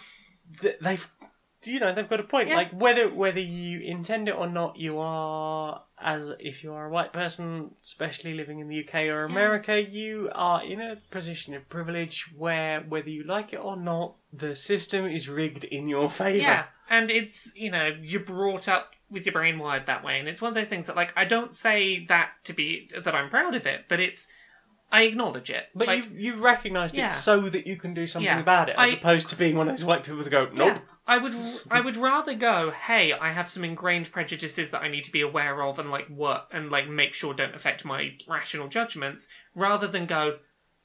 th- 0.60 0.76
they've, 0.80 1.10
you 1.64 1.80
know, 1.80 1.94
they've 1.94 2.08
got 2.08 2.20
a 2.20 2.24
point. 2.24 2.48
Yeah. 2.48 2.56
Like 2.56 2.72
whether 2.72 3.08
whether 3.08 3.40
you 3.40 3.80
intend 3.80 4.28
it 4.28 4.36
or 4.36 4.46
not, 4.46 4.76
you 4.76 4.98
are 4.98 5.82
as 5.98 6.32
if 6.38 6.62
you 6.62 6.72
are 6.74 6.86
a 6.86 6.90
white 6.90 7.12
person, 7.14 7.70
especially 7.82 8.34
living 8.34 8.58
in 8.58 8.68
the 8.68 8.86
UK 8.86 9.06
or 9.06 9.24
America, 9.24 9.82
you 9.82 10.30
are 10.34 10.62
in 10.62 10.80
a 10.80 10.96
position 11.10 11.54
of 11.54 11.66
privilege 11.70 12.26
where 12.36 12.80
whether 12.82 13.08
you 13.08 13.24
like 13.24 13.52
it 13.54 13.60
or 13.60 13.76
not, 13.76 14.16
the 14.32 14.54
system 14.54 15.06
is 15.06 15.28
rigged 15.28 15.64
in 15.64 15.88
your 15.88 16.10
favour. 16.10 16.36
yeah, 16.38 16.64
and 16.90 17.10
it's 17.10 17.54
you 17.56 17.70
know 17.70 17.90
you're 18.02 18.20
brought 18.20 18.68
up 18.68 18.93
with 19.10 19.26
your 19.26 19.32
brain 19.32 19.58
wired 19.58 19.86
that 19.86 20.04
way, 20.04 20.18
and 20.18 20.28
it's 20.28 20.40
one 20.42 20.48
of 20.50 20.54
those 20.54 20.68
things 20.68 20.86
that 20.86 20.96
like 20.96 21.12
I 21.16 21.24
don't 21.24 21.52
say 21.52 22.04
that 22.06 22.30
to 22.44 22.52
be 22.52 22.90
that 23.04 23.14
I'm 23.14 23.30
proud 23.30 23.54
of 23.54 23.66
it, 23.66 23.84
but 23.88 24.00
it's 24.00 24.26
I 24.92 25.02
acknowledge 25.02 25.50
it. 25.50 25.68
But 25.74 25.88
like, 25.88 26.04
you 26.12 26.34
you 26.34 26.34
recognised 26.34 26.94
Yeah. 26.94 27.06
it 27.06 27.12
so 27.12 27.40
that 27.40 27.66
you 27.66 27.76
can 27.76 27.94
do 27.94 28.06
something 28.06 28.26
Yeah. 28.26 28.38
about 28.40 28.68
it, 28.68 28.76
as 28.78 28.90
I- 28.90 28.94
opposed 28.94 29.28
to 29.30 29.36
being 29.36 29.56
one 29.56 29.68
of 29.68 29.74
those 29.76 29.84
white 29.84 30.04
people 30.04 30.22
that 30.22 30.30
go, 30.30 30.48
nope. 30.52 30.76
Yeah, 30.76 30.78
I 31.06 31.18
would 31.18 31.34
I 31.70 31.80
would 31.80 31.96
rather 31.96 32.34
go, 32.34 32.70
hey, 32.70 33.12
I 33.12 33.32
have 33.32 33.50
some 33.50 33.64
ingrained 33.64 34.12
prejudices 34.12 34.70
that 34.70 34.82
I 34.82 34.88
need 34.88 35.04
to 35.04 35.10
be 35.12 35.20
aware 35.20 35.62
of 35.62 35.78
and 35.78 35.90
like 35.90 36.08
work 36.08 36.46
and 36.52 36.70
like 36.70 36.88
make 36.88 37.12
sure 37.14 37.34
don't 37.34 37.54
affect 37.54 37.84
my 37.84 38.16
rational 38.28 38.68
judgments, 38.68 39.26
rather 39.54 39.86
than 39.88 40.06
go, 40.06 40.38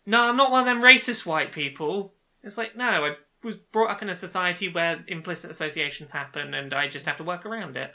no, 0.06 0.24
I'm 0.28 0.38
not 0.38 0.52
one 0.52 0.62
of 0.62 0.66
them 0.66 0.82
racist 0.82 1.26
white 1.26 1.52
people. 1.52 2.14
It's 2.44 2.58
like, 2.58 2.76
no, 2.76 3.06
I 3.06 3.16
was 3.44 3.58
brought 3.58 3.92
up 3.92 4.02
in 4.02 4.10
a 4.10 4.16
society 4.16 4.68
where 4.70 5.04
implicit 5.08 5.52
associations 5.52 6.12
happen 6.12 6.54
and 6.54 6.74
I 6.74 6.88
just 6.88 7.06
have 7.06 7.18
to 7.18 7.24
work 7.24 7.46
around 7.46 7.78
it. 7.78 7.94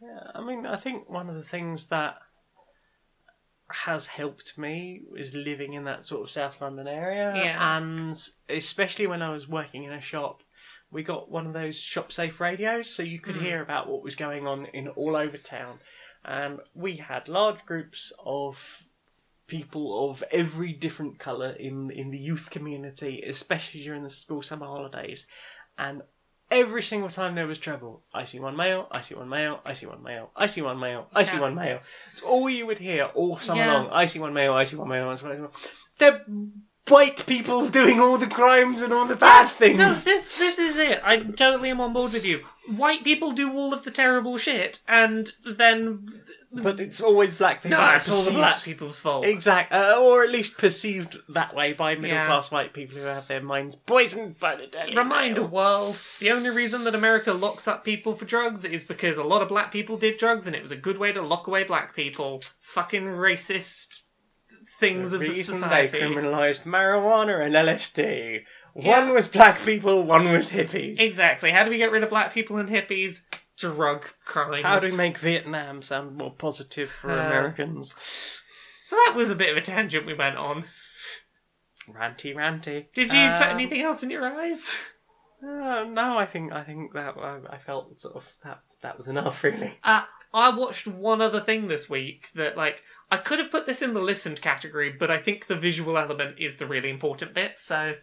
Yeah, 0.00 0.30
I 0.34 0.42
mean, 0.44 0.64
I 0.66 0.76
think 0.76 1.08
one 1.08 1.28
of 1.28 1.34
the 1.36 1.42
things 1.42 1.86
that 1.86 2.18
has 3.70 4.06
helped 4.06 4.56
me 4.56 5.02
is 5.16 5.34
living 5.34 5.74
in 5.74 5.84
that 5.84 6.04
sort 6.04 6.22
of 6.22 6.30
South 6.30 6.60
London 6.60 6.88
area, 6.88 7.34
Yeah. 7.36 7.76
and 7.78 8.14
especially 8.48 9.06
when 9.06 9.20
I 9.22 9.30
was 9.30 9.46
working 9.48 9.84
in 9.84 9.92
a 9.92 10.00
shop, 10.00 10.42
we 10.90 11.02
got 11.02 11.30
one 11.30 11.46
of 11.46 11.52
those 11.52 11.78
shop 11.78 12.10
safe 12.10 12.40
radios, 12.40 12.88
so 12.88 13.02
you 13.02 13.20
could 13.20 13.34
Mm. 13.36 13.42
hear 13.42 13.62
about 13.62 13.88
what 13.88 14.02
was 14.02 14.16
going 14.16 14.46
on 14.46 14.66
in 14.66 14.88
all 14.88 15.14
over 15.16 15.36
town, 15.36 15.80
and 16.24 16.60
we 16.74 16.96
had 16.96 17.28
large 17.28 17.62
groups 17.66 18.12
of 18.18 18.84
people 19.48 20.10
of 20.10 20.22
every 20.30 20.72
different 20.72 21.18
colour 21.18 21.50
in 21.52 21.90
in 21.90 22.10
the 22.10 22.18
youth 22.18 22.48
community, 22.50 23.22
especially 23.22 23.82
during 23.82 24.02
the 24.02 24.10
school 24.10 24.42
summer 24.42 24.66
holidays. 24.66 25.26
and 25.80 26.02
every 26.50 26.82
single 26.82 27.10
time 27.10 27.34
there 27.34 27.46
was 27.46 27.58
trouble, 27.58 28.02
I 28.14 28.24
see 28.24 28.38
one 28.40 28.56
male, 28.56 28.88
I 28.90 29.00
see 29.02 29.14
one 29.14 29.28
male, 29.28 29.60
I 29.64 29.72
see 29.74 29.86
one 29.86 30.02
male, 30.02 30.30
I 30.36 30.46
see 30.46 30.62
one 30.62 30.78
male, 30.78 31.08
I 31.14 31.22
see 31.22 31.36
Yeah. 31.36 31.42
one 31.42 31.54
male. 31.54 31.80
It's 32.12 32.22
all 32.22 32.48
you 32.48 32.66
would 32.66 32.78
hear 32.78 33.04
all 33.14 33.38
summer 33.38 33.60
Yeah. 33.60 33.72
long. 33.74 33.88
I 33.90 34.06
see 34.06 34.18
one 34.18 34.32
male, 34.32 34.52
I 34.54 34.64
see 34.64 34.76
one 34.76 34.88
male, 34.88 35.08
I 35.08 35.14
see 35.14 35.26
one 35.26 35.40
male. 35.40 35.52
They're 35.98 36.24
white 36.88 37.26
people 37.26 37.68
doing 37.78 38.00
all 38.00 38.16
the 38.18 38.26
crimes 38.26 38.80
and 38.82 38.92
all 38.92 39.04
the 39.06 39.16
bad 39.16 39.48
things. 39.58 39.76
No, 39.78 39.92
this 39.92 40.38
this 40.38 40.58
is 40.58 40.76
it. 40.76 41.00
I 41.04 41.18
totally 41.18 41.70
am 41.70 41.80
on 41.80 41.92
board 41.92 42.12
with 42.12 42.24
you. 42.24 42.44
White 42.66 43.04
people 43.04 43.32
do 43.32 43.52
all 43.52 43.74
of 43.74 43.84
the 43.84 43.90
terrible 43.90 44.38
shit, 44.38 44.80
and 44.88 45.32
then 45.44 46.06
but 46.50 46.80
it's 46.80 47.00
always 47.00 47.36
black 47.36 47.62
people. 47.62 47.78
no, 47.78 47.94
it's 47.94 48.08
all 48.08 48.16
the 48.16 48.20
perceived- 48.30 48.36
black 48.36 48.62
people's 48.62 49.00
fault. 49.00 49.24
Exact, 49.26 49.72
uh, 49.72 49.96
or 50.00 50.24
at 50.24 50.30
least 50.30 50.56
perceived 50.58 51.18
that 51.28 51.54
way 51.54 51.72
by 51.74 51.94
middle 51.94 52.24
class 52.24 52.50
white 52.50 52.72
people 52.72 52.96
who 52.96 53.04
have 53.04 53.28
their 53.28 53.42
minds 53.42 53.76
poisoned 53.76 54.38
by 54.40 54.56
the 54.56 54.66
Daily 54.66 54.96
Reminder, 54.96 55.42
Mail. 55.42 55.50
world: 55.50 56.00
the 56.20 56.30
only 56.30 56.50
reason 56.50 56.84
that 56.84 56.94
America 56.94 57.32
locks 57.32 57.68
up 57.68 57.84
people 57.84 58.14
for 58.14 58.24
drugs 58.24 58.64
is 58.64 58.82
because 58.84 59.18
a 59.18 59.24
lot 59.24 59.42
of 59.42 59.48
black 59.48 59.70
people 59.70 59.96
did 59.98 60.16
drugs, 60.18 60.46
and 60.46 60.56
it 60.56 60.62
was 60.62 60.70
a 60.70 60.76
good 60.76 60.98
way 60.98 61.12
to 61.12 61.20
lock 61.22 61.46
away 61.46 61.64
black 61.64 61.94
people. 61.94 62.42
Fucking 62.60 63.04
racist 63.04 64.02
things 64.78 65.10
The 65.10 65.16
of 65.16 65.22
the 65.22 65.28
reason 65.28 65.58
society. 65.60 65.98
they 65.98 66.00
criminalised 66.04 66.62
marijuana 66.64 67.44
and 67.44 67.54
LSD. 67.54 68.42
Yeah. 68.76 69.00
One 69.00 69.12
was 69.14 69.26
black 69.26 69.60
people, 69.64 70.04
one 70.04 70.30
was 70.30 70.50
hippies. 70.50 71.00
Exactly. 71.00 71.50
How 71.50 71.64
do 71.64 71.70
we 71.70 71.78
get 71.78 71.90
rid 71.90 72.02
of 72.04 72.10
black 72.10 72.32
people 72.32 72.58
and 72.58 72.68
hippies? 72.68 73.20
Drug 73.58 74.06
crimes. 74.24 74.64
How 74.64 74.78
do 74.78 74.90
we 74.90 74.96
make 74.96 75.18
Vietnam 75.18 75.82
sound 75.82 76.16
more 76.16 76.32
positive 76.32 76.90
for 76.90 77.10
Uh, 77.10 77.26
Americans? 77.26 77.94
So 78.84 78.96
that 79.06 79.14
was 79.16 79.30
a 79.30 79.34
bit 79.34 79.50
of 79.50 79.56
a 79.56 79.60
tangent 79.60 80.06
we 80.06 80.14
went 80.14 80.36
on. 80.36 80.64
Ranty, 81.88 82.34
ranty. 82.34 82.86
Did 82.92 83.12
you 83.12 83.28
put 83.38 83.48
Um, 83.48 83.54
anything 83.58 83.80
else 83.82 84.02
in 84.02 84.10
your 84.10 84.24
eyes? 84.24 84.74
Uh, 85.42 85.84
no, 85.88 86.18
I 86.18 86.26
think 86.26 86.52
I 86.52 86.62
think 86.64 86.92
that 86.94 87.16
I, 87.16 87.38
I 87.50 87.58
felt 87.58 88.00
sort 88.00 88.16
of 88.16 88.24
that 88.44 88.60
was, 88.64 88.78
that 88.82 88.96
was 88.96 89.08
enough, 89.08 89.42
really. 89.44 89.78
Uh, 89.84 90.02
I 90.34 90.50
watched 90.50 90.86
one 90.86 91.22
other 91.22 91.40
thing 91.40 91.68
this 91.68 91.88
week 91.88 92.28
that, 92.34 92.56
like, 92.56 92.82
I 93.10 93.16
could 93.16 93.38
have 93.38 93.50
put 93.50 93.64
this 93.64 93.80
in 93.80 93.94
the 93.94 94.00
listened 94.00 94.42
category, 94.42 94.90
but 94.90 95.10
I 95.10 95.16
think 95.18 95.46
the 95.46 95.56
visual 95.56 95.96
element 95.96 96.36
is 96.38 96.56
the 96.56 96.66
really 96.66 96.90
important 96.90 97.32
bit. 97.34 97.58
So, 97.58 97.94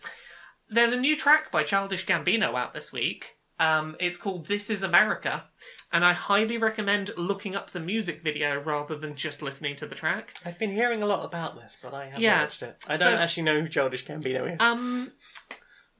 there's 0.69 0.93
a 0.93 0.99
new 0.99 1.15
track 1.15 1.51
by 1.51 1.63
Childish 1.63 2.05
Gambino 2.07 2.55
out 2.55 2.73
this 2.73 2.91
week. 2.91 3.35
Um, 3.59 3.95
it's 3.99 4.17
called 4.17 4.47
This 4.47 4.69
Is 4.69 4.83
America, 4.83 5.45
and 5.93 6.03
I 6.03 6.11
highly 6.13 6.57
recommend 6.57 7.11
looking 7.15 7.55
up 7.55 7.71
the 7.71 7.79
music 7.79 8.21
video 8.21 8.61
rather 8.61 8.97
than 8.97 9.15
just 9.15 9.41
listening 9.41 9.75
to 9.77 9.85
the 9.85 9.95
track. 9.95 10.33
I've 10.45 10.59
been 10.59 10.71
hearing 10.73 11.01
a 11.01 11.05
lot 11.05 11.23
about 11.25 11.55
this, 11.55 11.77
but 11.81 11.93
I 11.93 12.05
haven't 12.07 12.21
Yeah. 12.21 12.41
watched 12.41 12.63
it. 12.63 12.75
I 12.87 12.97
don't 12.97 13.13
So- 13.13 13.17
actually 13.17 13.43
know 13.43 13.61
who 13.61 13.69
Childish 13.69 14.05
Gambino 14.05 14.53
is. 14.53 14.59
Um, 14.59 15.13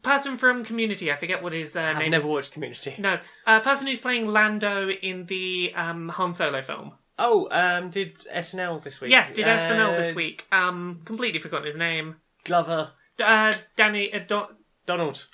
person 0.04 0.38
from 0.38 0.66
Community, 0.66 1.12
I 1.12 1.16
forget 1.16 1.42
what 1.42 1.54
his 1.54 1.76
uh, 1.76 1.80
name 1.80 1.90
is. 1.90 1.96
I've 1.96 2.02
name 2.02 2.12
never 2.12 2.26
is. 2.28 2.32
watched 2.32 2.52
Community. 2.52 2.96
No, 2.98 3.20
uh, 3.48 3.60
person 3.62 3.88
who's 3.88 4.02
playing 4.02 4.28
Lando 4.28 4.90
in 4.90 5.26
the 5.28 5.72
um, 5.76 6.10
Han 6.10 6.34
Solo 6.34 6.62
film. 6.62 6.92
Oh, 7.18 7.48
um, 7.52 7.90
did 7.90 8.18
SNL 8.30 8.84
this 8.84 9.00
week? 9.00 9.12
Yes, 9.12 9.32
did 9.32 9.46
SNL 9.48 9.94
Uh, 9.94 9.98
this 9.98 10.14
week. 10.14 10.46
Um, 10.52 11.02
completely 11.06 11.40
forgotten 11.40 11.68
his 11.68 11.78
name. 11.78 12.18
Glover, 12.44 12.92
Uh, 13.24 13.54
Danny. 13.78 14.14
Uh, 14.14 14.20
Don, 14.20 14.48
Donald, 14.86 15.26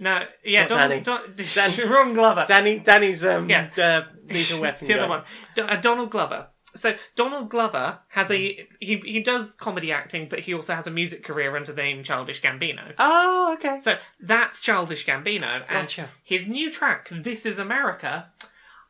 no, 0.00 0.22
yeah, 0.44 0.62
Not 0.62 0.68
Donald. 0.70 1.02
Danny. 1.04 1.24
Don, 1.36 1.46
Danny. 1.54 1.84
wrong 1.88 2.14
Glover. 2.14 2.44
Danny, 2.48 2.78
Danny's 2.80 3.24
um, 3.24 3.48
Yes. 3.48 3.76
uh, 3.78 4.06
lethal 4.28 4.60
weapon. 4.66 4.88
the 4.88 4.94
other 4.94 5.02
guy. 5.02 5.08
one. 5.08 5.22
Do- 5.54 5.62
uh, 5.64 5.76
Donald 5.76 6.10
Glover. 6.10 6.48
So 6.76 6.94
Donald 7.16 7.48
Glover 7.50 7.98
has 8.10 8.30
a 8.30 8.66
he 8.78 8.96
he 9.04 9.20
does 9.22 9.56
comedy 9.56 9.90
acting, 9.90 10.28
but 10.28 10.38
he 10.38 10.54
also 10.54 10.72
has 10.74 10.86
a 10.86 10.90
music 10.92 11.24
career 11.24 11.56
under 11.56 11.72
the 11.72 11.82
name 11.82 12.04
Childish 12.04 12.40
Gambino. 12.40 12.94
Oh, 12.96 13.54
okay. 13.58 13.76
So 13.78 13.98
that's 14.20 14.60
Childish 14.60 15.04
Gambino, 15.04 15.62
and 15.68 15.68
Gotcha. 15.68 16.08
his 16.22 16.46
new 16.46 16.70
track, 16.70 17.08
"This 17.10 17.44
Is 17.44 17.58
America." 17.58 18.30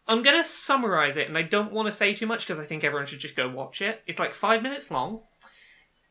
I'm 0.06 0.20
gonna 0.22 0.44
summarize 0.44 1.16
it, 1.16 1.28
and 1.28 1.38
I 1.38 1.42
don't 1.42 1.72
want 1.72 1.86
to 1.86 1.92
say 1.92 2.12
too 2.12 2.26
much 2.26 2.40
because 2.46 2.58
I 2.58 2.66
think 2.66 2.84
everyone 2.84 3.06
should 3.06 3.20
just 3.20 3.36
go 3.36 3.48
watch 3.48 3.80
it. 3.80 4.02
It's 4.06 4.18
like 4.18 4.34
five 4.34 4.60
minutes 4.62 4.90
long. 4.90 5.22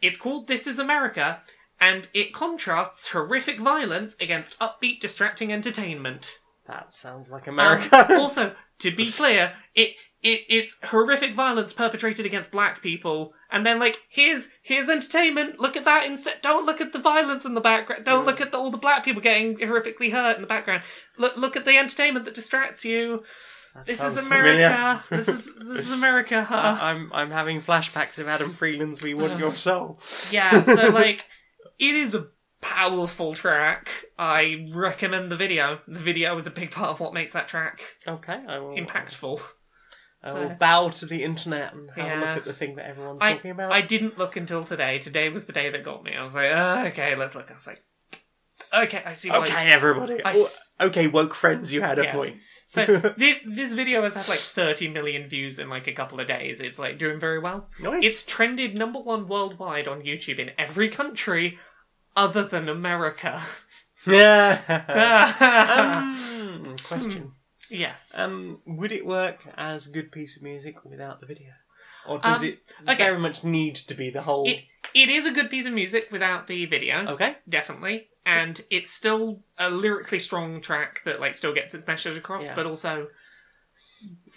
It's 0.01 0.17
called 0.17 0.47
"This 0.47 0.65
Is 0.65 0.79
America," 0.79 1.41
and 1.79 2.07
it 2.13 2.33
contrasts 2.33 3.09
horrific 3.09 3.59
violence 3.59 4.15
against 4.19 4.57
upbeat, 4.59 4.99
distracting 4.99 5.51
entertainment. 5.53 6.39
That 6.67 6.93
sounds 6.93 7.29
like 7.29 7.47
Um, 7.47 7.55
America. 7.55 8.07
also, 8.19 8.55
to 8.79 8.91
be 8.91 9.11
clear, 9.11 9.53
it, 9.73 9.95
it 10.21 10.41
it's 10.49 10.77
horrific 10.83 11.33
violence 11.33 11.73
perpetrated 11.73 12.25
against 12.25 12.51
black 12.51 12.81
people, 12.83 13.33
and 13.49 13.65
then 13.65 13.79
like 13.79 13.99
here's 14.09 14.47
here's 14.61 14.87
entertainment. 14.89 15.59
Look 15.59 15.75
at 15.77 15.85
that 15.85 16.05
instead. 16.05 16.41
Don't 16.41 16.65
look 16.65 16.79
at 16.81 16.93
the 16.93 16.99
violence 16.99 17.43
in 17.45 17.53
the 17.55 17.61
background. 17.61 18.05
Don't 18.05 18.25
look 18.25 18.39
at 18.39 18.51
the, 18.51 18.57
all 18.57 18.69
the 18.71 18.77
black 18.77 19.03
people 19.03 19.21
getting 19.21 19.57
horrifically 19.57 20.11
hurt 20.11 20.35
in 20.35 20.41
the 20.41 20.47
background. 20.47 20.83
Look 21.17 21.37
look 21.37 21.55
at 21.55 21.65
the 21.65 21.77
entertainment 21.77 22.25
that 22.25 22.35
distracts 22.35 22.85
you. 22.85 23.23
That 23.73 23.85
This 23.85 24.03
is. 24.03 24.17
America. 24.17 25.03
this 25.09 25.27
is 25.27 25.55
this 25.55 25.87
is 25.87 25.91
America. 25.91 26.45
I- 26.49 26.79
I'm 26.91 27.11
I'm 27.13 27.31
having 27.31 27.61
flashbacks 27.61 28.17
of 28.19 28.27
Adam 28.27 28.53
Freeland's 28.53 29.01
"We 29.01 29.13
Want 29.15 29.39
Your 29.39 29.55
Soul." 29.55 29.99
yeah. 30.31 30.63
So 30.63 30.89
like, 30.89 31.25
it 31.79 31.95
is 31.95 32.13
a 32.15 32.27
powerful 32.61 33.33
track. 33.33 33.89
I 34.17 34.69
recommend 34.73 35.31
the 35.31 35.35
video. 35.37 35.79
The 35.87 35.99
video 35.99 36.35
is 36.37 36.45
a 36.45 36.51
big 36.51 36.71
part 36.71 36.89
of 36.89 36.99
what 36.99 37.13
makes 37.13 37.31
that 37.31 37.47
track 37.47 37.81
Okay, 38.07 38.43
I 38.47 38.59
will. 38.59 38.73
Uh, 38.73 38.75
impactful. 38.75 39.41
I 40.21 40.31
So- 40.31 40.41
will 40.41 40.49
bow 40.55 40.89
to 40.89 41.05
the 41.05 41.23
internet 41.23 41.73
and 41.73 41.89
have 41.91 42.05
a 42.05 42.09
Yeah. 42.09 42.19
look 42.19 42.37
at 42.39 42.43
the 42.45 42.53
thing 42.53 42.75
that 42.75 42.85
everyone's 42.87 43.21
talking 43.21 43.51
about. 43.51 43.71
I 43.71 43.81
didn't 43.81 44.17
look 44.17 44.35
until 44.35 44.65
today. 44.65 44.99
Today 44.99 45.29
was 45.29 45.45
the 45.45 45.53
day 45.53 45.69
that 45.69 45.83
got 45.83 46.03
me. 46.03 46.13
I 46.15 46.23
was 46.23 46.35
like, 46.35 46.51
oh, 46.53 46.85
okay, 46.87 47.15
let's 47.15 47.35
look. 47.35 47.49
I 47.49 47.55
was 47.55 47.65
like, 47.67 47.81
okay, 48.73 49.01
I 49.05 49.13
see 49.13 49.29
why. 49.29 49.37
okay, 49.47 49.71
everybody. 49.71 50.21
I 50.23 50.33
Oh, 50.35 50.47
okay, 50.87 51.07
woke 51.07 51.35
friends, 51.35 51.71
you 51.71 51.81
had 51.81 51.99
a 51.99 52.03
Yes. 52.03 52.15
point. 52.15 52.37
So 52.65 52.85
this, 53.17 53.37
this 53.47 53.71
video 53.73 54.03
has 54.03 54.13
had 54.15 54.27
like 54.27 54.39
30 54.39 54.89
million 54.89 55.29
views 55.29 55.57
in 55.57 55.69
like 55.69 55.87
a 55.87 55.93
couple 55.93 56.19
of 56.19 56.27
days. 56.27 56.59
It's 56.59 56.77
like 56.79 56.97
doing 56.99 57.19
very 57.19 57.39
well. 57.39 57.69
Nice. 57.79 58.03
It's 58.03 58.25
trended 58.25 58.77
number 58.77 58.99
one 58.99 59.27
worldwide 59.29 59.87
on 59.87 60.01
YouTube 60.01 60.37
in 60.39 60.51
every 60.57 60.89
country 60.89 61.57
other 62.19 62.43
than 62.43 62.67
America. 62.69 63.41
yeah. 64.05 64.61
um, 66.35 66.75
question. 66.83 67.31
yes. 67.69 68.13
Um, 68.15 68.59
would 68.65 68.91
it 68.91 69.05
work 69.05 69.39
as 69.57 69.87
good 69.87 70.11
piece 70.11 70.37
of 70.37 70.43
music 70.43 70.83
without 70.85 71.19
the 71.21 71.25
video, 71.25 71.51
or 72.07 72.19
does 72.19 72.41
Um, 72.41 72.45
it 72.49 72.59
okay. 72.83 72.95
very 72.95 73.19
much 73.19 73.43
need 73.43 73.75
to 73.75 73.93
be 73.95 74.09
the 74.09 74.21
whole? 74.21 74.47
It 74.47 74.63
it 74.93 75.09
is 75.09 75.25
a 75.25 75.31
good 75.31 75.49
piece 75.49 75.65
of 75.67 75.73
music 75.73 76.09
without 76.11 76.47
the 76.47 76.65
video. 76.65 77.05
Okay. 77.07 77.37
definitely 77.47 78.07
and 78.25 78.61
it's 78.69 78.91
still 78.91 79.39
a 79.57 79.69
lyrically 79.69 80.19
strong 80.19 80.61
track 80.61 81.01
that 81.05 81.19
like 81.19 81.33
still 81.35 81.53
gets 81.53 81.73
its 81.73 81.87
message 81.87 82.17
across 82.17 82.45
Yeah. 82.45 82.55
but 82.55 82.65
also 82.65 83.07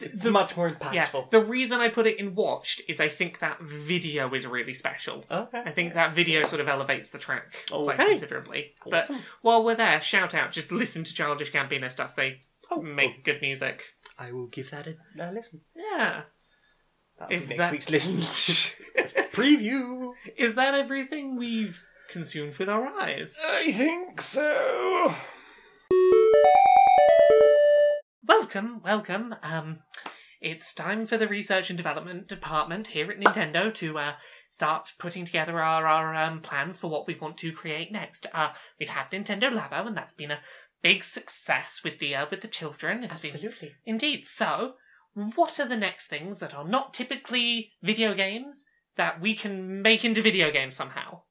It's 0.01 0.25
much 0.25 0.57
more 0.57 0.69
impactful. 0.69 0.93
yeah 0.95 1.09
the 1.31 1.45
reason 1.45 1.81
i 1.81 1.89
put 1.89 2.07
it 2.07 2.19
in 2.19 2.35
watched 2.35 2.83
is 2.89 3.01
i 3.01 3.09
think 3.09 3.39
that 3.41 3.61
video 3.63 4.33
is 4.35 4.47
really 4.47 4.75
special 4.75 5.25
Okay. 5.31 5.63
i 5.65 5.71
think 5.71 5.95
that 5.95 6.15
video 6.15 6.43
sort 6.45 6.61
of 6.61 6.69
elevates 6.69 7.11
the 7.11 7.19
track 7.19 7.55
quite 7.71 7.99
Okay. 8.01 8.09
considerably 8.11 8.73
but 8.87 9.03
Awesome. 9.05 9.21
while 9.43 9.65
we're 9.65 9.75
there 9.77 10.01
shout 10.01 10.35
out 10.35 10.53
just 10.53 10.71
listen 10.73 11.05
to 11.05 11.15
childish 11.15 11.53
gambino 11.53 11.91
stuff 11.91 12.17
they 12.17 12.41
Oh, 12.71 12.81
make 12.81 13.25
good 13.25 13.41
music 13.43 13.83
I 14.19 14.33
will 14.33 14.47
give 14.47 14.71
that 14.71 14.87
a, 14.87 14.95
a 15.21 15.31
listen. 15.31 15.61
yeah 15.77 16.23
That'll 17.19 17.37
Is 17.37 17.47
next 17.49 17.59
that- 17.61 17.73
week's 17.73 17.91
listen. 17.91 18.19
Preview. 19.33 20.13
is 20.37 20.55
that 20.55 20.75
everything 20.75 21.37
we've 21.37 21.79
consumed 22.09 22.57
with 22.57 22.69
our 22.71 22.87
eyes 22.87 23.37
I 23.47 23.73
think 23.73 24.21
so. 24.23 25.15
Welcome, 28.25 28.81
welcome. 28.85 29.35
Um, 29.43 29.81
it's 30.41 30.75
time 30.75 31.07
for 31.07 31.17
the 31.17 31.27
research 31.27 31.71
and 31.71 31.77
development 31.77 32.29
department 32.29 32.89
here 32.89 33.11
at 33.11 33.19
Nintendo 33.19 33.75
to 33.75 33.99
uh, 33.99 34.13
start 34.49 34.93
putting 34.97 35.25
together 35.25 35.61
our 35.61 35.89
our 35.89 36.15
um, 36.15 36.41
plans 36.41 36.79
for 36.79 36.89
what 36.89 37.09
we 37.09 37.17
want 37.21 37.37
to 37.39 37.53
create 37.53 37.91
next. 37.91 38.27
Uh, 38.33 38.51
we've 38.79 38.89
had 38.89 39.11
Nintendo 39.11 39.51
Labo, 39.51 39.89
and 39.89 39.97
that's 39.97 40.15
been 40.15 40.31
a 40.31 40.39
big 40.83 41.03
success 41.03 41.81
with 41.83 41.99
the 41.99 42.15
uh, 42.15 42.27
with 42.31 42.43
the 42.43 42.49
children. 42.49 43.03
It's 43.03 43.19
been 43.19 43.33
Absolutely. 43.33 43.73
indeed. 43.85 44.25
So, 44.25 44.75
what 45.35 45.59
are 45.59 45.69
the 45.69 45.77
next 45.77 46.07
things 46.07 46.39
that 46.39 46.55
are 46.55 46.67
not 46.67 46.95
typically 46.95 47.73
video 47.83 48.15
games 48.15 48.67
that 48.97 49.21
we 49.21 49.35
can 49.35 49.83
make 49.83 50.05
into 50.05 50.23
video 50.23 50.53
games 50.53 50.77
somehow? 50.77 51.23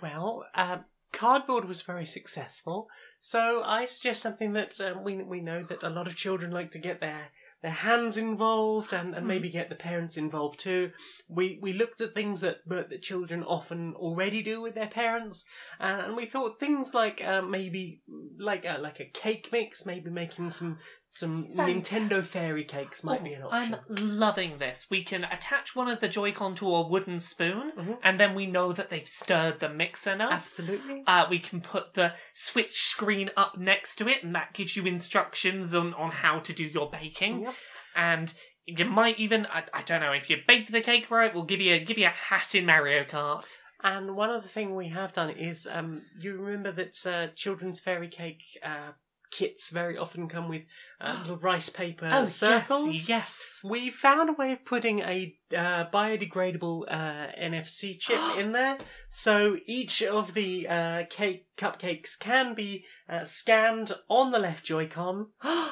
Well, 0.00 0.46
um, 0.56 0.84
cardboard 1.12 1.66
was 1.66 1.82
very 1.82 2.06
successful, 2.06 2.88
so 3.20 3.62
I 3.64 3.84
suggest 3.84 4.22
something 4.22 4.52
that 4.54 4.80
um, 4.80 5.04
we 5.04 5.22
we 5.22 5.40
know 5.40 5.62
that 5.64 5.82
a 5.82 5.90
lot 5.90 6.06
of 6.06 6.16
children 6.16 6.50
like 6.50 6.72
to 6.72 6.78
get 6.78 7.00
their 7.00 7.30
their 7.62 7.70
hands 7.70 8.16
involved 8.16 8.92
and, 8.92 9.14
and 9.14 9.26
maybe 9.26 9.48
get 9.48 9.68
the 9.68 9.76
parents 9.76 10.16
involved 10.16 10.58
too. 10.58 10.90
We 11.28 11.58
we 11.62 11.72
looked 11.72 12.00
at 12.00 12.14
things 12.14 12.40
that 12.40 12.58
but 12.66 12.90
that 12.90 13.02
children 13.02 13.44
often 13.44 13.94
already 13.94 14.42
do 14.42 14.60
with 14.60 14.74
their 14.74 14.88
parents, 14.88 15.44
and, 15.78 16.00
and 16.00 16.16
we 16.16 16.26
thought 16.26 16.58
things 16.58 16.92
like 16.92 17.24
um, 17.24 17.50
maybe 17.50 18.02
like 18.38 18.64
a, 18.64 18.78
like 18.78 18.98
a 18.98 19.04
cake 19.04 19.48
mix, 19.52 19.86
maybe 19.86 20.10
making 20.10 20.50
some 20.50 20.78
some 21.14 21.48
Fantastic. 21.54 22.08
Nintendo 22.08 22.24
fairy 22.24 22.64
cakes 22.64 23.04
might 23.04 23.22
be 23.22 23.34
an 23.34 23.42
option. 23.42 23.74
I'm 23.74 24.18
loving 24.18 24.56
this. 24.58 24.86
We 24.90 25.04
can 25.04 25.24
attach 25.24 25.76
one 25.76 25.88
of 25.88 26.00
the 26.00 26.08
Joy-Con 26.08 26.54
to 26.54 26.74
a 26.74 26.88
wooden 26.88 27.20
spoon, 27.20 27.72
Mhm. 27.76 27.98
and 28.02 28.18
then 28.18 28.34
we 28.34 28.46
know 28.46 28.72
that 28.72 28.88
they've 28.88 29.06
stirred 29.06 29.60
the 29.60 29.68
mix 29.68 30.06
enough. 30.06 30.32
Absolutely. 30.32 31.04
Uh, 31.06 31.26
we 31.28 31.38
can 31.38 31.60
put 31.60 31.92
the 31.92 32.14
Switch 32.32 32.80
screen 32.84 33.30
up 33.36 33.58
next 33.58 33.96
to 33.96 34.08
it, 34.08 34.24
and 34.24 34.34
that 34.34 34.54
gives 34.54 34.74
you 34.74 34.86
instructions 34.86 35.74
on, 35.74 35.92
on 35.94 36.10
how 36.10 36.38
to 36.38 36.52
do 36.54 36.64
your 36.64 36.88
baking. 36.88 37.40
Yep. 37.42 37.54
And 37.94 38.34
you 38.64 38.84
might 38.86 39.18
even, 39.18 39.44
I, 39.46 39.64
I 39.74 39.82
don't 39.82 40.00
know, 40.00 40.12
if 40.12 40.30
you 40.30 40.38
bake 40.48 40.72
the 40.72 40.80
cake 40.80 41.10
right, 41.10 41.34
we'll 41.34 41.44
give 41.44 41.60
you 41.60 41.78
give 41.80 41.98
you 41.98 42.06
a 42.06 42.08
hat 42.08 42.54
in 42.54 42.64
Mario 42.64 43.04
Kart. 43.04 43.44
And 43.82 44.16
one 44.16 44.30
other 44.30 44.48
thing 44.48 44.74
we 44.74 44.88
have 44.88 45.12
done 45.12 45.28
is, 45.28 45.68
um, 45.70 46.06
you 46.18 46.38
remember 46.38 46.72
that 46.72 46.96
uh, 47.04 47.26
children's 47.34 47.80
fairy 47.80 48.08
cake 48.08 48.40
uh, 48.64 48.92
kits 49.32 49.70
very 49.70 49.96
often 49.98 50.28
come 50.28 50.48
with 50.48 50.62
uh, 51.02 51.18
little 51.20 51.36
rice 51.38 51.68
paper 51.68 52.08
oh, 52.12 52.24
circles. 52.26 52.88
yes, 52.94 53.08
yes. 53.08 53.60
We 53.64 53.90
found 53.90 54.30
a 54.30 54.32
way 54.32 54.52
of 54.52 54.64
putting 54.64 55.00
a 55.00 55.36
uh, 55.54 55.86
biodegradable 55.92 56.84
uh, 56.88 57.26
NFC 57.40 57.98
chip 57.98 58.20
in 58.38 58.52
there, 58.52 58.78
so 59.08 59.56
each 59.66 60.02
of 60.02 60.34
the 60.34 60.68
uh, 60.68 61.02
cake 61.10 61.46
cupcakes 61.58 62.18
can 62.18 62.54
be 62.54 62.84
uh, 63.08 63.24
scanned 63.24 63.92
on 64.08 64.30
the 64.32 64.38
left 64.38 64.64
Joy-Con, 64.64 65.28
uh, 65.42 65.70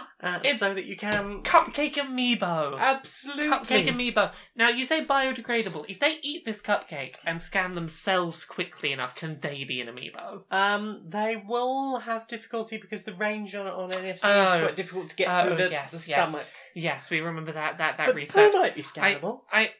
so 0.55 0.74
that 0.74 0.85
you 0.85 0.97
can 0.97 1.43
Cupcake 1.43 1.94
Amiibo. 1.94 2.78
absolutely 2.78 3.48
Cupcake 3.48 3.89
Amiibo. 3.89 4.32
Now, 4.55 4.69
you 4.69 4.85
say 4.85 5.05
biodegradable. 5.05 5.86
If 5.89 5.98
they 6.01 6.19
eat 6.23 6.44
this 6.44 6.61
cupcake 6.61 7.15
and 7.24 7.40
scan 7.43 7.74
themselves 7.74 8.44
quickly 8.44 8.93
enough, 8.93 9.15
can 9.15 9.39
they 9.40 9.65
be 9.65 9.81
an 9.81 9.89
Amiibo? 9.89 10.43
Um, 10.51 11.02
they 11.09 11.43
will 11.48 11.98
have 12.01 12.28
difficulty 12.28 12.77
because 12.77 13.02
the 13.05 13.15
range 13.15 13.55
on, 13.55 13.66
on 13.66 13.90
NFC 13.90 14.15
is 14.16 14.20
Oh. 14.24 14.61
quite 14.62 14.77
difficult 14.77 15.09
to 15.09 15.16
get 15.20 15.28
Oh, 15.28 15.48
through 15.48 15.56
the, 15.56 15.70
yes, 15.70 15.90
the 15.92 15.97
yes. 15.97 16.05
stomach. 16.06 16.47
Yes, 16.74 17.10
we 17.10 17.20
remember 17.20 17.52
that 17.52 17.78
that, 17.78 17.97
that 17.98 18.06
but 18.06 18.14
research. 18.14 18.52
they 18.52 18.59
might 18.59 18.74
be 18.76 18.82
scannable. 18.82 19.40
I 19.52 19.70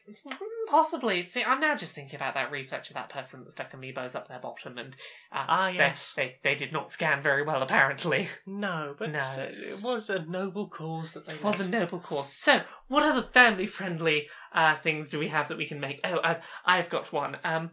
possibly 0.67 1.25
see. 1.25 1.43
I'm 1.43 1.59
now 1.59 1.75
just 1.75 1.93
thinking 1.95 2.15
about 2.15 2.33
that 2.35 2.51
research 2.51 2.89
of 2.89 2.95
that 2.95 3.09
person 3.09 3.43
that 3.43 3.51
stuck 3.51 3.71
amiibos 3.71 4.15
up 4.15 4.27
their 4.27 4.39
bottom, 4.39 4.77
and 4.77 4.95
uh, 5.31 5.45
Ah, 5.47 5.67
they- 5.67 5.75
yes. 5.75 6.13
they, 6.15 6.35
they 6.43 6.55
did 6.55 6.71
not 6.73 6.91
scan 6.91 7.21
very 7.21 7.43
well, 7.43 7.61
apparently. 7.61 8.27
No, 8.45 8.95
but 8.97 9.11
No. 9.11 9.35
it 9.49 9.81
was 9.81 10.09
a 10.09 10.23
noble 10.25 10.67
cause 10.69 11.13
that 11.13 11.27
they 11.27 11.33
It 11.35 11.43
was 11.43 11.59
a 11.61 11.67
noble 11.67 11.99
cause. 11.99 12.33
So, 12.33 12.61
what 12.87 13.03
other 13.03 13.23
family-friendly 13.23 14.27
uh, 14.53 14.75
things 14.77 15.09
do 15.09 15.19
we 15.19 15.29
have 15.29 15.47
that 15.49 15.57
we 15.57 15.67
can 15.67 15.79
make? 15.79 15.99
Oh, 16.03 16.19
I've 16.23 16.41
I've 16.65 16.89
got 16.89 17.11
one. 17.13 17.37
Um, 17.43 17.71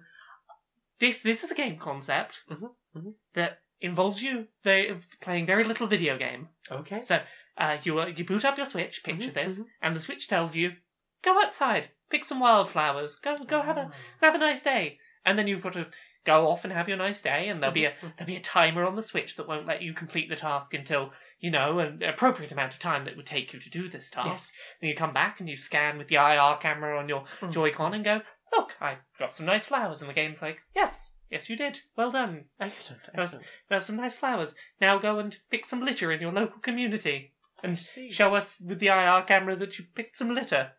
this 1.01 1.19
this 1.19 1.45
is 1.45 1.51
a 1.51 1.55
game 1.55 1.77
concept 1.79 2.43
Mhm, 2.51 2.71
mhm. 2.97 3.15
that 3.35 3.59
involves 3.81 4.23
you 4.23 4.47
they, 4.65 4.97
playing 5.21 5.47
very 5.47 5.63
little 5.65 5.87
video 5.87 6.19
game. 6.19 6.49
Okay. 6.71 7.01
So, 7.01 7.21
uh, 7.59 7.79
you 7.83 7.99
uh, 8.01 8.07
you 8.07 8.25
boot 8.25 8.45
up 8.45 8.57
your 8.57 8.67
Switch. 8.67 9.03
Picture 9.05 9.31
Mhm, 9.31 9.35
this, 9.35 9.59
mhm. 9.59 9.67
and 9.83 9.95
the 9.97 10.01
Switch 10.01 10.27
tells 10.29 10.57
you, 10.57 10.77
"Go 11.23 11.41
outside, 11.43 11.91
pick 12.11 12.25
some 12.25 12.41
wildflowers. 12.41 13.17
Go 13.17 13.37
go 13.45 13.61
have 13.63 13.77
a 13.77 13.91
Ah. 13.93 13.97
have 14.21 14.35
a 14.35 14.39
nice 14.39 14.63
day." 14.63 14.99
And 15.25 15.39
then 15.39 15.47
you've 15.47 15.63
got 15.63 15.75
to 15.75 15.91
go 16.25 16.49
off 16.49 16.65
and 16.65 16.73
have 16.73 16.89
your 16.89 16.97
nice 16.99 17.21
day, 17.23 17.49
and 17.49 17.63
there'll 17.63 17.75
be 17.75 17.85
a 17.85 17.93
Mhm. 17.93 18.17
there'll 18.17 18.27
be 18.27 18.37
a 18.37 18.41
timer 18.41 18.85
on 18.85 18.97
the 18.97 19.03
Switch 19.03 19.37
that 19.37 19.49
won't 19.49 19.67
let 19.67 19.83
you 19.83 19.93
complete 19.93 20.29
the 20.29 20.37
task 20.37 20.73
until 20.75 21.13
you 21.41 21.51
know 21.51 21.79
an 21.79 22.03
appropriate 22.03 22.53
amount 22.53 22.75
of 22.75 22.81
time 22.81 23.05
that 23.05 23.17
would 23.17 23.27
take 23.27 23.53
you 23.53 23.61
to 23.61 23.71
do 23.71 23.89
this 23.89 24.11
task. 24.11 24.29
Yes. 24.29 24.53
Then 24.81 24.91
you 24.91 24.97
come 24.97 25.13
back 25.13 25.41
and 25.41 25.49
you 25.49 25.57
scan 25.57 25.99
with 25.99 26.09
the 26.09 26.17
IR 26.17 26.57
camera 26.57 26.99
on 26.99 27.09
your 27.09 27.25
Mm. 27.41 27.53
Joy-Con 27.53 27.95
and 27.95 28.05
go, 28.05 28.23
"Look, 28.53 28.77
I 28.81 28.99
got 29.19 29.35
some 29.35 29.47
nice 29.47 29.67
flowers." 29.67 30.01
And 30.01 30.09
the 30.11 30.15
game's 30.15 30.41
like, 30.43 30.63
"Yes, 30.75 31.11
yes, 31.31 31.49
you 31.51 31.57
did. 31.57 31.81
Well 31.97 32.11
done. 32.11 32.47
Excellent. 32.59 33.03
There's- 33.15 33.39
There's 33.69 33.87
some 33.87 33.97
nice 33.97 34.17
flowers. 34.17 34.55
Now 34.81 34.99
go 34.99 35.19
and 35.19 35.39
pick 35.51 35.65
some 35.65 35.83
litter 35.85 36.11
in 36.13 36.21
your 36.21 36.33
local 36.33 36.61
community." 36.61 37.33
And 37.63 37.79
see. 37.79 38.11
show 38.11 38.35
us 38.35 38.61
with 38.61 38.81
the 38.81 38.89
IR 38.89 39.23
camera 39.27 39.57
that 39.57 39.79
you 39.79 39.85
picked 39.95 40.17
some 40.17 40.35
litter. 40.35 40.73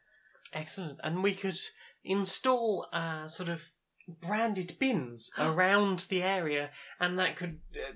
Excellent. 0.53 0.99
And 1.03 1.23
we 1.23 1.33
could 1.33 1.59
install 2.03 2.87
uh, 2.93 3.27
sort 3.27 3.49
of 3.49 3.61
branded 4.21 4.75
bins 4.79 5.29
around 5.37 6.05
the 6.09 6.23
area, 6.23 6.71
and 6.99 7.19
that 7.19 7.35
could 7.35 7.59
uh, 7.75 7.93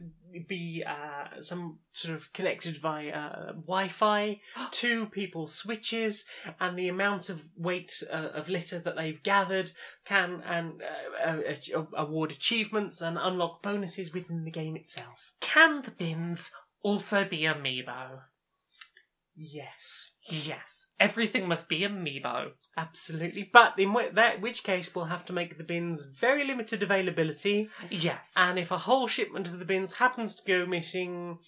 be 0.47 0.83
uh, 0.85 1.41
some 1.41 1.79
sort 1.93 2.15
of 2.15 2.31
connected 2.33 2.77
via 2.77 3.09
uh, 3.09 3.45
Wi-Fi 3.53 4.39
to 4.71 5.05
people's 5.07 5.53
switches, 5.55 6.25
and 6.59 6.77
the 6.77 6.89
amount 6.89 7.29
of 7.29 7.41
weight 7.57 8.03
uh, 8.11 8.29
of 8.33 8.49
litter 8.49 8.79
that 8.79 8.95
they've 8.95 9.23
gathered 9.23 9.71
can 10.05 10.41
and 10.45 10.81
uh, 11.25 11.37
uh, 11.75 11.85
award 11.97 12.31
achievements 12.31 13.01
and 13.01 13.17
unlock 13.19 13.61
bonuses 13.61 14.13
within 14.13 14.43
the 14.43 14.51
game 14.51 14.75
itself. 14.75 15.33
Can 15.39 15.81
the 15.81 15.91
bins 15.91 16.51
also 16.83 17.25
be 17.25 17.41
amiibo? 17.41 18.19
Yes. 19.35 20.11
Yes. 20.29 20.87
Everything 20.99 21.47
must 21.47 21.67
be 21.67 21.81
amiibo. 21.81 22.51
Absolutely, 22.77 23.49
but 23.51 23.77
in 23.77 23.93
that 24.13 24.41
which 24.41 24.63
case 24.63 24.93
we'll 24.93 25.05
have 25.05 25.25
to 25.25 25.33
make 25.33 25.57
the 25.57 25.63
bins 25.63 26.03
very 26.03 26.43
limited 26.43 26.81
availability, 26.81 27.69
Yes. 27.89 28.33
And 28.35 28.57
if 28.57 28.71
a 28.71 28.77
whole 28.79 29.07
shipment 29.07 29.47
of 29.47 29.59
the 29.59 29.65
bins 29.65 29.93
happens 29.93 30.35
to 30.35 30.43
go 30.45 30.65
missing, 30.65 31.39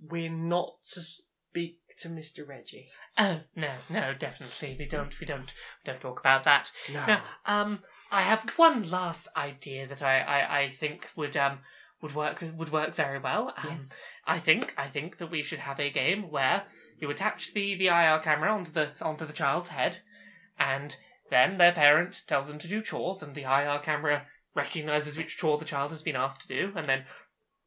we're 0.00 0.30
not 0.30 0.74
to 0.92 1.00
speak 1.02 1.78
to 1.98 2.08
Mr. 2.08 2.46
Reggie. 2.46 2.88
Oh 3.18 3.40
no, 3.54 3.74
no, 3.90 4.14
definitely 4.14 4.76
we 4.78 4.86
don't 4.86 5.18
we 5.20 5.26
don't 5.26 5.52
we 5.84 5.92
don't 5.92 6.00
talk 6.00 6.20
about 6.20 6.44
that. 6.44 6.70
No. 6.92 7.06
Now, 7.06 7.22
um 7.46 7.80
I 8.10 8.22
have 8.22 8.48
one 8.56 8.90
last 8.90 9.28
idea 9.36 9.86
that 9.88 10.02
I, 10.02 10.20
I, 10.20 10.58
I 10.60 10.70
think 10.70 11.08
would 11.16 11.36
um 11.36 11.60
would 12.00 12.14
work 12.14 12.42
would 12.56 12.72
work 12.72 12.94
very 12.94 13.18
well. 13.18 13.52
Um, 13.56 13.78
Yes. 13.78 13.90
I 14.26 14.38
think 14.38 14.74
I 14.78 14.86
think 14.88 15.18
that 15.18 15.30
we 15.30 15.42
should 15.42 15.58
have 15.60 15.78
a 15.80 15.90
game 15.90 16.30
where 16.30 16.64
you 17.02 17.10
attach 17.10 17.52
the, 17.52 17.74
the 17.74 17.88
IR 17.88 18.20
camera 18.20 18.50
onto 18.52 18.70
the 18.72 18.90
onto 19.02 19.26
the 19.26 19.32
child's 19.32 19.68
head, 19.70 19.98
and 20.58 20.96
then 21.30 21.58
their 21.58 21.72
parent 21.72 22.22
tells 22.26 22.46
them 22.46 22.58
to 22.60 22.68
do 22.68 22.80
chores, 22.80 23.22
and 23.22 23.34
the 23.34 23.42
IR 23.42 23.80
camera 23.82 24.26
recognizes 24.54 25.18
which 25.18 25.36
chore 25.36 25.58
the 25.58 25.64
child 25.64 25.90
has 25.90 26.02
been 26.02 26.16
asked 26.16 26.42
to 26.42 26.48
do, 26.48 26.72
and 26.76 26.88
then 26.88 27.04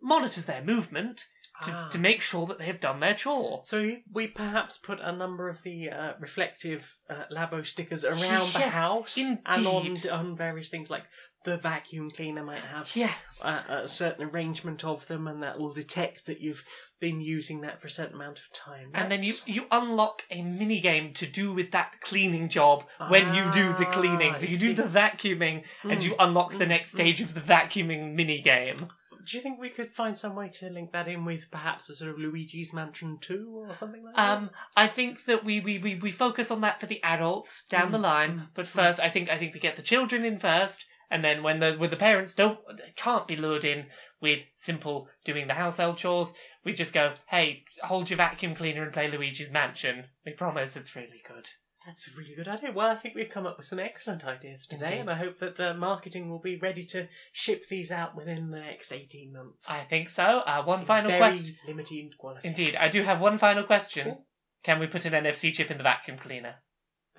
monitors 0.02 0.46
their 0.46 0.64
movement 0.64 1.26
to, 1.64 1.72
Ah. 1.72 1.88
to 1.90 1.98
make 1.98 2.22
sure 2.22 2.46
that 2.48 2.60
they 2.60 2.66
have 2.66 2.80
done 2.80 3.00
their 3.00 3.14
chore. 3.16 3.62
So 3.66 3.96
we 4.12 4.28
perhaps 4.28 4.78
put 4.78 5.00
a 5.00 5.12
number 5.12 5.50
of 5.50 5.62
the 5.64 5.90
uh, 5.90 6.14
reflective 6.20 6.96
uh, 7.10 7.24
Labo 7.32 7.66
stickers 7.66 8.04
around 8.04 8.54
the 8.54 8.60
Yes, 8.60 8.74
house 8.74 9.18
and 9.18 9.40
on, 9.68 9.96
on 10.12 10.36
various 10.36 10.70
things 10.70 10.90
like 10.90 11.04
the 11.46 11.58
vacuum 11.58 12.10
cleaner 12.10 12.44
might 12.44 12.60
have 12.60 12.92
Yes. 12.96 13.16
uh, 13.42 13.62
a 13.70 13.88
certain 13.88 14.26
arrangement 14.30 14.84
of 14.84 15.08
them, 15.08 15.28
and 15.28 15.42
that 15.44 15.58
will 15.58 15.74
detect 15.74 16.26
that 16.26 16.42
you've 16.42 16.64
been 17.00 17.20
using 17.22 17.62
that 17.62 17.80
for 17.82 17.88
a 17.88 17.90
certain 17.90 18.16
amount 18.16 18.40
of 18.40 18.52
time. 18.54 18.90
and 18.94 19.12
then 19.12 19.22
you, 19.24 19.34
That's- 19.34 19.48
you 19.48 19.66
unlock 19.72 20.24
a 20.32 20.42
mini 20.42 20.80
game 20.80 21.14
to 21.16 21.26
do 21.28 21.54
with 21.54 21.72
that 21.72 22.00
cleaning 22.02 22.50
job 22.50 22.86
when 23.10 23.34
you 23.34 23.52
do 23.52 23.74
the 23.74 23.86
cleaning. 23.86 24.32
Ah, 24.34 24.38
So 24.40 24.48
I 24.48 24.50
you 24.50 24.58
do 24.58 24.74
the 24.74 24.84
vacuuming 24.84 25.64
and 25.84 26.02
you 26.02 26.16
unlock 26.20 26.52
the 26.52 26.66
Mm, 26.66 26.70
next 26.70 26.92
mm. 26.92 26.96
stage 26.96 27.22
of 27.22 27.34
the 27.34 27.42
vacuuming 27.42 28.14
mini 28.16 28.42
game. 28.42 28.88
Do 29.28 29.36
you 29.38 29.42
think 29.42 29.60
we 29.60 29.70
could 29.70 29.92
find 29.92 30.16
some 30.16 30.36
way 30.36 30.50
to 30.50 30.70
link 30.70 30.92
that 30.92 31.08
in 31.08 31.26
with 31.26 31.50
perhaps 31.50 31.90
a 31.90 31.96
sort 31.96 32.12
of 32.12 32.20
Luigi's 32.20 32.74
Mansion 32.74 33.18
2 33.20 33.66
or 33.68 33.74
something 33.74 34.04
like 34.04 34.16
that? 34.16 34.38
Um, 34.38 34.52
I 34.78 34.88
think 34.88 35.26
that 35.26 35.44
we, 35.44 35.60
we, 35.62 35.80
we, 35.80 35.96
we 35.96 36.12
focus 36.12 36.52
on 36.52 36.62
that 36.62 36.80
for 36.80 36.86
the 36.86 37.02
adults 37.04 37.66
down 37.70 37.92
the 37.92 37.98
line, 37.98 38.50
but 38.54 38.68
first 38.68 39.00
I 39.00 39.10
think 39.10 39.30
I 39.30 39.38
think 39.40 39.54
we 39.56 39.60
get 39.60 39.78
the 39.78 39.82
children 39.82 40.24
in 40.26 40.38
first, 40.40 40.86
and 41.10 41.24
then 41.24 41.42
when 41.42 41.60
the 41.60 41.74
when 41.74 41.90
the 41.90 41.98
parents 41.98 42.34
don't 42.34 42.60
can't 42.96 43.28
be 43.28 43.36
lured 43.36 43.66
in 43.66 43.88
with 44.22 44.40
simple 44.56 45.08
doing 45.24 45.48
the 45.48 45.54
household 45.54 45.98
chores, 45.98 46.34
we 46.64 46.74
just 46.74 46.94
go, 46.94 47.14
hey, 47.28 47.64
hold 47.84 48.10
your 48.10 48.18
vacuum 48.18 48.56
cleaner 48.56 48.84
and 48.84 48.94
play 48.94 49.10
Luigi's 49.10 49.52
Mansion. 49.52 50.06
We 50.26 50.32
promise 50.34 50.76
it's 50.76 50.96
really 50.96 51.22
good. 51.28 51.50
That's 51.86 52.08
a 52.08 52.18
really 52.18 52.34
good 52.34 52.48
idea. 52.48 52.72
Well, 52.72 52.90
I 52.90 52.96
think 52.96 53.14
we've 53.14 53.30
come 53.30 53.46
up 53.46 53.58
with 53.58 53.68
some 53.68 53.78
excellent 53.78 54.26
ideas 54.26 54.66
today, 54.66 54.86
Indeed. 54.86 55.00
and 55.02 55.10
I 55.12 55.16
hope 55.16 55.38
that 55.40 55.56
the 55.56 55.76
marketing 55.76 56.32
will 56.32 56.40
be 56.40 56.58
ready 56.58 56.84
to 56.86 57.08
ship 57.32 57.66
these 57.70 57.92
out 57.92 58.16
within 58.16 58.50
the 58.50 58.60
next 58.60 58.92
18 58.92 59.32
months. 59.32 59.70
I 59.70 59.82
think 59.88 60.10
so. 60.10 60.24
Uh, 60.48 60.64
one 60.64 60.80
In 60.80 60.86
final 60.88 61.12
very 61.12 61.20
question. 61.20 61.56
limited 61.68 62.18
quantity. 62.18 62.48
Indeed, 62.48 62.76
I 62.78 62.88
do 62.90 63.04
have 63.04 63.22
one 63.22 63.38
final 63.38 63.64
question. 63.64 64.06
Cool. 64.06 64.26
Can 64.64 64.80
we 64.80 64.88
put 64.88 65.06
an 65.06 65.14
NFC 65.14 65.54
chip 65.54 65.70
in 65.70 65.78
the 65.78 65.84
vacuum 65.84 66.18
cleaner? 66.18 66.56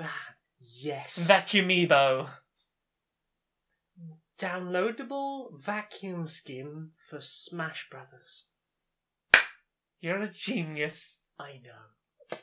Ah, 0.01 0.21
yes. 0.59 1.29
Vacuumibo. 1.29 2.29
Downloadable 4.39 5.59
vacuum 5.59 6.29
skin 6.29 6.91
for 7.09 7.23
Smash 7.23 7.89
Brothers. 7.89 8.45
You're 9.99 10.21
a 10.21 10.29
genius. 10.29 11.21
I 11.39 11.61
know. 11.65 12.39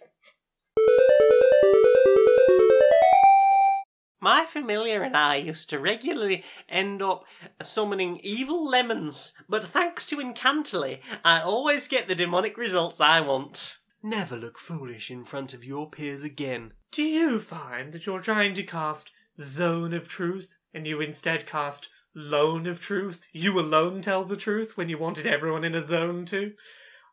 My 4.20 4.45
familiar 4.45 5.03
and 5.03 5.15
I 5.15 5.36
used 5.36 5.70
to 5.70 5.78
regularly 5.78 6.44
end 6.68 7.03
up 7.03 7.26
summoning 7.61 8.20
evil 8.24 8.65
lemons, 8.68 9.34
but 9.48 9.68
thanks 9.68 10.07
to 10.07 10.20
Incantily, 10.20 10.99
I 11.24 11.41
always 11.41 11.88
get 11.88 12.07
the 12.07 12.15
demonic 12.15 12.57
results 12.57 12.99
I 12.99 13.22
want. 13.22 13.78
Never 14.02 14.36
look 14.36 14.57
foolish 14.57 15.11
in 15.11 15.26
front 15.26 15.53
of 15.53 15.64
your 15.64 15.91
peers 15.91 16.24
again. 16.24 16.72
Do 16.91 17.03
you 17.03 17.40
find 17.40 17.94
that 17.94 18.07
you're 18.07 18.22
trying 18.22 18.56
to 18.56 18.64
cast 18.64 19.11
Zone 19.40 19.94
of 19.94 20.08
Truth 20.08 20.58
and 20.74 20.86
you 20.86 21.02
instead 21.02 21.46
cast 21.46 21.90
Lone 22.14 22.68
of 22.68 22.80
Truth? 22.80 23.28
You 23.32 23.60
alone 23.60 24.02
tell 24.02 24.26
the 24.26 24.38
truth 24.38 24.78
when 24.78 24.90
you 24.90 24.98
wanted 24.98 25.26
everyone 25.26 25.64
in 25.64 25.74
a 25.74 25.82
zone 25.82 26.26
to? 26.28 26.54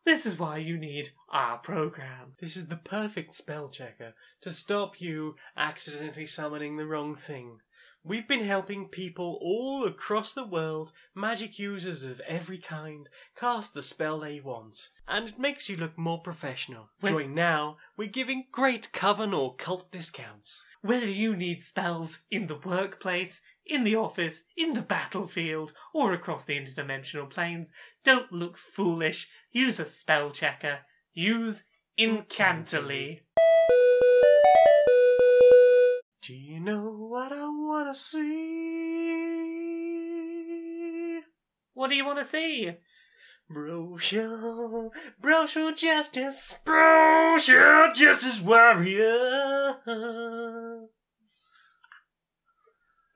This 0.03 0.25
is 0.25 0.37
why 0.37 0.57
you 0.57 0.77
need 0.77 1.11
our 1.29 1.57
program. 1.57 2.33
This 2.39 2.57
is 2.57 2.67
the 2.67 2.77
perfect 2.77 3.33
spell 3.35 3.69
checker 3.69 4.13
to 4.41 4.51
stop 4.51 4.99
you 4.99 5.35
accidentally 5.55 6.27
summoning 6.27 6.77
the 6.77 6.85
wrong 6.85 7.15
thing. 7.15 7.59
We've 8.03 8.27
been 8.27 8.45
helping 8.45 8.87
people 8.87 9.37
all 9.41 9.85
across 9.85 10.33
the 10.33 10.45
world, 10.45 10.91
magic 11.13 11.59
users 11.59 12.03
of 12.03 12.19
every 12.21 12.57
kind, 12.57 13.07
cast 13.35 13.75
the 13.75 13.83
spell 13.83 14.19
they 14.19 14.39
want, 14.39 14.89
and 15.07 15.27
it 15.29 15.37
makes 15.37 15.69
you 15.69 15.77
look 15.77 15.97
more 15.99 16.19
professional. 16.19 16.89
When- 16.99 17.13
Join 17.13 17.35
now, 17.35 17.77
we're 17.95 18.07
giving 18.07 18.47
great 18.51 18.91
coven 18.91 19.35
or 19.35 19.55
cult 19.55 19.91
discounts. 19.91 20.63
Whether 20.81 21.05
you 21.05 21.35
need 21.35 21.63
spells 21.63 22.19
in 22.31 22.47
the 22.47 22.55
workplace, 22.55 23.39
in 23.67 23.83
the 23.83 23.95
office, 23.95 24.41
in 24.57 24.73
the 24.73 24.81
battlefield, 24.81 25.73
or 25.93 26.11
across 26.11 26.43
the 26.43 26.57
interdimensional 26.59 27.29
planes, 27.29 27.71
don't 28.03 28.31
look 28.31 28.57
foolish. 28.57 29.29
Use 29.51 29.79
a 29.79 29.85
spell 29.85 30.31
checker. 30.31 30.79
Use 31.13 31.63
Incantily. 31.97 33.21
What 41.81 41.89
do 41.89 41.95
you 41.95 42.05
want 42.05 42.19
to 42.19 42.25
see? 42.25 42.69
Brochure, 43.49 44.91
brochure 45.19 45.71
justice, 45.71 46.59
brochure 46.63 47.91
justice 47.91 48.39
warrior. 48.39 49.77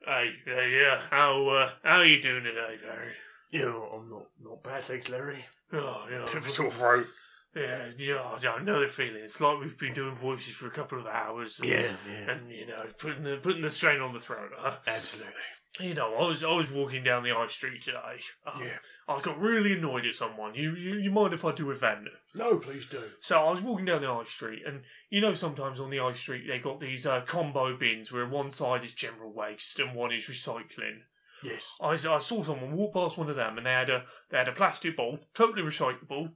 Hey, 0.04 0.30
uh, 0.48 0.60
yeah, 0.62 1.00
how 1.10 1.48
uh, 1.48 1.70
how 1.84 1.98
are 1.98 2.04
you 2.04 2.20
doing 2.20 2.42
today, 2.42 2.74
Barry? 2.84 3.12
Yeah, 3.52 3.66
I'm 3.94 4.10
not 4.10 4.26
not 4.42 4.64
bad, 4.64 4.82
thanks, 4.82 5.08
Larry. 5.10 5.44
Oh, 5.72 6.04
you 6.10 6.18
know, 6.18 6.24
Bit 6.26 6.34
of 6.38 6.46
a 6.46 6.50
sore 6.50 6.72
throat. 6.72 7.06
yeah, 7.54 7.88
yeah, 7.96 8.20
I 8.50 8.62
know 8.64 8.80
the 8.80 8.88
feeling. 8.88 9.22
It's 9.22 9.40
like 9.40 9.60
we've 9.60 9.78
been 9.78 9.94
doing 9.94 10.16
voices 10.16 10.54
for 10.56 10.66
a 10.66 10.72
couple 10.72 10.98
of 10.98 11.06
hours. 11.06 11.60
And, 11.60 11.68
Yeah, 11.68 11.92
yeah, 12.10 12.32
and 12.32 12.50
you 12.50 12.66
know, 12.66 12.82
putting 12.98 13.22
the 13.22 13.36
putting 13.40 13.62
the 13.62 13.70
strain 13.70 14.00
on 14.00 14.12
the 14.12 14.18
throat. 14.18 14.50
Huh? 14.56 14.78
absolutely. 14.88 15.30
You 15.78 15.94
know, 15.94 16.14
I 16.14 16.26
was 16.26 16.42
I 16.42 16.52
was 16.52 16.70
walking 16.70 17.02
down 17.04 17.22
the 17.22 17.34
high 17.34 17.48
street 17.48 17.82
today. 17.82 18.20
Uh, 18.46 18.58
Yeah. 18.60 18.78
I 19.08 19.20
got 19.20 19.38
really 19.38 19.74
annoyed 19.74 20.06
at 20.06 20.14
someone. 20.14 20.54
You 20.54 20.74
you, 20.74 20.94
you 20.96 21.10
mind 21.10 21.34
if 21.34 21.44
I 21.44 21.52
do 21.52 21.70
a 21.70 21.74
vent? 21.74 22.08
No, 22.34 22.58
please 22.58 22.86
do. 22.86 23.02
So 23.20 23.38
I 23.38 23.50
was 23.50 23.60
walking 23.60 23.84
down 23.84 24.00
the 24.02 24.12
high 24.12 24.24
street, 24.24 24.62
and 24.66 24.82
you 25.10 25.20
know 25.20 25.34
sometimes 25.34 25.78
on 25.78 25.90
the 25.90 25.98
high 25.98 26.12
street 26.12 26.46
they 26.48 26.58
got 26.58 26.80
these 26.80 27.06
uh, 27.06 27.20
combo 27.26 27.76
bins 27.76 28.10
where 28.10 28.26
one 28.26 28.50
side 28.50 28.84
is 28.84 28.94
general 28.94 29.32
waste 29.32 29.78
and 29.78 29.94
one 29.94 30.12
is 30.12 30.26
recycling. 30.26 31.00
Yes. 31.44 31.76
I, 31.80 31.90
I 31.90 32.18
saw 32.18 32.42
someone 32.42 32.72
walk 32.72 32.94
past 32.94 33.18
one 33.18 33.28
of 33.28 33.36
them, 33.36 33.58
and 33.58 33.66
they 33.66 33.70
had 33.72 33.90
a 33.90 34.04
they 34.30 34.38
had 34.38 34.48
a 34.48 34.52
plastic 34.52 34.96
bowl, 34.96 35.18
totally 35.34 35.62
recyclable. 35.62 36.30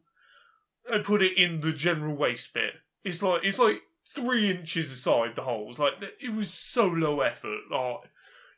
They 0.89 0.99
put 1.01 1.23
it 1.23 1.37
in 1.37 1.61
the 1.61 1.73
general 1.73 2.15
waste 2.15 2.53
bit. 2.53 2.75
It's 3.05 3.23
like 3.23 3.43
it's 3.45 3.59
like 3.59 3.81
three 4.15 4.51
inches 4.51 4.91
aside 4.91 5.35
the 5.37 5.43
holes. 5.43 5.79
Like 5.79 5.95
it 6.21 6.35
was 6.35 6.53
so 6.53 6.87
low 6.87 7.21
effort. 7.21 7.61
Like 7.71 8.11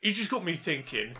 it 0.02 0.12
just 0.12 0.30
got 0.30 0.44
me 0.44 0.56
thinking. 0.56 1.16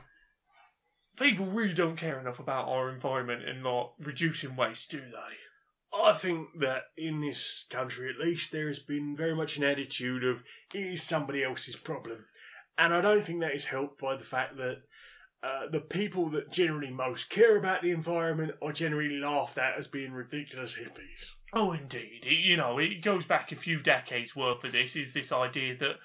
People 1.19 1.47
really 1.47 1.75
don't 1.75 1.97
care 1.97 2.19
enough 2.19 2.39
about 2.39 2.69
our 2.69 2.91
environment 2.91 3.47
and 3.47 3.63
not 3.63 3.93
reducing 4.01 4.57
waste, 4.57 4.91
do 4.91 5.01
they? 5.01 5.97
I 5.97 6.15
think 6.15 6.49
that 6.61 6.85
in 6.97 7.21
this 7.21 7.67
country, 7.71 8.09
at 8.09 8.25
least, 8.25 8.51
there 8.51 8.69
has 8.69 8.79
been 8.79 9.15
very 9.17 9.35
much 9.35 9.59
an 9.59 9.65
attitude 9.65 10.25
of 10.25 10.43
it 10.73 10.81
is 10.81 11.03
somebody 11.03 11.45
else's 11.45 11.77
problem, 11.77 12.25
and 12.79 12.95
I 12.95 13.03
don't 13.03 13.27
think 13.27 13.41
that 13.41 13.55
is 13.55 13.67
helped 13.67 14.01
by 14.01 14.17
the 14.17 14.25
fact 14.25 14.57
that 14.57 14.79
uh, 15.43 15.67
the 15.71 15.81
people 15.81 16.31
that 16.31 16.51
generally 16.51 16.91
most 16.91 17.29
care 17.29 17.59
about 17.59 17.83
the 17.83 17.91
environment 17.91 18.53
are 18.63 18.73
generally 18.73 19.19
laughed 19.19 19.59
at 19.59 19.77
as 19.77 19.89
being 19.89 20.13
ridiculous 20.13 20.77
hippies. 20.77 21.33
Oh, 21.53 21.73
indeed. 21.73 22.23
It- 22.25 22.33
you 22.45 22.57
know, 22.57 22.79
it 22.79 23.03
goes 23.03 23.27
back 23.27 23.53
a 23.53 23.57
few 23.57 23.81
decades 23.81 24.35
worth 24.35 24.65
of 24.65 24.73
this. 24.73 24.97
Is 24.97 25.13
this 25.13 25.33
idea 25.33 25.77
that 25.79 25.97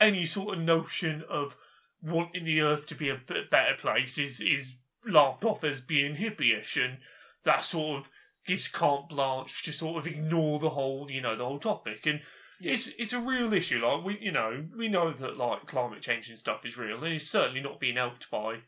any 0.00 0.24
sort 0.24 0.56
of 0.56 0.64
notion 0.64 1.22
of 1.28 1.56
wanting 2.04 2.44
the 2.44 2.60
Earth 2.60 2.86
to 2.88 2.94
be 2.94 3.08
a 3.08 3.20
better 3.50 3.74
place 3.80 4.18
is 4.18 4.40
is 4.40 4.76
laughed 5.06 5.44
off 5.44 5.64
as 5.64 5.80
being 5.80 6.16
hippie-ish, 6.16 6.76
and 6.76 6.98
that 7.44 7.64
sort 7.64 8.00
of 8.00 8.10
gives 8.46 8.68
carte 8.68 9.08
blanche 9.08 9.62
to 9.64 9.72
sort 9.72 9.98
of 9.98 10.06
ignore 10.06 10.58
the 10.58 10.70
whole, 10.70 11.10
you 11.10 11.20
know, 11.20 11.36
the 11.36 11.44
whole 11.44 11.58
topic. 11.58 12.06
And 12.06 12.20
it's 12.60 12.88
it's 12.98 13.12
a 13.12 13.20
real 13.20 13.52
issue. 13.52 13.84
Like 13.84 14.04
we, 14.04 14.18
you 14.20 14.32
know, 14.32 14.64
we 14.76 14.88
know 14.88 15.12
that 15.12 15.36
like 15.36 15.66
climate 15.66 16.02
change 16.02 16.28
and 16.28 16.38
stuff 16.38 16.64
is 16.64 16.76
real, 16.76 17.02
and 17.02 17.14
it's 17.14 17.28
certainly 17.28 17.60
not 17.60 17.80
being 17.80 17.96
helped 17.96 18.30
by 18.30 18.60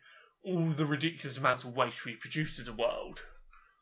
all 0.45 0.71
the 0.71 0.87
ridiculous 0.87 1.39
amounts 1.39 1.65
of 1.65 1.77
waste 1.77 2.05
we 2.05 2.15
produce 2.15 2.59
as 2.59 2.69
a 2.69 2.73
world. 2.73 3.21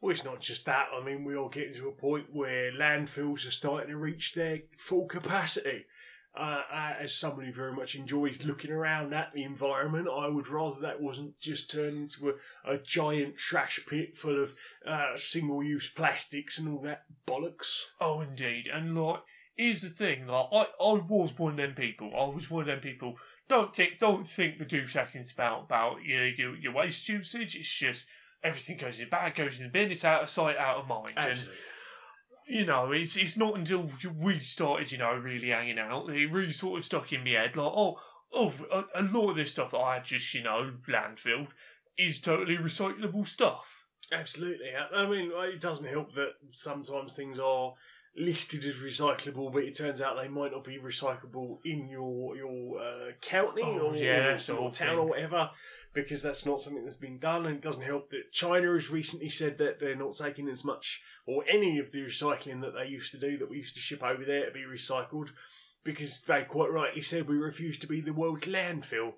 Well, 0.00 0.12
it's 0.12 0.24
not 0.24 0.40
just 0.40 0.66
that. 0.66 0.88
I 0.94 1.02
mean, 1.04 1.24
we 1.24 1.34
are 1.34 1.48
getting 1.48 1.74
to 1.74 1.88
a 1.88 1.92
point 1.92 2.26
where 2.32 2.72
landfills 2.72 3.46
are 3.46 3.50
starting 3.50 3.90
to 3.90 3.96
reach 3.96 4.34
their 4.34 4.60
full 4.76 5.06
capacity. 5.06 5.86
Uh, 6.36 6.62
uh, 6.72 6.94
as 7.00 7.14
somebody 7.14 7.46
who 7.46 7.54
very 7.54 7.72
much 7.72 7.94
enjoys 7.94 8.44
looking 8.44 8.72
around 8.72 9.14
at 9.14 9.32
the 9.32 9.44
environment, 9.44 10.08
I 10.12 10.26
would 10.26 10.48
rather 10.48 10.80
that 10.80 11.00
wasn't 11.00 11.38
just 11.38 11.70
turned 11.70 11.96
into 11.96 12.34
a, 12.66 12.74
a 12.74 12.78
giant 12.78 13.36
trash 13.36 13.78
pit 13.88 14.16
full 14.16 14.42
of 14.42 14.52
uh, 14.84 15.16
single 15.16 15.62
use 15.62 15.88
plastics 15.88 16.58
and 16.58 16.68
all 16.68 16.82
that 16.82 17.04
bollocks. 17.24 17.82
Oh, 18.00 18.20
indeed. 18.20 18.64
And, 18.66 19.00
like, 19.00 19.20
here's 19.56 19.82
the 19.82 19.90
thing. 19.90 20.26
Like, 20.26 20.48
I, 20.50 20.66
I 20.80 20.94
was 20.94 21.38
one 21.38 21.52
of 21.52 21.56
them 21.56 21.74
people. 21.76 22.10
I 22.12 22.34
was 22.34 22.50
one 22.50 22.62
of 22.62 22.66
them 22.66 22.80
people. 22.80 23.14
Don't 23.48 23.72
think, 23.72 24.00
don't 24.00 24.26
think 24.26 24.58
for 24.58 24.64
two 24.64 24.88
seconds 24.88 25.30
about, 25.30 25.66
about 25.66 26.02
your, 26.02 26.26
your, 26.26 26.56
your 26.56 26.72
waste 26.72 27.08
usage. 27.08 27.54
It's 27.54 27.68
just 27.68 28.06
everything 28.42 28.78
goes 28.78 28.98
in 28.98 29.04
the 29.04 29.10
bag, 29.10 29.36
goes 29.36 29.58
in 29.58 29.66
the 29.66 29.70
bin. 29.70 29.92
It's 29.92 30.04
out 30.04 30.24
of 30.24 30.30
sight, 30.30 30.56
out 30.56 30.78
of 30.78 30.88
mind. 30.88 31.14
And, 31.16 31.48
you 32.46 32.66
know, 32.66 32.92
it's 32.92 33.16
it's 33.16 33.36
not 33.36 33.56
until 33.56 33.90
we 34.20 34.38
started, 34.40 34.92
you 34.92 34.98
know, 34.98 35.14
really 35.14 35.48
hanging 35.50 35.78
out, 35.78 36.08
it 36.10 36.30
really 36.30 36.52
sort 36.52 36.78
of 36.78 36.84
stuck 36.84 37.12
in 37.12 37.24
my 37.24 37.30
head. 37.30 37.56
Like, 37.56 37.72
oh, 37.74 37.98
oh, 38.32 38.52
a, 38.72 39.00
a 39.00 39.02
lot 39.02 39.30
of 39.30 39.36
this 39.36 39.52
stuff 39.52 39.70
that 39.70 39.78
I 39.78 39.94
had 39.94 40.04
just, 40.04 40.32
you 40.34 40.42
know, 40.42 40.72
landfilled 40.88 41.48
is 41.96 42.20
totally 42.20 42.56
recyclable 42.56 43.26
stuff. 43.26 43.84
Absolutely. 44.12 44.70
I 44.94 45.06
mean, 45.06 45.32
it 45.34 45.60
doesn't 45.60 45.86
help 45.86 46.14
that 46.14 46.32
sometimes 46.50 47.14
things 47.14 47.38
are 47.38 47.74
listed 48.16 48.64
as 48.64 48.76
recyclable, 48.76 49.52
but 49.52 49.64
it 49.64 49.76
turns 49.76 50.00
out 50.00 50.16
they 50.20 50.28
might 50.28 50.52
not 50.52 50.62
be 50.64 50.78
recyclable 50.78 51.58
in 51.64 51.88
your 51.88 52.36
your 52.36 52.78
uh, 52.80 53.12
county 53.20 53.62
Oh, 53.64 53.78
or, 53.78 53.96
yeah, 53.96 54.36
or 54.36 54.38
your 54.46 54.70
town 54.70 54.72
thing. 54.72 54.88
or 54.90 55.06
whatever, 55.06 55.50
because 55.94 56.22
that's 56.22 56.44
not 56.44 56.60
something 56.60 56.84
that's 56.84 56.96
been 56.96 57.18
done. 57.18 57.46
And 57.46 57.56
it 57.56 57.62
doesn't 57.62 57.82
help 57.82 58.10
that 58.10 58.32
China 58.32 58.72
has 58.72 58.90
recently 58.90 59.28
said 59.28 59.58
that 59.58 59.78
they're 59.78 59.94
not 59.94 60.16
taking 60.16 60.48
as 60.48 60.64
much 60.64 61.00
or 61.26 61.44
any 61.48 61.78
of 61.78 61.92
the 61.92 62.00
recycling 62.00 62.60
that 62.60 62.74
they 62.74 62.88
used 62.88 63.12
to 63.12 63.18
do 63.18 63.38
that 63.38 63.48
we 63.48 63.58
used 63.58 63.74
to 63.76 63.80
ship 63.80 64.02
over 64.02 64.24
there 64.24 64.46
to 64.46 64.52
be 64.52 64.64
recycled, 64.64 65.30
because 65.84 66.22
they 66.22 66.42
quite 66.42 66.72
rightly 66.72 67.02
said 67.02 67.28
we 67.28 67.36
refuse 67.36 67.78
to 67.78 67.86
be 67.86 68.00
the 68.00 68.12
world's 68.12 68.44
landfill. 68.44 69.12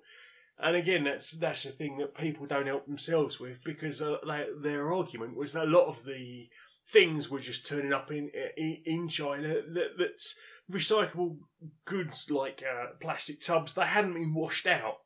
And 0.59 0.75
again, 0.75 1.03
that's 1.03 1.31
that's 1.37 1.65
a 1.65 1.71
thing 1.71 1.97
that 1.97 2.17
people 2.17 2.45
don't 2.45 2.67
help 2.67 2.85
themselves 2.85 3.39
with 3.39 3.63
because 3.63 4.01
uh, 4.01 4.17
they, 4.25 4.45
their 4.61 4.93
argument 4.93 5.35
was 5.35 5.53
that 5.53 5.65
a 5.65 5.69
lot 5.69 5.85
of 5.85 6.03
the 6.03 6.47
things 6.91 7.29
were 7.29 7.39
just 7.39 7.67
turning 7.67 7.93
up 7.93 8.11
in 8.11 8.31
in, 8.55 8.77
in 8.85 9.07
China 9.07 9.61
that, 9.73 9.89
that's 9.97 10.35
recyclable 10.71 11.37
goods 11.85 12.29
like 12.31 12.63
uh, 12.63 12.87
plastic 12.99 13.39
tubs 13.39 13.73
they 13.73 13.85
hadn't 13.85 14.13
been 14.13 14.33
washed 14.33 14.67
out. 14.67 14.97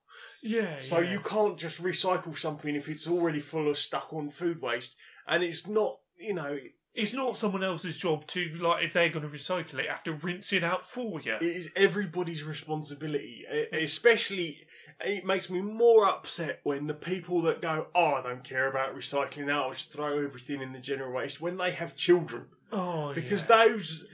Yeah. 0.42 0.80
So 0.80 1.00
yeah. 1.00 1.12
you 1.12 1.20
can't 1.20 1.58
just 1.58 1.82
recycle 1.82 2.38
something 2.38 2.76
if 2.76 2.90
it's 2.90 3.08
already 3.08 3.40
full 3.40 3.70
of 3.70 3.78
stuck 3.78 4.12
on 4.14 4.30
food 4.30 4.62
waste, 4.62 4.96
and 5.28 5.44
it's 5.44 5.68
not 5.68 5.98
you 6.18 6.34
know 6.34 6.58
it's 6.94 7.14
not 7.14 7.38
someone 7.38 7.64
else's 7.64 7.96
job 7.98 8.28
to 8.28 8.50
like 8.60 8.84
if 8.84 8.94
they're 8.94 9.10
going 9.10 9.30
to 9.30 9.38
recycle 9.38 9.76
it 9.76 9.90
have 9.90 10.04
to 10.04 10.14
rinse 10.14 10.52
it 10.54 10.64
out 10.64 10.90
for 10.90 11.22
you. 11.22 11.36
It 11.36 11.44
is 11.44 11.70
everybody's 11.76 12.44
responsibility, 12.44 13.46
especially. 13.74 14.58
It 15.04 15.26
makes 15.26 15.50
me 15.50 15.62
more 15.62 16.08
upset 16.08 16.60
when 16.64 16.86
the 16.86 16.94
people 16.94 17.42
that 17.44 17.62
go, 17.62 17.88
"Oh, 17.96 18.14
I 18.14 18.22
don't 18.22 18.44
care 18.44 18.68
about 18.68 18.96
recycling. 18.96 19.48
that, 19.48 19.56
I'll 19.56 19.72
just 19.74 19.92
throw 19.92 20.24
everything 20.24 20.62
in 20.62 20.74
the 20.74 20.80
general 20.80 21.12
waste." 21.12 21.42
When 21.42 21.58
they 21.58 21.72
have 21.72 21.96
children, 21.96 22.46
Oh, 22.72 23.12
because 23.14 23.48
yeah. 23.50 23.66
those 23.66 24.06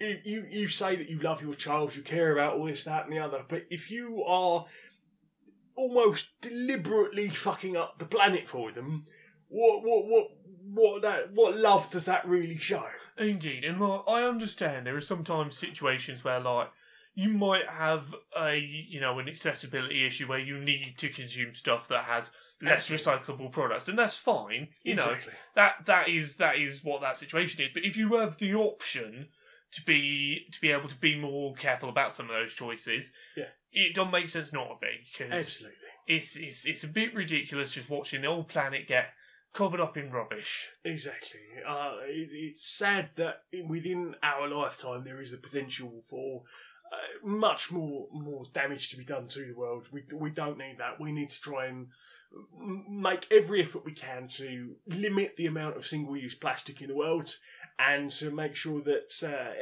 you, 0.00 0.18
you 0.24 0.46
you 0.50 0.68
say 0.68 0.96
that 0.96 1.08
you 1.08 1.18
love 1.20 1.40
your 1.40 1.54
child, 1.54 1.96
you 1.96 2.02
care 2.02 2.32
about 2.32 2.54
all 2.56 2.66
this, 2.66 2.84
that, 2.84 3.04
and 3.04 3.12
the 3.12 3.20
other, 3.20 3.42
but 3.48 3.64
if 3.70 3.90
you 3.90 4.22
are 4.24 4.66
almost 5.76 6.26
deliberately 6.40 7.28
fucking 7.28 7.76
up 7.76 7.98
the 7.98 8.04
planet 8.04 8.48
for 8.48 8.72
them, 8.72 9.04
what 9.48 9.82
what 9.82 10.06
what 10.06 10.30
what 10.72 11.02
that 11.02 11.32
what 11.32 11.56
love 11.56 11.90
does 11.90 12.04
that 12.06 12.26
really 12.26 12.56
show? 12.56 12.86
Indeed, 13.18 13.64
and 13.64 13.80
like 13.80 14.02
I 14.08 14.22
understand 14.22 14.86
there 14.86 14.96
are 14.96 15.00
sometimes 15.00 15.56
situations 15.56 16.24
where 16.24 16.40
like 16.40 16.70
you 17.14 17.28
might 17.28 17.66
have 17.68 18.14
a 18.36 18.56
you 18.56 19.00
know 19.00 19.18
an 19.18 19.28
accessibility 19.28 20.06
issue 20.06 20.26
where 20.26 20.38
you 20.38 20.58
need 20.58 20.94
to 20.98 21.08
consume 21.08 21.54
stuff 21.54 21.88
that 21.88 22.04
has 22.04 22.30
less 22.62 22.88
recyclable 22.88 23.52
products, 23.52 23.88
and 23.88 23.98
that's 23.98 24.16
fine. 24.16 24.68
You 24.82 24.94
know 24.94 25.02
Exactly. 25.04 25.34
that 25.54 25.86
that 25.86 26.08
is 26.08 26.36
that 26.36 26.56
is 26.58 26.82
what 26.82 27.02
that 27.02 27.16
situation 27.16 27.62
is. 27.62 27.70
But 27.72 27.84
if 27.84 27.96
you 27.96 28.14
have 28.16 28.38
the 28.38 28.54
option 28.54 29.28
to 29.74 29.82
be 29.84 30.46
to 30.52 30.60
be 30.60 30.70
able 30.70 30.88
to 30.88 30.96
be 30.96 31.16
more 31.18 31.54
careful 31.54 31.88
about 31.88 32.12
some 32.14 32.26
of 32.30 32.34
those 32.36 32.52
choices, 32.54 33.12
Yeah. 33.36 33.48
it 33.72 33.94
don't 33.94 34.10
make 34.10 34.28
sense 34.28 34.52
not 34.52 34.68
to 34.68 34.74
be 34.80 35.00
because 35.12 35.32
Absolutely. 35.46 35.78
it's 36.06 36.36
it's 36.36 36.66
it's 36.66 36.84
a 36.84 36.88
bit 36.88 37.14
ridiculous 37.14 37.72
just 37.72 37.90
watching 37.90 38.22
the 38.22 38.28
whole 38.28 38.44
planet 38.44 38.86
get 38.88 39.06
covered 39.52 39.80
up 39.80 39.96
in 39.96 40.10
rubbish. 40.10 40.68
Exactly. 40.84 41.40
Uh, 41.66 41.98
it, 42.06 42.30
it's 42.32 42.66
sad 42.66 43.10
that 43.16 43.42
within 43.68 44.14
our 44.22 44.48
lifetime 44.48 45.04
there 45.04 45.20
is 45.20 45.30
the 45.30 45.36
potential 45.36 46.02
for 46.08 46.42
uh, 46.92 47.26
much 47.26 47.70
more 47.70 48.08
more 48.12 48.44
damage 48.52 48.90
to 48.90 48.96
be 48.96 49.04
done 49.04 49.26
to 49.28 49.46
the 49.46 49.54
world. 49.58 49.86
We 49.92 50.04
we 50.14 50.30
don't 50.30 50.58
need 50.58 50.76
that. 50.78 51.00
We 51.00 51.12
need 51.12 51.30
to 51.30 51.40
try 51.40 51.66
and 51.66 51.88
make 52.88 53.26
every 53.30 53.62
effort 53.62 53.84
we 53.84 53.92
can 53.92 54.26
to 54.26 54.74
limit 54.88 55.36
the 55.36 55.46
amount 55.46 55.76
of 55.76 55.86
single-use 55.86 56.34
plastic 56.34 56.80
in 56.82 56.88
the 56.88 56.94
world, 56.96 57.36
and 57.78 58.08
to 58.10 58.30
make 58.30 58.54
sure 58.54 58.80
that 58.82 59.12
uh, 59.28 59.52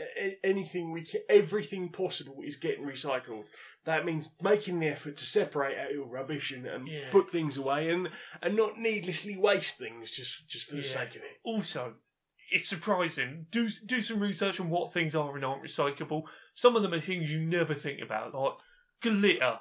anything 0.44 0.92
we 0.92 1.02
can, 1.02 1.20
everything 1.28 1.88
possible 1.90 2.36
is 2.44 2.56
getting 2.56 2.84
recycled. 2.84 3.44
That 3.84 4.04
means 4.04 4.28
making 4.40 4.78
the 4.80 4.88
effort 4.88 5.16
to 5.16 5.24
separate 5.26 5.76
out 5.78 5.92
your 5.92 6.06
rubbish 6.06 6.52
and, 6.52 6.66
and 6.66 6.86
Yeah. 6.86 7.10
put 7.10 7.30
things 7.32 7.56
away, 7.56 7.90
and, 7.90 8.08
and 8.42 8.54
not 8.56 8.78
needlessly 8.78 9.36
waste 9.36 9.78
things 9.78 10.10
just 10.10 10.46
just 10.48 10.66
for 10.66 10.76
the 10.76 10.82
Yeah. 10.82 10.88
sake 10.88 11.10
of 11.10 11.22
it. 11.22 11.38
Also, 11.42 11.94
it's 12.52 12.68
surprising. 12.68 13.46
Do 13.50 13.68
do 13.86 14.00
some 14.02 14.20
research 14.20 14.60
on 14.60 14.68
what 14.70 14.92
things 14.92 15.14
are 15.14 15.34
and 15.34 15.44
aren't 15.44 15.64
recyclable. 15.64 16.22
Some 16.54 16.76
of 16.76 16.82
them 16.82 16.92
are 16.92 17.00
things 17.00 17.30
you 17.30 17.40
never 17.40 17.74
think 17.74 18.00
about, 18.00 18.34
like 18.34 18.52
glitter. 19.02 19.60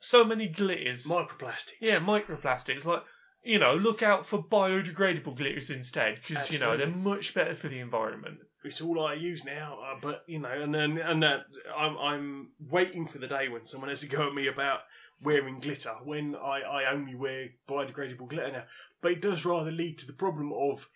So 0.00 0.24
many 0.24 0.46
glitters. 0.48 1.06
Microplastics. 1.06 1.72
Yeah, 1.80 2.00
microplastics. 2.00 2.84
Like, 2.84 3.02
you 3.48 3.58
know, 3.58 3.74
look 3.74 4.02
out 4.02 4.26
for 4.26 4.42
biodegradable 4.42 5.34
glitters 5.34 5.70
instead, 5.70 6.20
because, 6.20 6.50
you 6.50 6.58
know, 6.58 6.76
they're 6.76 6.86
much 6.86 7.32
better 7.32 7.56
for 7.56 7.68
the 7.68 7.80
environment. 7.80 8.40
it's 8.62 8.82
all 8.82 9.02
I 9.06 9.14
use 9.14 9.42
now. 9.42 9.78
Uh, 9.82 9.98
but 10.02 10.22
you 10.26 10.38
know, 10.38 10.50
and 10.50 10.74
then 10.74 10.98
and 10.98 11.24
uh, 11.24 11.38
I'm 11.74 11.96
I'm 11.96 12.48
waiting 12.68 13.08
for 13.08 13.16
the 13.16 13.26
day 13.26 13.48
when 13.48 13.66
someone 13.66 13.88
has 13.88 14.00
to 14.00 14.06
go 14.06 14.28
at 14.28 14.34
me 14.34 14.48
about 14.48 14.80
wearing 15.22 15.60
glitter 15.60 15.94
when 16.04 16.36
I 16.36 16.60
I 16.60 16.92
only 16.92 17.14
wear 17.14 17.48
biodegradable 17.66 18.28
glitter 18.28 18.52
now. 18.52 18.64
But 19.00 19.12
it 19.12 19.22
does 19.22 19.46
rather 19.46 19.72
lead 19.72 19.96
to 20.00 20.06
the 20.06 20.12
problem 20.12 20.52
of 20.52 20.86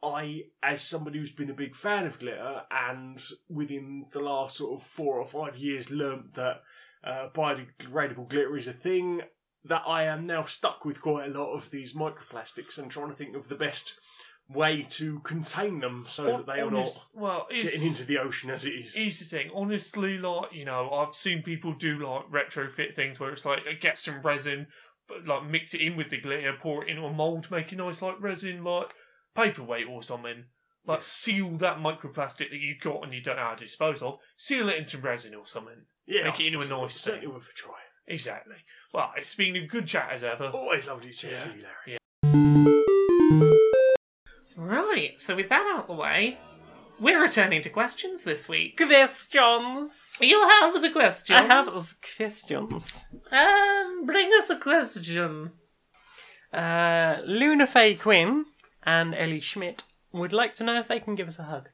I, 0.00 0.42
as 0.62 0.82
somebody 0.82 1.18
who's 1.18 1.32
been 1.32 1.50
a 1.50 1.54
big 1.54 1.74
fan 1.74 2.06
of 2.06 2.20
glitter, 2.20 2.62
and 2.70 3.20
within 3.48 4.06
the 4.12 4.20
last 4.20 4.58
sort 4.58 4.80
of 4.80 4.86
four 4.86 5.18
or 5.18 5.26
five 5.26 5.56
years, 5.56 5.90
learnt 5.90 6.34
that 6.34 6.62
uh, 7.02 7.30
biodegradable 7.34 8.28
glitter 8.28 8.56
is 8.56 8.68
a 8.68 8.72
thing. 8.72 9.22
That 9.68 9.82
I 9.86 10.04
am 10.04 10.26
now 10.26 10.44
stuck 10.44 10.84
with 10.84 11.00
quite 11.00 11.30
a 11.30 11.38
lot 11.38 11.52
of 11.52 11.70
these 11.70 11.92
microplastics 11.92 12.78
and 12.78 12.90
trying 12.90 13.10
to 13.10 13.16
think 13.16 13.34
of 13.34 13.48
the 13.48 13.54
best 13.54 13.94
way 14.48 14.86
to 14.88 15.18
contain 15.20 15.80
them 15.80 16.06
so 16.08 16.24
that 16.24 16.46
they 16.46 16.60
are 16.60 16.70
not 16.70 17.04
well, 17.14 17.48
getting 17.50 17.82
into 17.82 18.04
the 18.04 18.18
ocean 18.18 18.50
as 18.50 18.64
it 18.64 18.70
is. 18.70 18.94
Here's 18.94 19.18
the 19.18 19.24
thing, 19.24 19.50
honestly, 19.54 20.18
like 20.18 20.52
you 20.52 20.64
know, 20.64 20.90
I've 20.90 21.14
seen 21.14 21.42
people 21.42 21.72
do 21.74 21.98
like 21.98 22.30
retrofit 22.30 22.94
things 22.94 23.18
where 23.18 23.30
it's 23.30 23.44
like 23.44 23.60
uh, 23.60 23.74
get 23.80 23.98
some 23.98 24.20
resin, 24.22 24.68
but 25.08 25.26
like 25.26 25.48
mix 25.48 25.74
it 25.74 25.80
in 25.80 25.96
with 25.96 26.10
the 26.10 26.20
glitter, 26.20 26.52
pour 26.60 26.84
it 26.84 26.90
into 26.90 27.04
a 27.04 27.12
mold, 27.12 27.50
make 27.50 27.72
a 27.72 27.76
nice 27.76 28.02
like 28.02 28.20
resin 28.20 28.62
like 28.62 28.90
paperweight 29.34 29.88
or 29.88 30.02
something. 30.02 30.44
Like 30.86 31.02
seal 31.02 31.56
that 31.58 31.78
microplastic 31.78 32.50
that 32.50 32.60
you've 32.60 32.80
got 32.80 33.02
and 33.02 33.12
you 33.12 33.20
don't 33.20 33.36
know 33.36 33.42
how 33.42 33.54
to 33.54 33.64
dispose 33.64 34.02
of. 34.02 34.18
Seal 34.36 34.68
it 34.68 34.76
in 34.76 34.86
some 34.86 35.00
resin 35.00 35.34
or 35.34 35.44
something. 35.44 35.86
yeah, 36.06 36.22
make 36.24 36.34
I 36.34 36.44
it 36.44 36.46
into 36.46 36.60
a 36.60 36.68
nice 36.68 36.94
certainly 36.94 37.26
worth 37.26 37.48
a 37.48 37.54
try. 37.56 37.74
Exactly. 38.08 38.56
Well, 38.92 39.12
it's 39.16 39.34
been 39.34 39.56
a 39.56 39.66
good 39.66 39.86
chat 39.86 40.10
as 40.12 40.22
ever. 40.24 40.46
Always 40.46 40.86
lovely 40.86 41.10
to 41.10 41.16
chat 41.16 41.30
Yeah. 41.32 41.44
to 41.44 41.50
you, 41.56 41.62
Larry. 41.62 41.98
Right, 44.56 45.20
so 45.20 45.36
with 45.36 45.48
that 45.50 45.70
out 45.74 45.82
of 45.82 45.86
the 45.88 45.92
way, 45.94 46.38
we're 46.98 47.20
returning 47.20 47.60
to 47.62 47.68
questions 47.68 48.22
this 48.22 48.48
week. 48.48 48.76
Questions. 48.78 50.16
You 50.20 50.40
have 50.48 50.80
the 50.80 50.90
questions. 50.90 51.38
I 51.38 51.42
have 51.42 51.66
questions. 52.16 53.06
Um, 53.30 54.06
bring 54.06 54.30
us 54.38 54.48
a 54.48 54.56
question. 54.56 55.52
Uh, 56.52 57.18
Luna 57.26 57.66
Faye 57.66 57.96
Quinn 57.96 58.46
and 58.82 59.14
Ellie 59.14 59.40
Schmidt 59.40 59.82
would 60.12 60.32
like 60.32 60.54
to 60.54 60.64
know 60.64 60.78
if 60.80 60.88
they 60.88 61.00
can 61.00 61.14
give 61.16 61.28
us 61.28 61.38
a 61.38 61.42
hug. 61.44 61.68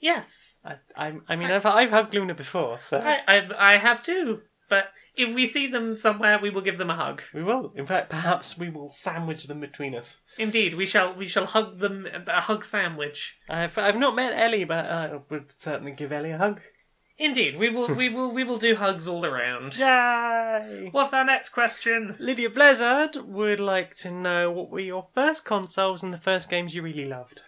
Yes, 0.00 0.58
I, 0.64 0.76
I, 0.96 1.14
I 1.28 1.34
mean, 1.34 1.50
I've, 1.50 1.66
I've 1.66 1.90
hugged 1.90 2.14
Luna 2.14 2.34
before, 2.34 2.78
so 2.80 2.98
I, 2.98 3.20
I, 3.26 3.72
I 3.74 3.76
have 3.78 4.04
too. 4.04 4.42
But 4.68 4.92
if 5.14 5.34
we 5.34 5.46
see 5.46 5.66
them 5.66 5.96
somewhere, 5.96 6.38
we 6.38 6.50
will 6.50 6.60
give 6.60 6.78
them 6.78 6.90
a 6.90 6.96
hug. 6.96 7.22
we 7.34 7.42
will. 7.42 7.72
In 7.74 7.86
fact, 7.86 8.10
perhaps 8.10 8.56
we 8.56 8.70
will 8.70 8.90
sandwich 8.90 9.44
them 9.44 9.60
between 9.60 9.94
us. 9.94 10.18
Indeed, 10.38 10.74
we 10.74 10.86
shall. 10.86 11.14
We 11.14 11.26
shall 11.26 11.46
hug 11.46 11.78
them 11.80 12.06
a 12.26 12.40
hug 12.40 12.64
sandwich. 12.64 13.38
Uh, 13.48 13.54
I've, 13.54 13.78
I've 13.78 13.98
not 13.98 14.14
met 14.14 14.32
Ellie, 14.32 14.64
but 14.64 14.84
I 14.86 15.20
would 15.28 15.54
certainly 15.58 15.92
give 15.92 16.12
Ellie 16.12 16.30
a 16.30 16.38
hug. 16.38 16.60
Indeed, 17.20 17.58
we 17.58 17.68
will. 17.68 17.92
we 17.92 18.08
will. 18.08 18.30
We 18.32 18.44
will 18.44 18.58
do 18.58 18.76
hugs 18.76 19.08
all 19.08 19.26
around. 19.26 19.76
Yay! 19.78 20.88
What's 20.92 21.12
our 21.12 21.24
next 21.24 21.48
question? 21.48 22.14
Lydia 22.20 22.48
Blizzard 22.48 23.16
would 23.16 23.58
like 23.58 23.96
to 23.96 24.12
know 24.12 24.52
what 24.52 24.70
were 24.70 24.78
your 24.78 25.08
first 25.14 25.44
consoles 25.44 26.02
and 26.02 26.14
the 26.14 26.18
first 26.18 26.48
games 26.48 26.76
you 26.76 26.82
really 26.82 27.06
loved. 27.06 27.40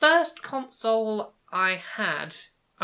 First 0.00 0.42
console 0.42 1.34
I 1.52 1.80
had, 1.96 2.34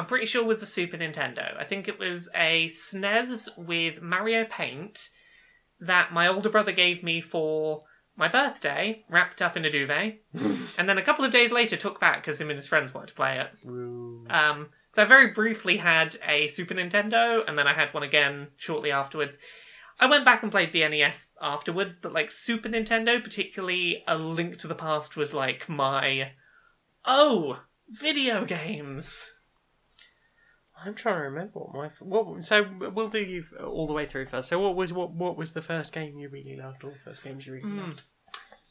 I'm 0.00 0.06
pretty 0.06 0.24
sure 0.24 0.42
was 0.42 0.60
the 0.60 0.66
Super 0.66 0.96
Nintendo. 0.96 1.54
I 1.58 1.64
think 1.64 1.86
it 1.86 1.98
was 1.98 2.30
a 2.34 2.70
SNES 2.70 3.58
with 3.58 4.00
Mario 4.00 4.46
Paint 4.46 5.10
that 5.78 6.10
my 6.10 6.26
older 6.26 6.48
brother 6.48 6.72
gave 6.72 7.02
me 7.02 7.20
for 7.20 7.82
my 8.16 8.26
birthday, 8.26 9.04
wrapped 9.10 9.42
up 9.42 9.58
in 9.58 9.66
a 9.66 9.70
duvet, 9.70 10.22
and 10.78 10.88
then 10.88 10.96
a 10.96 11.02
couple 11.02 11.22
of 11.22 11.30
days 11.30 11.52
later 11.52 11.76
took 11.76 12.00
back 12.00 12.22
because 12.22 12.40
him 12.40 12.48
and 12.48 12.58
his 12.58 12.66
friends 12.66 12.94
wanted 12.94 13.08
to 13.08 13.14
play 13.14 13.40
it. 13.40 13.50
Um, 14.30 14.70
so 14.90 15.02
I 15.02 15.04
very 15.04 15.32
briefly 15.32 15.76
had 15.76 16.16
a 16.26 16.48
Super 16.48 16.72
Nintendo, 16.72 17.46
and 17.46 17.58
then 17.58 17.66
I 17.66 17.74
had 17.74 17.92
one 17.92 18.02
again 18.02 18.48
shortly 18.56 18.90
afterwards. 18.90 19.36
I 20.00 20.06
went 20.06 20.24
back 20.24 20.42
and 20.42 20.50
played 20.50 20.72
the 20.72 20.88
NES 20.88 21.32
afterwards, 21.42 21.98
but 21.98 22.14
like 22.14 22.30
Super 22.30 22.70
Nintendo, 22.70 23.22
particularly 23.22 24.02
A 24.08 24.16
Link 24.16 24.56
to 24.60 24.66
the 24.66 24.74
Past, 24.74 25.14
was 25.14 25.34
like 25.34 25.68
my 25.68 26.30
oh 27.04 27.60
video 27.90 28.46
games. 28.46 29.26
I'm 30.84 30.94
trying 30.94 31.16
to 31.16 31.22
remember 31.22 31.58
what 31.60 31.74
my 31.74 31.90
what. 32.00 32.44
So 32.44 32.66
we'll 32.94 33.08
do 33.08 33.20
you 33.20 33.44
all 33.64 33.86
the 33.86 33.92
way 33.92 34.06
through 34.06 34.26
first. 34.26 34.48
So 34.48 34.58
what 34.58 34.76
was 34.76 34.92
what 34.92 35.12
what 35.12 35.36
was 35.36 35.52
the 35.52 35.62
first 35.62 35.92
game 35.92 36.18
you 36.18 36.28
really 36.28 36.56
loved, 36.56 36.84
or 36.84 36.90
the 36.90 36.98
first 37.04 37.22
games 37.22 37.46
you 37.46 37.52
really 37.54 37.68
Hmm. 37.68 37.78
loved? 37.78 38.02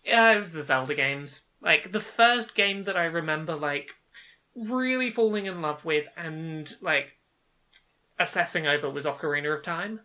Yeah, 0.03 0.31
it 0.31 0.39
was 0.39 0.51
the 0.51 0.63
Zelda 0.63 0.95
games. 0.95 1.43
Like 1.61 1.91
the 1.91 1.99
first 1.99 2.55
game 2.55 2.83
that 2.85 2.97
I 2.97 3.05
remember 3.05 3.55
like 3.55 3.91
really 4.55 5.09
falling 5.11 5.45
in 5.45 5.61
love 5.61 5.85
with 5.85 6.07
and 6.17 6.73
like 6.81 7.17
obsessing 8.17 8.67
over 8.67 8.89
was 8.89 9.05
Ocarina 9.05 9.55
of 9.57 9.63
Time. 9.63 10.01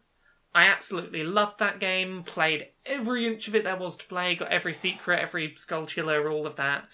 I 0.55 0.66
absolutely 0.66 1.24
loved 1.24 1.59
that 1.59 1.81
game, 1.81 2.22
played 2.22 2.68
every 2.86 3.26
inch 3.26 3.48
of 3.48 3.56
it 3.56 3.64
there 3.64 3.76
was 3.76 3.97
to 3.97 4.06
play, 4.06 4.36
got 4.36 4.52
every 4.52 4.74
secret, 4.74 5.18
every 5.20 5.51
skulltula, 5.52 6.31
all 6.31 6.47
of 6.47 6.56
that. 6.56 6.85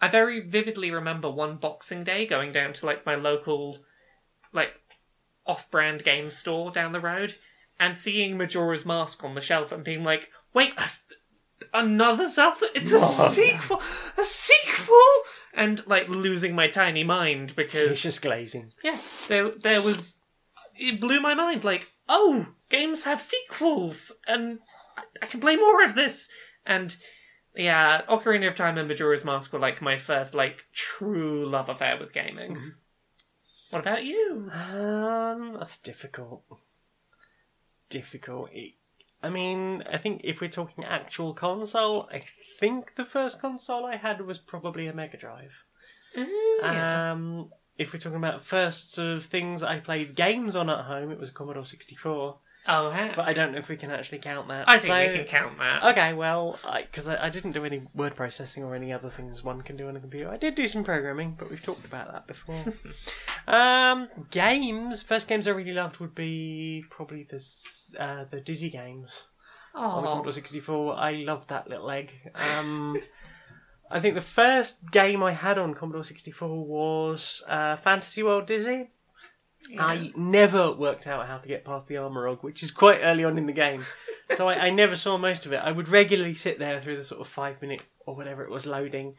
I 0.00 0.08
very 0.08 0.40
vividly 0.40 0.90
remember 0.90 1.30
one 1.30 1.56
Boxing 1.56 2.02
Day 2.02 2.26
going 2.26 2.50
down 2.52 2.72
to 2.74 2.86
like 2.86 3.06
my 3.06 3.14
local 3.14 3.78
like 4.56 4.74
off-brand 5.46 6.02
game 6.02 6.30
store 6.32 6.72
down 6.72 6.90
the 6.90 7.00
road 7.00 7.36
and 7.78 7.96
seeing 7.96 8.36
Majora's 8.36 8.84
Mask 8.84 9.22
on 9.22 9.34
the 9.36 9.40
shelf 9.40 9.70
and 9.70 9.84
being 9.84 10.02
like, 10.02 10.30
"Wait, 10.52 10.72
another 11.72 12.26
Zelda? 12.28 12.66
It's 12.74 12.92
a 12.92 12.98
sequel! 13.34 13.80
A 14.18 14.24
sequel!" 14.24 14.98
And 15.54 15.86
like 15.86 16.08
losing 16.08 16.54
my 16.54 16.68
tiny 16.68 17.04
mind 17.04 17.54
because 17.56 17.84
Delicious 17.84 18.18
glazing. 18.18 18.72
yeah, 18.82 18.98
there 19.28 19.50
there 19.50 19.82
was 19.82 20.16
it 20.78 21.00
blew 21.00 21.20
my 21.20 21.34
mind. 21.34 21.64
Like, 21.64 21.88
oh, 22.08 22.48
games 22.68 23.04
have 23.04 23.22
sequels, 23.22 24.12
and 24.26 24.58
I, 24.96 25.02
I 25.22 25.26
can 25.26 25.40
play 25.40 25.56
more 25.56 25.84
of 25.84 25.94
this. 25.94 26.28
And 26.66 26.94
yeah, 27.54 28.02
Ocarina 28.02 28.48
of 28.48 28.54
Time 28.54 28.76
and 28.76 28.88
Majora's 28.88 29.24
Mask 29.24 29.52
were 29.52 29.58
like 29.58 29.80
my 29.80 29.96
first 29.96 30.34
like 30.34 30.64
true 30.74 31.48
love 31.48 31.68
affair 31.70 31.96
with 31.98 32.12
gaming. 32.12 32.74
What 33.70 33.80
about 33.80 34.04
you? 34.04 34.50
Um, 34.52 35.56
that's 35.58 35.78
difficult. 35.78 36.42
It's 36.50 37.76
difficult. 37.88 38.50
It, 38.52 38.74
I 39.22 39.28
mean, 39.28 39.82
I 39.90 39.98
think 39.98 40.20
if 40.24 40.40
we're 40.40 40.48
talking 40.48 40.84
actual 40.84 41.34
console, 41.34 42.08
I 42.12 42.24
think 42.60 42.94
the 42.96 43.04
first 43.04 43.40
console 43.40 43.84
I 43.84 43.96
had 43.96 44.20
was 44.20 44.38
probably 44.38 44.86
a 44.86 44.94
Mega 44.94 45.16
Drive. 45.16 45.52
Yeah. 46.14 47.12
Um, 47.12 47.50
if 47.76 47.92
we're 47.92 47.98
talking 47.98 48.18
about 48.18 48.44
first 48.44 48.92
sort 48.94 49.08
of 49.08 49.26
things 49.26 49.62
I 49.62 49.80
played 49.80 50.14
games 50.14 50.56
on 50.56 50.70
at 50.70 50.86
home, 50.86 51.10
it 51.10 51.18
was 51.18 51.28
a 51.28 51.32
Commodore 51.32 51.66
64. 51.66 52.38
Oh, 52.68 52.90
ha- 52.90 53.12
But 53.16 53.26
I 53.26 53.32
don't 53.32 53.52
know 53.52 53.58
if 53.58 53.68
we 53.68 53.76
can 53.76 53.90
actually 53.90 54.18
count 54.18 54.48
that. 54.48 54.68
I 54.68 54.78
think 54.78 54.92
So- 54.92 55.00
we 55.12 55.18
can 55.18 55.26
count 55.26 55.58
that. 55.58 55.82
Okay, 55.84 56.12
well, 56.14 56.58
because 56.82 57.08
I, 57.08 57.26
I, 57.26 57.28
didn't 57.30 57.52
do 57.52 57.64
any 57.64 57.82
word 57.94 58.16
processing 58.16 58.64
or 58.64 58.74
any 58.74 58.92
other 58.92 59.10
things 59.10 59.42
one 59.42 59.62
can 59.62 59.76
do 59.76 59.88
on 59.88 59.96
a 59.96 60.00
computer. 60.00 60.28
I 60.30 60.36
did 60.36 60.54
do 60.54 60.66
some 60.68 60.84
programming, 60.84 61.36
but 61.38 61.50
we've 61.50 61.62
talked 61.62 61.84
about 61.84 62.12
that 62.12 62.26
before. 62.26 62.62
um, 63.48 64.08
games. 64.30 65.02
First 65.02 65.28
games 65.28 65.46
I 65.46 65.52
really 65.52 65.72
loved 65.72 65.98
would 65.98 66.14
be 66.14 66.84
probably 66.90 67.26
the 67.30 67.42
uh, 67.98 68.24
the 68.30 68.40
Dizzy 68.40 68.70
games 68.70 69.24
on 69.74 70.02
the 70.02 70.08
Oh, 70.08 70.12
Commodore 70.12 70.32
64. 70.32 70.96
I 70.96 71.12
loved 71.12 71.48
that 71.50 71.68
little 71.68 71.90
egg. 71.90 72.12
Um, 72.34 72.96
I 73.90 74.00
think 74.00 74.14
the 74.14 74.20
first 74.22 74.90
game 74.90 75.22
I 75.22 75.32
had 75.32 75.58
on 75.58 75.74
Commodore 75.74 76.02
64 76.02 76.64
was 76.66 77.42
uh, 77.48 77.76
Fantasy 77.76 78.22
World 78.22 78.46
Dizzy. 78.46 78.90
I 79.78 80.12
never 80.16 80.72
worked 80.72 81.06
out 81.06 81.26
how 81.26 81.38
to 81.38 81.48
get 81.48 81.64
past 81.64 81.88
the 81.88 81.96
Armorog, 81.96 82.42
which 82.42 82.62
is 82.62 82.70
quite 82.70 83.00
early 83.02 83.24
on 83.24 83.38
in 83.38 83.46
the 83.46 83.52
game. 83.52 83.84
so 84.34 84.48
I, 84.48 84.66
I 84.66 84.70
never 84.70 84.96
saw 84.96 85.18
most 85.18 85.46
of 85.46 85.52
it. 85.52 85.56
I 85.56 85.72
would 85.72 85.88
regularly 85.88 86.34
sit 86.34 86.58
there 86.58 86.80
through 86.80 86.96
the 86.96 87.04
sort 87.04 87.20
of 87.20 87.28
five 87.28 87.60
minute 87.60 87.82
or 88.06 88.14
whatever 88.14 88.44
it 88.44 88.50
was 88.50 88.66
loading, 88.66 89.14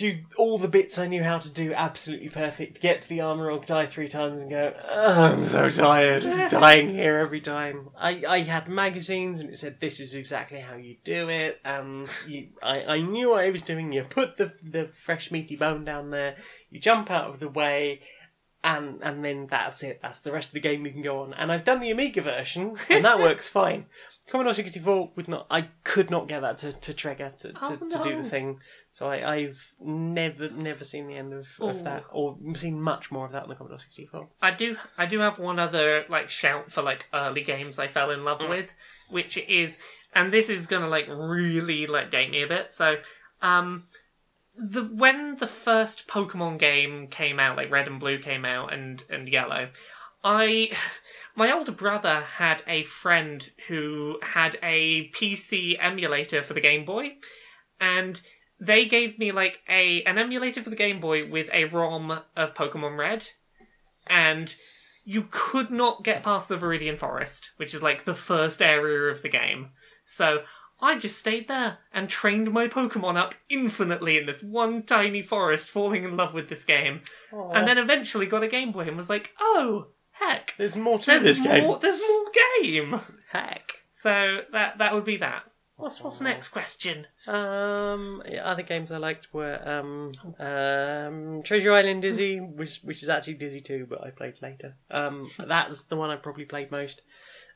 do 0.00 0.18
all 0.38 0.56
the 0.56 0.66
bits 0.66 0.98
I 0.98 1.08
knew 1.08 1.22
how 1.22 1.38
to 1.38 1.50
do 1.50 1.74
absolutely 1.74 2.30
perfect, 2.30 2.80
get 2.80 3.02
to 3.02 3.08
the 3.08 3.18
Armorog, 3.18 3.66
die 3.66 3.84
three 3.84 4.08
times, 4.08 4.40
and 4.40 4.48
go, 4.48 4.72
"Oh, 4.88 5.22
I'm 5.24 5.46
so 5.46 5.68
tired 5.68 6.24
of 6.24 6.50
dying 6.50 6.88
here 6.88 7.18
every 7.18 7.42
time. 7.42 7.90
I, 7.98 8.22
I 8.26 8.38
had 8.40 8.66
magazines 8.66 9.40
and 9.40 9.50
it 9.50 9.58
said 9.58 9.76
this 9.78 10.00
is 10.00 10.14
exactly 10.14 10.60
how 10.60 10.76
you 10.76 10.96
do 11.04 11.28
it, 11.28 11.60
and 11.66 12.08
you, 12.26 12.48
I, 12.62 12.84
I 12.84 13.00
knew 13.02 13.30
what 13.30 13.44
I 13.44 13.50
was 13.50 13.60
doing. 13.60 13.92
You 13.92 14.04
put 14.04 14.38
the, 14.38 14.54
the 14.62 14.88
fresh 15.04 15.30
meaty 15.30 15.56
bone 15.56 15.84
down 15.84 16.10
there, 16.10 16.36
you 16.70 16.80
jump 16.80 17.10
out 17.10 17.28
of 17.28 17.38
the 17.38 17.48
way, 17.48 18.00
and 18.62 19.00
and 19.02 19.24
then 19.24 19.46
that's 19.50 19.82
it. 19.82 20.00
That's 20.02 20.18
the 20.18 20.32
rest 20.32 20.48
of 20.48 20.54
the 20.54 20.60
game 20.60 20.84
you 20.86 20.92
can 20.92 21.02
go 21.02 21.20
on. 21.22 21.34
And 21.34 21.50
I've 21.50 21.64
done 21.64 21.80
the 21.80 21.90
Amiga 21.90 22.20
version, 22.22 22.76
and 22.88 23.04
that 23.04 23.18
works 23.18 23.48
fine. 23.60 23.86
Commodore 24.28 24.54
64 24.54 25.10
would 25.16 25.26
not. 25.26 25.46
I 25.50 25.62
could 25.82 26.08
not 26.08 26.28
get 26.28 26.40
that 26.42 26.58
to, 26.58 26.72
to 26.72 26.94
trigger 26.94 27.32
to, 27.38 27.52
to, 27.52 27.58
Oh, 27.62 27.76
to 27.88 28.02
do 28.04 28.16
no. 28.16 28.22
the 28.22 28.28
thing. 28.30 28.60
So 28.92 29.08
I, 29.08 29.34
I've 29.34 29.72
never 29.80 30.50
never 30.50 30.84
seen 30.84 31.08
the 31.08 31.16
end 31.16 31.32
of, 31.32 31.48
of 31.60 31.82
that, 31.84 32.04
or 32.12 32.36
seen 32.54 32.80
much 32.80 33.10
more 33.10 33.26
of 33.26 33.32
that 33.32 33.42
on 33.44 33.48
the 33.48 33.54
Commodore 33.56 33.78
64. 33.80 34.28
I 34.40 34.52
do 34.52 34.76
I 34.96 35.06
do 35.06 35.18
have 35.20 35.38
one 35.38 35.58
other 35.58 36.04
like 36.08 36.28
shout 36.30 36.70
for 36.70 36.82
like 36.82 37.06
early 37.12 37.42
games 37.42 37.78
I 37.78 37.88
fell 37.88 38.10
in 38.10 38.24
love 38.24 38.38
Mm. 38.40 38.50
with, 38.50 38.70
which 39.10 39.36
is 39.36 39.78
and 40.14 40.32
this 40.32 40.48
is 40.48 40.66
gonna 40.66 40.88
like 40.88 41.06
really 41.08 41.86
like 41.88 42.10
date 42.12 42.30
me 42.30 42.42
a 42.42 42.46
bit. 42.46 42.72
So 42.72 42.96
um 43.42 43.84
the 44.60 44.84
when 44.84 45.36
the 45.36 45.46
first 45.46 46.06
Pokemon 46.06 46.58
game 46.58 47.06
came 47.08 47.40
out, 47.40 47.56
like 47.56 47.70
Red 47.70 47.88
and 47.88 47.98
Blue 47.98 48.18
came 48.18 48.44
out 48.44 48.72
and 48.72 49.02
and 49.08 49.28
Yellow, 49.28 49.70
I 50.22 50.70
my 51.36 51.50
older 51.52 51.72
brother 51.72 52.20
had 52.20 52.62
a 52.66 52.84
friend 52.84 53.48
who 53.68 54.18
had 54.22 54.58
a 54.62 55.10
PC 55.10 55.76
emulator 55.80 56.42
for 56.42 56.54
the 56.54 56.60
Game 56.60 56.84
Boy, 56.84 57.16
and 57.80 58.20
they 58.60 58.84
gave 58.84 59.18
me 59.18 59.32
like 59.32 59.60
a 59.68 60.02
an 60.04 60.18
emulator 60.18 60.62
for 60.62 60.70
the 60.70 60.76
Game 60.76 61.00
Boy 61.00 61.28
with 61.28 61.48
a 61.52 61.64
ROM 61.64 62.20
of 62.36 62.54
Pokemon 62.54 62.98
Red, 62.98 63.28
and 64.06 64.54
you 65.04 65.26
could 65.30 65.70
not 65.70 66.04
get 66.04 66.22
past 66.22 66.48
the 66.48 66.58
Viridian 66.58 66.98
Forest, 66.98 67.50
which 67.56 67.72
is 67.72 67.82
like 67.82 68.04
the 68.04 68.14
first 68.14 68.60
area 68.60 69.10
of 69.10 69.22
the 69.22 69.28
game. 69.28 69.70
So 70.04 70.42
I 70.82 70.98
just 70.98 71.18
stayed 71.18 71.48
there 71.48 71.78
and 71.92 72.08
trained 72.08 72.50
my 72.52 72.68
Pokemon 72.68 73.16
up 73.16 73.34
infinitely 73.48 74.16
in 74.18 74.26
this 74.26 74.42
one 74.42 74.82
tiny 74.82 75.22
forest, 75.22 75.70
falling 75.70 76.04
in 76.04 76.16
love 76.16 76.32
with 76.34 76.48
this 76.48 76.64
game. 76.64 77.02
And 77.32 77.66
then 77.68 77.78
eventually 77.78 78.26
got 78.26 78.42
a 78.42 78.48
Game 78.48 78.72
Boy 78.72 78.82
and 78.88 78.96
was 78.96 79.10
like, 79.10 79.30
oh, 79.40 79.88
heck. 80.12 80.54
there's 80.58 80.76
more 80.76 80.98
to 80.98 81.06
There's 81.06 81.22
this 81.22 81.40
more, 81.40 81.52
game. 81.52 81.76
there's 81.80 82.00
more 82.00 82.24
game. 82.62 83.00
Heck. 83.30 83.72
So 83.92 84.40
that 84.52 84.78
that 84.78 84.94
would 84.94 85.04
be 85.04 85.18
that. 85.18 85.44
What's 85.76 86.00
what's 86.02 86.18
the 86.18 86.24
next 86.24 86.48
question? 86.48 87.06
Um, 87.26 88.22
yeah, 88.28 88.44
other 88.44 88.62
games 88.62 88.90
I 88.92 88.98
liked 88.98 89.32
were 89.32 89.58
um, 89.66 90.12
um, 90.38 91.42
Treasure 91.42 91.72
Island 91.72 92.02
Dizzy, 92.02 92.38
which 92.38 92.80
which 92.82 93.02
is 93.02 93.08
actually 93.08 93.34
Dizzy 93.34 93.60
2, 93.62 93.86
but 93.88 94.04
I 94.04 94.10
played 94.10 94.34
later. 94.42 94.76
Um, 94.90 95.30
that's 95.38 95.84
the 95.84 95.96
one 95.96 96.10
I 96.10 96.16
probably 96.16 96.44
played 96.44 96.70
most. 96.70 97.00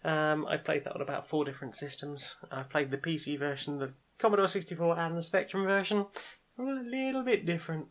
Um, 0.05 0.47
I 0.47 0.59
played 0.59 0.85
that 0.85 0.95
on 0.95 1.01
about 1.01 1.29
four 1.29 1.45
different 1.45 1.75
systems. 1.75 2.37
I 2.51 2.63
played 2.63 2.91
the 2.91 2.99
PC 2.99 3.39
version, 3.39 3.79
the 3.79 3.93
Commodore 4.19 4.49
64, 4.49 4.99
and 4.99 5.17
the 5.17 5.23
Spectrum 5.23 5.65
version. 5.65 6.07
All 6.59 6.69
a 6.79 6.85
little 6.85 7.23
bit 7.23 7.47
different. 7.47 7.87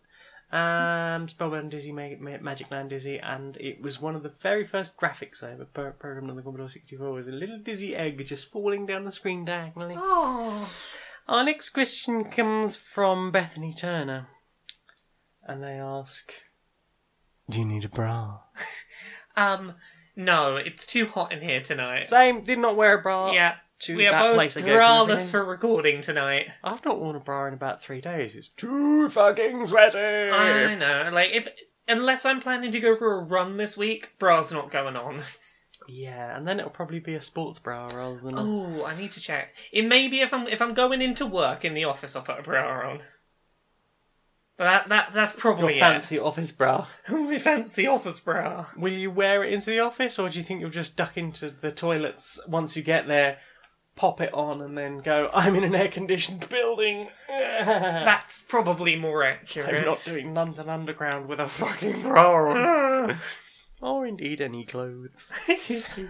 Um, 0.51 1.27
Spellbound 1.27 1.71
Dizzy, 1.71 1.91
Ma- 1.91 2.15
Ma- 2.19 2.37
Magic 2.39 2.69
Land 2.69 2.91
Dizzy, 2.91 3.17
and 3.17 3.57
it 3.57 3.81
was 3.81 3.99
one 3.99 4.15
of 4.15 4.21
the 4.21 4.29
very 4.41 4.67
first 4.67 4.95
graphics 4.95 5.41
I 5.41 5.53
ever 5.53 5.65
pro- 5.65 5.91
programmed 5.93 6.29
on 6.29 6.35
the 6.35 6.43
Commodore 6.43 6.69
64. 6.69 7.11
Was 7.11 7.27
a 7.27 7.31
little 7.31 7.57
dizzy 7.57 7.95
egg 7.95 8.23
just 8.27 8.51
falling 8.51 8.85
down 8.85 9.05
the 9.05 9.11
screen 9.11 9.45
diagonally. 9.45 9.95
Oh, 9.97 10.71
Our 11.27 11.43
next 11.43 11.71
question 11.71 12.25
comes 12.25 12.77
from 12.77 13.31
Bethany 13.31 13.73
Turner. 13.73 14.27
And 15.45 15.63
they 15.63 15.79
ask 15.79 16.31
Do 17.49 17.57
you 17.59 17.65
need 17.65 17.85
a 17.85 17.89
bra? 17.89 18.41
um, 19.35 19.73
no, 20.15 20.55
it's 20.57 20.85
too 20.85 21.07
hot 21.07 21.31
in 21.31 21.41
here 21.41 21.61
tonight. 21.61 22.07
Same, 22.07 22.43
did 22.43 22.59
not 22.59 22.75
wear 22.75 22.99
a 22.99 23.01
bra 23.01 23.31
yeah, 23.31 23.55
to 23.79 23.95
we 23.95 24.03
that 24.03 24.13
are 24.13 24.29
both 24.29 24.35
place 24.35 24.57
I 24.57 24.61
go 24.61 24.67
to. 24.67 24.73
braless 24.73 25.31
for 25.31 25.43
recording 25.43 26.01
tonight. 26.01 26.47
I've 26.63 26.83
not 26.85 26.99
worn 26.99 27.15
a 27.15 27.19
bra 27.19 27.47
in 27.47 27.53
about 27.53 27.83
three 27.83 28.01
days. 28.01 28.35
It's 28.35 28.49
too 28.49 29.09
fucking 29.09 29.65
sweaty. 29.65 29.97
I 29.97 30.75
know, 30.75 31.09
like 31.11 31.31
if 31.31 31.47
unless 31.87 32.25
I'm 32.25 32.41
planning 32.41 32.71
to 32.71 32.79
go 32.79 32.95
for 32.95 33.19
a 33.19 33.23
run 33.23 33.57
this 33.57 33.75
week, 33.75 34.11
bra's 34.19 34.51
not 34.51 34.71
going 34.71 34.95
on. 34.95 35.23
Yeah, 35.87 36.37
and 36.37 36.47
then 36.47 36.59
it'll 36.59 36.71
probably 36.71 36.99
be 36.99 37.15
a 37.15 37.21
sports 37.21 37.59
bra 37.59 37.87
rather 37.87 38.19
than 38.19 38.37
a. 38.37 38.41
Oh, 38.41 38.85
I 38.85 38.95
need 38.95 39.11
to 39.13 39.19
check. 39.19 39.49
It 39.71 39.85
may 39.85 40.07
be 40.07 40.21
if 40.21 40.33
I'm 40.33 40.47
if 40.47 40.61
I'm 40.61 40.73
going 40.73 41.01
into 41.01 41.25
work 41.25 41.65
in 41.65 41.73
the 41.73 41.83
office, 41.83 42.15
I'll 42.15 42.21
put 42.21 42.39
a 42.39 42.43
bra 42.43 42.89
on. 42.89 43.01
That 44.63 44.89
that 44.89 45.13
that's 45.13 45.33
probably 45.33 45.75
Your 45.75 45.81
fancy 45.81 46.17
office 46.19 46.51
bra. 46.51 46.87
it. 47.07 47.11
My 47.13 47.39
fancy 47.39 47.87
office 47.87 48.19
bra. 48.19 48.67
Will 48.77 48.93
you 48.93 49.11
wear 49.11 49.43
it 49.43 49.53
into 49.53 49.69
the 49.69 49.79
office, 49.79 50.17
or 50.19 50.29
do 50.29 50.37
you 50.39 50.43
think 50.43 50.61
you'll 50.61 50.69
just 50.69 50.95
duck 50.95 51.17
into 51.17 51.49
the 51.61 51.71
toilets 51.71 52.39
once 52.47 52.75
you 52.75 52.83
get 52.83 53.07
there, 53.07 53.37
pop 53.95 54.21
it 54.21 54.33
on, 54.33 54.61
and 54.61 54.77
then 54.77 54.99
go, 54.99 55.29
I'm 55.33 55.55
in 55.55 55.63
an 55.63 55.75
air 55.75 55.87
conditioned 55.87 56.47
building? 56.49 57.09
That's 57.27 58.41
probably 58.41 58.95
more 58.95 59.23
accurate. 59.23 59.75
I'm 59.75 59.85
not 59.85 60.03
doing 60.03 60.33
London 60.33 60.69
Underground 60.69 61.27
with 61.27 61.39
a 61.39 61.47
fucking 61.49 62.01
bra 62.01 62.51
on. 62.51 63.17
or 63.81 64.05
indeed 64.07 64.39
any 64.41 64.65
clothes. 64.65 65.31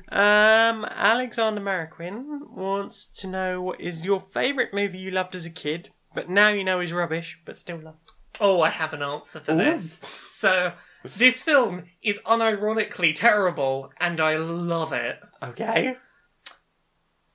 um, 0.10 0.86
Alexander 0.86 1.62
Mariquin 1.62 2.50
wants 2.52 3.06
to 3.06 3.28
know 3.28 3.62
what 3.62 3.82
is 3.82 4.06
your 4.06 4.22
favourite 4.22 4.74
movie 4.74 5.00
you 5.00 5.12
loved 5.12 5.34
as 5.36 5.46
a 5.46 5.50
kid, 5.50 5.90
but 6.14 6.30
now 6.30 6.50
you 6.50 6.64
know 6.64 6.80
is 6.80 6.94
rubbish, 6.94 7.40
but 7.46 7.58
still 7.58 7.78
love. 7.80 7.96
Oh, 8.40 8.62
I 8.62 8.70
have 8.70 8.94
an 8.94 9.04
answer 9.04 9.40
for 9.40 9.54
Ooh. 9.54 9.58
this. 9.58 10.00
So, 10.32 10.74
this 11.18 11.42
film 11.42 11.84
is 12.02 12.20
unironically 12.20 13.14
terrible, 13.14 13.92
and 14.00 14.20
I 14.20 14.38
love 14.38 14.94
it. 14.94 15.20
Okay. 15.42 15.98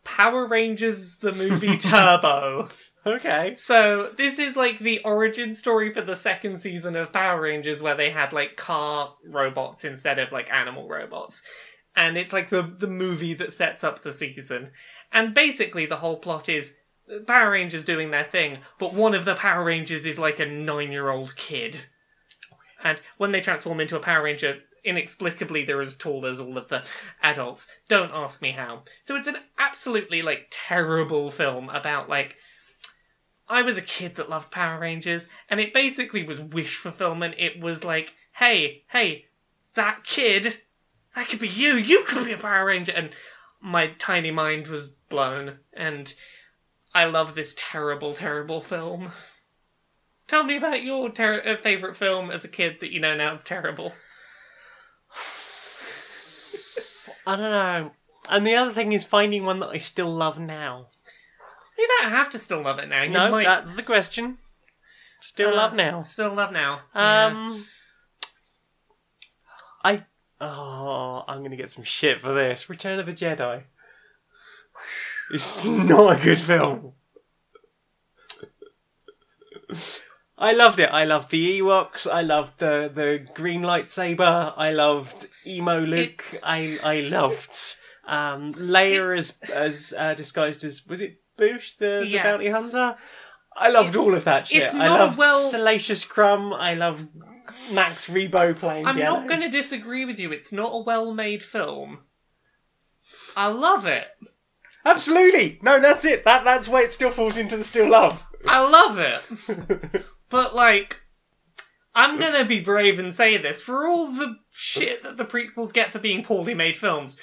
Power 0.04 0.46
Rangers 0.46 1.16
the 1.16 1.32
movie 1.32 1.76
Turbo. 1.78 2.68
Okay. 3.06 3.54
So, 3.56 4.10
this 4.16 4.38
is 4.38 4.56
like 4.56 4.78
the 4.78 5.00
origin 5.04 5.54
story 5.54 5.92
for 5.92 6.00
the 6.00 6.16
second 6.16 6.58
season 6.58 6.96
of 6.96 7.12
Power 7.12 7.40
Rangers 7.42 7.82
where 7.82 7.96
they 7.96 8.10
had 8.10 8.32
like 8.32 8.56
car 8.56 9.14
robots 9.24 9.84
instead 9.84 10.18
of 10.18 10.32
like 10.32 10.52
animal 10.52 10.88
robots. 10.88 11.42
And 11.94 12.16
it's 12.16 12.32
like 12.32 12.48
the 12.48 12.62
the 12.62 12.86
movie 12.86 13.34
that 13.34 13.52
sets 13.52 13.84
up 13.84 14.02
the 14.02 14.12
season. 14.12 14.70
And 15.12 15.34
basically 15.34 15.86
the 15.86 15.96
whole 15.96 16.16
plot 16.18 16.48
is 16.48 16.74
Power 17.26 17.50
Rangers 17.50 17.84
doing 17.84 18.10
their 18.10 18.24
thing, 18.24 18.58
but 18.78 18.94
one 18.94 19.14
of 19.14 19.24
the 19.24 19.34
Power 19.34 19.64
Rangers 19.64 20.04
is 20.04 20.18
like 20.18 20.38
a 20.38 20.46
9-year-old 20.46 21.36
kid. 21.36 21.78
And 22.82 23.00
when 23.16 23.32
they 23.32 23.40
transform 23.40 23.80
into 23.80 23.96
a 23.96 24.00
Power 24.00 24.22
Ranger, 24.24 24.58
inexplicably 24.84 25.64
they're 25.64 25.80
as 25.80 25.96
tall 25.96 26.26
as 26.26 26.40
all 26.40 26.56
of 26.56 26.68
the 26.68 26.84
adults. 27.22 27.68
Don't 27.88 28.12
ask 28.12 28.40
me 28.40 28.52
how. 28.52 28.82
So 29.04 29.16
it's 29.16 29.28
an 29.28 29.38
absolutely 29.58 30.22
like 30.22 30.48
terrible 30.50 31.30
film 31.30 31.68
about 31.70 32.08
like 32.08 32.36
I 33.48 33.62
was 33.62 33.78
a 33.78 33.82
kid 33.82 34.16
that 34.16 34.28
loved 34.28 34.50
Power 34.50 34.78
Rangers, 34.78 35.26
and 35.48 35.58
it 35.58 35.72
basically 35.72 36.22
was 36.22 36.40
wish 36.40 36.76
fulfillment. 36.76 37.34
It 37.38 37.60
was 37.60 37.82
like, 37.82 38.12
hey, 38.32 38.82
hey, 38.90 39.24
that 39.74 40.04
kid, 40.04 40.58
that 41.14 41.28
could 41.28 41.40
be 41.40 41.48
you. 41.48 41.74
You 41.74 42.04
could 42.04 42.26
be 42.26 42.32
a 42.32 42.38
Power 42.38 42.66
Ranger. 42.66 42.92
And 42.92 43.10
my 43.60 43.88
tiny 43.98 44.30
mind 44.30 44.68
was 44.68 44.90
blown, 45.08 45.60
and 45.72 46.12
I 46.98 47.04
love 47.04 47.36
this 47.36 47.54
terrible, 47.56 48.12
terrible 48.12 48.60
film. 48.60 49.12
Tell 50.26 50.42
me 50.42 50.56
about 50.56 50.82
your 50.82 51.08
ter- 51.08 51.40
uh, 51.46 51.56
favorite 51.62 51.96
film 51.96 52.28
as 52.28 52.44
a 52.44 52.48
kid 52.48 52.78
that 52.80 52.90
you 52.90 52.98
know 52.98 53.14
now 53.16 53.34
is 53.34 53.44
terrible. 53.44 53.92
I 57.24 57.36
don't 57.36 57.52
know. 57.52 57.92
And 58.28 58.44
the 58.44 58.56
other 58.56 58.72
thing 58.72 58.90
is 58.90 59.04
finding 59.04 59.44
one 59.44 59.60
that 59.60 59.68
I 59.68 59.78
still 59.78 60.10
love 60.10 60.40
now. 60.40 60.88
You 61.78 61.86
don't 61.86 62.10
have 62.10 62.30
to 62.30 62.38
still 62.38 62.62
love 62.62 62.80
it 62.80 62.88
now. 62.88 63.04
You 63.04 63.10
no, 63.10 63.30
might 63.30 63.44
that's 63.44 63.76
the 63.76 63.84
question. 63.84 64.38
Still 65.20 65.50
Uh, 65.50 65.56
love 65.56 65.74
now. 65.74 66.02
Still 66.02 66.34
love 66.34 66.50
now. 66.50 66.80
Yeah. 66.96 67.26
Um, 67.26 67.66
I 69.84 70.04
oh, 70.40 71.22
I'm 71.28 71.44
gonna 71.44 71.54
get 71.54 71.70
some 71.70 71.84
shit 71.84 72.18
for 72.18 72.34
this. 72.34 72.68
Return 72.68 72.98
of 72.98 73.06
the 73.06 73.12
Jedi. 73.12 73.62
It's 75.30 75.62
not 75.64 76.18
a 76.18 76.22
good 76.22 76.40
film. 76.40 76.92
I 80.38 80.52
loved 80.52 80.78
it. 80.78 80.88
I 80.90 81.04
loved 81.04 81.30
the 81.30 81.60
Ewoks. 81.60 82.10
I 82.10 82.22
loved 82.22 82.58
the 82.60 82.90
the 82.94 83.26
green 83.34 83.62
lightsaber. 83.62 84.54
I 84.56 84.72
loved 84.72 85.26
emo 85.46 85.80
Luke. 85.80 86.24
I 86.42 86.78
I 86.82 87.00
loved 87.00 87.56
um, 88.06 88.54
Leia 88.54 89.18
as 89.18 89.38
as 89.52 89.92
uh, 89.96 90.14
disguised 90.14 90.64
as 90.64 90.86
was 90.86 91.00
it 91.00 91.20
Boushh 91.36 91.76
the, 91.78 92.00
the 92.00 92.06
Yes. 92.06 92.24
bounty 92.24 92.48
hunter. 92.48 92.96
I 93.56 93.68
loved 93.70 93.90
It's- 93.90 94.04
all 94.06 94.14
of 94.14 94.24
that 94.24 94.46
shit. 94.46 94.62
it's 94.64 94.74
I 94.74 94.86
not 94.86 95.00
a 95.00 95.04
loved 95.04 95.18
well- 95.18 95.50
Salacious 95.50 96.04
Crumb. 96.04 96.52
I 96.52 96.74
loved 96.74 97.08
Max 97.72 98.06
Rebo 98.06 98.56
playing 98.56 98.86
I'm 98.86 98.96
piano. 98.96 99.18
not 99.20 99.28
going 99.28 99.40
to 99.40 99.48
disagree 99.48 100.04
with 100.04 100.18
you. 100.20 100.30
It's 100.32 100.52
not 100.52 100.70
a 100.72 100.78
well-made 100.82 101.42
film. 101.42 102.00
I 103.36 103.48
love 103.48 103.86
it. 103.86 104.06
Absolutely. 104.90 105.58
No, 105.62 105.80
that's 105.80 106.04
it. 106.04 106.24
That 106.24 106.44
that's 106.44 106.68
why 106.68 106.82
it 106.82 106.92
still 106.92 107.10
falls 107.10 107.36
into 107.36 107.56
the 107.56 107.64
still 107.64 107.88
love. 107.88 108.26
I 108.46 108.60
love 108.68 108.98
it. 108.98 110.04
But 110.30 110.54
like, 110.54 110.98
I'm 111.94 112.18
gonna 112.18 112.44
be 112.44 112.60
brave 112.60 112.98
and 112.98 113.12
say 113.12 113.38
this: 113.38 113.62
for 113.62 113.86
all 113.86 114.08
the 114.12 114.36
shit 114.50 115.02
that 115.02 115.16
the 115.16 115.24
prequels 115.24 115.72
get 115.72 115.90
for 115.90 115.98
being 115.98 116.22
poorly 116.22 116.52
made 116.54 116.76
films, 116.76 117.16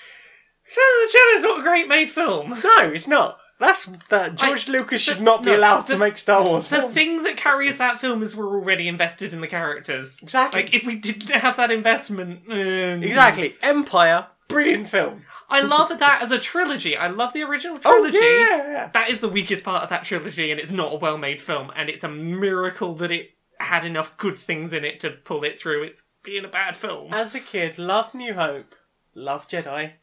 Shadow 0.68 0.82
of 1.06 1.12
the 1.12 1.18
Jedi 1.18 1.38
is 1.38 1.44
not 1.44 1.60
a 1.60 1.64
great 1.64 1.88
made 1.88 2.10
film. 2.10 2.50
No, 2.64 2.78
it's 2.92 3.08
not. 3.08 3.38
That's 3.60 3.88
that 4.10 4.36
George 4.36 4.68
Lucas 4.68 5.02
should 5.02 5.20
the- 5.20 5.24
not 5.24 5.44
be 5.44 5.52
no, 5.52 5.58
allowed 5.58 5.86
to 5.86 5.98
make 5.98 6.18
Star 6.18 6.44
Wars 6.44 6.68
The 6.68 6.78
films. 6.80 6.94
thing 6.96 7.24
that 7.24 7.38
carries 7.38 7.78
that 7.78 8.02
film 8.02 8.22
is 8.24 8.36
we're 8.36 8.48
already 8.58 8.88
invested 8.88 9.32
in 9.34 9.40
the 9.42 9.48
characters. 9.48 10.18
exactly. 10.22 10.64
Like, 10.64 10.74
if 10.74 10.84
we 10.86 10.96
didn't 10.96 11.30
have 11.30 11.56
that 11.58 11.70
investment, 11.72 12.42
um, 12.50 13.04
exactly. 13.04 13.56
Empire, 13.62 14.28
brilliant 14.50 14.90
film. 14.90 15.22
I 15.50 15.62
love 15.62 15.90
that 16.00 16.22
as 16.22 16.32
a 16.32 16.40
trilogy. 16.40 16.98
I 16.98 17.08
love 17.08 17.34
the 17.34 17.44
original 17.44 17.78
Oh 17.86 17.92
trilogy. 18.02 18.18
yeah. 18.18 18.90
That 18.94 19.10
is 19.10 19.20
the 19.20 19.30
weakest 19.30 19.64
part 19.64 19.84
of 19.84 19.90
that 19.90 20.04
trilogy, 20.06 20.52
and 20.52 20.60
it's 20.60 20.72
not 20.72 20.94
a 20.94 20.98
well-made 20.98 21.42
film. 21.42 21.72
And 21.76 21.90
it's 21.90 22.04
a 22.04 22.10
miracle 22.10 22.96
that 22.96 23.12
it 23.12 23.32
had 23.60 23.86
enough 23.86 24.18
good 24.18 24.38
things 24.40 24.74
in 24.74 24.84
it 24.84 25.00
to 25.02 25.12
pull 25.12 25.44
it 25.44 25.60
through. 25.60 25.84
It's 25.84 26.04
being 26.24 26.46
a 26.46 26.50
bad 26.50 26.76
film. 26.76 27.14
As 27.14 27.36
a 27.36 27.40
kid, 27.40 27.78
loved 27.78 28.14
New 28.16 28.34
Hope, 28.34 28.74
loved 29.14 29.52
Jedi, 29.52 29.94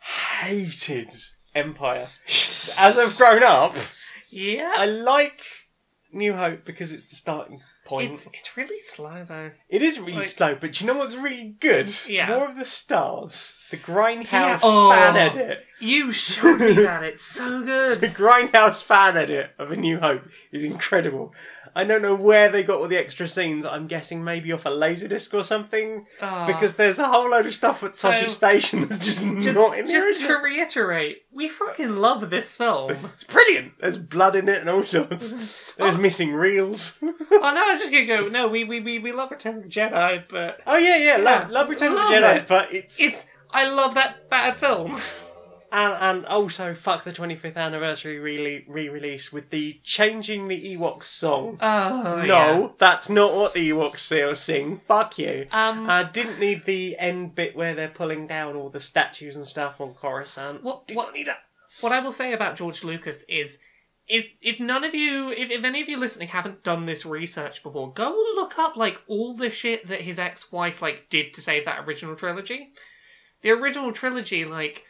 hated 0.00 1.08
Empire. 1.54 2.08
As 2.78 2.98
I've 2.98 3.16
grown 3.16 3.42
up, 3.42 3.74
yeah, 4.30 4.72
I 4.76 4.86
like 4.86 5.40
New 6.12 6.34
Hope 6.34 6.64
because 6.64 6.92
it's 6.92 7.06
the 7.06 7.16
starting 7.16 7.60
point. 7.84 8.12
it's 8.12 8.28
it's 8.32 8.56
really 8.56 8.80
slow 8.80 9.24
though. 9.28 9.50
It 9.68 9.82
is 9.82 9.98
really 10.00 10.12
like- 10.18 10.26
slow, 10.28 10.54
but 10.54 10.80
you 10.80 10.86
know 10.86 10.94
what's 10.94 11.16
really 11.16 11.54
good? 11.60 11.94
Yeah. 12.08 12.28
More 12.28 12.48
of 12.50 12.56
the 12.56 12.64
stars. 12.64 13.56
The 13.70 13.76
Grindhouse 13.76 14.30
Yeah. 14.32 14.58
Oh. 14.62 14.90
fan 14.90 15.16
edit. 15.16 15.64
You 15.80 16.12
showed 16.12 16.60
me 16.60 16.72
that. 16.74 17.02
It's 17.02 17.22
so 17.22 17.62
good. 17.64 18.00
The. 18.00 18.08
Grindhouse 18.08 18.82
fan 18.82 19.16
edit 19.16 19.50
of 19.58 19.70
A 19.70 19.76
New 19.76 19.98
Hope 20.00 20.22
is 20.52 20.64
incredible. 20.64 21.34
I 21.76 21.84
don't 21.84 22.02
know 22.02 22.14
where 22.14 22.48
they 22.50 22.62
got 22.62 22.78
all 22.80 22.86
the 22.88 22.96
extra 22.96 23.26
scenes. 23.26 23.66
I'm 23.66 23.86
guessing 23.88 24.22
maybe 24.22 24.52
off 24.52 24.64
a 24.64 24.70
laserdisc 24.70 25.34
or 25.34 25.42
something. 25.42 26.06
Ah. 26.20 26.46
Because 26.46 26.74
there's 26.74 26.98
a 27.00 27.08
whole 27.08 27.28
load 27.30 27.46
of 27.46 27.54
stuff 27.54 27.82
at 27.82 27.96
So- 27.96 28.10
Tosche 28.12 28.28
Station 28.28 28.86
that's 28.86 29.04
just, 29.04 29.20
just, 29.40 29.56
not 29.56 29.76
in 29.76 29.86
the 29.86 29.92
just 29.92 30.06
original. 30.06 30.36
to 30.36 30.42
reiterate, 30.44 31.22
we 31.32 31.48
fucking 31.48 31.96
love 31.96 32.30
this 32.30 32.50
film. 32.50 32.96
It's 33.14 33.24
brilliant. 33.24 33.72
There's 33.80 33.98
blood 33.98 34.36
in 34.36 34.48
it 34.48 34.58
and 34.60 34.70
all 34.70 34.84
sorts. 34.86 35.32
There's 35.78 35.98
missing 35.98 36.32
reels. 36.32 36.92
oh 37.02 37.12
no, 37.30 37.44
I 37.66 37.70
was 37.72 37.80
just 37.80 37.90
gonna 37.92 38.06
go. 38.06 38.28
No, 38.28 38.46
we 38.48 38.64
we 38.64 38.80
we, 38.80 38.98
we 39.00 39.12
love 39.12 39.30
Return 39.32 39.56
of 39.58 39.62
the 39.64 39.68
Jedi, 39.68 40.24
but 40.28 40.60
Oh 40.66 40.76
yeah, 40.76 40.96
yeah. 40.96 41.16
Yeah, 41.16 41.22
Love, 41.22 41.50
love 41.50 41.68
Return 41.68 41.88
of 41.88 41.94
the 41.94 42.00
love 42.00 42.12
Jedi, 42.12 42.36
it. 42.36 42.46
but 42.48 42.72
it's, 42.72 43.00
it's 43.00 43.26
I 43.50 43.68
love 43.68 43.94
that 43.94 44.28
bad 44.30 44.56
film. 44.56 45.00
And 45.74 46.18
and 46.18 46.26
also 46.26 46.72
fuck 46.74 47.04
the 47.04 47.12
25th 47.12 47.56
anniversary 47.56 48.18
re- 48.18 48.64
re-release 48.68 49.32
with 49.32 49.50
the 49.50 49.80
changing 49.82 50.48
the 50.48 50.76
Ewoks 50.76 51.04
song. 51.04 51.58
Oh 51.60 52.22
no, 52.24 52.74
that's 52.78 53.10
not 53.10 53.34
what 53.34 53.54
the 53.54 53.70
Ewoks 53.70 53.98
still 54.00 54.34
sing. 54.36 54.80
Fuck 54.86 55.18
you. 55.18 55.46
Um, 55.50 55.90
I 55.90 56.04
didn't 56.04 56.38
need 56.38 56.64
the 56.64 56.96
end 56.98 57.34
bit 57.34 57.56
where 57.56 57.74
they're 57.74 57.88
pulling 57.88 58.26
down 58.26 58.56
all 58.56 58.70
the 58.70 58.80
statues 58.80 59.36
and 59.36 59.46
stuff 59.46 59.80
on 59.80 59.94
Coruscant. 59.94 60.62
What- 60.62 60.86
Did 60.86 60.96
what- 60.96 61.12
need 61.12 61.26
that. 61.26 61.40
what 61.80 61.92
I 61.92 62.00
will 62.00 62.12
say 62.12 62.32
about 62.32 62.56
George 62.56 62.84
Lucas 62.84 63.24
is 63.28 63.58
if 64.06 64.26
if 64.42 64.60
none 64.60 64.84
of 64.84 64.94
you 64.94 65.30
if, 65.30 65.50
if 65.50 65.64
any 65.64 65.80
of 65.82 65.88
you 65.88 65.96
listening 65.96 66.28
haven't 66.28 66.62
done 66.62 66.86
this 66.86 67.04
research 67.06 67.62
before, 67.62 67.92
go 67.92 68.10
look 68.36 68.58
up 68.58 68.76
like 68.76 69.00
all 69.08 69.34
the 69.34 69.50
shit 69.50 69.88
that 69.88 70.02
his 70.02 70.18
ex 70.18 70.52
wife 70.52 70.80
like 70.82 71.08
did 71.10 71.32
to 71.34 71.40
save 71.40 71.64
that 71.64 71.84
original 71.84 72.14
trilogy. 72.14 72.72
The 73.42 73.50
original 73.50 73.92
trilogy, 73.92 74.44
like 74.44 74.84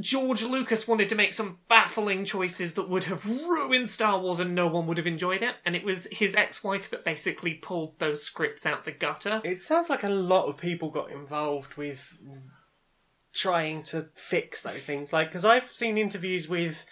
George 0.00 0.42
Lucas 0.42 0.88
wanted 0.88 1.08
to 1.10 1.14
make 1.14 1.34
some 1.34 1.58
baffling 1.68 2.24
choices 2.24 2.74
that 2.74 2.88
would 2.88 3.04
have 3.04 3.26
ruined 3.26 3.90
Star 3.90 4.18
Wars 4.18 4.40
and 4.40 4.54
no 4.54 4.66
one 4.66 4.86
would 4.86 4.96
have 4.96 5.06
enjoyed 5.06 5.42
it. 5.42 5.56
And 5.66 5.76
it 5.76 5.84
was 5.84 6.08
his 6.10 6.34
ex 6.34 6.64
wife 6.64 6.88
that 6.90 7.04
basically 7.04 7.54
pulled 7.54 7.98
those 7.98 8.22
scripts 8.22 8.64
out 8.64 8.84
the 8.84 8.92
gutter. 8.92 9.42
It 9.44 9.60
sounds 9.60 9.90
like 9.90 10.02
a 10.02 10.08
lot 10.08 10.46
of 10.46 10.56
people 10.56 10.90
got 10.90 11.10
involved 11.10 11.74
with 11.74 12.16
trying 13.32 13.82
to 13.84 14.08
fix 14.14 14.62
those 14.62 14.84
things. 14.84 15.12
Like, 15.12 15.28
because 15.28 15.44
I've 15.44 15.70
seen 15.72 15.98
interviews 15.98 16.48
with, 16.48 16.84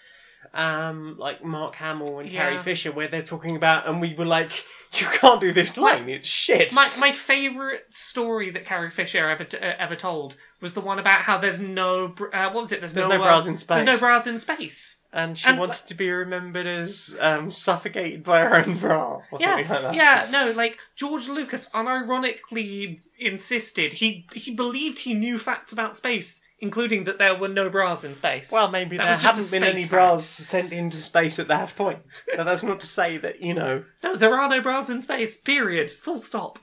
um, 0.54 1.16
like 1.18 1.44
Mark 1.44 1.74
Hamill 1.76 2.18
and 2.20 2.28
Yeah. 2.30 2.42
Carrie 2.50 2.62
Fisher 2.62 2.92
where 2.92 3.08
they're 3.08 3.22
talking 3.22 3.56
about, 3.56 3.86
and 3.86 4.00
we 4.00 4.14
were 4.14 4.26
like, 4.26 4.50
"You 4.94 5.06
can't 5.06 5.40
do 5.40 5.52
this 5.52 5.76
line; 5.76 6.08
it's 6.08 6.26
shit." 6.26 6.72
My 6.74 6.90
my 6.98 7.12
favorite 7.12 7.86
story 7.94 8.50
that 8.50 8.64
Carrie 8.64 8.90
Fisher 8.90 9.26
ever 9.28 9.44
t- 9.44 9.58
uh, 9.58 9.74
ever 9.78 9.96
told 9.96 10.36
was 10.60 10.72
the 10.74 10.80
one 10.80 10.98
about 10.98 11.22
how 11.22 11.38
there's 11.38 11.60
no 11.60 12.08
br- 12.08 12.34
uh, 12.34 12.46
what 12.52 12.62
was 12.62 12.72
it? 12.72 12.80
There's, 12.80 12.92
There's 12.94 13.06
no, 13.06 13.16
no 13.16 13.22
uh, 13.22 13.26
bras 13.26 13.46
in 13.46 13.56
space. 13.56 13.84
There's 13.84 13.86
no 13.86 13.98
bras 13.98 14.26
in 14.26 14.38
space. 14.38 14.96
and 15.12 15.38
she 15.38 15.48
and, 15.48 15.58
wanted 15.58 15.86
to 15.86 15.94
be 15.94 16.10
remembered 16.10 16.66
as 16.66 17.16
um, 17.20 17.50
suffocated 17.50 18.22
by 18.24 18.40
her 18.40 18.56
own 18.56 18.76
bra 18.78 19.22
or 19.30 19.38
Yeah, 19.40 19.56
something 19.56 19.68
like 19.70 19.82
that. 19.82 19.94
yeah, 19.94 20.26
no, 20.30 20.52
like 20.52 20.78
George 20.96 21.28
Lucas 21.28 21.68
unironically 21.70 23.00
insisted 23.18 23.94
he 23.94 24.26
he 24.34 24.54
believed 24.54 25.00
he 25.00 25.14
knew 25.14 25.38
facts 25.38 25.72
about 25.72 25.96
space, 25.96 26.40
including 26.60 27.04
that 27.04 27.18
there 27.18 27.34
were 27.34 27.48
no 27.48 27.68
bras 27.68 28.04
in 28.04 28.14
space. 28.14 28.50
Well, 28.52 28.70
maybe 28.70 28.96
That 28.96 29.04
there 29.04 29.12
was 29.12 29.22
just 29.22 29.36
haven't 29.36 29.50
been 29.50 29.68
any 29.68 29.82
space 29.82 29.90
bras 29.90 30.24
sent 30.24 30.72
into 30.72 30.98
space 30.98 31.38
at 31.38 31.48
that 31.48 31.74
point. 31.76 32.00
But 32.36 32.44
that's 32.44 32.62
not 32.62 32.80
to 32.80 32.86
say 32.86 33.18
that 33.18 33.40
you 33.40 33.54
know. 33.54 33.84
no, 34.02 34.16
there 34.16 34.38
are 34.38 34.48
no 34.48 34.60
bras 34.60 34.90
in 34.90 35.02
space. 35.02 35.36
Period. 35.36 35.90
Full 35.90 36.20
stop. 36.20 36.58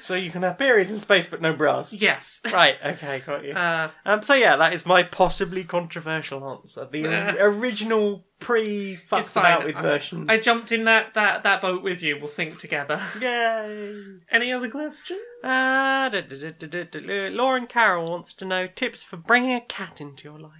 So 0.00 0.14
you 0.14 0.30
can 0.30 0.42
have 0.42 0.58
periods 0.58 0.90
in 0.90 0.98
space, 0.98 1.26
but 1.26 1.40
no 1.40 1.52
bras. 1.52 1.92
yes. 1.92 2.40
Right. 2.52 2.76
Okay. 2.84 3.22
Got 3.26 3.44
you. 3.44 3.52
Uh, 3.52 3.90
Um, 4.06 4.22
so 4.22 4.34
yeah, 4.34 4.56
that 4.56 4.72
is 4.72 4.86
my 4.86 5.02
possibly 5.02 5.64
controversial 5.64 6.48
answer. 6.50 6.86
The 6.90 7.06
Uh, 7.06 7.34
original 7.38 8.24
pre 8.40 8.96
fucked 8.96 9.32
about 9.32 9.64
with 9.64 9.76
I- 9.76 9.82
version. 9.82 10.30
I 10.30 10.38
jumped 10.38 10.70
in 10.72 10.84
that, 10.84 11.14
that, 11.14 11.42
that 11.42 11.60
boat 11.60 11.82
with 11.82 12.02
you. 12.02 12.16
We'll 12.18 12.28
sink 12.28 12.58
together. 12.58 13.00
Yay! 13.20 14.04
Any 14.30 14.52
other 14.52 14.70
questions? 14.70 15.20
Uh, 15.42 16.08
da, 16.08 16.20
da, 16.22 16.50
da. 16.52 17.28
Lauren 17.30 17.66
Carroll 17.66 18.10
wants 18.10 18.32
to 18.34 18.44
know 18.44 18.66
tips 18.66 19.02
for 19.02 19.16
bringing 19.16 19.54
a 19.54 19.60
cat 19.60 20.00
into 20.00 20.24
your 20.24 20.38
life. 20.38 20.52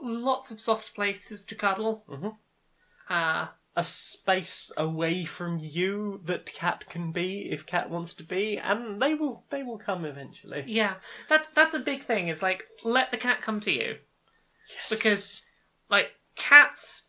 Lots 0.00 0.50
of 0.50 0.60
soft 0.60 0.94
places 0.94 1.44
to 1.46 1.54
cuddle. 1.54 2.04
Mhm. 2.08 2.36
Uh, 3.08 3.46
A 3.78 3.84
space 3.84 4.72
away 4.76 5.26
from 5.26 5.58
you 5.60 6.22
that 6.24 6.46
cat 6.46 6.88
can 6.88 7.12
be 7.12 7.50
if 7.50 7.66
cat 7.66 7.90
wants 7.90 8.14
to 8.14 8.24
be, 8.24 8.56
and 8.56 9.02
they 9.02 9.14
will 9.14 9.44
they 9.50 9.62
will 9.62 9.78
come 9.78 10.04
eventually. 10.06 10.64
yeah, 10.66 10.94
that's 11.28 11.50
that's 11.50 11.74
a 11.74 11.78
big 11.78 12.04
thing. 12.04 12.28
Is 12.28 12.42
like 12.42 12.64
let 12.84 13.10
the 13.10 13.18
cat 13.18 13.42
come 13.42 13.60
to 13.60 13.70
you. 13.70 13.96
Yes. 14.74 14.90
because 14.90 15.42
like 15.90 16.12
cats 16.34 17.04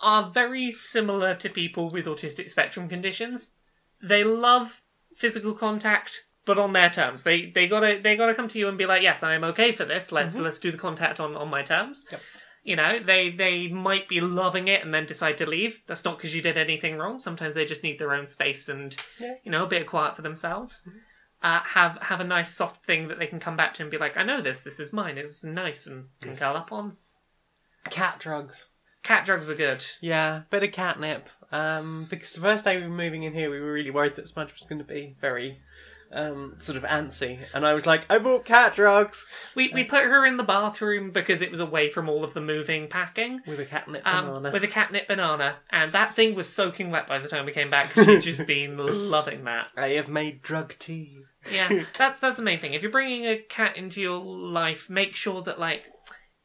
are 0.00 0.30
very 0.30 0.70
similar 0.70 1.34
to 1.36 1.48
people 1.48 1.90
with 1.90 2.06
autistic 2.06 2.50
spectrum 2.50 2.88
conditions. 2.88 3.52
They 4.02 4.24
love 4.24 4.82
physical 5.14 5.54
contact, 5.54 6.24
but 6.46 6.58
on 6.58 6.72
their 6.72 6.90
terms. 6.90 7.22
They 7.22 7.50
they 7.50 7.68
gotta 7.68 8.00
they 8.02 8.16
gotta 8.16 8.34
come 8.34 8.48
to 8.48 8.58
you 8.58 8.68
and 8.68 8.78
be 8.78 8.86
like, 8.86 9.02
yes, 9.02 9.22
I 9.22 9.34
am 9.34 9.44
okay 9.44 9.72
for 9.72 9.84
this. 9.84 10.10
Let's 10.10 10.34
mm-hmm. 10.34 10.44
let's 10.44 10.58
do 10.58 10.72
the 10.72 10.78
contact 10.78 11.20
on 11.20 11.36
on 11.36 11.48
my 11.48 11.62
terms. 11.62 12.06
Yep. 12.10 12.20
You 12.62 12.76
know, 12.76 12.98
they 12.98 13.30
they 13.30 13.68
might 13.68 14.06
be 14.08 14.20
loving 14.20 14.68
it 14.68 14.84
and 14.84 14.92
then 14.92 15.06
decide 15.06 15.38
to 15.38 15.46
leave. 15.46 15.80
That's 15.86 16.04
not 16.04 16.18
because 16.18 16.34
you 16.34 16.42
did 16.42 16.58
anything 16.58 16.98
wrong. 16.98 17.18
Sometimes 17.18 17.54
they 17.54 17.64
just 17.64 17.82
need 17.82 17.98
their 17.98 18.12
own 18.12 18.26
space 18.26 18.68
and 18.68 18.94
Yeah. 19.18 19.34
you 19.42 19.50
know 19.50 19.64
a 19.64 19.68
bit 19.68 19.80
of 19.82 19.88
quiet 19.88 20.14
for 20.16 20.22
themselves. 20.22 20.86
Uh, 21.42 21.60
have 21.60 21.96
have 22.02 22.20
a 22.20 22.24
nice 22.24 22.52
soft 22.52 22.84
thing 22.84 23.08
that 23.08 23.18
they 23.18 23.26
can 23.26 23.40
come 23.40 23.56
back 23.56 23.72
to 23.74 23.82
and 23.82 23.90
be 23.90 23.96
like, 23.96 24.16
I 24.18 24.22
know 24.24 24.42
this. 24.42 24.60
This 24.60 24.78
is 24.78 24.92
mine. 24.92 25.16
It's 25.16 25.42
nice 25.42 25.86
and 25.86 26.08
can 26.20 26.36
curl 26.36 26.56
up 26.56 26.70
on. 26.70 26.98
cat 27.88 28.18
drugs. 28.18 28.66
Cat 29.02 29.24
drugs 29.24 29.48
are 29.48 29.54
good. 29.54 29.82
Yeah, 30.02 30.42
bit 30.50 30.62
of 30.62 30.72
catnip. 30.72 31.30
Um, 31.50 32.06
because 32.10 32.34
the 32.34 32.42
first 32.42 32.64
day 32.64 32.76
we 32.76 32.82
were 32.86 32.94
moving 32.94 33.22
in 33.22 33.32
here, 33.32 33.50
we 33.50 33.58
were 33.58 33.72
really 33.72 33.90
worried 33.90 34.16
that 34.16 34.28
Smudge 34.28 34.52
was 34.52 34.66
going 34.68 34.78
to 34.78 34.84
be 34.84 35.16
very, 35.20 35.60
um, 36.12 36.56
sort 36.58 36.76
of 36.76 36.82
antsy, 36.84 37.38
and 37.54 37.64
I 37.64 37.72
was 37.74 37.86
like, 37.86 38.04
I 38.10 38.18
bought 38.18 38.44
cat 38.44 38.74
drugs 38.74 39.26
We 39.54 39.70
we 39.72 39.84
put 39.84 40.04
her 40.04 40.26
in 40.26 40.36
the 40.36 40.42
bathroom 40.42 41.10
because 41.12 41.40
it 41.40 41.50
was 41.50 41.60
away 41.60 41.88
from 41.90 42.08
all 42.08 42.24
of 42.24 42.34
the 42.34 42.40
moving 42.40 42.88
packing. 42.88 43.40
with 43.46 43.60
a 43.60 43.64
catnip 43.64 44.02
Um, 44.06 44.26
banana. 44.26 44.50
with 44.52 44.64
a 44.64 44.68
catnip 44.68 45.06
banana, 45.08 45.56
and 45.70 45.92
that 45.92 46.16
thing 46.16 46.34
was 46.34 46.48
soaking 46.48 46.90
wet 46.90 47.06
by 47.06 47.18
the 47.18 47.28
time 47.28 47.46
we 47.46 47.52
came 47.52 47.70
back. 47.70 47.92
She'd 47.92 48.22
just 48.22 48.46
been 48.46 48.76
loving 48.76 49.44
that. 49.44 49.68
I 49.76 49.90
have 49.90 50.08
made 50.08 50.42
drug 50.42 50.74
tea. 50.78 51.20
Yeah, 51.50 51.84
that's 51.96 52.20
that's 52.20 52.36
the 52.36 52.42
main 52.42 52.60
thing. 52.60 52.74
If 52.74 52.82
you're 52.82 52.90
bringing 52.90 53.24
a 53.26 53.38
cat 53.38 53.76
into 53.76 54.00
your 54.00 54.18
life, 54.18 54.90
make 54.90 55.14
sure 55.16 55.42
that 55.42 55.58
like 55.60 55.84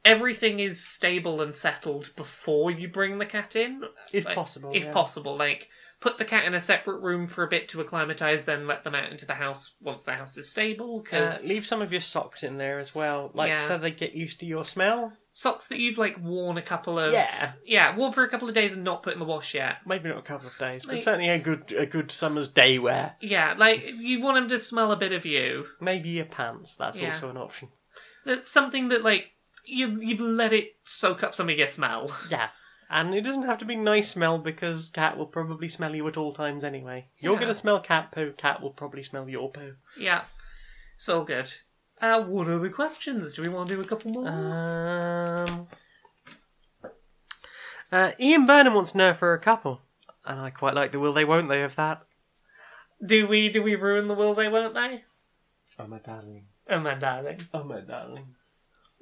everything 0.03 0.59
is 0.59 0.85
stable 0.85 1.41
and 1.41 1.53
settled 1.53 2.11
before 2.15 2.69
you 2.71 2.87
bring 2.87 3.17
the 3.17 3.25
cat 3.25 3.55
in, 3.55 3.83
If 4.13 4.25
Like, 4.25 4.35
possible. 4.35 4.71
if 4.73 4.85
yeah. 4.85 4.91
possible. 4.93 5.35
Like 5.35 5.69
put 6.01 6.17
the 6.17 6.25
cat 6.25 6.45
in 6.45 6.53
a 6.53 6.61
separate 6.61 6.99
room 7.01 7.27
for 7.27 7.43
a 7.43 7.47
bit 7.47 7.69
to 7.69 7.81
acclimatize, 7.81 8.43
then 8.43 8.67
let 8.67 8.83
them 8.83 8.93
out 8.95 9.11
into 9.11 9.25
the 9.25 9.33
house 9.33 9.73
once 9.81 10.03
the 10.03 10.13
house 10.13 10.37
is 10.37 10.49
stable. 10.49 10.99
Because 11.01 11.41
Uh, 11.41 11.45
leave 11.47 11.65
some 11.65 11.81
of 11.81 11.91
your 11.91 12.01
socks 12.01 12.43
in 12.43 12.57
there 12.57 12.79
as 12.79 12.93
well, 12.93 13.31
like 13.33 13.49
Yeah. 13.49 13.59
so 13.59 13.77
they 13.77 13.91
get 13.91 14.13
used 14.13 14.39
to 14.41 14.45
your 14.45 14.65
smell. 14.65 15.13
socks 15.37 15.67
that 15.67 15.79
you've 15.79 15.97
like 15.97 16.17
worn 16.21 16.57
a 16.57 16.61
couple 16.61 16.97
of 16.97 17.11
Yeah. 17.11 17.51
yeah 17.65 17.93
worn 17.97 18.13
for 18.13 18.23
a 18.23 18.29
couple 18.29 18.47
of 18.47 18.55
days 18.55 18.73
and 18.73 18.85
not 18.85 19.03
put 19.03 19.11
in 19.11 19.19
the 19.19 19.25
wash 19.25 19.53
yet. 19.53 19.79
Maybe 19.85 20.07
not 20.07 20.19
a 20.19 20.21
couple 20.21 20.47
of 20.47 20.57
days, 20.57 20.85
but 20.85 20.93
Like- 20.95 21.03
certainly 21.03 21.27
a 21.27 21.37
good 21.37 21.73
a 21.77 21.85
good 21.85 22.09
summer's 22.09 22.47
day 22.47 22.79
wear. 22.79 23.17
Yeah, 23.19 23.53
like 23.57 23.85
you 23.97 24.21
want 24.21 24.35
them 24.35 24.47
to 24.47 24.57
smell 24.59 24.93
a 24.93 24.95
bit 24.95 25.11
of 25.11 25.25
you. 25.25 25.67
Maybe 25.81 26.07
your 26.07 26.23
pants. 26.25 26.75
That's 26.75 26.99
Yeah. 27.01 27.09
also 27.09 27.29
an 27.31 27.35
option. 27.35 27.67
That's 28.25 28.49
something 28.49 28.87
that 28.87 29.03
like 29.03 29.31
you 29.65 29.99
you've 30.01 30.21
let 30.21 30.53
it 30.53 30.77
soak 30.85 31.21
up 31.21 31.35
some 31.35 31.49
of 31.49 31.57
your 31.57 31.67
smell. 31.67 32.15
Yeah. 32.29 32.47
And 32.95 33.13
it 33.13 33.21
doesn't 33.25 33.43
have 33.43 33.57
to 33.57 33.65
be 33.65 33.75
nice 33.75 34.09
smell 34.09 34.37
because 34.37 34.89
cat 34.89 35.17
will 35.17 35.25
probably 35.25 35.67
smell 35.67 35.93
you 35.93 36.07
at 36.07 36.15
all 36.15 36.31
times 36.31 36.63
anyway. 36.63 37.07
You're 37.19 37.33
Yeah. 37.33 37.39
going 37.39 37.49
to 37.49 37.53
smell 37.53 37.81
cat 37.81 38.13
poo, 38.13 38.31
cat 38.37 38.61
will 38.61 38.69
probably 38.69 39.03
smell 39.03 39.27
your 39.27 39.51
poo. 39.51 39.75
Yeah, 39.99 40.21
so 40.95 41.25
good. 41.25 41.51
Uh, 41.99 42.23
what 42.23 42.45
the 42.61 42.69
questions? 42.69 43.33
Do 43.33 43.41
we 43.41 43.49
want 43.49 43.67
to 43.67 43.75
do 43.75 43.81
a 43.81 43.85
couple 43.85 44.11
more? 44.11 44.27
Um, 44.29 45.67
uh, 47.91 48.11
Ian 48.17 48.45
Burnham 48.45 48.73
wants 48.73 48.93
to 48.93 48.97
know 48.97 49.09
if 49.09 49.21
we're 49.21 49.33
a 49.33 49.39
couple. 49.39 49.81
And 50.25 50.39
I 50.39 50.49
quite 50.49 50.73
like 50.73 50.93
the 50.93 50.99
will 50.99 51.11
they 51.13 51.25
won't 51.25 51.49
they 51.49 51.63
of 51.63 51.75
that. 51.75 52.01
do 53.05 53.27
we 53.27 53.49
do 53.49 53.61
we 53.61 53.75
ruin 53.75 54.07
the 54.07 54.13
will 54.13 54.33
they 54.35 54.47
won't 54.47 54.73
they? 54.73 55.03
Oh 55.77 55.85
my 55.87 55.99
darling. 55.99 56.45
Oh 56.69 56.79
my 56.79 56.95
darling. 56.95 57.41
Oh 57.53 57.63
my 57.63 57.81
darling. 57.81 58.35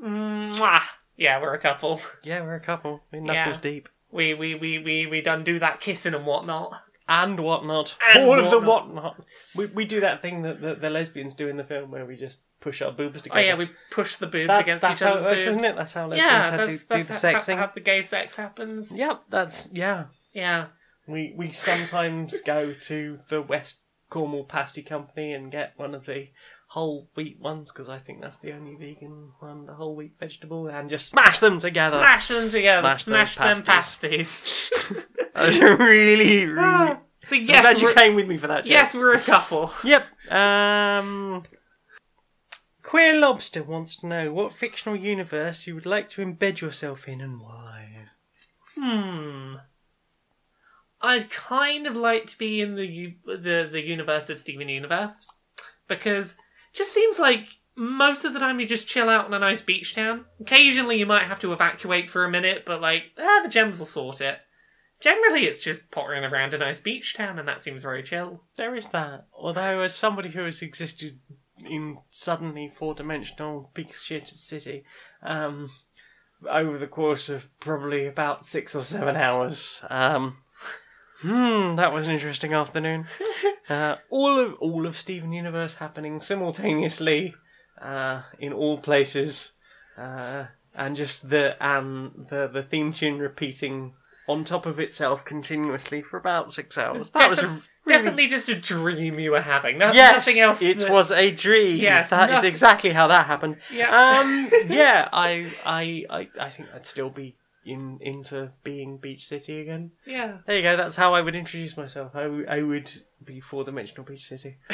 Mwah. 0.01 0.81
Yeah, 1.18 1.41
we're 1.41 1.53
a 1.53 1.60
couple. 1.60 2.02
Yeah, 2.23 2.41
we're 2.41 2.56
a 2.56 2.60
couple. 2.60 3.02
We're 3.11 3.19
Yeah. 3.19 3.34
knuckles 3.45 3.57
deep. 3.60 3.90
We 4.11 4.34
we 4.34 4.56
we 4.56 4.80
we 4.80 5.07
we 5.07 5.22
done 5.22 5.44
do 5.44 5.60
that 5.60 5.80
kissing 5.80 6.14
and 6.14 6.26
whatnot. 6.26 6.81
And 7.07 7.40
whatnot. 7.40 7.95
And 8.14 8.23
All 8.23 8.40
of 8.40 8.49
the 8.49 8.60
whatnot. 8.60 9.18
whatnot. 9.18 9.26
We, 9.57 9.65
we 9.76 9.85
do 9.85 9.99
that 9.99 10.22
thing 10.22 10.41
that 10.44 10.61
the, 10.61 10.76
the 10.76 10.90
lesbians 10.90 11.34
do 11.34 11.49
in 11.49 11.57
the 11.57 11.64
film 11.65 11.91
where 11.91 12.06
we 12.06 12.15
just 12.15 12.40
push 12.61 12.81
our 12.81 12.91
boobs 12.94 13.22
together. 13.22 13.41
Oh 13.41 13.44
yeah, 13.44 13.56
we 13.56 13.69
push 13.91 14.15
the 14.15 14.27
boobs 14.27 14.48
That- 14.48 14.61
against 14.61 14.81
that's 14.84 15.02
each 15.02 15.06
how 15.06 15.14
other's 15.15 15.23
it 15.23 15.27
works, 15.27 15.45
boobs. 15.45 15.57
isn't 15.57 15.65
it? 15.65 15.76
That's 15.76 15.94
how 15.94 16.07
lesbians 16.07 16.31
yeah, 16.31 16.44
have 16.52 16.57
that's, 16.57 16.80
do 16.80 16.85
that's 16.90 17.22
the 17.22 17.31
how, 17.31 17.40
sexing. 17.40 17.56
How, 17.56 17.68
how 17.68 17.72
the 17.73 17.80
gay 17.81 18.03
sex 18.03 18.35
happens. 18.35 18.91
Yep, 18.98 19.23
that's 19.30 19.69
yeah. 19.73 20.06
Yeah. 20.34 20.68
We 21.06 21.34
we 21.35 21.52
sometimes 21.52 22.40
go 22.41 22.73
to 22.73 23.19
the 23.30 23.41
West 23.41 23.76
Cornwall 24.10 24.45
Pasty 24.45 24.81
Company 24.81 25.34
and 25.34 25.52
get 25.52 25.73
one 25.76 25.94
of 25.94 26.06
the 26.06 26.27
whole 26.73 27.07
wheat 27.13 27.39
ones 27.39 27.71
because 27.71 27.87
I 27.87 27.99
think 27.99 28.19
that's 28.19 28.37
the 28.37 28.51
only 28.51 28.73
vegan 28.73 29.29
one, 29.37 29.67
the 29.67 29.75
whole 29.75 29.95
wheat 29.95 30.13
vegetable, 30.19 30.67
and 30.67 30.89
just 30.89 31.07
smash 31.07 31.39
them 31.39 31.59
together. 31.59 31.97
Smash 31.97 32.29
them 32.29 32.49
together. 32.49 32.81
Smash 32.97 33.03
Smash, 33.03 33.35
them 33.35 33.57
them 33.57 33.63
pasties. 33.63 34.71
Really, 35.35 36.45
really. 36.45 36.55
Ah, 36.59 36.99
so 37.23 37.35
I'm 37.35 37.45
glad 37.45 37.81
you 37.81 37.91
came 37.93 38.13
with 38.13 38.27
me 38.27 38.37
for 38.37 38.45
that. 38.47 38.65
Joke. 38.65 38.71
yes, 38.71 38.93
we're 38.93 39.15
a 39.15 39.19
couple. 39.19 39.71
Yep. 39.83 40.05
Um. 40.31 41.43
Queer 42.83 43.19
Lobster 43.19 43.63
wants 43.63 43.95
to 43.97 44.07
know 44.07 44.31
what 44.31 44.53
fictional 44.53 44.95
universe 44.95 45.65
you 45.65 45.73
would 45.73 45.87
like 45.87 46.07
to 46.09 46.23
embed 46.23 46.61
yourself 46.61 47.07
in 47.07 47.19
and 47.19 47.39
why. 47.39 48.09
Hmm. 48.75 49.55
I'd 51.01 51.31
kind 51.31 51.87
of 51.87 51.95
like 51.95 52.27
to 52.27 52.37
be 52.37 52.61
in 52.61 52.75
the 52.75 53.15
the 53.25 53.69
the 53.71 53.81
universe 53.81 54.29
of 54.29 54.39
Steven 54.39 54.69
Universe 54.69 55.25
because 55.87 56.35
just 56.73 56.93
seems 56.93 57.19
like 57.19 57.45
most 57.75 58.25
of 58.25 58.33
the 58.33 58.39
time 58.39 58.59
you 58.59 58.67
just 58.67 58.87
chill 58.87 59.09
out 59.09 59.27
in 59.27 59.33
a 59.33 59.39
nice 59.39 59.61
beach 59.61 59.95
town. 59.95 60.25
Occasionally 60.39 60.97
you 60.97 61.05
might 61.05 61.27
have 61.27 61.39
to 61.39 61.53
evacuate 61.53 62.09
for 62.09 62.23
a 62.23 62.29
minute, 62.29 62.63
but 62.65 62.81
like 62.81 63.05
ah, 63.17 63.41
the 63.43 63.49
gems 63.49 63.79
will 63.79 63.85
sort 63.85 64.21
it. 64.21 64.39
Generally, 65.03 65.43
it's 65.45 65.59
just 65.59 65.91
pottering 65.91 66.23
around 66.23 66.53
a 66.53 66.57
nice 66.57 66.79
beach 66.79 67.13
town, 67.13 67.37
and 67.37 67.45
that 67.45 67.61
seems 67.61 67.83
very 67.83 68.03
chill. 68.03 68.41
There 68.55 68.73
is 68.73 68.87
that. 68.87 69.27
Although, 69.33 69.81
as 69.81 69.93
somebody 69.93 70.29
who 70.29 70.45
has 70.45 70.61
existed 70.61 71.19
in 71.57 71.97
suddenly 72.09 72.71
four-dimensional 72.73 73.71
big 73.73 73.93
shit 73.93 74.29
city, 74.29 74.85
um, 75.21 75.71
over 76.49 76.77
the 76.77 76.87
course 76.87 77.27
of 77.27 77.49
probably 77.59 78.07
about 78.07 78.45
six 78.45 78.75
or 78.75 78.81
seven 78.81 79.17
hours, 79.17 79.81
um, 79.89 80.37
hmm, 81.23 81.75
that 81.75 81.91
was 81.93 82.05
an 82.05 82.13
interesting 82.13 82.53
afternoon. 82.53 83.07
Uh, 83.69 83.95
all 84.09 84.37
of 84.39 84.55
all 84.55 84.85
of 84.85 84.97
Steven 84.97 85.31
Universe 85.31 85.75
happening 85.75 86.19
simultaneously, 86.19 87.33
uh, 87.81 88.21
in 88.37 88.51
all 88.51 88.77
places, 88.77 89.53
uh, 89.97 90.43
and 90.75 90.97
just 90.97 91.29
the 91.29 91.55
and 91.61 92.27
the 92.29 92.49
the 92.49 92.61
theme 92.61 92.91
tune 92.91 93.19
repeating 93.19 93.93
on 94.27 94.43
top 94.43 94.65
of 94.65 94.79
itself 94.79 95.23
continuously 95.23 96.01
for 96.01 96.17
about 96.17 96.53
six 96.53 96.77
hours. 96.77 97.11
That 97.11 97.29
was 97.29 97.39
a 97.39 97.47
really 97.47 97.61
definitely 97.87 98.27
just 98.27 98.49
a 98.49 98.55
dream 98.55 99.17
you 99.17 99.31
were 99.31 99.39
having. 99.41 99.77
No, 99.77 99.93
yes, 99.93 100.15
nothing 100.17 100.39
else. 100.41 100.61
It 100.61 100.79
that- 100.79 100.91
was 100.91 101.09
a 101.11 101.31
dream. 101.31 101.77
Yes, 101.77 102.09
that 102.09 102.29
is 102.29 102.33
nothing- 102.35 102.49
exactly 102.49 102.89
how 102.89 103.07
that 103.07 103.27
happened. 103.27 103.57
Yeah. 103.71 103.89
Um. 104.19 104.51
yeah. 104.67 105.07
I. 105.13 105.53
I. 105.65 106.03
I. 106.09 106.29
I 106.37 106.49
think 106.49 106.67
I'd 106.75 106.85
still 106.85 107.09
be 107.09 107.35
in 107.65 107.98
into 108.02 108.52
being 108.64 108.98
Beach 108.98 109.27
City 109.27 109.61
again. 109.61 109.91
yeah. 110.06 110.38
There 110.45 110.56
you 110.57 110.61
go. 110.61 110.76
That's 110.77 110.95
how 110.95 111.14
I 111.14 111.22
would 111.22 111.35
introduce 111.35 111.77
myself. 111.77 112.11
I, 112.15 112.23
w- 112.23 112.45
I 112.48 112.61
would 112.61 112.91
be 113.23 113.40
four 113.40 113.64
dimensional 113.64 114.03
Beach 114.03 114.26
City. 114.27 114.57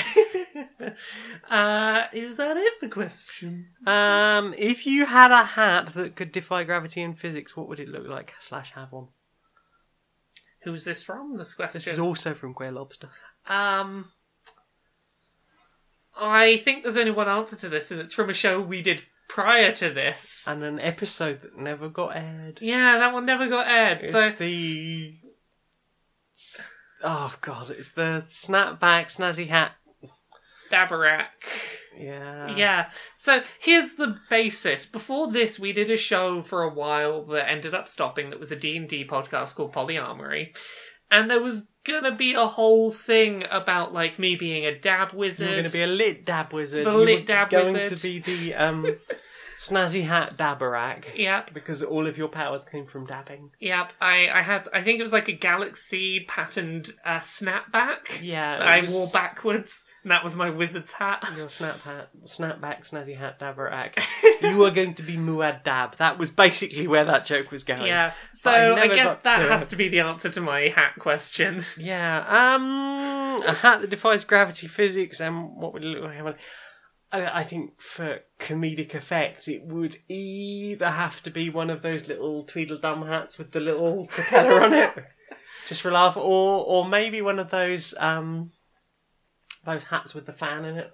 uh, 1.49 2.03
is 2.13 2.35
that 2.37 2.57
it 2.57 2.73
for 2.79 2.87
question? 2.89 3.67
Um. 3.85 4.53
If 4.57 4.85
you 4.87 5.05
had 5.05 5.31
a 5.31 5.43
hat 5.43 5.93
that 5.93 6.15
could 6.15 6.31
defy 6.31 6.63
gravity 6.63 7.01
and 7.01 7.17
physics, 7.17 7.55
what 7.55 7.67
would 7.67 7.79
it 7.79 7.89
look 7.89 8.07
like? 8.07 8.33
Slash 8.39 8.71
have 8.73 8.93
on. 8.93 9.07
Who's 10.63 10.83
this 10.83 11.03
from? 11.03 11.37
This 11.37 11.53
question. 11.53 11.79
This 11.79 11.87
is 11.87 11.99
also 11.99 12.33
from 12.33 12.53
Queer 12.53 12.71
Lobster. 12.71 13.09
Um, 13.47 14.05
I 16.17 16.57
think 16.57 16.83
there's 16.83 16.97
only 16.97 17.11
one 17.11 17.29
answer 17.29 17.55
to 17.55 17.69
this, 17.69 17.91
and 17.91 17.99
it's 18.01 18.13
from 18.13 18.29
a 18.29 18.33
show 18.33 18.59
we 18.59 18.81
did 18.81 19.03
prior 19.29 19.71
to 19.71 19.89
this. 19.91 20.43
And 20.45 20.61
an 20.63 20.81
episode 20.81 21.41
that 21.41 21.57
never 21.57 21.87
got 21.87 22.17
aired. 22.17 22.59
Yeah, 22.61 22.97
that 22.97 23.13
one 23.13 23.25
never 23.25 23.47
got 23.47 23.67
aired. 23.67 23.99
It's 24.01 24.11
So 24.11 24.31
the. 24.37 25.15
Oh 27.01 27.33
god, 27.39 27.69
it's 27.69 27.91
the 27.91 28.25
snapback 28.27 29.05
snazzy 29.05 29.47
hat. 29.47 29.71
Dabarak. 30.69 31.27
Yeah. 31.97 32.55
Yeah. 32.55 32.89
So 33.17 33.43
here's 33.59 33.93
the 33.93 34.17
basis. 34.29 34.85
Before 34.85 35.31
this, 35.31 35.59
we 35.59 35.73
did 35.73 35.89
a 35.89 35.97
show 35.97 36.41
for 36.41 36.63
a 36.63 36.73
while 36.73 37.25
that 37.27 37.49
ended 37.49 37.73
up 37.73 37.87
stopping. 37.87 38.29
That 38.29 38.39
was 38.39 38.51
a 38.51 38.55
D 38.55 38.77
and 38.77 38.87
D 38.87 39.05
podcast 39.05 39.55
called 39.55 39.73
Polyamory, 39.73 40.55
and 41.11 41.29
there 41.29 41.41
was 41.41 41.67
gonna 41.83 42.15
be 42.15 42.33
a 42.33 42.45
whole 42.45 42.91
thing 42.91 43.43
about 43.49 43.93
like 43.93 44.19
me 44.19 44.35
being 44.35 44.65
a 44.65 44.77
dab 44.77 45.13
wizard. 45.13 45.47
You're 45.47 45.55
going 45.57 45.67
to 45.67 45.73
be 45.73 45.81
a 45.81 45.87
lit 45.87 46.25
dab 46.25 46.53
wizard. 46.53 46.85
The 46.85 46.91
you 46.91 46.97
lit 46.97 47.25
dab 47.25 47.49
going 47.49 47.73
wizard. 47.73 47.97
to 47.97 48.03
be 48.03 48.19
the 48.19 48.53
um, 48.65 48.85
snazzy 49.59 50.03
hat 50.05 50.37
dabberak. 50.37 51.17
Yep. 51.17 51.53
Because 51.53 51.83
all 51.83 52.07
of 52.07 52.17
your 52.17 52.27
powers 52.27 52.63
came 52.65 52.85
from 52.85 53.05
dabbing. 53.05 53.51
Yep, 53.59 53.93
I, 53.99 54.29
I 54.29 54.41
had 54.41 54.67
I 54.73 54.81
think 54.81 54.99
it 54.99 55.03
was 55.03 55.13
like 55.13 55.27
a 55.27 55.33
galaxy 55.33 56.25
patterned 56.27 56.91
uh, 57.05 57.19
snapback 57.19 58.21
Yeah. 58.21 58.59
I 58.61 58.81
was 58.81 58.91
wore 58.91 59.07
backwards, 59.11 59.85
and 60.03 60.11
that 60.11 60.23
was 60.23 60.35
my 60.35 60.49
wizard's 60.49 60.91
hat. 60.91 61.25
Your 61.35 61.49
snap 61.49 61.81
hat, 61.81 62.09
snapback 62.23 62.89
snazzy 62.89 63.17
hat 63.17 63.39
dabberak. 63.39 64.01
you 64.41 64.57
were 64.57 64.71
going 64.71 64.93
to 64.95 65.03
be 65.03 65.17
Muad 65.17 65.63
Dab. 65.63 65.97
That 65.97 66.17
was 66.17 66.31
basically 66.31 66.87
where 66.87 67.05
that 67.05 67.25
joke 67.25 67.51
was 67.51 67.63
going. 67.63 67.87
Yeah, 67.87 68.13
so 68.33 68.51
I 68.51 68.81
I, 68.81 68.87
guess 68.87 69.17
that 69.23 69.39
to 69.39 69.49
has 69.49 69.63
it. 69.63 69.69
to 69.71 69.75
be 69.75 69.89
the 69.89 69.99
answer 69.99 70.29
to 70.29 70.41
my 70.41 70.69
hat 70.69 70.93
question. 70.99 71.65
Yeah. 71.77 72.19
Um, 72.27 73.41
a 73.45 73.53
hat 73.53 73.81
that 73.81 73.89
defies 73.89 74.23
gravity, 74.23 74.67
physics, 74.67 75.19
and 75.19 75.55
what 75.55 75.73
would 75.73 75.83
it 75.83 75.87
look 75.87 76.03
like? 76.03 76.37
I, 77.11 77.43
think 77.43 77.81
for 77.81 78.19
comedic 78.39 78.93
effect, 78.93 79.47
it 79.47 79.63
would 79.65 79.97
either 80.07 80.91
have 80.91 81.23
to 81.23 81.31
be 81.31 81.49
one 81.49 81.71
of 81.71 81.81
those 81.81 82.07
little 82.07 82.43
Tweedledum 82.43 83.01
hats 83.01 83.39
with 83.39 83.51
the 83.51 83.59
little 83.59 84.05
propeller 84.05 84.61
on 84.61 84.73
it, 84.73 84.93
just 85.67 85.81
for 85.81 85.91
laugh, 85.91 86.15
or 86.15 86.63
or 86.65 86.87
maybe 86.87 87.21
one 87.21 87.39
of 87.39 87.49
those 87.49 87.95
um 87.97 88.51
those 89.69 89.85
hats 89.85 90.13
with 90.13 90.25
the 90.25 90.33
fan 90.33 90.65
in 90.65 90.77
it, 90.77 90.93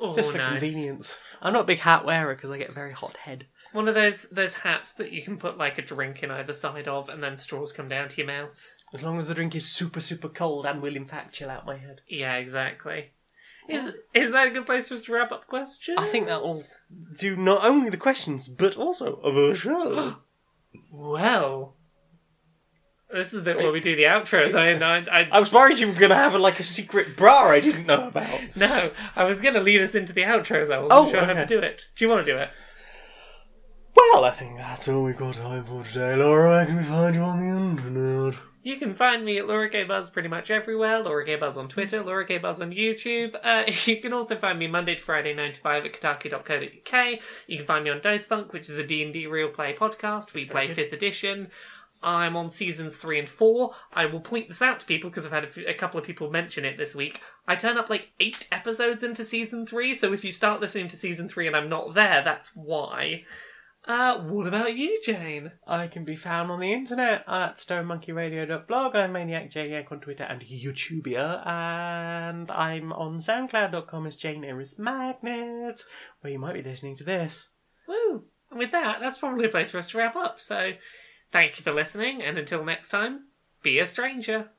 Oh, 0.00 0.14
just 0.14 0.30
for 0.32 0.38
nice. 0.38 0.48
convenience. 0.60 1.16
I'm 1.42 1.52
not 1.54 1.62
a 1.62 1.66
big 1.66 1.78
hat 1.80 2.04
wearer 2.04 2.34
because 2.34 2.50
I 2.50 2.58
get 2.58 2.70
a 2.70 2.72
very 2.72 2.92
hot 2.92 3.16
head. 3.18 3.46
One 3.72 3.88
of 3.88 3.94
those 3.94 4.26
those 4.30 4.54
hats 4.54 4.92
that 4.92 5.12
you 5.12 5.22
can 5.22 5.36
put 5.38 5.56
like 5.58 5.78
a 5.78 5.82
drink 5.82 6.22
in 6.22 6.30
either 6.30 6.52
side 6.52 6.86
of, 6.88 7.08
and 7.08 7.22
then 7.22 7.36
straws 7.36 7.72
come 7.72 7.88
down 7.88 8.08
to 8.08 8.16
your 8.18 8.26
mouth. 8.26 8.66
As 8.92 9.02
long 9.02 9.18
as 9.18 9.28
the 9.28 9.34
drink 9.34 9.54
is 9.54 9.66
super 9.66 10.00
super 10.00 10.28
cold 10.28 10.66
and 10.66 10.82
will 10.82 10.96
in 10.96 11.06
fact 11.06 11.34
chill 11.34 11.48
out 11.50 11.64
my 11.66 11.76
head. 11.76 12.00
Yeah, 12.08 12.34
exactly. 12.36 13.12
Is 13.68 13.92
is 14.14 14.32
that 14.32 14.48
a 14.48 14.50
good 14.50 14.66
place 14.66 14.88
for 14.88 14.94
us 14.94 15.02
to 15.02 15.12
wrap 15.12 15.30
up 15.32 15.46
questions? 15.46 15.98
I 16.00 16.06
think 16.06 16.26
that 16.26 16.42
will 16.42 16.62
do 17.18 17.36
not 17.36 17.64
only 17.64 17.88
the 17.90 17.96
questions 17.96 18.48
but 18.48 18.76
also 18.76 19.20
the 19.22 19.54
show. 19.56 20.16
Well, 20.90 21.76
this 23.12 23.32
is 23.32 23.40
a 23.40 23.44
bit 23.44 23.56
where 23.58 23.72
we 23.72 23.80
do 23.80 23.96
the 23.96 24.04
outros. 24.04 24.54
I, 24.54 24.72
I, 24.74 25.20
I 25.20 25.28
I 25.32 25.40
was 25.40 25.52
worried 25.52 25.78
you 25.78 25.88
were 25.88 25.94
going 25.94 26.10
to 26.10 26.16
have 26.16 26.34
like 26.34 26.60
a 26.60 26.64
secret 26.64 27.16
bra 27.16 27.48
I 27.48 27.60
didn't 27.60 27.86
know 27.86 28.08
about. 28.08 28.40
no, 28.56 28.90
I 29.16 29.24
was 29.24 29.40
going 29.40 29.54
to 29.54 29.60
lead 29.60 29.80
us 29.80 29.94
into 29.94 30.12
the 30.12 30.22
outros. 30.22 30.70
I 30.72 30.78
wasn't 30.78 30.90
Oh, 30.92 31.10
sure 31.10 31.24
how 31.24 31.32
to 31.34 31.46
do 31.46 31.58
it. 31.58 31.82
Do 31.96 32.04
you 32.04 32.08
want 32.10 32.24
to 32.26 32.32
do 32.32 32.38
it? 32.38 32.50
Well, 33.96 34.24
I 34.24 34.30
think 34.30 34.56
that's 34.56 34.88
all 34.88 35.02
we've 35.04 35.16
got 35.16 35.34
time 35.34 35.64
for 35.64 35.84
today. 35.84 36.16
Laura, 36.16 36.48
where 36.50 36.66
can 36.66 36.76
we 36.76 36.84
find 36.84 37.14
you 37.14 37.22
on 37.22 37.38
the 37.38 37.46
internet? 37.46 38.34
You 38.62 38.76
can 38.76 38.94
find 38.94 39.24
me 39.24 39.38
at 39.38 39.46
Laura 39.48 39.70
K 39.70 39.84
Buzz 39.84 40.10
pretty 40.10 40.28
much 40.28 40.50
everywhere. 40.50 40.98
Laura 41.00 41.24
K 41.24 41.36
Buzz 41.36 41.56
on 41.56 41.68
Twitter, 41.68 42.02
Laura 42.02 42.26
K 42.26 42.38
Buzz 42.38 42.60
on 42.60 42.70
YouTube. 42.72 43.34
Uh, 43.42 43.64
you 43.90 44.00
can 44.00 44.12
also 44.12 44.36
find 44.36 44.58
me 44.58 44.66
Monday 44.66 44.94
to 44.96 45.02
Friday, 45.02 45.34
9 45.34 45.54
to 45.54 45.60
5 45.60 45.84
at 45.86 45.92
kotaku.co.uk. 45.94 47.18
You 47.46 47.56
can 47.56 47.66
find 47.66 47.84
me 47.84 47.90
on 47.90 48.00
Dice 48.02 48.26
Funk, 48.26 48.52
which 48.52 48.68
is 48.68 48.78
a 48.78 48.86
D&D 48.86 49.26
real 49.26 49.48
play 49.48 49.74
podcast. 49.74 50.34
We 50.34 50.42
That's 50.42 50.52
play 50.52 50.66
good. 50.68 50.76
5th 50.76 50.92
edition. 50.92 51.50
I'm 52.02 52.36
on 52.36 52.50
seasons 52.50 52.96
three 52.96 53.18
and 53.18 53.28
four. 53.28 53.74
I 53.92 54.06
will 54.06 54.20
point 54.20 54.48
this 54.48 54.62
out 54.62 54.80
to 54.80 54.86
people 54.86 55.10
because 55.10 55.26
I've 55.26 55.32
had 55.32 55.44
a, 55.44 55.50
few- 55.50 55.66
a 55.66 55.74
couple 55.74 56.00
of 56.00 56.06
people 56.06 56.30
mention 56.30 56.64
it 56.64 56.78
this 56.78 56.94
week. 56.94 57.20
I 57.46 57.56
turn 57.56 57.76
up 57.76 57.90
like 57.90 58.10
eight 58.20 58.46
episodes 58.50 59.02
into 59.02 59.24
season 59.24 59.66
three, 59.66 59.94
so 59.94 60.12
if 60.12 60.24
you 60.24 60.32
start 60.32 60.60
listening 60.60 60.88
to 60.88 60.96
season 60.96 61.28
three 61.28 61.46
and 61.46 61.56
I'm 61.56 61.68
not 61.68 61.94
there, 61.94 62.22
that's 62.24 62.50
why. 62.54 63.24
Uh, 63.86 64.18
what 64.24 64.46
about 64.46 64.76
you, 64.76 65.00
Jane? 65.02 65.52
I 65.66 65.88
can 65.88 66.04
be 66.04 66.14
found 66.16 66.50
on 66.50 66.60
the 66.60 66.72
internet 66.72 67.24
at 67.26 67.56
stonemonkeyradio.blog. 67.56 68.94
I'm 68.94 69.12
Maniac 69.12 69.50
Janiac 69.50 69.90
on 69.90 70.00
Twitter 70.00 70.24
and 70.24 70.42
YouTubia. 70.42 71.46
And 71.46 72.50
I'm 72.50 72.92
on 72.92 73.18
soundcloud.com 73.18 74.06
as 74.06 74.16
Jane 74.16 74.44
Eris 74.44 74.78
Magnet, 74.78 75.82
where 76.20 76.32
you 76.32 76.38
might 76.38 76.54
be 76.54 76.62
listening 76.62 76.96
to 76.98 77.04
this. 77.04 77.48
Woo! 77.88 78.24
And 78.50 78.58
with 78.58 78.72
that, 78.72 79.00
that's 79.00 79.18
probably 79.18 79.46
a 79.46 79.50
place 79.50 79.70
for 79.70 79.78
us 79.78 79.90
to 79.90 79.98
wrap 79.98 80.14
up. 80.14 80.40
So, 80.40 80.72
thank 81.32 81.58
you 81.58 81.64
for 81.64 81.72
listening, 81.72 82.22
and 82.22 82.38
until 82.38 82.64
next 82.64 82.88
time, 82.88 83.26
be 83.62 83.78
a 83.78 83.86
stranger. 83.86 84.50